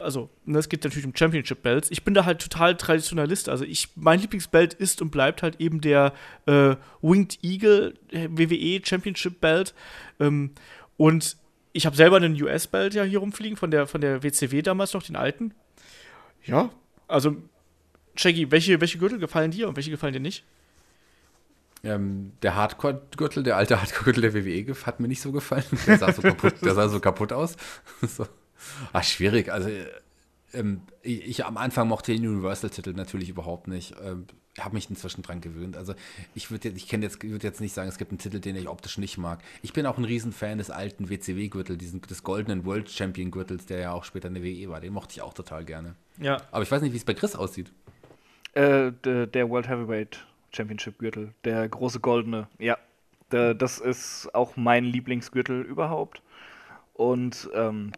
also, 0.00 0.30
ne, 0.44 0.58
es 0.58 0.68
geht 0.68 0.84
natürlich 0.84 1.06
um 1.06 1.14
Championship 1.14 1.62
Belts. 1.62 1.90
Ich 1.90 2.04
bin 2.04 2.14
da 2.14 2.24
halt 2.24 2.40
total 2.40 2.76
Traditionalist. 2.76 3.48
Also, 3.48 3.64
ich, 3.64 3.88
mein 3.96 4.20
Lieblingsbelt 4.20 4.74
ist 4.74 5.00
und 5.00 5.10
bleibt 5.10 5.42
halt 5.42 5.60
eben 5.60 5.80
der 5.80 6.12
äh, 6.46 6.76
Winged 7.00 7.38
Eagle 7.42 7.94
äh, 8.10 8.28
WWE 8.30 8.84
Championship 8.84 9.40
Belt. 9.40 9.74
Ähm, 10.20 10.50
und 10.96 11.36
ich 11.74 11.86
habe 11.86 11.96
selber 11.96 12.16
einen 12.16 12.40
US-Belt 12.40 12.94
ja 12.94 13.02
hier 13.02 13.18
rumfliegen 13.18 13.58
von 13.58 13.70
der, 13.70 13.86
von 13.86 14.00
der 14.00 14.22
WCW 14.22 14.62
damals 14.62 14.94
noch, 14.94 15.02
den 15.02 15.16
alten. 15.16 15.52
Ja, 16.44 16.70
also, 17.08 17.36
Shaggy, 18.14 18.50
welche, 18.50 18.80
welche 18.80 18.98
Gürtel 18.98 19.18
gefallen 19.18 19.50
dir 19.50 19.68
und 19.68 19.76
welche 19.76 19.90
gefallen 19.90 20.12
dir 20.12 20.20
nicht? 20.20 20.44
Ähm, 21.82 22.32
der 22.42 22.54
Hardcore-Gürtel, 22.54 23.42
der 23.42 23.56
alte 23.56 23.80
Hardcore-Gürtel 23.80 24.22
der 24.22 24.34
WWE 24.34 24.74
hat 24.86 25.00
mir 25.00 25.08
nicht 25.08 25.20
so 25.20 25.32
gefallen. 25.32 25.64
Der 25.86 25.98
sah 25.98 26.12
so 26.12 26.22
kaputt, 26.22 26.54
der 26.62 26.74
sah 26.74 26.88
so 26.88 27.00
kaputt 27.00 27.32
aus. 27.32 27.56
so. 28.02 28.26
Ach, 28.92 29.02
schwierig. 29.02 29.50
Also, 29.52 29.68
äh, 29.68 29.86
ähm, 30.52 30.82
ich, 31.02 31.26
ich 31.26 31.44
am 31.44 31.56
Anfang 31.56 31.88
mochte 31.88 32.12
den 32.12 32.26
Universal-Titel 32.26 32.92
natürlich 32.92 33.28
überhaupt 33.28 33.66
nicht. 33.66 33.96
Ähm, 34.02 34.26
habe 34.60 34.74
mich 34.74 34.88
inzwischen 34.88 35.22
dran 35.22 35.40
gewöhnt. 35.40 35.76
Also 35.76 35.94
ich 36.34 36.50
würde 36.50 36.68
jetzt, 36.68 36.76
ich 36.76 36.88
kenne 36.88 37.04
jetzt, 37.04 37.22
würde 37.22 37.46
jetzt 37.46 37.60
nicht 37.60 37.72
sagen, 37.72 37.88
es 37.88 37.98
gibt 37.98 38.12
einen 38.12 38.18
Titel, 38.18 38.40
den 38.40 38.56
ich 38.56 38.68
optisch 38.68 38.98
nicht 38.98 39.18
mag. 39.18 39.42
Ich 39.62 39.72
bin 39.72 39.86
auch 39.86 39.98
ein 39.98 40.04
Riesenfan 40.04 40.58
des 40.58 40.70
alten 40.70 41.08
WCW-Gürtels, 41.08 42.00
des 42.00 42.22
goldenen 42.22 42.64
World 42.64 42.90
Champion 42.90 43.30
Gürtels, 43.30 43.66
der 43.66 43.80
ja 43.80 43.92
auch 43.92 44.04
später 44.04 44.28
in 44.28 44.34
der 44.34 44.42
WE 44.42 44.68
war. 44.68 44.80
Den 44.80 44.92
mochte 44.92 45.12
ich 45.12 45.22
auch 45.22 45.34
total 45.34 45.64
gerne. 45.64 45.96
Ja, 46.18 46.40
Aber 46.52 46.62
ich 46.62 46.70
weiß 46.70 46.82
nicht, 46.82 46.92
wie 46.92 46.96
es 46.96 47.04
bei 47.04 47.14
Chris 47.14 47.34
aussieht. 47.34 47.72
Äh, 48.52 48.92
der, 49.04 49.26
der 49.26 49.50
World 49.50 49.68
Heavyweight 49.68 50.24
Championship 50.52 50.98
Gürtel, 50.98 51.34
der 51.44 51.68
große 51.68 51.98
goldene. 51.98 52.46
Ja, 52.58 52.78
der, 53.32 53.54
das 53.54 53.78
ist 53.78 54.32
auch 54.34 54.56
mein 54.56 54.84
Lieblingsgürtel 54.84 55.62
überhaupt. 55.62 56.22
Und 56.92 57.50
ähm, 57.54 57.90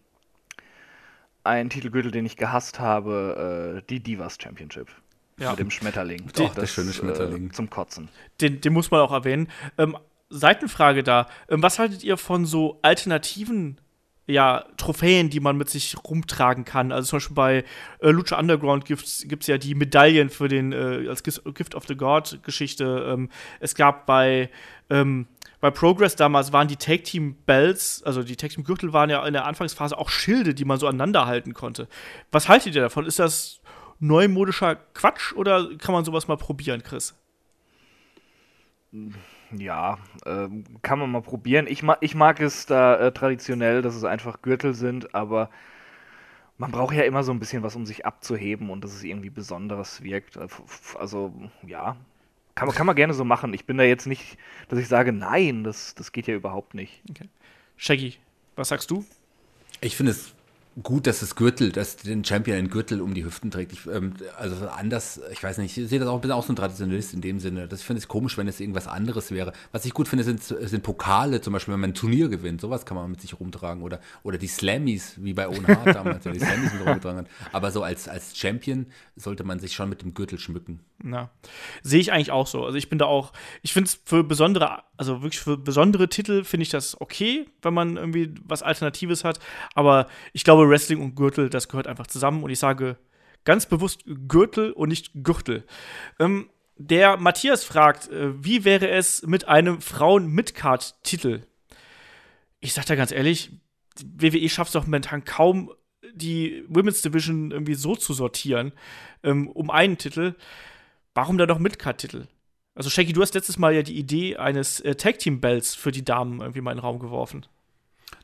ein 1.44 1.68
Titelgürtel, 1.68 2.10
den 2.10 2.24
ich 2.24 2.38
gehasst 2.38 2.80
habe, 2.80 3.82
äh, 3.82 3.86
die 3.90 4.00
Divas 4.00 4.38
Championship. 4.40 4.88
Ja. 5.38 5.50
Mit 5.50 5.58
dem 5.58 5.70
Schmetterling. 5.70 6.30
Ach, 6.40 6.54
der 6.54 6.66
schöne 6.66 6.92
Schmetterling. 6.92 7.50
Äh, 7.50 7.52
zum 7.52 7.68
Kotzen. 7.68 8.08
den, 8.40 8.60
den 8.60 8.72
muss 8.72 8.90
man 8.90 9.00
auch 9.00 9.12
erwähnen. 9.12 9.48
Ähm, 9.76 9.96
Seitenfrage 10.30 11.02
da. 11.02 11.28
Ähm, 11.48 11.62
was 11.62 11.78
haltet 11.78 12.02
ihr 12.04 12.16
von 12.16 12.46
so 12.46 12.78
alternativen 12.82 13.78
ja, 14.26 14.64
Trophäen, 14.76 15.30
die 15.30 15.38
man 15.40 15.56
mit 15.56 15.68
sich 15.68 15.96
rumtragen 16.04 16.64
kann? 16.64 16.90
Also 16.90 17.10
zum 17.10 17.16
Beispiel 17.16 17.34
bei 17.34 17.64
äh, 18.00 18.10
Lucha 18.10 18.38
Underground 18.38 18.86
gibt 18.86 19.04
es 19.04 19.46
ja 19.46 19.58
die 19.58 19.74
Medaillen 19.74 20.30
für 20.30 20.48
den 20.48 20.72
äh, 20.72 21.06
als 21.08 21.22
Gift 21.22 21.74
of 21.74 21.86
the 21.86 21.96
God 21.96 22.40
Geschichte. 22.42 23.06
Ähm, 23.08 23.28
es 23.60 23.74
gab 23.74 24.06
bei 24.06 24.50
ähm, 24.88 25.26
bei 25.60 25.70
Progress 25.70 26.16
damals 26.16 26.52
waren 26.52 26.68
die 26.68 26.76
Tag 26.76 27.04
Team 27.04 27.36
Bells, 27.46 28.02
also 28.04 28.22
die 28.22 28.36
Tag 28.36 28.50
Team 28.50 28.64
Gürtel 28.64 28.92
waren 28.92 29.10
ja 29.10 29.26
in 29.26 29.32
der 29.32 29.46
Anfangsphase 29.46 29.96
auch 29.96 30.10
Schilde, 30.10 30.54
die 30.54 30.64
man 30.64 30.78
so 30.78 30.86
aneinander 30.86 31.26
halten 31.26 31.54
konnte. 31.54 31.88
Was 32.30 32.48
haltet 32.48 32.74
ihr 32.74 32.82
davon? 32.82 33.06
Ist 33.06 33.18
das 33.18 33.60
neumodischer 33.98 34.76
Quatsch 34.94 35.32
oder 35.32 35.68
kann 35.78 35.92
man 35.92 36.04
sowas 36.04 36.28
mal 36.28 36.36
probieren, 36.36 36.82
Chris? 36.82 37.14
Ja, 39.56 39.98
ähm, 40.24 40.64
kann 40.82 40.98
man 40.98 41.10
mal 41.10 41.22
probieren. 41.22 41.66
Ich, 41.68 41.82
ma 41.82 41.96
ich 42.00 42.14
mag 42.14 42.40
es 42.40 42.66
da 42.66 42.96
äh, 42.98 43.12
traditionell, 43.12 43.82
dass 43.82 43.94
es 43.94 44.04
einfach 44.04 44.42
Gürtel 44.42 44.74
sind, 44.74 45.14
aber 45.14 45.50
man 46.58 46.70
braucht 46.70 46.94
ja 46.94 47.02
immer 47.02 47.22
so 47.22 47.32
ein 47.32 47.38
bisschen 47.38 47.62
was, 47.62 47.76
um 47.76 47.84
sich 47.86 48.06
abzuheben 48.06 48.70
und 48.70 48.82
dass 48.82 48.94
es 48.94 49.04
irgendwie 49.04 49.30
Besonderes 49.30 50.02
wirkt. 50.02 50.36
Äh, 50.36 50.48
Also, 50.98 51.32
ja, 51.66 51.96
kann 52.54 52.68
man, 52.68 52.74
kann 52.76 52.86
man 52.86 52.96
gerne 52.96 53.14
so 53.14 53.24
machen. 53.24 53.52
Ich 53.54 53.66
bin 53.66 53.76
da 53.76 53.84
jetzt 53.84 54.06
nicht, 54.06 54.38
dass 54.68 54.78
ich 54.78 54.88
sage, 54.88 55.12
nein, 55.12 55.62
das, 55.64 55.94
das 55.94 56.12
geht 56.12 56.26
ja 56.26 56.34
überhaupt 56.34 56.74
nicht. 56.74 57.02
Shaggy, 57.76 58.14
was 58.56 58.68
sagst 58.68 58.90
du? 58.90 59.04
Ich 59.82 59.96
finde 59.96 60.12
es 60.12 60.35
gut, 60.82 61.06
dass 61.06 61.20
das 61.20 61.36
Gürtel, 61.36 61.72
dass 61.72 61.96
den 61.96 62.24
Champion 62.24 62.58
einen 62.58 62.68
Gürtel 62.68 63.00
um 63.00 63.14
die 63.14 63.24
Hüften 63.24 63.50
trägt. 63.50 63.72
Ich, 63.72 63.86
ähm, 63.86 64.12
also 64.36 64.68
anders, 64.68 65.20
ich 65.32 65.42
weiß 65.42 65.58
nicht, 65.58 65.76
ich 65.76 65.88
sehe 65.88 65.98
das 65.98 66.08
auch, 66.08 66.20
bin 66.20 66.30
auch 66.30 66.44
so 66.44 66.52
ein 66.52 66.56
Traditionalist 66.56 67.14
in 67.14 67.22
dem 67.22 67.40
Sinne. 67.40 67.66
Das 67.66 67.82
finde 67.82 68.00
ich 68.00 68.08
komisch, 68.08 68.36
wenn 68.36 68.46
es 68.46 68.60
irgendwas 68.60 68.86
anderes 68.86 69.30
wäre. 69.30 69.52
Was 69.72 69.84
ich 69.86 69.94
gut 69.94 70.08
finde, 70.08 70.24
sind, 70.24 70.42
sind 70.42 70.82
Pokale, 70.82 71.40
zum 71.40 71.54
Beispiel, 71.54 71.72
wenn 71.72 71.80
man 71.80 71.90
ein 71.90 71.94
Turnier 71.94 72.28
gewinnt. 72.28 72.60
Sowas 72.60 72.84
kann 72.84 72.96
man 72.96 73.10
mit 73.10 73.20
sich 73.20 73.38
rumtragen. 73.40 73.82
Oder, 73.82 74.00
oder 74.22 74.36
die 74.36 74.48
Slammies, 74.48 75.14
wie 75.16 75.32
bei 75.32 75.48
Owen 75.48 75.66
Hart 75.66 75.94
damals, 75.94 76.24
der 76.24 76.32
die 76.32 76.40
Slammies 76.40 76.72
mit 76.74 76.86
rumgetragen 76.86 77.20
hat. 77.20 77.28
Aber 77.52 77.70
so 77.70 77.82
als, 77.82 78.08
als 78.08 78.36
Champion 78.36 78.86
sollte 79.16 79.44
man 79.44 79.58
sich 79.58 79.72
schon 79.72 79.88
mit 79.88 80.02
dem 80.02 80.12
Gürtel 80.12 80.38
schmücken. 80.38 80.80
Na, 81.02 81.30
sehe 81.82 82.00
ich 82.00 82.12
eigentlich 82.12 82.30
auch 82.30 82.46
so. 82.46 82.64
Also 82.64 82.76
ich 82.76 82.88
bin 82.88 82.98
da 82.98 83.06
auch, 83.06 83.32
ich 83.62 83.72
finde 83.72 83.88
es 83.88 84.00
für 84.04 84.24
besondere, 84.24 84.82
also 84.96 85.22
wirklich 85.22 85.40
für 85.40 85.56
besondere 85.56 86.08
Titel 86.08 86.44
finde 86.44 86.62
ich 86.62 86.70
das 86.70 87.00
okay, 87.00 87.46
wenn 87.62 87.74
man 87.74 87.96
irgendwie 87.96 88.34
was 88.44 88.62
Alternatives 88.62 89.24
hat. 89.24 89.38
Aber 89.74 90.06
ich 90.32 90.44
glaube, 90.44 90.65
Wrestling 90.68 91.00
und 91.00 91.14
Gürtel, 91.14 91.50
das 91.50 91.68
gehört 91.68 91.86
einfach 91.86 92.06
zusammen. 92.06 92.42
Und 92.42 92.50
ich 92.50 92.58
sage 92.58 92.96
ganz 93.44 93.66
bewusst 93.66 94.04
Gürtel 94.28 94.72
und 94.72 94.88
nicht 94.88 95.10
Gürtel. 95.14 95.64
Ähm, 96.18 96.50
der 96.76 97.16
Matthias 97.16 97.64
fragt, 97.64 98.08
äh, 98.10 98.44
wie 98.44 98.64
wäre 98.64 98.90
es 98.90 99.22
mit 99.22 99.48
einem 99.48 99.80
Frauen-Midcard-Titel? 99.80 101.42
Ich 102.60 102.74
sag 102.74 102.84
da 102.86 102.94
ganz 102.94 103.12
ehrlich, 103.12 103.50
WWE 104.04 104.48
schafft 104.48 104.68
es 104.68 104.72
doch 104.72 104.84
momentan 104.84 105.24
kaum, 105.24 105.72
die 106.12 106.64
Women's 106.68 107.02
Division 107.02 107.50
irgendwie 107.50 107.74
so 107.74 107.96
zu 107.96 108.12
sortieren, 108.12 108.72
ähm, 109.22 109.48
um 109.48 109.70
einen 109.70 109.98
Titel. 109.98 110.34
Warum 111.14 111.38
da 111.38 111.46
doch 111.46 111.58
Midcard-Titel? 111.58 112.26
Also, 112.74 112.90
Shaggy, 112.90 113.14
du 113.14 113.22
hast 113.22 113.34
letztes 113.34 113.58
Mal 113.58 113.74
ja 113.74 113.82
die 113.82 113.96
Idee 113.96 114.36
eines 114.36 114.80
äh, 114.80 114.94
Tag-Team-Bells 114.94 115.74
für 115.74 115.92
die 115.92 116.04
Damen 116.04 116.40
irgendwie 116.40 116.60
mal 116.60 116.72
in 116.72 116.76
den 116.76 116.84
Raum 116.84 116.98
geworfen. 116.98 117.46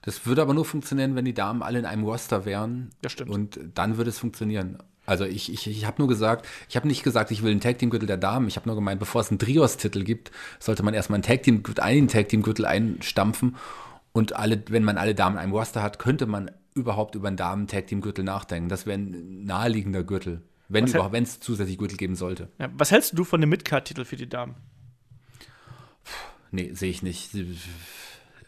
Das 0.03 0.27
würde 0.27 0.43
aber 0.43 0.55
nur 0.55 0.65
funktionieren, 0.65 1.15
wenn 1.15 1.25
die 1.25 1.35
Damen 1.35 1.63
alle 1.63 1.79
in 1.79 1.85
einem 1.85 2.05
Roster 2.05 2.45
wären. 2.45 2.91
Ja, 3.03 3.09
stimmt. 3.09 3.31
Und 3.31 3.61
dann 3.75 3.97
würde 3.97 4.11
es 4.11 4.19
funktionieren. 4.19 4.79
Also 5.07 5.25
ich, 5.25 5.53
ich, 5.53 5.67
ich 5.67 5.85
habe 5.87 6.01
nur 6.01 6.09
gesagt, 6.09 6.47
ich 6.69 6.77
habe 6.77 6.87
nicht 6.87 7.03
gesagt, 7.03 7.31
ich 7.31 7.43
will 7.43 7.51
einen 7.51 7.61
Tag 7.61 7.79
Team 7.79 7.91
Gürtel 7.91 8.07
der 8.07 8.17
Damen. 8.17 8.47
Ich 8.47 8.57
habe 8.57 8.69
nur 8.69 8.77
gemeint, 8.77 9.01
bevor 9.01 9.21
es 9.21 9.31
einen 9.31 9.39
Trios 9.39 9.77
Titel 9.77 10.05
gibt, 10.05 10.31
sollte 10.59 10.83
man 10.83 10.95
erstmal 10.95 11.17
einen 11.17 11.25
Tag 11.25 11.43
Team 11.43 11.63
einen 11.81 12.09
Tag 12.09 12.29
Team 12.29 12.43
Gürtel 12.43 12.67
einstampfen 12.67 13.57
und 14.13 14.37
alle, 14.37 14.63
wenn 14.69 14.85
man 14.85 14.99
alle 14.99 15.15
Damen 15.15 15.37
in 15.37 15.43
einem 15.43 15.53
Roster 15.53 15.83
hat, 15.83 15.99
könnte 15.99 16.27
man 16.27 16.51
überhaupt 16.75 17.15
über 17.15 17.29
einen 17.29 17.37
Damen 17.37 17.67
Tag 17.67 17.89
Team 17.89 18.01
Gürtel 18.01 18.25
nachdenken. 18.25 18.69
Das 18.69 18.87
wäre 18.87 18.99
ein 18.99 19.45
naheliegender 19.45 20.05
Gürtel, 20.05 20.43
wenn 20.69 20.85
Was 20.85 20.95
überhaupt, 20.95 21.13
wenn 21.13 21.25
es 21.25 21.41
zusätzlich 21.41 21.79
Gürtel 21.79 21.97
geben 21.97 22.15
sollte. 22.15 22.49
Ja, 22.59 22.69
was 22.75 22.91
hältst 22.91 23.19
du 23.19 23.25
von 23.25 23.41
dem 23.41 23.51
Midcard 23.51 23.87
Titel 23.87 24.05
für 24.05 24.17
die 24.17 24.29
Damen? 24.29 24.55
Nee, 26.51 26.73
sehe 26.75 26.91
ich 26.91 27.03
nicht. 27.03 27.31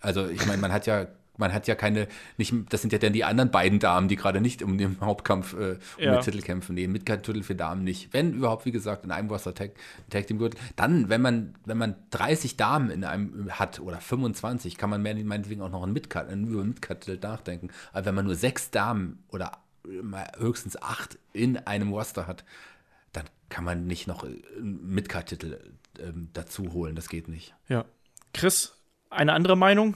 Also 0.00 0.28
ich 0.28 0.46
meine, 0.46 0.60
man 0.60 0.72
hat 0.72 0.86
ja 0.86 1.06
man 1.36 1.52
hat 1.52 1.66
ja 1.66 1.74
keine, 1.74 2.06
nicht, 2.36 2.54
das 2.70 2.80
sind 2.82 2.92
ja 2.92 2.98
dann 2.98 3.12
die 3.12 3.24
anderen 3.24 3.50
beiden 3.50 3.78
Damen, 3.78 4.08
die 4.08 4.16
gerade 4.16 4.40
nicht 4.40 4.62
um 4.62 4.78
den 4.78 4.96
Hauptkampf 5.00 5.54
äh, 5.54 5.56
um 5.56 5.78
Ja. 5.98 6.12
den 6.16 6.20
Titel 6.22 6.40
kämpfen. 6.42 6.74
Nee, 6.74 6.86
mit 6.86 7.06
Titel 7.06 7.42
für 7.42 7.54
Damen 7.54 7.84
nicht. 7.84 8.12
Wenn 8.12 8.34
überhaupt, 8.34 8.64
wie 8.66 8.72
gesagt, 8.72 9.04
in 9.04 9.10
einem 9.10 9.28
Roster 9.28 9.54
Tag, 9.54 9.72
Tag 10.10 10.26
Team 10.26 10.38
Gürtel, 10.38 10.60
dann, 10.76 11.08
wenn 11.08 11.20
man, 11.20 11.54
wenn 11.64 11.78
man 11.78 11.96
30 12.10 12.56
Damen 12.56 12.90
in 12.90 13.04
einem 13.04 13.50
hat 13.50 13.80
oder 13.80 14.00
25, 14.00 14.76
kann 14.78 14.90
man 14.90 15.02
mehr, 15.02 15.14
meinetwegen 15.16 15.60
auch 15.62 15.70
noch 15.70 15.82
einen 15.82 15.92
Midcard, 15.92 16.28
einen 16.30 16.46
über 16.46 16.64
Midcard-Titel 16.64 17.18
nachdenken. 17.20 17.70
Aber 17.92 18.06
wenn 18.06 18.14
man 18.14 18.24
nur 18.26 18.36
sechs 18.36 18.70
Damen 18.70 19.22
oder 19.28 19.58
mal 20.02 20.30
höchstens 20.38 20.80
acht 20.80 21.18
in 21.32 21.56
einem 21.58 21.92
Roster 21.92 22.26
hat, 22.26 22.44
dann 23.12 23.24
kann 23.48 23.64
man 23.64 23.86
nicht 23.86 24.06
noch 24.06 24.24
einen 24.24 24.94
Midcard-Titel 24.94 25.58
ähm, 26.00 26.28
dazu 26.32 26.72
holen. 26.72 26.94
Das 26.94 27.08
geht 27.08 27.28
nicht. 27.28 27.54
Ja. 27.68 27.84
Chris, 28.32 28.74
eine 29.10 29.32
andere 29.32 29.56
Meinung? 29.56 29.94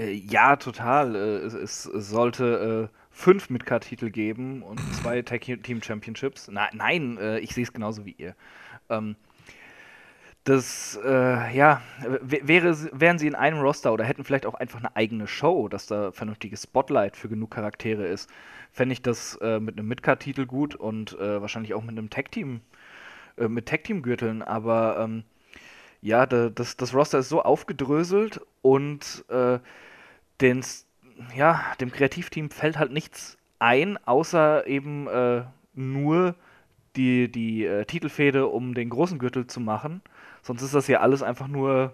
Äh, 0.00 0.12
ja, 0.12 0.56
total. 0.56 1.14
Äh, 1.14 1.18
es, 1.46 1.84
es, 1.86 2.08
sollte 2.10 2.90
äh, 2.90 2.96
fünf 3.10 3.50
Midcard-Titel 3.50 4.10
geben 4.10 4.62
und 4.62 4.80
zwei 4.94 5.22
Tag 5.22 5.42
Team 5.42 5.82
Championships. 5.82 6.48
Na, 6.50 6.68
nein, 6.72 7.18
ich 7.42 7.54
sehe 7.54 7.64
es 7.64 7.72
genauso 7.72 8.04
wie 8.06 8.14
ihr. 8.16 8.34
Ähm, 8.88 9.16
das, 10.44 10.98
äh, 11.04 11.54
ja, 11.54 11.82
wäre, 12.22 12.74
wären 12.98 13.18
sie 13.18 13.26
in 13.26 13.34
einem 13.34 13.60
Roster 13.60 13.92
oder 13.92 14.04
hätten 14.04 14.24
vielleicht 14.24 14.46
auch 14.46 14.54
einfach 14.54 14.78
eine 14.78 14.96
eigene 14.96 15.26
Show, 15.26 15.68
dass 15.68 15.86
da 15.86 16.12
vernünftiges 16.12 16.62
Spotlight 16.62 17.16
für 17.16 17.28
genug 17.28 17.50
Charaktere 17.50 18.06
ist, 18.06 18.30
fände 18.72 18.94
ich 18.94 19.02
das 19.02 19.36
äh, 19.42 19.60
mit 19.60 19.78
einem 19.78 19.88
Midcard-Titel 19.88 20.46
gut 20.46 20.74
und 20.74 21.12
äh, 21.18 21.42
wahrscheinlich 21.42 21.74
auch 21.74 21.82
mit 21.82 21.98
einem 21.98 22.08
Tag-Team, 22.08 22.62
mit 23.36 23.66
Tag-Team-Gürteln, 23.66 24.42
aber 24.42 24.98
ähm, 25.00 25.24
ja, 26.02 26.26
da, 26.26 26.50
das, 26.50 26.76
das 26.76 26.94
Roster 26.94 27.18
ist 27.20 27.28
so 27.30 27.42
aufgedröselt 27.42 28.40
und 28.60 29.24
den, 30.40 30.64
ja, 31.34 31.62
dem 31.80 31.92
Kreativteam 31.92 32.50
fällt 32.50 32.78
halt 32.78 32.92
nichts 32.92 33.38
ein, 33.58 33.98
außer 34.06 34.66
eben 34.66 35.06
äh, 35.06 35.44
nur 35.74 36.34
die, 36.96 37.30
die 37.30 37.64
äh, 37.64 37.84
Titelfehde 37.84 38.46
um 38.46 38.74
den 38.74 38.90
großen 38.90 39.18
Gürtel 39.18 39.46
zu 39.46 39.60
machen. 39.60 40.02
Sonst 40.42 40.62
ist 40.62 40.74
das 40.74 40.88
ja 40.88 41.00
alles 41.00 41.22
einfach 41.22 41.48
nur 41.48 41.92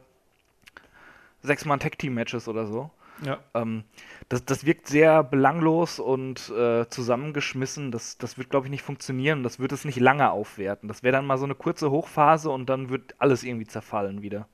sechsmal 1.43 1.79
Tag-Team-Matches 1.79 2.49
oder 2.49 2.67
so. 2.67 2.91
Ja. 3.23 3.39
Ähm, 3.55 3.85
das, 4.29 4.45
das 4.45 4.67
wirkt 4.67 4.89
sehr 4.89 5.23
belanglos 5.23 5.99
und 5.99 6.51
äh, 6.51 6.89
zusammengeschmissen. 6.89 7.91
Das, 7.91 8.19
das 8.19 8.37
wird, 8.37 8.51
glaube 8.51 8.67
ich, 8.67 8.71
nicht 8.71 8.83
funktionieren. 8.83 9.43
Das 9.43 9.59
wird 9.59 9.73
es 9.73 9.85
nicht 9.85 9.99
lange 9.99 10.31
aufwerten. 10.31 10.89
Das 10.89 11.03
wäre 11.03 11.13
dann 11.13 11.27
mal 11.27 11.39
so 11.39 11.45
eine 11.45 11.55
kurze 11.55 11.91
Hochphase 11.91 12.51
und 12.51 12.69
dann 12.69 12.91
wird 12.91 13.15
alles 13.19 13.43
irgendwie 13.43 13.67
zerfallen 13.67 14.23
wieder. 14.23 14.49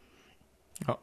Ja. 0.86 0.98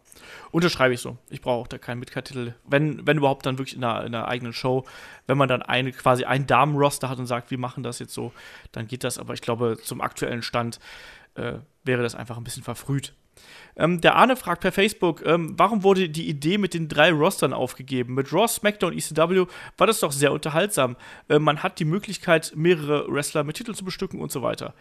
Unterschreibe 0.51 0.93
ich 0.93 0.99
so. 0.99 1.17
Ich 1.29 1.41
brauche 1.41 1.61
auch 1.61 1.67
da 1.67 1.77
keinen 1.77 1.99
Midcard-Titel. 1.99 2.53
Wenn, 2.65 3.05
wenn 3.05 3.17
überhaupt, 3.17 3.45
dann 3.45 3.57
wirklich 3.57 3.75
in 3.75 3.83
einer, 3.83 4.05
in 4.05 4.15
einer 4.15 4.27
eigenen 4.27 4.53
Show. 4.53 4.85
Wenn 5.27 5.37
man 5.37 5.47
dann 5.47 5.61
eine, 5.61 5.91
quasi 5.91 6.25
ein 6.25 6.47
Damen-Roster 6.47 7.09
hat 7.09 7.19
und 7.19 7.27
sagt, 7.27 7.51
wir 7.51 7.57
machen 7.57 7.83
das 7.83 7.99
jetzt 7.99 8.13
so, 8.13 8.33
dann 8.71 8.87
geht 8.87 9.03
das. 9.03 9.19
Aber 9.19 9.33
ich 9.33 9.41
glaube, 9.41 9.77
zum 9.81 10.01
aktuellen 10.01 10.41
Stand 10.41 10.79
äh, 11.35 11.53
wäre 11.83 12.03
das 12.03 12.15
einfach 12.15 12.37
ein 12.37 12.43
bisschen 12.43 12.63
verfrüht. 12.63 13.13
Ähm, 13.75 14.01
der 14.01 14.15
Arne 14.15 14.35
fragt 14.35 14.61
per 14.61 14.71
Facebook, 14.71 15.25
ähm, 15.25 15.53
warum 15.57 15.83
wurde 15.83 16.09
die 16.09 16.27
Idee 16.27 16.57
mit 16.57 16.73
den 16.73 16.89
drei 16.89 17.11
Rostern 17.11 17.53
aufgegeben? 17.53 18.15
Mit 18.15 18.33
Raw, 18.33 18.47
SmackDown, 18.47 18.93
ECW 18.93 19.45
war 19.77 19.87
das 19.87 20.01
doch 20.01 20.11
sehr 20.11 20.33
unterhaltsam. 20.33 20.97
Äh, 21.29 21.39
man 21.39 21.63
hat 21.63 21.79
die 21.79 21.85
Möglichkeit, 21.85 22.53
mehrere 22.55 23.11
Wrestler 23.11 23.43
mit 23.43 23.55
Titeln 23.55 23.75
zu 23.75 23.85
bestücken 23.85 24.19
und 24.19 24.31
so 24.31 24.41
weiter. 24.41 24.73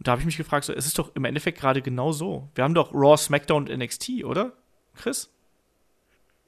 Und 0.00 0.06
da 0.06 0.12
habe 0.12 0.22
ich 0.22 0.26
mich 0.26 0.38
gefragt, 0.38 0.64
so, 0.64 0.72
es 0.72 0.86
ist 0.86 0.98
doch 0.98 1.14
im 1.14 1.26
Endeffekt 1.26 1.60
gerade 1.60 1.82
genau 1.82 2.10
so. 2.10 2.48
Wir 2.54 2.64
haben 2.64 2.72
doch 2.72 2.94
Raw, 2.94 3.18
SmackDown 3.18 3.68
und 3.68 3.78
NXT, 3.78 4.24
oder? 4.24 4.52
Chris? 4.96 5.30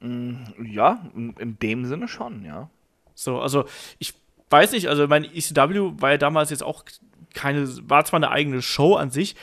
Ja, 0.01 1.07
in 1.15 1.35
in 1.37 1.59
dem 1.59 1.85
Sinne 1.85 2.07
schon, 2.07 2.43
ja. 2.43 2.71
So, 3.13 3.39
also 3.39 3.65
ich 3.99 4.15
weiß 4.49 4.71
nicht, 4.71 4.87
also 4.87 5.07
mein 5.07 5.23
ECW 5.23 6.01
war 6.01 6.09
ja 6.09 6.17
damals 6.17 6.49
jetzt 6.49 6.63
auch 6.63 6.83
keine, 7.35 7.67
war 7.87 8.03
zwar 8.05 8.17
eine 8.17 8.31
eigene 8.31 8.63
Show 8.63 8.95
an 8.95 9.11
sich, 9.11 9.35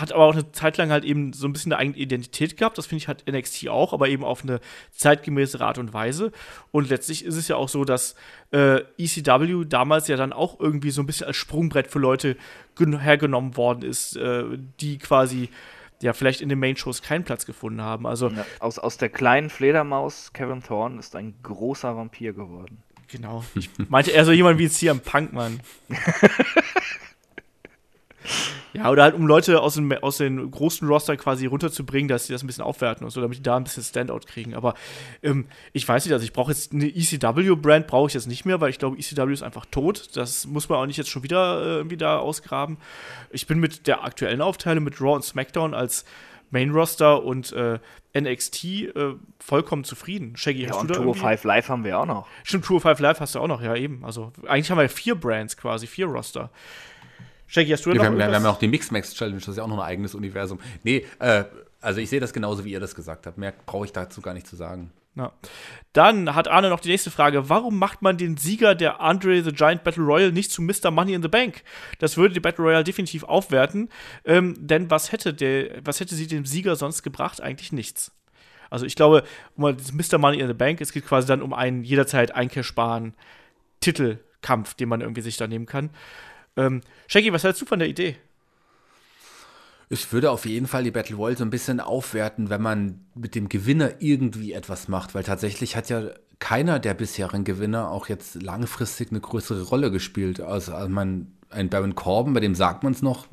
hat 0.00 0.12
aber 0.12 0.24
auch 0.24 0.32
eine 0.32 0.50
Zeit 0.52 0.76
lang 0.76 0.90
halt 0.90 1.04
eben 1.04 1.32
so 1.32 1.46
ein 1.46 1.52
bisschen 1.52 1.72
eine 1.72 1.80
eigene 1.80 1.96
Identität 1.98 2.56
gehabt. 2.56 2.78
Das 2.78 2.86
finde 2.86 3.02
ich 3.02 3.08
halt 3.08 3.24
NXT 3.30 3.68
auch, 3.68 3.92
aber 3.92 4.08
eben 4.08 4.24
auf 4.24 4.42
eine 4.42 4.60
zeitgemäße 4.92 5.60
Art 5.60 5.78
und 5.78 5.92
Weise. 5.92 6.32
Und 6.70 6.88
letztlich 6.88 7.24
ist 7.24 7.36
es 7.36 7.48
ja 7.48 7.56
auch 7.56 7.68
so, 7.68 7.84
dass 7.84 8.14
äh, 8.52 8.82
ECW 8.98 9.64
damals 9.66 10.08
ja 10.08 10.16
dann 10.16 10.32
auch 10.32 10.60
irgendwie 10.60 10.90
so 10.90 11.02
ein 11.02 11.06
bisschen 11.06 11.26
als 11.26 11.36
Sprungbrett 11.36 11.88
für 11.88 11.98
Leute 11.98 12.36
gen- 12.76 13.00
hergenommen 13.00 13.56
worden 13.56 13.82
ist, 13.82 14.16
äh, 14.16 14.44
die 14.80 14.98
quasi 14.98 15.48
ja 16.00 16.12
vielleicht 16.12 16.40
in 16.40 16.48
den 16.48 16.60
Main-Shows 16.60 17.02
keinen 17.02 17.24
Platz 17.24 17.44
gefunden 17.44 17.82
haben. 17.82 18.06
Also 18.06 18.28
ja 18.28 18.46
aus, 18.60 18.78
aus 18.78 18.98
der 18.98 19.08
kleinen 19.08 19.50
Fledermaus 19.50 20.32
Kevin 20.32 20.62
Thorne 20.62 21.00
ist 21.00 21.16
ein 21.16 21.34
großer 21.42 21.96
Vampir 21.96 22.32
geworden. 22.34 22.82
Genau. 23.10 23.42
Ich 23.54 23.70
meinte 23.88 24.10
eher 24.10 24.24
so 24.24 24.32
jemand 24.32 24.58
wie 24.58 24.68
CM 24.68 25.00
Punk, 25.00 25.32
Mann. 25.32 25.60
ja, 28.72 28.90
oder 28.90 29.02
halt, 29.04 29.14
um 29.14 29.26
Leute 29.26 29.60
aus, 29.60 29.74
dem, 29.74 29.92
aus 29.92 30.18
den 30.18 30.50
großen 30.50 30.86
Roster 30.86 31.16
quasi 31.16 31.46
runterzubringen, 31.46 32.08
dass 32.08 32.26
sie 32.26 32.32
das 32.32 32.42
ein 32.42 32.46
bisschen 32.46 32.64
aufwerten 32.64 33.04
und 33.04 33.10
so, 33.10 33.20
damit 33.20 33.38
die 33.38 33.42
da 33.42 33.56
ein 33.56 33.64
bisschen 33.64 33.82
Standout 33.82 34.20
kriegen. 34.26 34.54
Aber 34.54 34.74
ähm, 35.22 35.46
ich 35.72 35.86
weiß 35.88 36.04
nicht, 36.04 36.12
also 36.12 36.24
ich 36.24 36.32
brauche 36.32 36.52
jetzt 36.52 36.72
eine 36.72 36.86
ECW-Brand, 36.86 37.86
brauche 37.86 38.08
ich 38.08 38.14
jetzt 38.14 38.26
nicht 38.26 38.44
mehr, 38.44 38.60
weil 38.60 38.70
ich 38.70 38.78
glaube, 38.78 38.98
ECW 38.98 39.32
ist 39.32 39.42
einfach 39.42 39.66
tot. 39.66 40.16
Das 40.16 40.46
muss 40.46 40.68
man 40.68 40.78
auch 40.78 40.86
nicht 40.86 40.96
jetzt 40.96 41.10
schon 41.10 41.22
wieder 41.22 41.62
äh, 41.62 41.76
irgendwie 41.76 41.96
da 41.96 42.18
ausgraben. 42.18 42.78
Ich 43.30 43.46
bin 43.46 43.58
mit 43.58 43.86
der 43.86 44.04
aktuellen 44.04 44.40
Aufteilung 44.40 44.84
mit 44.84 45.00
Raw 45.00 45.14
und 45.14 45.24
SmackDown 45.24 45.74
als 45.74 46.04
Main 46.50 46.70
Roster 46.70 47.22
und 47.24 47.52
äh, 47.52 47.78
NXT 48.18 48.64
äh, 48.64 49.14
vollkommen 49.38 49.84
zufrieden. 49.84 50.36
Shaggy, 50.36 50.62
Ja, 50.62 50.70
hast 50.70 50.80
und 50.80 50.88
du 50.88 50.94
da 50.94 51.00
Tour 51.00 51.14
irgendwie? 51.14 51.28
5 51.28 51.44
Live 51.44 51.68
haben 51.68 51.84
wir 51.84 51.98
auch 51.98 52.06
noch. 52.06 52.26
Stimmt, 52.42 52.64
Tour 52.64 52.80
5 52.80 52.98
Live 53.00 53.20
hast 53.20 53.34
du 53.34 53.40
auch 53.40 53.46
noch, 53.46 53.62
ja 53.62 53.74
eben. 53.74 54.04
Also 54.04 54.32
eigentlich 54.46 54.70
haben 54.70 54.78
wir 54.78 54.88
vier 54.88 55.14
Brands 55.14 55.56
quasi, 55.56 55.86
vier 55.86 56.06
Roster. 56.06 56.50
Shaggy, 57.48 57.70
hast 57.70 57.84
du 57.84 57.90
Ja, 57.90 57.96
noch 57.96 58.02
wir, 58.02 58.06
haben, 58.08 58.18
wir 58.18 58.26
haben 58.26 58.44
ja 58.44 58.50
auch 58.50 58.58
die 58.58 58.68
Mixed 58.68 58.92
Max 58.92 59.14
Challenge, 59.14 59.38
das 59.38 59.48
ist 59.48 59.56
ja 59.56 59.64
auch 59.64 59.68
noch 59.68 59.78
ein 59.78 59.86
eigenes 59.86 60.14
Universum. 60.14 60.60
Nee, 60.84 61.04
äh, 61.18 61.44
also 61.80 62.00
ich 62.00 62.08
sehe 62.08 62.20
das 62.20 62.32
genauso, 62.32 62.64
wie 62.64 62.72
ihr 62.72 62.80
das 62.80 62.94
gesagt 62.94 63.26
habt. 63.26 63.38
Mehr 63.38 63.54
brauche 63.66 63.86
ich 63.86 63.92
dazu 63.92 64.20
gar 64.20 64.34
nicht 64.34 64.46
zu 64.46 64.54
sagen. 64.54 64.92
Ja. 65.14 65.32
Dann 65.92 66.34
hat 66.34 66.46
Arne 66.46 66.68
noch 66.68 66.80
die 66.80 66.90
nächste 66.90 67.10
Frage. 67.10 67.48
Warum 67.48 67.78
macht 67.78 68.02
man 68.02 68.16
den 68.16 68.36
Sieger 68.36 68.74
der 68.74 69.00
Andre 69.00 69.42
the 69.42 69.50
Giant 69.52 69.82
Battle 69.82 70.04
Royale 70.04 70.32
nicht 70.32 70.52
zu 70.52 70.62
Mr. 70.62 70.92
Money 70.92 71.14
in 71.14 71.22
the 71.22 71.28
Bank? 71.28 71.62
Das 71.98 72.16
würde 72.16 72.34
die 72.34 72.40
Battle 72.40 72.64
Royale 72.64 72.84
definitiv 72.84 73.24
aufwerten. 73.24 73.88
Ähm, 74.24 74.54
denn 74.58 74.90
was 74.90 75.10
hätte, 75.10 75.34
der, 75.34 75.84
was 75.84 75.98
hätte 75.98 76.14
sie 76.14 76.28
dem 76.28 76.46
Sieger 76.46 76.76
sonst 76.76 77.02
gebracht? 77.02 77.40
Eigentlich 77.40 77.72
nichts. 77.72 78.12
Also 78.70 78.86
ich 78.86 78.94
glaube, 78.94 79.24
um 79.56 79.64
Mr. 79.64 80.18
Money 80.18 80.38
in 80.40 80.46
the 80.46 80.54
Bank, 80.54 80.80
es 80.80 80.92
geht 80.92 81.06
quasi 81.06 81.26
dann 81.26 81.42
um 81.42 81.52
einen 81.52 81.82
jederzeit 81.82 82.34
Einkehr 82.34 82.62
sparen. 82.62 83.14
Titelkampf, 83.80 84.74
den 84.74 84.88
man 84.88 85.00
irgendwie 85.00 85.22
sich 85.22 85.36
da 85.36 85.46
nehmen 85.46 85.66
kann. 85.66 85.90
Ähm, 86.58 86.82
Shaggy, 87.06 87.32
was 87.32 87.44
hältst 87.44 87.62
du 87.62 87.66
von 87.66 87.78
der 87.78 87.88
Idee? 87.88 88.16
Es 89.88 90.12
würde 90.12 90.30
auf 90.30 90.44
jeden 90.44 90.66
Fall 90.66 90.82
die 90.82 90.90
Battle 90.90 91.16
Royale 91.16 91.38
so 91.38 91.44
ein 91.44 91.50
bisschen 91.50 91.80
aufwerten, 91.80 92.50
wenn 92.50 92.60
man 92.60 93.06
mit 93.14 93.34
dem 93.34 93.48
Gewinner 93.48 93.92
irgendwie 94.00 94.52
etwas 94.52 94.88
macht, 94.88 95.14
weil 95.14 95.22
tatsächlich 95.22 95.76
hat 95.76 95.88
ja 95.88 96.10
keiner 96.40 96.78
der 96.78 96.94
bisherigen 96.94 97.44
Gewinner 97.44 97.90
auch 97.90 98.08
jetzt 98.08 98.42
langfristig 98.42 99.10
eine 99.10 99.20
größere 99.20 99.62
Rolle 99.62 99.90
gespielt. 99.90 100.40
Also, 100.40 100.74
also 100.74 100.88
man, 100.88 101.32
ein 101.48 101.70
Baron 101.70 101.94
Corbin, 101.94 102.34
bei 102.34 102.40
dem 102.40 102.54
sagt 102.54 102.82
man 102.82 102.92
es 102.92 103.02
noch, 103.02 103.28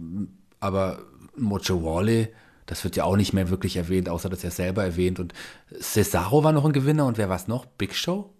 aber 0.59 0.99
Mojo 1.35 1.83
Wally, 1.83 2.29
das 2.67 2.83
wird 2.83 2.95
ja 2.95 3.03
auch 3.03 3.17
nicht 3.17 3.33
mehr 3.33 3.49
wirklich 3.49 3.75
erwähnt, 3.75 4.07
außer 4.07 4.29
dass 4.29 4.43
er 4.43 4.51
selber 4.51 4.83
erwähnt. 4.83 5.19
Und 5.19 5.33
Cesaro 5.77 6.43
war 6.43 6.51
noch 6.51 6.63
ein 6.63 6.73
Gewinner 6.73 7.05
und 7.07 7.17
wer 7.17 7.27
war 7.27 7.35
es 7.35 7.47
noch? 7.47 7.65
Big 7.65 7.95
Show? 7.95 8.33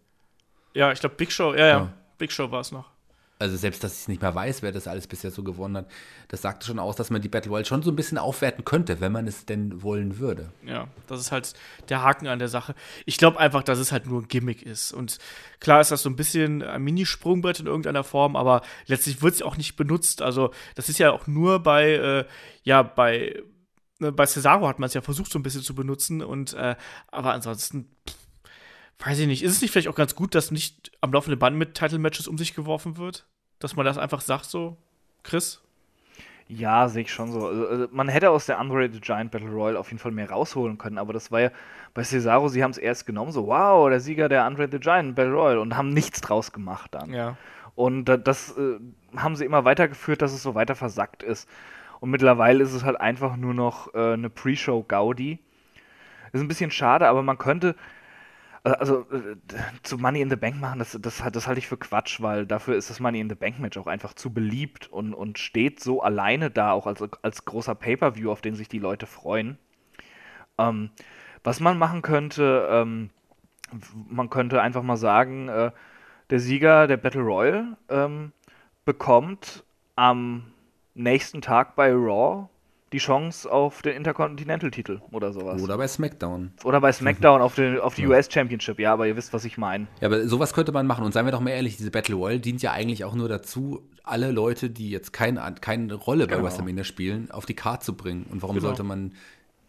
Ja, 0.73 0.91
ich 0.91 0.99
glaube 0.99 1.15
Big 1.15 1.31
Show, 1.31 1.53
ja, 1.53 1.59
ja, 1.59 1.67
ja. 1.67 1.93
Big 2.17 2.31
Show 2.31 2.49
war 2.51 2.61
es 2.61 2.71
noch 2.71 2.94
also 3.37 3.57
selbst, 3.57 3.83
dass 3.83 4.01
ich 4.01 4.07
nicht 4.07 4.21
mehr 4.21 4.33
weiß, 4.33 4.61
wer 4.61 4.71
das 4.71 4.87
alles 4.87 5.07
bisher 5.07 5.29
so 5.29 5.43
gewonnen 5.43 5.77
hat, 5.77 5.87
das 6.29 6.41
sagte 6.41 6.65
schon 6.65 6.79
aus, 6.79 6.95
dass 6.95 7.09
man 7.09 7.21
die 7.21 7.27
Battle 7.27 7.49
Royale 7.49 7.65
schon 7.65 7.83
so 7.83 7.91
ein 7.91 7.95
bisschen 7.95 8.17
aufwerten 8.17 8.63
könnte, 8.63 9.01
wenn 9.01 9.11
man 9.11 9.27
es 9.27 9.45
denn 9.45 9.83
wollen 9.83 10.19
würde. 10.19 10.51
Ja, 10.65 10.87
das 11.07 11.19
ist 11.19 11.31
halt 11.31 11.53
der 11.89 12.01
Haken 12.01 12.27
an 12.27 12.39
der 12.39 12.47
Sache. 12.47 12.75
Ich 13.05 13.17
glaube 13.17 13.39
einfach, 13.39 13.63
dass 13.63 13.79
es 13.79 13.91
halt 13.91 14.07
nur 14.07 14.21
ein 14.21 14.27
Gimmick 14.29 14.61
ist. 14.61 14.93
Und 14.93 15.17
klar 15.59 15.81
ist 15.81 15.91
das 15.91 16.01
so 16.01 16.09
ein 16.09 16.15
bisschen 16.15 16.61
ein 16.61 16.81
Mini-Sprungbrett 16.83 17.59
in 17.59 17.67
irgendeiner 17.67 18.05
Form, 18.05 18.37
aber 18.37 18.61
letztlich 18.85 19.21
wird 19.21 19.35
es 19.35 19.41
auch 19.41 19.57
nicht 19.57 19.75
benutzt. 19.75 20.21
Also, 20.21 20.51
das 20.75 20.87
ist 20.87 20.99
ja 20.99 21.11
auch 21.11 21.27
nur 21.27 21.59
bei, 21.59 21.91
äh, 21.91 22.25
ja, 22.63 22.83
bei, 22.83 23.43
äh, 23.99 24.11
bei 24.11 24.25
Cesaro 24.25 24.67
hat 24.67 24.79
man 24.79 24.87
es 24.87 24.93
ja 24.93 25.01
versucht, 25.01 25.31
so 25.31 25.39
ein 25.39 25.43
bisschen 25.43 25.61
zu 25.61 25.75
benutzen. 25.75 26.23
Und, 26.23 26.53
äh, 26.53 26.75
aber 27.09 27.33
ansonsten. 27.33 27.89
Pff, 28.07 28.24
weiß 28.99 29.19
ich 29.19 29.27
nicht, 29.27 29.43
ist 29.43 29.51
es 29.53 29.61
nicht 29.61 29.71
vielleicht 29.71 29.87
auch 29.87 29.95
ganz 29.95 30.15
gut, 30.15 30.35
dass 30.35 30.51
nicht 30.51 30.91
am 31.01 31.11
laufenden 31.11 31.39
Band 31.39 31.57
mit 31.57 31.75
Title-Matches 31.75 32.27
um 32.27 32.37
sich 32.37 32.55
geworfen 32.55 32.97
wird? 32.97 33.25
Dass 33.59 33.75
man 33.75 33.85
das 33.85 33.97
einfach 33.97 34.21
sagt 34.21 34.45
so, 34.45 34.77
Chris? 35.23 35.61
Ja, 36.47 36.87
sehe 36.87 37.01
ich 37.03 37.11
schon 37.11 37.31
so. 37.31 37.47
Also, 37.47 37.67
also, 37.67 37.87
man 37.91 38.07
hätte 38.07 38.29
aus 38.29 38.45
der 38.45 38.59
Unrated 38.59 39.01
Giant 39.01 39.31
Battle 39.31 39.49
Royale 39.49 39.79
auf 39.79 39.87
jeden 39.89 39.99
Fall 39.99 40.11
mehr 40.11 40.29
rausholen 40.29 40.77
können, 40.77 40.99
aber 40.99 41.11
das 41.11 41.31
war 41.31 41.41
ja 41.41 41.51
bei 41.93 42.03
Cesaro, 42.03 42.49
sie 42.49 42.63
haben 42.63 42.71
es 42.71 42.77
erst 42.77 43.07
genommen, 43.07 43.31
so, 43.31 43.47
wow, 43.47 43.89
der 43.89 43.99
Sieger 43.99 44.29
der 44.29 44.45
Unrated 44.45 44.81
Giant 44.81 45.15
Battle 45.15 45.33
Royale 45.33 45.59
und 45.59 45.75
haben 45.75 45.89
nichts 45.89 46.21
draus 46.21 46.51
gemacht 46.51 46.93
dann. 46.93 47.11
Ja. 47.11 47.37
Und 47.73 48.05
das 48.05 48.55
äh, 48.57 48.79
haben 49.17 49.35
sie 49.35 49.45
immer 49.45 49.65
weitergeführt, 49.65 50.21
dass 50.21 50.33
es 50.33 50.43
so 50.43 50.55
weiter 50.55 50.75
versackt 50.75 51.23
ist. 51.23 51.49
Und 51.99 52.09
mittlerweile 52.09 52.63
ist 52.63 52.73
es 52.73 52.83
halt 52.83 52.99
einfach 52.99 53.35
nur 53.35 53.53
noch 53.53 53.93
äh, 53.93 54.13
eine 54.13 54.29
Pre-Show-Gaudi. 54.29 55.39
Ist 56.31 56.41
ein 56.41 56.47
bisschen 56.47 56.71
schade, 56.71 57.07
aber 57.07 57.23
man 57.23 57.37
könnte, 57.37 57.75
also 58.71 59.05
äh, 59.11 59.35
zu 59.83 59.97
Money 59.97 60.21
in 60.21 60.29
the 60.29 60.35
Bank 60.35 60.59
machen, 60.59 60.79
das, 60.79 60.97
das, 60.99 61.23
das 61.31 61.47
halte 61.47 61.59
ich 61.59 61.67
für 61.67 61.77
Quatsch, 61.77 62.21
weil 62.21 62.45
dafür 62.45 62.75
ist 62.75 62.89
das 62.89 62.99
Money 62.99 63.19
in 63.19 63.29
the 63.29 63.35
Bank 63.35 63.59
Match 63.59 63.77
auch 63.77 63.87
einfach 63.87 64.13
zu 64.13 64.33
beliebt 64.33 64.87
und, 64.87 65.13
und 65.13 65.37
steht 65.37 65.79
so 65.79 66.01
alleine 66.01 66.49
da, 66.49 66.71
auch 66.71 66.87
als, 66.87 67.03
als 67.21 67.45
großer 67.45 67.75
Pay-Per-View, 67.75 68.31
auf 68.31 68.41
den 68.41 68.55
sich 68.55 68.67
die 68.67 68.79
Leute 68.79 69.05
freuen. 69.05 69.57
Ähm, 70.57 70.89
was 71.43 71.59
man 71.59 71.77
machen 71.77 72.01
könnte, 72.01 72.67
ähm, 72.71 73.11
man 74.09 74.29
könnte 74.29 74.61
einfach 74.61 74.83
mal 74.83 74.97
sagen, 74.97 75.47
äh, 75.47 75.71
der 76.31 76.39
Sieger 76.39 76.87
der 76.87 76.97
Battle 76.97 77.21
Royale 77.21 77.77
ähm, 77.89 78.31
bekommt 78.83 79.63
am 79.95 80.51
nächsten 80.95 81.41
Tag 81.41 81.75
bei 81.75 81.91
Raw 81.91 82.49
die 82.95 82.99
Chance 82.99 83.51
auf 83.51 83.81
den 83.81 83.93
Intercontinental-Titel 83.97 85.01
oder 85.11 85.33
sowas. 85.33 85.61
Oder 85.61 85.77
bei 85.77 85.85
SmackDown. 85.85 86.51
Oder 86.63 86.79
bei 86.79 86.93
SmackDown 86.93 87.41
auf, 87.41 87.53
den, 87.55 87.77
auf 87.77 87.95
die 87.95 88.03
ja. 88.03 88.07
US 88.07 88.31
Championship, 88.31 88.79
ja, 88.79 88.93
aber 88.93 89.05
ihr 89.05 89.17
wisst, 89.17 89.33
was 89.33 89.43
ich 89.43 89.57
meine. 89.57 89.87
Ja, 89.99 90.07
aber 90.07 90.25
sowas 90.29 90.53
könnte 90.53 90.71
man 90.71 90.87
machen. 90.87 91.03
Und 91.03 91.11
seien 91.11 91.25
wir 91.25 91.33
doch 91.33 91.41
mal 91.41 91.49
ehrlich, 91.49 91.75
diese 91.75 91.91
Battle 91.91 92.15
Royale 92.15 92.39
dient 92.39 92.61
ja 92.61 92.71
eigentlich 92.71 93.03
auch 93.03 93.13
nur 93.13 93.27
dazu, 93.27 93.81
alle 94.05 94.31
Leute, 94.31 94.69
die 94.69 94.89
jetzt 94.91 95.11
kein, 95.11 95.37
keine 95.59 95.93
Rolle 95.93 96.25
bei 96.25 96.35
genau. 96.35 96.45
WrestleMania 96.45 96.85
spielen, 96.85 97.31
auf 97.31 97.45
die 97.45 97.53
Karte 97.53 97.85
zu 97.85 97.97
bringen. 97.97 98.27
Und 98.31 98.41
warum 98.41 98.55
genau. 98.55 98.69
sollte 98.69 98.83
man 98.83 99.11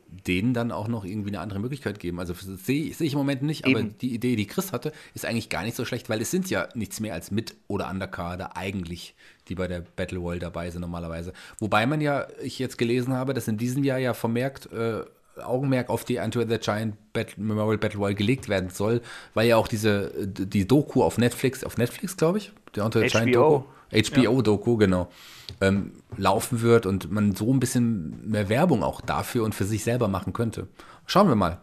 denen 0.08 0.54
dann 0.54 0.70
auch 0.70 0.86
noch 0.86 1.04
irgendwie 1.04 1.30
eine 1.30 1.40
andere 1.40 1.58
Möglichkeit 1.58 1.98
geben. 1.98 2.20
Also 2.20 2.32
sehe 2.32 2.94
seh 2.94 3.04
ich 3.04 3.12
im 3.12 3.18
Moment 3.18 3.42
nicht, 3.42 3.66
Eben. 3.66 3.76
aber 3.76 3.88
die 3.88 4.14
Idee, 4.14 4.36
die 4.36 4.46
Chris 4.46 4.72
hatte, 4.72 4.92
ist 5.14 5.26
eigentlich 5.26 5.48
gar 5.48 5.64
nicht 5.64 5.76
so 5.76 5.84
schlecht, 5.84 6.08
weil 6.08 6.20
es 6.20 6.30
sind 6.30 6.48
ja 6.48 6.68
nichts 6.74 7.00
mehr 7.00 7.12
als 7.12 7.32
Mit- 7.32 7.56
oder 7.66 7.90
Underkader 7.90 8.56
eigentlich, 8.56 9.16
die 9.48 9.54
bei 9.54 9.68
der 9.68 9.80
Battle 9.80 10.18
Royale 10.18 10.40
dabei 10.40 10.70
sind 10.70 10.80
normalerweise. 10.80 11.32
Wobei 11.58 11.86
man 11.86 12.00
ja, 12.00 12.26
ich 12.42 12.58
jetzt 12.58 12.78
gelesen 12.78 13.14
habe, 13.14 13.34
dass 13.34 13.48
in 13.48 13.56
diesem 13.56 13.84
Jahr 13.84 13.98
ja 13.98 14.14
vermerkt 14.14 14.70
äh, 14.72 15.02
Augenmerk 15.42 15.90
auf 15.90 16.04
die 16.04 16.16
Enter 16.16 16.46
the 16.48 16.58
Giant 16.58 16.96
Battle, 17.12 17.42
Memorial 17.42 17.78
Battle 17.78 17.98
Royale 17.98 18.14
gelegt 18.14 18.48
werden 18.48 18.70
soll, 18.70 19.02
weil 19.34 19.46
ja 19.46 19.56
auch 19.56 19.68
diese 19.68 20.10
die 20.26 20.66
Doku 20.66 21.02
auf 21.02 21.18
Netflix, 21.18 21.64
auf 21.64 21.76
Netflix 21.76 22.16
glaube 22.16 22.38
ich, 22.38 22.52
der 22.74 22.84
Enter 22.84 23.00
the 23.00 23.06
Giant 23.06 23.34
Doku, 23.34 23.64
HBO-Doku, 23.92 24.72
ja. 24.72 24.78
genau, 24.78 25.08
ähm, 25.60 25.92
laufen 26.16 26.62
wird 26.62 26.86
und 26.86 27.10
man 27.10 27.34
so 27.34 27.52
ein 27.52 27.60
bisschen 27.60 28.30
mehr 28.30 28.48
Werbung 28.48 28.82
auch 28.82 29.00
dafür 29.00 29.44
und 29.44 29.54
für 29.54 29.64
sich 29.64 29.84
selber 29.84 30.08
machen 30.08 30.32
könnte. 30.32 30.68
Schauen 31.06 31.28
wir 31.28 31.36
mal. 31.36 31.60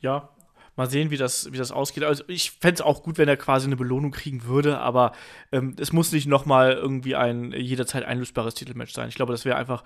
Ja, 0.00 0.28
mal 0.76 0.90
sehen, 0.90 1.10
wie 1.10 1.16
das, 1.16 1.52
wie 1.52 1.58
das 1.58 1.72
ausgeht. 1.72 2.04
Also 2.04 2.24
ich 2.26 2.50
fände 2.52 2.74
es 2.74 2.80
auch 2.80 3.02
gut, 3.02 3.18
wenn 3.18 3.28
er 3.28 3.36
quasi 3.36 3.66
eine 3.66 3.76
Belohnung 3.76 4.10
kriegen 4.10 4.44
würde, 4.44 4.78
aber 4.78 5.12
ähm, 5.52 5.76
es 5.78 5.92
muss 5.92 6.12
nicht 6.12 6.26
noch 6.26 6.46
mal 6.46 6.72
irgendwie 6.72 7.14
ein 7.14 7.52
jederzeit 7.52 8.04
einlösbares 8.04 8.54
Titelmatch 8.54 8.92
sein. 8.92 9.08
Ich 9.08 9.14
glaube, 9.14 9.32
das 9.32 9.44
wäre 9.44 9.56
einfach 9.56 9.84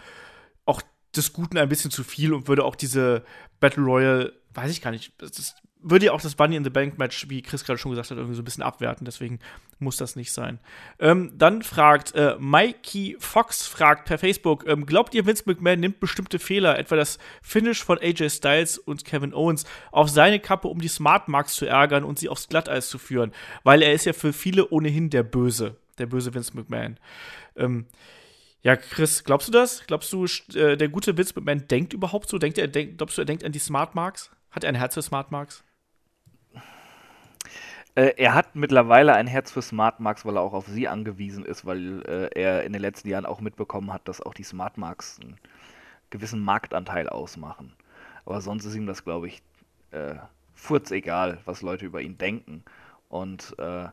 auch 0.64 0.82
des 1.14 1.32
Guten 1.32 1.58
ein 1.58 1.68
bisschen 1.68 1.90
zu 1.90 2.04
viel 2.04 2.32
und 2.32 2.48
würde 2.48 2.64
auch 2.64 2.76
diese 2.76 3.24
Battle 3.60 3.82
Royale, 3.82 4.32
weiß 4.54 4.70
ich 4.70 4.82
gar 4.82 4.90
nicht, 4.90 5.12
das 5.18 5.56
würde 5.80 6.06
ja 6.06 6.12
auch 6.12 6.20
das 6.20 6.34
Bunny 6.34 6.56
in 6.56 6.64
the 6.64 6.70
Bank 6.70 6.98
Match, 6.98 7.28
wie 7.28 7.42
Chris 7.42 7.64
gerade 7.64 7.78
schon 7.78 7.90
gesagt 7.90 8.10
hat, 8.10 8.18
irgendwie 8.18 8.34
so 8.34 8.42
ein 8.42 8.44
bisschen 8.44 8.62
abwerten. 8.62 9.04
Deswegen 9.04 9.38
muss 9.78 9.96
das 9.96 10.16
nicht 10.16 10.32
sein. 10.32 10.58
Ähm, 10.98 11.32
dann 11.36 11.62
fragt 11.62 12.14
äh, 12.14 12.36
Mikey 12.38 13.16
Fox 13.18 13.66
fragt 13.66 14.06
per 14.06 14.18
Facebook: 14.18 14.66
ähm, 14.66 14.86
Glaubt 14.86 15.14
ihr, 15.14 15.26
Vince 15.26 15.44
McMahon 15.46 15.80
nimmt 15.80 16.00
bestimmte 16.00 16.38
Fehler, 16.38 16.78
etwa 16.78 16.96
das 16.96 17.18
Finish 17.42 17.84
von 17.84 17.98
AJ 17.98 18.30
Styles 18.30 18.78
und 18.78 19.04
Kevin 19.04 19.34
Owens, 19.34 19.64
auf 19.92 20.08
seine 20.08 20.40
Kappe, 20.40 20.68
um 20.68 20.80
die 20.80 20.88
Smart 20.88 21.28
Marks 21.28 21.54
zu 21.54 21.66
ärgern 21.66 22.04
und 22.04 22.18
sie 22.18 22.28
aufs 22.28 22.48
Glatteis 22.48 22.88
zu 22.88 22.98
führen? 22.98 23.32
Weil 23.62 23.82
er 23.82 23.92
ist 23.92 24.04
ja 24.04 24.12
für 24.12 24.32
viele 24.32 24.68
ohnehin 24.68 25.10
der 25.10 25.22
Böse, 25.22 25.76
der 25.98 26.06
böse 26.06 26.34
Vince 26.34 26.56
McMahon. 26.56 26.98
Ähm, 27.56 27.86
ja, 28.62 28.76
Chris, 28.76 29.22
glaubst 29.22 29.48
du 29.48 29.52
das? 29.52 29.86
Glaubst 29.86 30.12
du, 30.12 30.26
äh, 30.54 30.76
der 30.76 30.88
gute 30.88 31.16
Vince 31.16 31.34
McMahon 31.36 31.68
denkt 31.68 31.92
überhaupt 31.92 32.28
so? 32.28 32.38
Denkt 32.38 32.58
er, 32.58 32.66
denk, 32.66 32.98
glaubst 32.98 33.16
du, 33.16 33.22
er 33.22 33.26
denkt 33.26 33.44
an 33.44 33.52
die 33.52 33.60
Smart 33.60 33.94
Marks? 33.94 34.30
Hat 34.50 34.64
er 34.64 34.68
ein 34.68 34.74
Herz 34.74 34.94
für 34.94 35.02
Smart 35.02 35.30
Marks? 35.30 35.62
Äh, 37.98 38.14
er 38.16 38.34
hat 38.34 38.54
mittlerweile 38.54 39.14
ein 39.14 39.26
Herz 39.26 39.50
für 39.50 39.60
Smart 39.60 39.98
Marks, 39.98 40.24
weil 40.24 40.36
er 40.36 40.42
auch 40.42 40.52
auf 40.52 40.68
sie 40.68 40.86
angewiesen 40.86 41.44
ist, 41.44 41.66
weil 41.66 42.02
äh, 42.06 42.28
er 42.40 42.62
in 42.62 42.72
den 42.72 42.80
letzten 42.80 43.08
Jahren 43.08 43.26
auch 43.26 43.40
mitbekommen 43.40 43.92
hat, 43.92 44.06
dass 44.06 44.20
auch 44.20 44.34
die 44.34 44.44
Smart 44.44 44.78
Marks 44.78 45.18
einen 45.20 45.36
gewissen 46.10 46.40
Marktanteil 46.40 47.08
ausmachen. 47.08 47.72
Aber 48.24 48.40
sonst 48.40 48.66
ist 48.66 48.76
ihm 48.76 48.86
das, 48.86 49.02
glaube 49.02 49.26
ich, 49.26 49.42
äh, 49.90 50.14
furzegal, 50.54 51.38
was 51.44 51.62
Leute 51.62 51.86
über 51.86 52.00
ihn 52.00 52.16
denken. 52.18 52.62
Und 53.08 53.58
äh, 53.58 53.88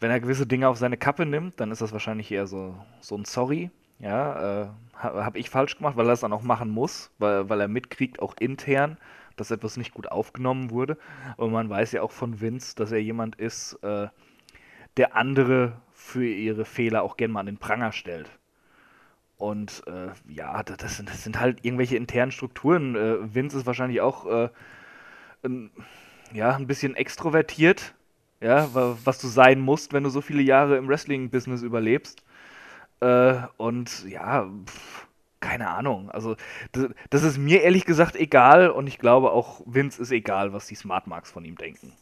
wenn 0.00 0.10
er 0.10 0.20
gewisse 0.20 0.46
Dinge 0.46 0.68
auf 0.68 0.78
seine 0.78 0.96
Kappe 0.96 1.26
nimmt, 1.26 1.60
dann 1.60 1.72
ist 1.72 1.82
das 1.82 1.92
wahrscheinlich 1.92 2.32
eher 2.32 2.46
so, 2.46 2.74
so 3.02 3.18
ein 3.18 3.26
Sorry. 3.26 3.70
Ja, 3.98 4.62
äh, 4.62 4.68
habe 4.94 5.38
ich 5.38 5.50
falsch 5.50 5.76
gemacht, 5.76 5.98
weil 5.98 6.06
er 6.06 6.14
es 6.14 6.20
dann 6.20 6.32
auch 6.32 6.40
machen 6.40 6.70
muss, 6.70 7.10
weil, 7.18 7.50
weil 7.50 7.60
er 7.60 7.68
mitkriegt, 7.68 8.22
auch 8.22 8.34
intern, 8.40 8.96
dass 9.40 9.50
etwas 9.50 9.76
nicht 9.76 9.94
gut 9.94 10.10
aufgenommen 10.10 10.70
wurde. 10.70 10.98
Aber 11.36 11.48
man 11.48 11.68
weiß 11.68 11.92
ja 11.92 12.02
auch 12.02 12.12
von 12.12 12.40
Vince, 12.40 12.76
dass 12.76 12.92
er 12.92 13.02
jemand 13.02 13.36
ist, 13.36 13.74
äh, 13.82 14.08
der 14.96 15.16
andere 15.16 15.80
für 15.92 16.26
ihre 16.26 16.64
Fehler 16.64 17.02
auch 17.02 17.16
gern 17.16 17.30
mal 17.30 17.40
an 17.40 17.46
den 17.46 17.58
Pranger 17.58 17.92
stellt. 17.92 18.30
Und 19.38 19.82
äh, 19.86 20.08
ja, 20.28 20.62
das 20.62 20.98
sind, 20.98 21.08
das 21.08 21.24
sind, 21.24 21.40
halt 21.40 21.64
irgendwelche 21.64 21.96
internen 21.96 22.30
Strukturen. 22.30 22.94
Äh, 22.94 23.34
Vince 23.34 23.56
ist 23.56 23.66
wahrscheinlich 23.66 24.02
auch 24.02 24.26
äh, 24.26 24.48
ein, 25.42 25.70
ja, 26.34 26.54
ein 26.54 26.66
bisschen 26.66 26.94
extrovertiert, 26.94 27.94
ja, 28.42 28.68
was 28.72 29.18
du 29.18 29.28
sein 29.28 29.60
musst, 29.60 29.92
wenn 29.92 30.04
du 30.04 30.10
so 30.10 30.20
viele 30.20 30.42
Jahre 30.42 30.76
im 30.76 30.88
Wrestling-Business 30.88 31.62
überlebst. 31.62 32.22
Äh, 33.00 33.36
und 33.56 34.04
ja, 34.06 34.46
pff, 34.66 35.06
keine 35.40 35.68
Ahnung. 35.68 36.10
Also, 36.10 36.36
das, 36.72 36.88
das, 37.08 37.22
ist 37.22 37.38
mir 37.38 37.62
ehrlich 37.62 37.84
gesagt 37.84 38.16
egal 38.16 38.70
und 38.70 38.86
ich 38.86 38.98
glaube 38.98 39.32
auch 39.32 39.62
Vince 39.66 40.00
ist 40.02 40.12
egal, 40.12 40.52
was 40.52 40.66
die 40.66 40.74
Smart 40.74 41.06
Marks 41.06 41.30
von 41.30 41.44
ihm 41.44 41.56
denken. 41.56 41.92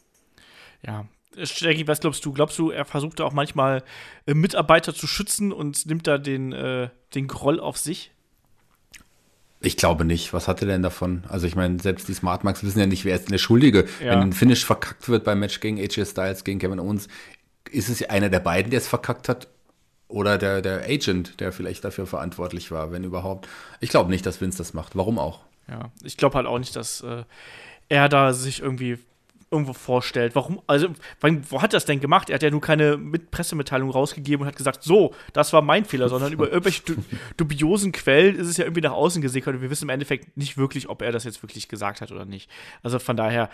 Ja. 0.85 1.05
Jackie, 1.35 1.87
was 1.87 1.99
glaubst 1.99 2.25
du? 2.25 2.33
Glaubst 2.33 2.57
du, 2.57 2.71
er 2.71 2.85
versucht 2.85 3.19
da 3.19 3.23
auch 3.23 3.33
manchmal 3.33 3.83
äh, 4.25 4.33
Mitarbeiter 4.33 4.93
zu 4.93 5.07
schützen 5.07 5.51
und 5.51 5.85
nimmt 5.85 6.07
da 6.07 6.17
den, 6.17 6.51
äh, 6.51 6.89
den 7.13 7.27
Groll 7.27 7.59
auf 7.59 7.77
sich? 7.77 8.11
Ich 9.61 9.77
glaube 9.77 10.05
nicht. 10.05 10.33
Was 10.33 10.47
hat 10.47 10.61
er 10.61 10.67
denn 10.67 10.81
davon? 10.81 11.23
Also 11.27 11.45
ich 11.45 11.55
meine, 11.55 11.79
selbst 11.79 12.07
die 12.07 12.13
Smart 12.13 12.43
Marks 12.43 12.63
wissen 12.63 12.79
ja 12.79 12.87
nicht, 12.87 13.05
wer 13.05 13.15
ist 13.15 13.25
denn 13.25 13.33
der 13.33 13.39
Schuldige. 13.39 13.85
Ja. 14.01 14.11
Wenn 14.11 14.19
ein 14.19 14.33
Finish 14.33 14.65
verkackt 14.65 15.09
wird 15.09 15.23
beim 15.23 15.39
Match 15.39 15.59
gegen 15.59 15.77
AJ 15.77 16.05
Styles, 16.05 16.43
gegen 16.43 16.59
Kevin 16.59 16.79
Owens, 16.79 17.07
ist 17.69 17.89
es 17.89 18.01
einer 18.09 18.29
der 18.29 18.39
beiden, 18.39 18.71
der 18.71 18.79
es 18.79 18.87
verkackt 18.87 19.29
hat 19.29 19.47
oder 20.09 20.37
der, 20.37 20.61
der 20.61 20.83
Agent, 20.83 21.39
der 21.39 21.53
vielleicht 21.53 21.85
dafür 21.85 22.05
verantwortlich 22.05 22.71
war, 22.71 22.91
wenn 22.91 23.03
überhaupt. 23.03 23.47
Ich 23.79 23.89
glaube 23.89 24.09
nicht, 24.09 24.25
dass 24.25 24.41
Vince 24.41 24.57
das 24.57 24.73
macht. 24.73 24.95
Warum 24.95 25.19
auch? 25.19 25.41
Ja, 25.69 25.91
ich 26.03 26.17
glaube 26.17 26.35
halt 26.35 26.47
auch 26.47 26.59
nicht, 26.59 26.75
dass 26.75 27.01
äh, 27.01 27.23
er 27.89 28.09
da 28.09 28.33
sich 28.33 28.61
irgendwie 28.61 28.97
irgendwo 29.51 29.73
vorstellt. 29.73 30.35
Warum, 30.35 30.61
also, 30.67 30.89
wo 31.21 31.61
hat 31.61 31.73
er 31.73 31.77
das 31.77 31.85
denn 31.85 31.99
gemacht? 31.99 32.29
Er 32.29 32.35
hat 32.35 32.43
ja 32.43 32.51
nur 32.51 32.61
keine 32.61 32.97
Mit 32.97 33.31
Pressemitteilung 33.31 33.89
rausgegeben 33.89 34.41
und 34.41 34.47
hat 34.47 34.55
gesagt, 34.55 34.83
so, 34.83 35.13
das 35.33 35.53
war 35.53 35.61
mein 35.61 35.85
Fehler, 35.85 36.09
sondern 36.09 36.33
über 36.33 36.49
irgendwelche 36.49 36.83
du 36.83 36.95
dubiosen 37.37 37.91
Quellen 37.91 38.35
ist 38.35 38.47
es 38.47 38.57
ja 38.57 38.65
irgendwie 38.65 38.81
nach 38.81 38.91
außen 38.91 39.21
gesickert 39.21 39.55
und 39.55 39.61
wir 39.61 39.69
wissen 39.69 39.85
im 39.85 39.89
Endeffekt 39.89 40.37
nicht 40.37 40.57
wirklich, 40.57 40.89
ob 40.89 41.01
er 41.01 41.11
das 41.11 41.23
jetzt 41.23 41.41
wirklich 41.41 41.67
gesagt 41.67 42.01
hat 42.01 42.11
oder 42.11 42.25
nicht. 42.25 42.49
Also 42.83 42.99
von 42.99 43.17
daher, 43.17 43.49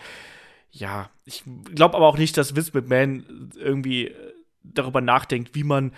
ja, 0.70 1.10
ich 1.24 1.44
glaube 1.74 1.96
aber 1.96 2.06
auch 2.06 2.18
nicht, 2.18 2.36
dass 2.36 2.56
Vince 2.56 2.72
McMahon 2.74 3.50
irgendwie 3.56 4.08
äh, 4.08 4.32
darüber 4.62 5.00
nachdenkt, 5.00 5.54
wie 5.54 5.64
man 5.64 5.92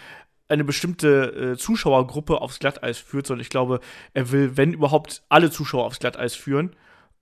eine 0.49 0.65
bestimmte 0.65 1.53
äh, 1.53 1.57
Zuschauergruppe 1.57 2.41
aufs 2.41 2.59
Glatteis 2.59 2.99
führt, 2.99 3.27
sondern 3.27 3.43
ich 3.43 3.51
glaube, 3.51 3.81
er 4.15 4.31
will, 4.33 4.57
wenn 4.57 4.73
überhaupt, 4.73 5.23
alle 5.29 5.51
Zuschauer 5.51 5.85
aufs 5.85 5.99
Glatteis 5.99 6.35
führen, 6.35 6.75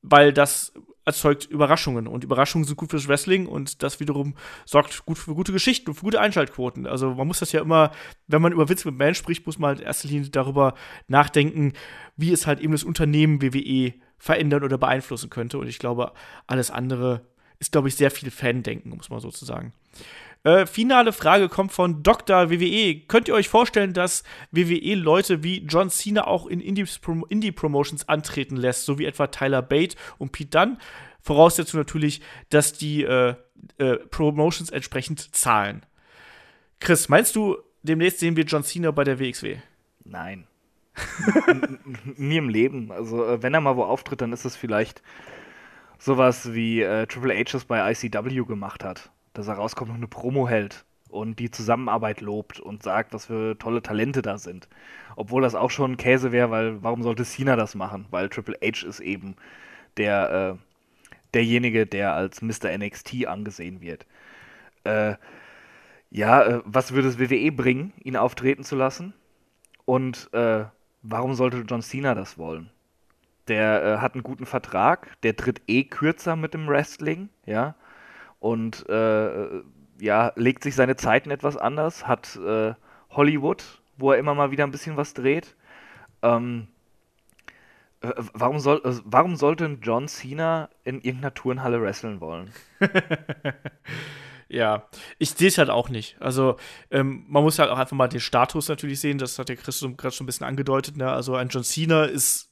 weil 0.02 0.32
das 0.32 0.72
erzeugt 1.04 1.46
Überraschungen 1.46 2.08
und 2.08 2.24
Überraschungen 2.24 2.64
sind 2.64 2.76
gut 2.76 2.90
fürs 2.90 3.06
Wrestling 3.06 3.46
und 3.46 3.82
das 3.82 4.00
wiederum 4.00 4.34
sorgt 4.64 5.06
gut 5.06 5.18
für 5.18 5.34
gute 5.34 5.52
Geschichten 5.52 5.90
und 5.90 5.94
für 5.94 6.04
gute 6.04 6.20
Einschaltquoten. 6.20 6.86
Also 6.86 7.14
man 7.14 7.28
muss 7.28 7.38
das 7.38 7.52
ja 7.52 7.60
immer, 7.60 7.92
wenn 8.26 8.42
man 8.42 8.52
über 8.52 8.68
Witz 8.68 8.84
mit 8.84 8.98
Man 8.98 9.14
spricht, 9.14 9.46
muss 9.46 9.58
man 9.58 9.68
halt 9.68 9.80
in 9.80 9.86
erster 9.86 10.08
Linie 10.08 10.30
darüber 10.30 10.74
nachdenken, 11.06 11.74
wie 12.16 12.32
es 12.32 12.46
halt 12.46 12.60
eben 12.60 12.72
das 12.72 12.82
Unternehmen 12.82 13.40
WWE 13.40 13.94
verändern 14.18 14.64
oder 14.64 14.78
beeinflussen 14.78 15.30
könnte 15.30 15.58
und 15.58 15.68
ich 15.68 15.78
glaube, 15.78 16.12
alles 16.48 16.72
andere 16.72 17.24
ist, 17.58 17.72
glaube 17.72 17.88
ich, 17.88 17.94
sehr 17.94 18.10
viel 18.10 18.30
Fan-Denken, 18.30 18.90
muss 18.90 19.08
man 19.08 19.20
sozusagen. 19.20 19.72
Äh, 20.46 20.64
finale 20.66 21.12
Frage 21.12 21.48
kommt 21.48 21.72
von 21.72 22.04
Dr. 22.04 22.50
WWE. 22.50 23.00
Könnt 23.08 23.26
ihr 23.26 23.34
euch 23.34 23.48
vorstellen, 23.48 23.92
dass 23.92 24.22
WWE 24.52 24.94
Leute 24.94 25.42
wie 25.42 25.66
John 25.66 25.90
Cena 25.90 26.28
auch 26.28 26.46
in 26.46 26.60
Indie-Promotions 26.60 28.08
antreten 28.08 28.54
lässt, 28.54 28.84
so 28.84 28.96
wie 28.96 29.06
etwa 29.06 29.26
Tyler 29.26 29.60
Bate 29.60 29.96
und 30.18 30.30
Pete 30.30 30.50
Dunne? 30.50 30.78
Voraussetzung 31.20 31.80
natürlich, 31.80 32.20
dass 32.50 32.72
die 32.74 33.02
äh, 33.02 33.34
äh, 33.78 33.96
Promotions 33.96 34.70
entsprechend 34.70 35.34
zahlen. 35.34 35.84
Chris, 36.78 37.08
meinst 37.08 37.34
du, 37.34 37.56
demnächst 37.82 38.20
sehen 38.20 38.36
wir 38.36 38.44
John 38.44 38.62
Cena 38.62 38.92
bei 38.92 39.02
der 39.02 39.18
WXW? 39.18 39.56
Nein. 40.04 40.46
Nie 42.16 42.36
im 42.36 42.50
Leben. 42.50 42.92
Also, 42.92 43.26
äh, 43.26 43.42
wenn 43.42 43.52
er 43.52 43.60
mal 43.60 43.76
wo 43.76 43.82
auftritt, 43.82 44.20
dann 44.20 44.32
ist 44.32 44.44
es 44.44 44.54
vielleicht 44.54 45.02
sowas 45.98 46.54
wie 46.54 46.82
äh, 46.82 47.08
Triple 47.08 47.34
H 47.34 47.56
es 47.56 47.64
bei 47.64 47.90
ICW 47.90 48.44
gemacht 48.44 48.84
hat 48.84 49.10
dass 49.38 49.48
er 49.48 49.54
rauskommt 49.54 49.90
und 49.90 49.96
eine 49.96 50.08
Promo 50.08 50.48
hält 50.48 50.84
und 51.08 51.38
die 51.38 51.50
Zusammenarbeit 51.50 52.20
lobt 52.20 52.60
und 52.60 52.82
sagt, 52.82 53.12
was 53.14 53.26
für 53.26 53.58
tolle 53.58 53.82
Talente 53.82 54.22
da 54.22 54.38
sind. 54.38 54.68
Obwohl 55.14 55.42
das 55.42 55.54
auch 55.54 55.70
schon 55.70 55.96
Käse 55.96 56.32
wäre, 56.32 56.50
weil 56.50 56.82
warum 56.82 57.02
sollte 57.02 57.24
Cena 57.24 57.56
das 57.56 57.74
machen? 57.74 58.06
Weil 58.10 58.28
Triple 58.28 58.58
H 58.62 58.86
ist 58.86 59.00
eben 59.00 59.36
der, 59.96 60.58
äh, 60.58 60.76
derjenige, 61.34 61.86
der 61.86 62.14
als 62.14 62.42
Mr. 62.42 62.76
NXT 62.76 63.26
angesehen 63.26 63.80
wird. 63.80 64.06
Äh, 64.84 65.14
ja, 66.10 66.42
äh, 66.42 66.60
was 66.64 66.92
würde 66.92 67.08
es 67.08 67.18
WWE 67.18 67.52
bringen, 67.52 67.92
ihn 68.02 68.16
auftreten 68.16 68.64
zu 68.64 68.76
lassen? 68.76 69.14
Und 69.84 70.32
äh, 70.32 70.64
warum 71.02 71.34
sollte 71.34 71.64
John 71.68 71.82
Cena 71.82 72.14
das 72.14 72.38
wollen? 72.38 72.70
Der 73.48 73.84
äh, 73.84 73.98
hat 73.98 74.14
einen 74.14 74.24
guten 74.24 74.46
Vertrag, 74.46 75.20
der 75.22 75.36
tritt 75.36 75.62
eh 75.68 75.84
kürzer 75.84 76.34
mit 76.34 76.52
dem 76.52 76.66
Wrestling, 76.66 77.28
ja 77.44 77.76
und 78.38 78.88
äh, 78.88 79.62
ja, 79.98 80.32
legt 80.36 80.62
sich 80.62 80.74
seine 80.74 80.96
Zeiten 80.96 81.30
etwas 81.30 81.56
anders, 81.56 82.06
hat 82.06 82.36
äh, 82.36 82.74
Hollywood, 83.10 83.64
wo 83.96 84.12
er 84.12 84.18
immer 84.18 84.34
mal 84.34 84.50
wieder 84.50 84.64
ein 84.64 84.70
bisschen 84.70 84.96
was 84.96 85.14
dreht. 85.14 85.56
Ähm, 86.22 86.68
äh, 88.00 88.12
warum, 88.34 88.58
soll, 88.58 88.80
äh, 88.84 89.00
warum 89.04 89.36
sollte 89.36 89.78
John 89.82 90.08
Cena 90.08 90.68
in 90.84 90.96
irgendeiner 90.96 91.34
Turnhalle 91.34 91.80
wresteln 91.80 92.20
wollen? 92.20 92.50
ja, 94.48 94.86
ich 95.18 95.30
sehe 95.30 95.48
es 95.48 95.58
halt 95.58 95.70
auch 95.70 95.88
nicht. 95.88 96.16
Also, 96.20 96.56
ähm, 96.90 97.24
man 97.28 97.42
muss 97.42 97.58
halt 97.58 97.70
auch 97.70 97.78
einfach 97.78 97.96
mal 97.96 98.08
den 98.08 98.20
Status 98.20 98.68
natürlich 98.68 99.00
sehen. 99.00 99.18
Das 99.18 99.38
hat 99.38 99.48
der 99.48 99.56
Chris 99.56 99.80
gerade 99.96 100.14
schon 100.14 100.24
ein 100.24 100.26
bisschen 100.26 100.46
angedeutet. 100.46 100.96
Ne? 100.96 101.10
Also, 101.10 101.36
ein 101.36 101.48
John 101.48 101.64
Cena 101.64 102.04
ist 102.04 102.50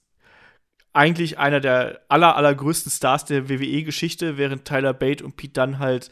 eigentlich 0.94 1.38
einer 1.38 1.60
der 1.60 2.00
aller, 2.08 2.36
allergrößten 2.36 2.90
Stars 2.90 3.24
der 3.24 3.48
WWE-Geschichte, 3.48 4.38
während 4.38 4.64
Tyler 4.64 4.94
Bate 4.94 5.24
und 5.24 5.36
Pete 5.36 5.52
Dunne 5.52 5.78
halt, 5.78 6.10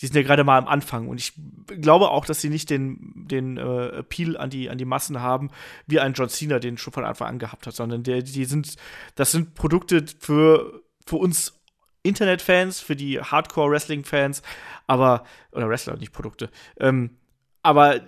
die 0.00 0.06
sind 0.06 0.16
ja 0.16 0.22
gerade 0.22 0.44
mal 0.44 0.56
am 0.56 0.68
Anfang. 0.68 1.08
Und 1.08 1.20
ich 1.20 1.34
glaube 1.66 2.10
auch, 2.10 2.24
dass 2.24 2.40
sie 2.40 2.48
nicht 2.48 2.70
den, 2.70 3.26
den 3.28 3.58
äh, 3.58 3.98
Appeal 3.98 4.36
an 4.36 4.48
die, 4.48 4.70
an 4.70 4.78
die 4.78 4.84
Massen 4.86 5.20
haben, 5.20 5.50
wie 5.86 6.00
ein 6.00 6.14
John 6.14 6.28
Cena 6.28 6.58
den 6.58 6.78
schon 6.78 6.92
von 6.92 7.04
Anfang 7.04 7.28
an 7.28 7.38
gehabt 7.38 7.66
hat, 7.66 7.74
sondern 7.74 8.02
der, 8.04 8.22
die 8.22 8.44
sind, 8.44 8.76
das 9.16 9.32
sind 9.32 9.54
Produkte 9.54 10.04
für, 10.20 10.80
für 11.04 11.16
uns 11.16 11.60
Internetfans, 12.02 12.80
für 12.80 12.96
die 12.96 13.20
Hardcore-Wrestling-Fans, 13.20 14.42
aber, 14.86 15.24
oder 15.52 15.68
Wrestler, 15.68 15.96
nicht 15.96 16.12
Produkte. 16.12 16.50
Ähm, 16.78 17.18
aber 17.62 18.00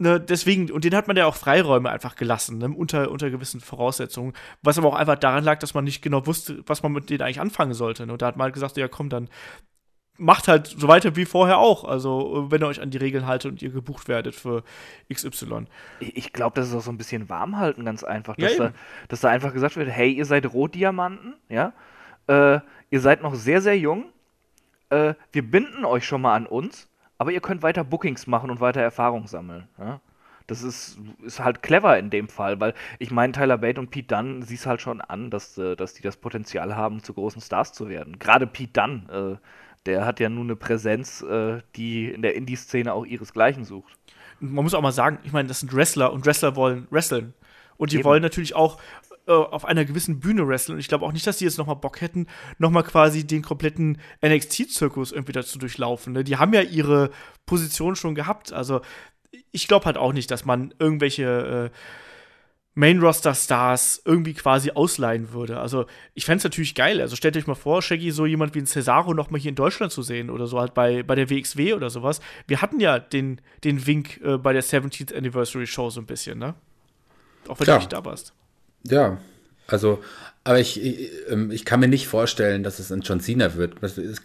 Ne, 0.00 0.20
deswegen, 0.20 0.70
und 0.70 0.84
den 0.84 0.94
hat 0.94 1.08
man 1.08 1.16
ja 1.16 1.26
auch 1.26 1.34
Freiräume 1.34 1.90
einfach 1.90 2.14
gelassen, 2.14 2.58
ne, 2.58 2.68
unter, 2.68 3.10
unter 3.10 3.30
gewissen 3.30 3.60
Voraussetzungen. 3.60 4.32
Was 4.62 4.78
aber 4.78 4.88
auch 4.88 4.94
einfach 4.94 5.16
daran 5.16 5.42
lag, 5.42 5.58
dass 5.58 5.74
man 5.74 5.82
nicht 5.82 6.02
genau 6.02 6.24
wusste, 6.24 6.62
was 6.66 6.84
man 6.84 6.92
mit 6.92 7.10
denen 7.10 7.22
eigentlich 7.22 7.40
anfangen 7.40 7.74
sollte. 7.74 8.06
Ne? 8.06 8.12
Und 8.12 8.22
da 8.22 8.26
hat 8.26 8.36
man 8.36 8.44
halt 8.44 8.54
gesagt, 8.54 8.76
ja 8.76 8.86
komm, 8.86 9.08
dann 9.08 9.28
macht 10.16 10.46
halt 10.46 10.68
so 10.68 10.86
weiter 10.86 11.16
wie 11.16 11.24
vorher 11.24 11.58
auch. 11.58 11.82
Also, 11.82 12.46
wenn 12.48 12.62
ihr 12.62 12.68
euch 12.68 12.80
an 12.80 12.90
die 12.90 12.98
Regeln 12.98 13.26
haltet 13.26 13.50
und 13.50 13.62
ihr 13.62 13.70
gebucht 13.70 14.06
werdet 14.06 14.36
für 14.36 14.62
XY. 15.12 15.66
Ich 15.98 16.32
glaube, 16.32 16.54
das 16.54 16.68
ist 16.68 16.74
auch 16.74 16.82
so 16.82 16.92
ein 16.92 16.98
bisschen 16.98 17.28
Warmhalten, 17.28 17.84
ganz 17.84 18.04
einfach. 18.04 18.36
Dass, 18.36 18.56
ja, 18.56 18.66
da, 18.66 18.72
dass 19.08 19.20
da 19.20 19.30
einfach 19.30 19.52
gesagt 19.52 19.76
wird, 19.76 19.88
hey, 19.88 20.12
ihr 20.12 20.26
seid 20.26 20.52
Rotdiamanten, 20.52 21.34
ja, 21.48 21.72
äh, 22.28 22.60
ihr 22.90 23.00
seid 23.00 23.22
noch 23.22 23.34
sehr, 23.34 23.60
sehr 23.62 23.78
jung, 23.78 24.06
äh, 24.90 25.14
wir 25.32 25.50
binden 25.50 25.84
euch 25.84 26.04
schon 26.04 26.20
mal 26.20 26.34
an 26.34 26.46
uns 26.46 26.88
aber 27.18 27.32
ihr 27.32 27.40
könnt 27.40 27.62
weiter 27.62 27.84
Bookings 27.84 28.26
machen 28.26 28.50
und 28.50 28.60
weiter 28.60 28.80
Erfahrung 28.80 29.26
sammeln. 29.26 29.68
Ja? 29.78 30.00
Das 30.46 30.62
ist, 30.62 30.98
ist 31.22 31.40
halt 31.40 31.62
clever 31.62 31.98
in 31.98 32.08
dem 32.08 32.28
Fall, 32.28 32.58
weil 32.58 32.72
ich 32.98 33.10
meine, 33.10 33.32
Tyler 33.32 33.58
Bate 33.58 33.78
und 33.78 33.90
Pete 33.90 34.14
Dunne 34.14 34.42
siehst 34.44 34.64
halt 34.64 34.80
schon 34.80 35.00
an, 35.02 35.30
dass, 35.30 35.58
äh, 35.58 35.76
dass 35.76 35.92
die 35.92 36.02
das 36.02 36.16
Potenzial 36.16 36.74
haben, 36.74 37.02
zu 37.02 37.12
großen 37.12 37.42
Stars 37.42 37.72
zu 37.72 37.88
werden. 37.88 38.18
Gerade 38.18 38.46
Pete 38.46 38.72
Dunne, 38.72 39.38
äh, 39.40 39.46
der 39.84 40.06
hat 40.06 40.20
ja 40.20 40.28
nun 40.28 40.46
eine 40.46 40.56
Präsenz, 40.56 41.22
äh, 41.22 41.60
die 41.76 42.08
in 42.08 42.22
der 42.22 42.34
Indie-Szene 42.34 42.92
auch 42.92 43.04
ihresgleichen 43.04 43.64
sucht. 43.64 43.92
Man 44.40 44.64
muss 44.64 44.74
auch 44.74 44.80
mal 44.80 44.92
sagen, 44.92 45.18
ich 45.24 45.32
meine, 45.32 45.48
das 45.48 45.60
sind 45.60 45.74
Wrestler 45.74 46.12
und 46.12 46.24
Wrestler 46.24 46.56
wollen 46.56 46.86
wresteln. 46.90 47.34
Und 47.76 47.92
die 47.92 47.96
Eben. 47.96 48.04
wollen 48.04 48.22
natürlich 48.22 48.56
auch 48.56 48.80
äh, 49.28 49.32
auf 49.32 49.64
einer 49.64 49.84
gewissen 49.84 50.20
Bühne 50.20 50.48
wresteln. 50.48 50.74
Und 50.74 50.80
ich 50.80 50.88
glaube 50.88 51.04
auch 51.04 51.12
nicht, 51.12 51.26
dass 51.26 51.38
die 51.38 51.44
jetzt 51.44 51.58
noch 51.58 51.66
mal 51.66 51.74
Bock 51.74 52.00
hätten, 52.00 52.26
noch 52.58 52.70
mal 52.70 52.82
quasi 52.82 53.26
den 53.26 53.42
kompletten 53.42 53.98
NXT-Zirkus 54.24 55.12
irgendwie 55.12 55.32
dazu 55.32 55.58
durchlaufen. 55.58 56.14
Ne? 56.14 56.24
Die 56.24 56.36
haben 56.36 56.52
ja 56.52 56.62
ihre 56.62 57.10
Position 57.46 57.94
schon 57.94 58.14
gehabt. 58.14 58.52
Also 58.52 58.80
ich 59.52 59.68
glaube 59.68 59.86
halt 59.86 59.98
auch 59.98 60.12
nicht, 60.12 60.30
dass 60.30 60.44
man 60.44 60.74
irgendwelche 60.78 61.70
äh, 61.72 61.76
Main-Roster-Stars 62.74 64.02
irgendwie 64.04 64.34
quasi 64.34 64.70
ausleihen 64.70 65.32
würde. 65.32 65.58
Also, 65.58 65.86
ich 66.14 66.24
fände 66.24 66.38
es 66.38 66.44
natürlich 66.44 66.76
geil. 66.76 67.00
Also, 67.00 67.16
stellt 67.16 67.36
euch 67.36 67.48
mal 67.48 67.56
vor, 67.56 67.82
Shaggy, 67.82 68.12
so 68.12 68.24
jemand 68.24 68.54
wie 68.54 68.60
ein 68.60 68.66
Cesaro 68.66 69.14
noch 69.14 69.30
mal 69.30 69.40
hier 69.40 69.48
in 69.48 69.56
Deutschland 69.56 69.90
zu 69.90 70.02
sehen 70.02 70.30
oder 70.30 70.46
so 70.46 70.60
halt 70.60 70.74
bei, 70.74 71.02
bei 71.02 71.16
der 71.16 71.28
WXW 71.28 71.74
oder 71.74 71.90
sowas. 71.90 72.20
Wir 72.46 72.62
hatten 72.62 72.78
ja 72.78 73.00
den, 73.00 73.40
den 73.64 73.84
Wink 73.84 74.20
äh, 74.22 74.38
bei 74.38 74.52
der 74.52 74.62
17th 74.62 75.12
Anniversary 75.12 75.66
Show 75.66 75.90
so 75.90 76.00
ein 76.00 76.06
bisschen, 76.06 76.38
ne? 76.38 76.54
Auch 77.48 77.58
wenn 77.58 77.66
ja. 77.66 77.74
du 77.74 77.78
nicht 77.80 77.92
da 77.92 78.04
warst. 78.04 78.32
Ja, 78.84 79.18
also, 79.66 80.02
aber 80.44 80.60
ich, 80.60 80.82
ich, 80.82 81.10
ähm, 81.28 81.50
ich, 81.50 81.64
kann 81.64 81.80
mir 81.80 81.88
nicht 81.88 82.08
vorstellen, 82.08 82.62
dass 82.62 82.78
es 82.78 82.90
ein 82.90 83.02
John 83.02 83.20
Cena 83.20 83.54
wird. 83.54 83.74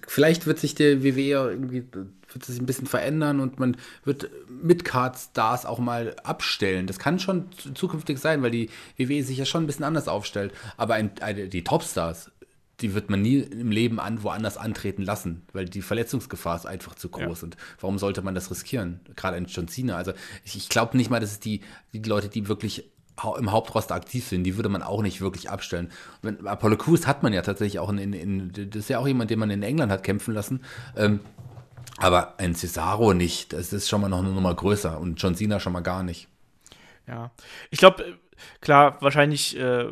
Vielleicht 0.08 0.46
wird 0.46 0.60
sich 0.60 0.74
der 0.74 1.04
WWE 1.04 1.52
irgendwie 1.52 1.84
wird 2.34 2.46
sich 2.46 2.60
ein 2.60 2.66
bisschen 2.66 2.88
verändern 2.88 3.40
und 3.40 3.60
man 3.60 3.78
wird 4.06 4.30
mit 4.48 4.86
Card-Stars 4.86 5.66
auch 5.66 5.80
mal 5.80 6.16
abstellen. 6.24 6.88
Das 6.88 7.00
kann 7.00 7.20
schon 7.20 7.50
zukünftig 7.76 8.20
sein, 8.20 8.42
weil 8.42 8.52
die 8.52 8.70
WWE 8.98 9.24
sich 9.24 9.38
ja 9.38 9.46
schon 9.46 9.64
ein 9.64 9.68
bisschen 9.68 9.86
anders 9.86 10.08
aufstellt. 10.08 10.54
Aber 10.78 10.96
ein, 10.96 11.12
die 11.50 11.64
Topstars, 11.64 12.32
die 12.82 12.94
wird 12.94 13.10
man 13.10 13.22
nie 13.22 13.40
im 13.40 13.72
Leben 13.72 14.00
an, 14.00 14.24
woanders 14.24 14.58
antreten 14.58 15.04
lassen, 15.04 15.44
weil 15.54 15.66
die 15.66 15.82
Verletzungsgefahr 15.82 16.56
ist 16.56 16.66
einfach 16.66 16.96
zu 16.96 17.10
groß. 17.10 17.42
Ja. 17.42 17.46
Und 17.46 17.58
warum 17.80 18.00
sollte 18.00 18.22
man 18.22 18.36
das 18.36 18.50
riskieren? 18.50 19.00
Gerade 19.16 19.38
ein 19.38 19.46
John 19.46 19.68
Cena. 19.68 19.96
Also 19.96 20.14
ich, 20.44 20.56
ich 20.56 20.70
glaube 20.70 20.98
nicht 20.98 21.10
mal, 21.10 21.20
dass 21.20 21.32
es 21.32 21.40
die, 21.40 21.62
die 21.94 22.02
Leute, 22.02 22.30
die 22.30 22.48
wirklich 22.48 22.90
im 23.38 23.52
Hauptroster 23.52 23.96
aktiv 23.96 24.28
sind, 24.28 24.44
die 24.44 24.56
würde 24.56 24.70
man 24.70 24.82
auch 24.82 25.02
nicht 25.02 25.22
wirklich 25.22 25.50
abstellen. 25.50 25.92
Wenn, 26.22 26.46
Apollo 26.48 26.78
Crews 26.78 27.08
hat 27.08 27.24
man 27.24 27.34
ja 27.34 27.42
tatsächlich 27.42 27.80
auch 27.80 27.90
in, 27.90 27.98
in, 27.98 28.14
in, 28.14 28.52
das 28.70 28.84
ist 28.84 28.90
ja 28.90 29.00
auch 29.00 29.08
jemand, 29.08 29.30
den 29.30 29.40
man 29.40 29.50
in 29.50 29.64
England 29.64 29.92
hat 29.92 30.04
kämpfen 30.04 30.34
lassen. 30.34 30.64
Ähm, 30.98 31.20
aber 31.98 32.40
ein 32.40 32.56
Cesaro 32.56 33.14
nicht, 33.14 33.54
das 33.54 33.72
ist 33.72 33.88
schon 33.88 34.02
mal 34.02 34.10
noch 34.10 34.20
eine 34.20 34.30
Nummer 34.30 34.54
größer 34.54 35.00
und 35.00 35.22
John 35.22 35.36
Cena 35.36 35.60
schon 35.60 35.74
mal 35.74 35.82
gar 35.82 36.04
nicht. 36.04 36.28
Ja, 37.08 37.32
ich 37.70 37.80
glaube, 37.80 38.18
klar, 38.62 38.98
wahrscheinlich 39.02 39.58
äh, 39.58 39.88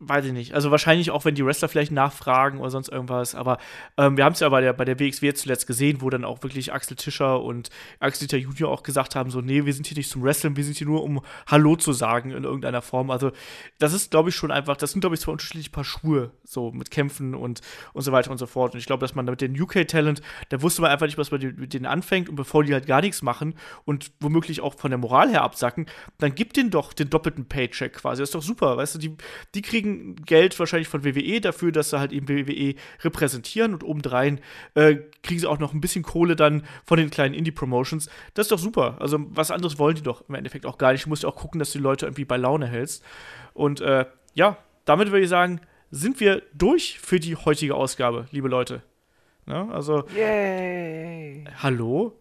weiß 0.00 0.26
ich 0.26 0.32
nicht. 0.32 0.54
Also 0.54 0.70
wahrscheinlich 0.70 1.10
auch, 1.10 1.24
wenn 1.24 1.34
die 1.34 1.44
Wrestler 1.44 1.68
vielleicht 1.68 1.92
nachfragen 1.92 2.58
oder 2.58 2.70
sonst 2.70 2.88
irgendwas. 2.88 3.34
Aber 3.34 3.58
ähm, 3.96 4.16
wir 4.16 4.24
haben 4.24 4.32
es 4.32 4.40
ja 4.40 4.48
bei 4.48 4.60
der, 4.60 4.72
bei 4.72 4.84
der 4.84 4.98
WXW 4.98 5.32
zuletzt 5.34 5.66
gesehen, 5.66 6.00
wo 6.00 6.10
dann 6.10 6.24
auch 6.24 6.42
wirklich 6.42 6.72
Axel 6.72 6.96
Tischer 6.96 7.42
und 7.42 7.70
Axel 8.00 8.26
Dieter 8.26 8.38
Junior 8.38 8.70
auch 8.70 8.82
gesagt 8.82 9.14
haben, 9.14 9.30
so, 9.30 9.40
nee, 9.40 9.64
wir 9.64 9.72
sind 9.72 9.86
hier 9.86 9.96
nicht 9.96 10.10
zum 10.10 10.22
Wrestling, 10.22 10.56
wir 10.56 10.64
sind 10.64 10.76
hier 10.76 10.86
nur, 10.86 11.02
um 11.02 11.22
Hallo 11.46 11.76
zu 11.76 11.92
sagen 11.92 12.32
in 12.32 12.44
irgendeiner 12.44 12.82
Form. 12.82 13.10
Also 13.10 13.32
das 13.78 13.92
ist, 13.92 14.10
glaube 14.10 14.30
ich, 14.30 14.34
schon 14.34 14.50
einfach, 14.50 14.76
das 14.76 14.92
sind, 14.92 15.00
glaube 15.00 15.14
ich, 15.14 15.20
zwei 15.20 15.32
unterschiedliche 15.32 15.70
Paar 15.70 15.84
Schuhe, 15.84 16.32
so 16.44 16.72
mit 16.72 16.90
Kämpfen 16.90 17.34
und, 17.34 17.60
und 17.92 18.02
so 18.02 18.12
weiter 18.12 18.30
und 18.30 18.38
so 18.38 18.46
fort. 18.46 18.74
Und 18.74 18.80
ich 18.80 18.86
glaube, 18.86 19.00
dass 19.00 19.14
man 19.14 19.24
mit 19.24 19.40
den 19.40 19.60
UK-Talent, 19.60 20.22
da 20.48 20.60
wusste 20.60 20.82
man 20.82 20.90
einfach 20.90 21.06
nicht, 21.06 21.18
was 21.18 21.30
man 21.30 21.40
mit 21.56 21.72
denen 21.72 21.86
anfängt. 21.86 22.28
Und 22.28 22.36
bevor 22.36 22.64
die 22.64 22.72
halt 22.72 22.86
gar 22.86 23.00
nichts 23.00 23.22
machen 23.22 23.54
und 23.84 24.12
womöglich 24.20 24.60
auch 24.60 24.74
von 24.74 24.90
der 24.90 24.98
Moral 24.98 25.30
her 25.30 25.42
absacken, 25.42 25.86
dann 26.18 26.34
gibt 26.34 26.56
denen 26.56 26.70
doch 26.70 26.92
den 26.92 27.10
doppelten 27.10 27.46
Paycheck 27.46 27.94
quasi. 27.94 28.22
Das 28.22 28.30
ist 28.30 28.34
doch 28.34 28.42
super, 28.42 28.76
weißt 28.76 28.96
du, 28.96 28.98
die, 28.98 29.16
die 29.54 29.62
kriegen 29.62 29.83
Geld 30.26 30.58
wahrscheinlich 30.58 30.88
von 30.88 31.04
WWE 31.04 31.40
dafür, 31.40 31.72
dass 31.72 31.90
sie 31.90 31.98
halt 31.98 32.12
eben 32.12 32.28
WWE 32.28 32.74
repräsentieren 33.02 33.74
und 33.74 33.84
obendrein 33.84 34.40
äh, 34.74 34.96
kriegen 35.22 35.40
sie 35.40 35.46
auch 35.46 35.58
noch 35.58 35.72
ein 35.72 35.80
bisschen 35.80 36.02
Kohle 36.02 36.36
dann 36.36 36.64
von 36.84 36.98
den 36.98 37.10
kleinen 37.10 37.34
Indie-Promotions. 37.34 38.08
Das 38.34 38.44
ist 38.44 38.52
doch 38.52 38.58
super. 38.58 38.96
Also 39.00 39.18
was 39.30 39.50
anderes 39.50 39.78
wollen 39.78 39.96
die 39.96 40.02
doch 40.02 40.28
im 40.28 40.34
Endeffekt 40.34 40.66
auch 40.66 40.78
gar 40.78 40.92
nicht. 40.92 41.04
Du 41.04 41.08
musst 41.08 41.22
ja 41.22 41.28
auch 41.28 41.36
gucken, 41.36 41.58
dass 41.58 41.72
du 41.72 41.78
die 41.78 41.84
Leute 41.84 42.06
irgendwie 42.06 42.24
bei 42.24 42.36
Laune 42.36 42.66
hältst. 42.66 43.04
Und 43.52 43.80
äh, 43.80 44.06
ja, 44.34 44.58
damit 44.84 45.10
würde 45.10 45.24
ich 45.24 45.30
sagen, 45.30 45.60
sind 45.90 46.20
wir 46.20 46.42
durch 46.52 46.98
für 47.00 47.20
die 47.20 47.36
heutige 47.36 47.74
Ausgabe, 47.74 48.26
liebe 48.30 48.48
Leute. 48.48 48.82
Ja, 49.46 49.68
also. 49.68 50.04
Yay! 50.16 51.44
Hallo? 51.62 52.18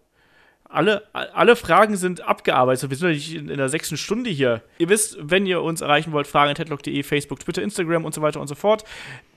Alle, 0.74 1.04
alle 1.14 1.56
Fragen 1.56 1.96
sind 1.96 2.22
abgearbeitet. 2.22 2.90
Wir 2.90 2.98
sind 2.98 3.10
nicht 3.10 3.36
in, 3.36 3.50
in, 3.50 3.58
der 3.58 3.70
sechsten 3.70 3.96
Stunde 3.96 4.30
hier. 4.30 4.62
Ihr 4.80 4.90
wisst, 4.90 5.18
wenn 5.20 5.46
ihr 5.46 5.62
uns 5.62 5.82
erreichen 5.82 6.12
wollt, 6.12 6.28
fragen 6.28 6.52
at 6.52 6.60
headlock.de, 6.60 7.04
Facebook, 7.04 7.40
Twitter, 7.40 7.62
Instagram 7.62 8.06
und 8.06 8.14
so 8.14 8.22
weiter 8.22 8.42
und 8.42 8.48
so 8.48 8.56
fort. 8.56 8.84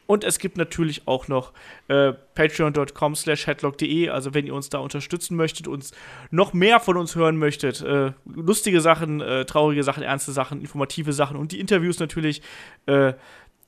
Und 0.07 0.23
es 0.23 0.39
gibt 0.39 0.57
natürlich 0.57 1.03
auch 1.07 1.27
noch 1.29 1.53
äh, 1.89 2.13
patreon.com 2.35 3.17
slash 3.17 3.47
headlock.de, 3.47 4.09
also 4.09 4.35
wenn 4.35 4.47
ihr 4.47 4.55
uns 4.55 4.69
da 4.69 4.79
unterstützen 4.79 5.37
möchtet, 5.37 5.67
uns 5.67 5.93
noch 6.31 6.53
mehr 6.53 6.79
von 6.79 6.97
uns 6.97 7.17
hören 7.17 7.37
möchtet, 7.37 7.83
äh, 7.83 8.13
lustige 8.25 8.81
Sachen, 8.81 9.21
äh, 9.21 9.45
traurige 9.45 9.83
Sachen, 9.83 10.05
ernste 10.05 10.31
Sachen, 10.31 10.61
informative 10.61 11.13
Sachen 11.13 11.37
und 11.37 11.51
die 11.51 11.59
Interviews 11.59 11.99
natürlich, 11.99 12.41
äh, 12.87 13.15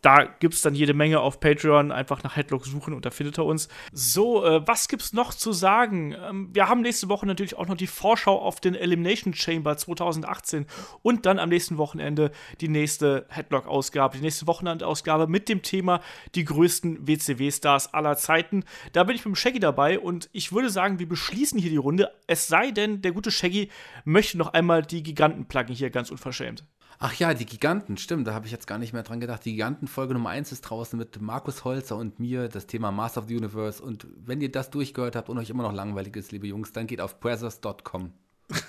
da 0.03 0.25
gibt 0.25 0.55
es 0.55 0.63
dann 0.63 0.75
jede 0.75 0.95
Menge 0.95 1.21
auf 1.21 1.41
Patreon. 1.41 1.91
Einfach 1.91 2.23
nach 2.23 2.37
Headlock 2.37 2.65
suchen 2.65 2.95
und 2.95 3.05
da 3.05 3.11
findet 3.11 3.39
er 3.39 3.45
uns. 3.45 3.69
So, 3.93 4.45
äh, 4.45 4.67
was 4.67 4.89
gibt's 4.89 5.13
noch 5.13 5.35
zu 5.35 5.53
sagen? 5.53 6.15
Ähm, 6.15 6.51
wir 6.53 6.69
haben 6.69 6.83
nächste 6.83 7.09
Woche 7.09 7.27
natürlich 7.27 7.57
auch 7.57 7.67
noch 7.67 7.77
die 7.77 7.87
Vorschau 7.87 8.39
auf 8.39 8.61
den 8.61 8.75
Elimination 8.75 9.35
Chamber 9.35 9.77
2018 9.77 10.67
und 11.03 11.27
dann 11.27 11.39
am 11.39 11.49
nächsten 11.49 11.79
Wochenende 11.79 12.31
die 12.61 12.69
nächste 12.69 13.27
Headlock-Ausgabe, 13.29 14.19
die 14.19 14.23
nächste 14.23 14.47
Wochenendausgabe 14.47 15.27
mit 15.27 15.49
dem 15.49 15.63
Thema 15.63 16.01
die 16.35 16.45
größten 16.45 17.07
WCW-Stars 17.09 17.93
aller 17.93 18.17
Zeiten. 18.17 18.65
Da 18.93 19.05
bin 19.05 19.17
ich 19.17 19.25
mit 19.25 19.35
dem 19.35 19.37
Shaggy 19.37 19.59
dabei 19.59 19.99
und 19.99 20.29
ich 20.33 20.53
würde 20.53 20.71
sagen, 20.71 20.99
wir 20.99 21.09
beschließen 21.09 21.59
hier 21.59 21.71
die 21.71 21.77
Runde. 21.77 22.13
Es 22.27 22.47
sei 22.47 22.71
denn, 22.71 23.03
der 23.03 23.13
gute 23.13 23.31
Shaggy 23.31 23.71
möchte 24.05 24.39
noch 24.39 24.53
einmal 24.53 24.83
die 24.83 25.03
Giganten 25.03 25.47
pluggen 25.47 25.75
hier 25.75 25.91
ganz 25.91 26.11
unverschämt. 26.11 26.65
Ach 27.01 27.15
ja, 27.15 27.33
die 27.33 27.47
Giganten, 27.47 27.97
stimmt, 27.97 28.27
da 28.27 28.35
habe 28.35 28.47
ich 28.47 28.53
jetzt 28.53 28.67
gar 28.67 28.79
nicht 28.79 28.93
mehr 28.93 29.05
dran 29.05 29.21
gedacht. 29.21 29.45
Die 29.45 29.53
Giganten-Folge 29.53 30.15
Nummer 30.15 30.31
1 30.31 30.51
ist 30.51 30.63
draußen 30.63 30.99
mit 30.99 31.21
Markus 31.21 31.63
Holzer 31.65 31.97
und 31.97 32.19
mir, 32.19 32.49
das 32.49 32.67
Thema 32.67 32.91
Master 32.91 33.21
of 33.21 33.29
the 33.29 33.37
Universe. 33.37 33.81
Und 33.81 34.09
wenn 34.17 34.41
ihr 34.41 34.51
das 34.51 34.71
durchgehört 34.71 35.15
habt 35.15 35.29
und 35.29 35.39
euch 35.39 35.49
immer 35.49 35.63
noch 35.63 35.73
langweilig 35.73 36.17
ist, 36.17 36.33
liebe 36.33 36.49
Jungs, 36.49 36.73
dann 36.73 36.89
geht 36.89 37.01
auf 37.01 37.21
pressers.com. 37.21 38.13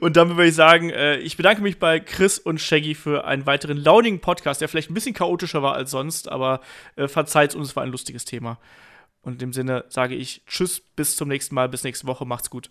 und 0.00 0.16
damit 0.16 0.36
würde 0.36 0.48
ich 0.48 0.54
sagen, 0.54 0.90
äh, 0.90 1.16
ich 1.16 1.36
bedanke 1.36 1.62
mich 1.62 1.80
bei 1.80 1.98
Chris 1.98 2.38
und 2.38 2.60
Shaggy 2.60 2.94
für 2.94 3.24
einen 3.24 3.46
weiteren 3.46 3.78
launigen 3.78 4.20
Podcast, 4.20 4.60
der 4.60 4.68
vielleicht 4.68 4.90
ein 4.90 4.94
bisschen 4.94 5.14
chaotischer 5.14 5.62
war 5.64 5.74
als 5.74 5.90
sonst, 5.90 6.28
aber 6.28 6.60
äh, 6.94 7.08
verzeiht 7.08 7.56
uns, 7.56 7.70
es 7.70 7.76
war 7.76 7.82
ein 7.82 7.90
lustiges 7.90 8.24
Thema. 8.24 8.60
Und 9.22 9.32
in 9.34 9.38
dem 9.38 9.52
Sinne 9.52 9.84
sage 9.88 10.14
ich 10.14 10.44
Tschüss, 10.46 10.80
bis 10.80 11.16
zum 11.16 11.28
nächsten 11.28 11.56
Mal, 11.56 11.68
bis 11.68 11.82
nächste 11.82 12.06
Woche, 12.06 12.24
macht's 12.24 12.50
gut. 12.50 12.70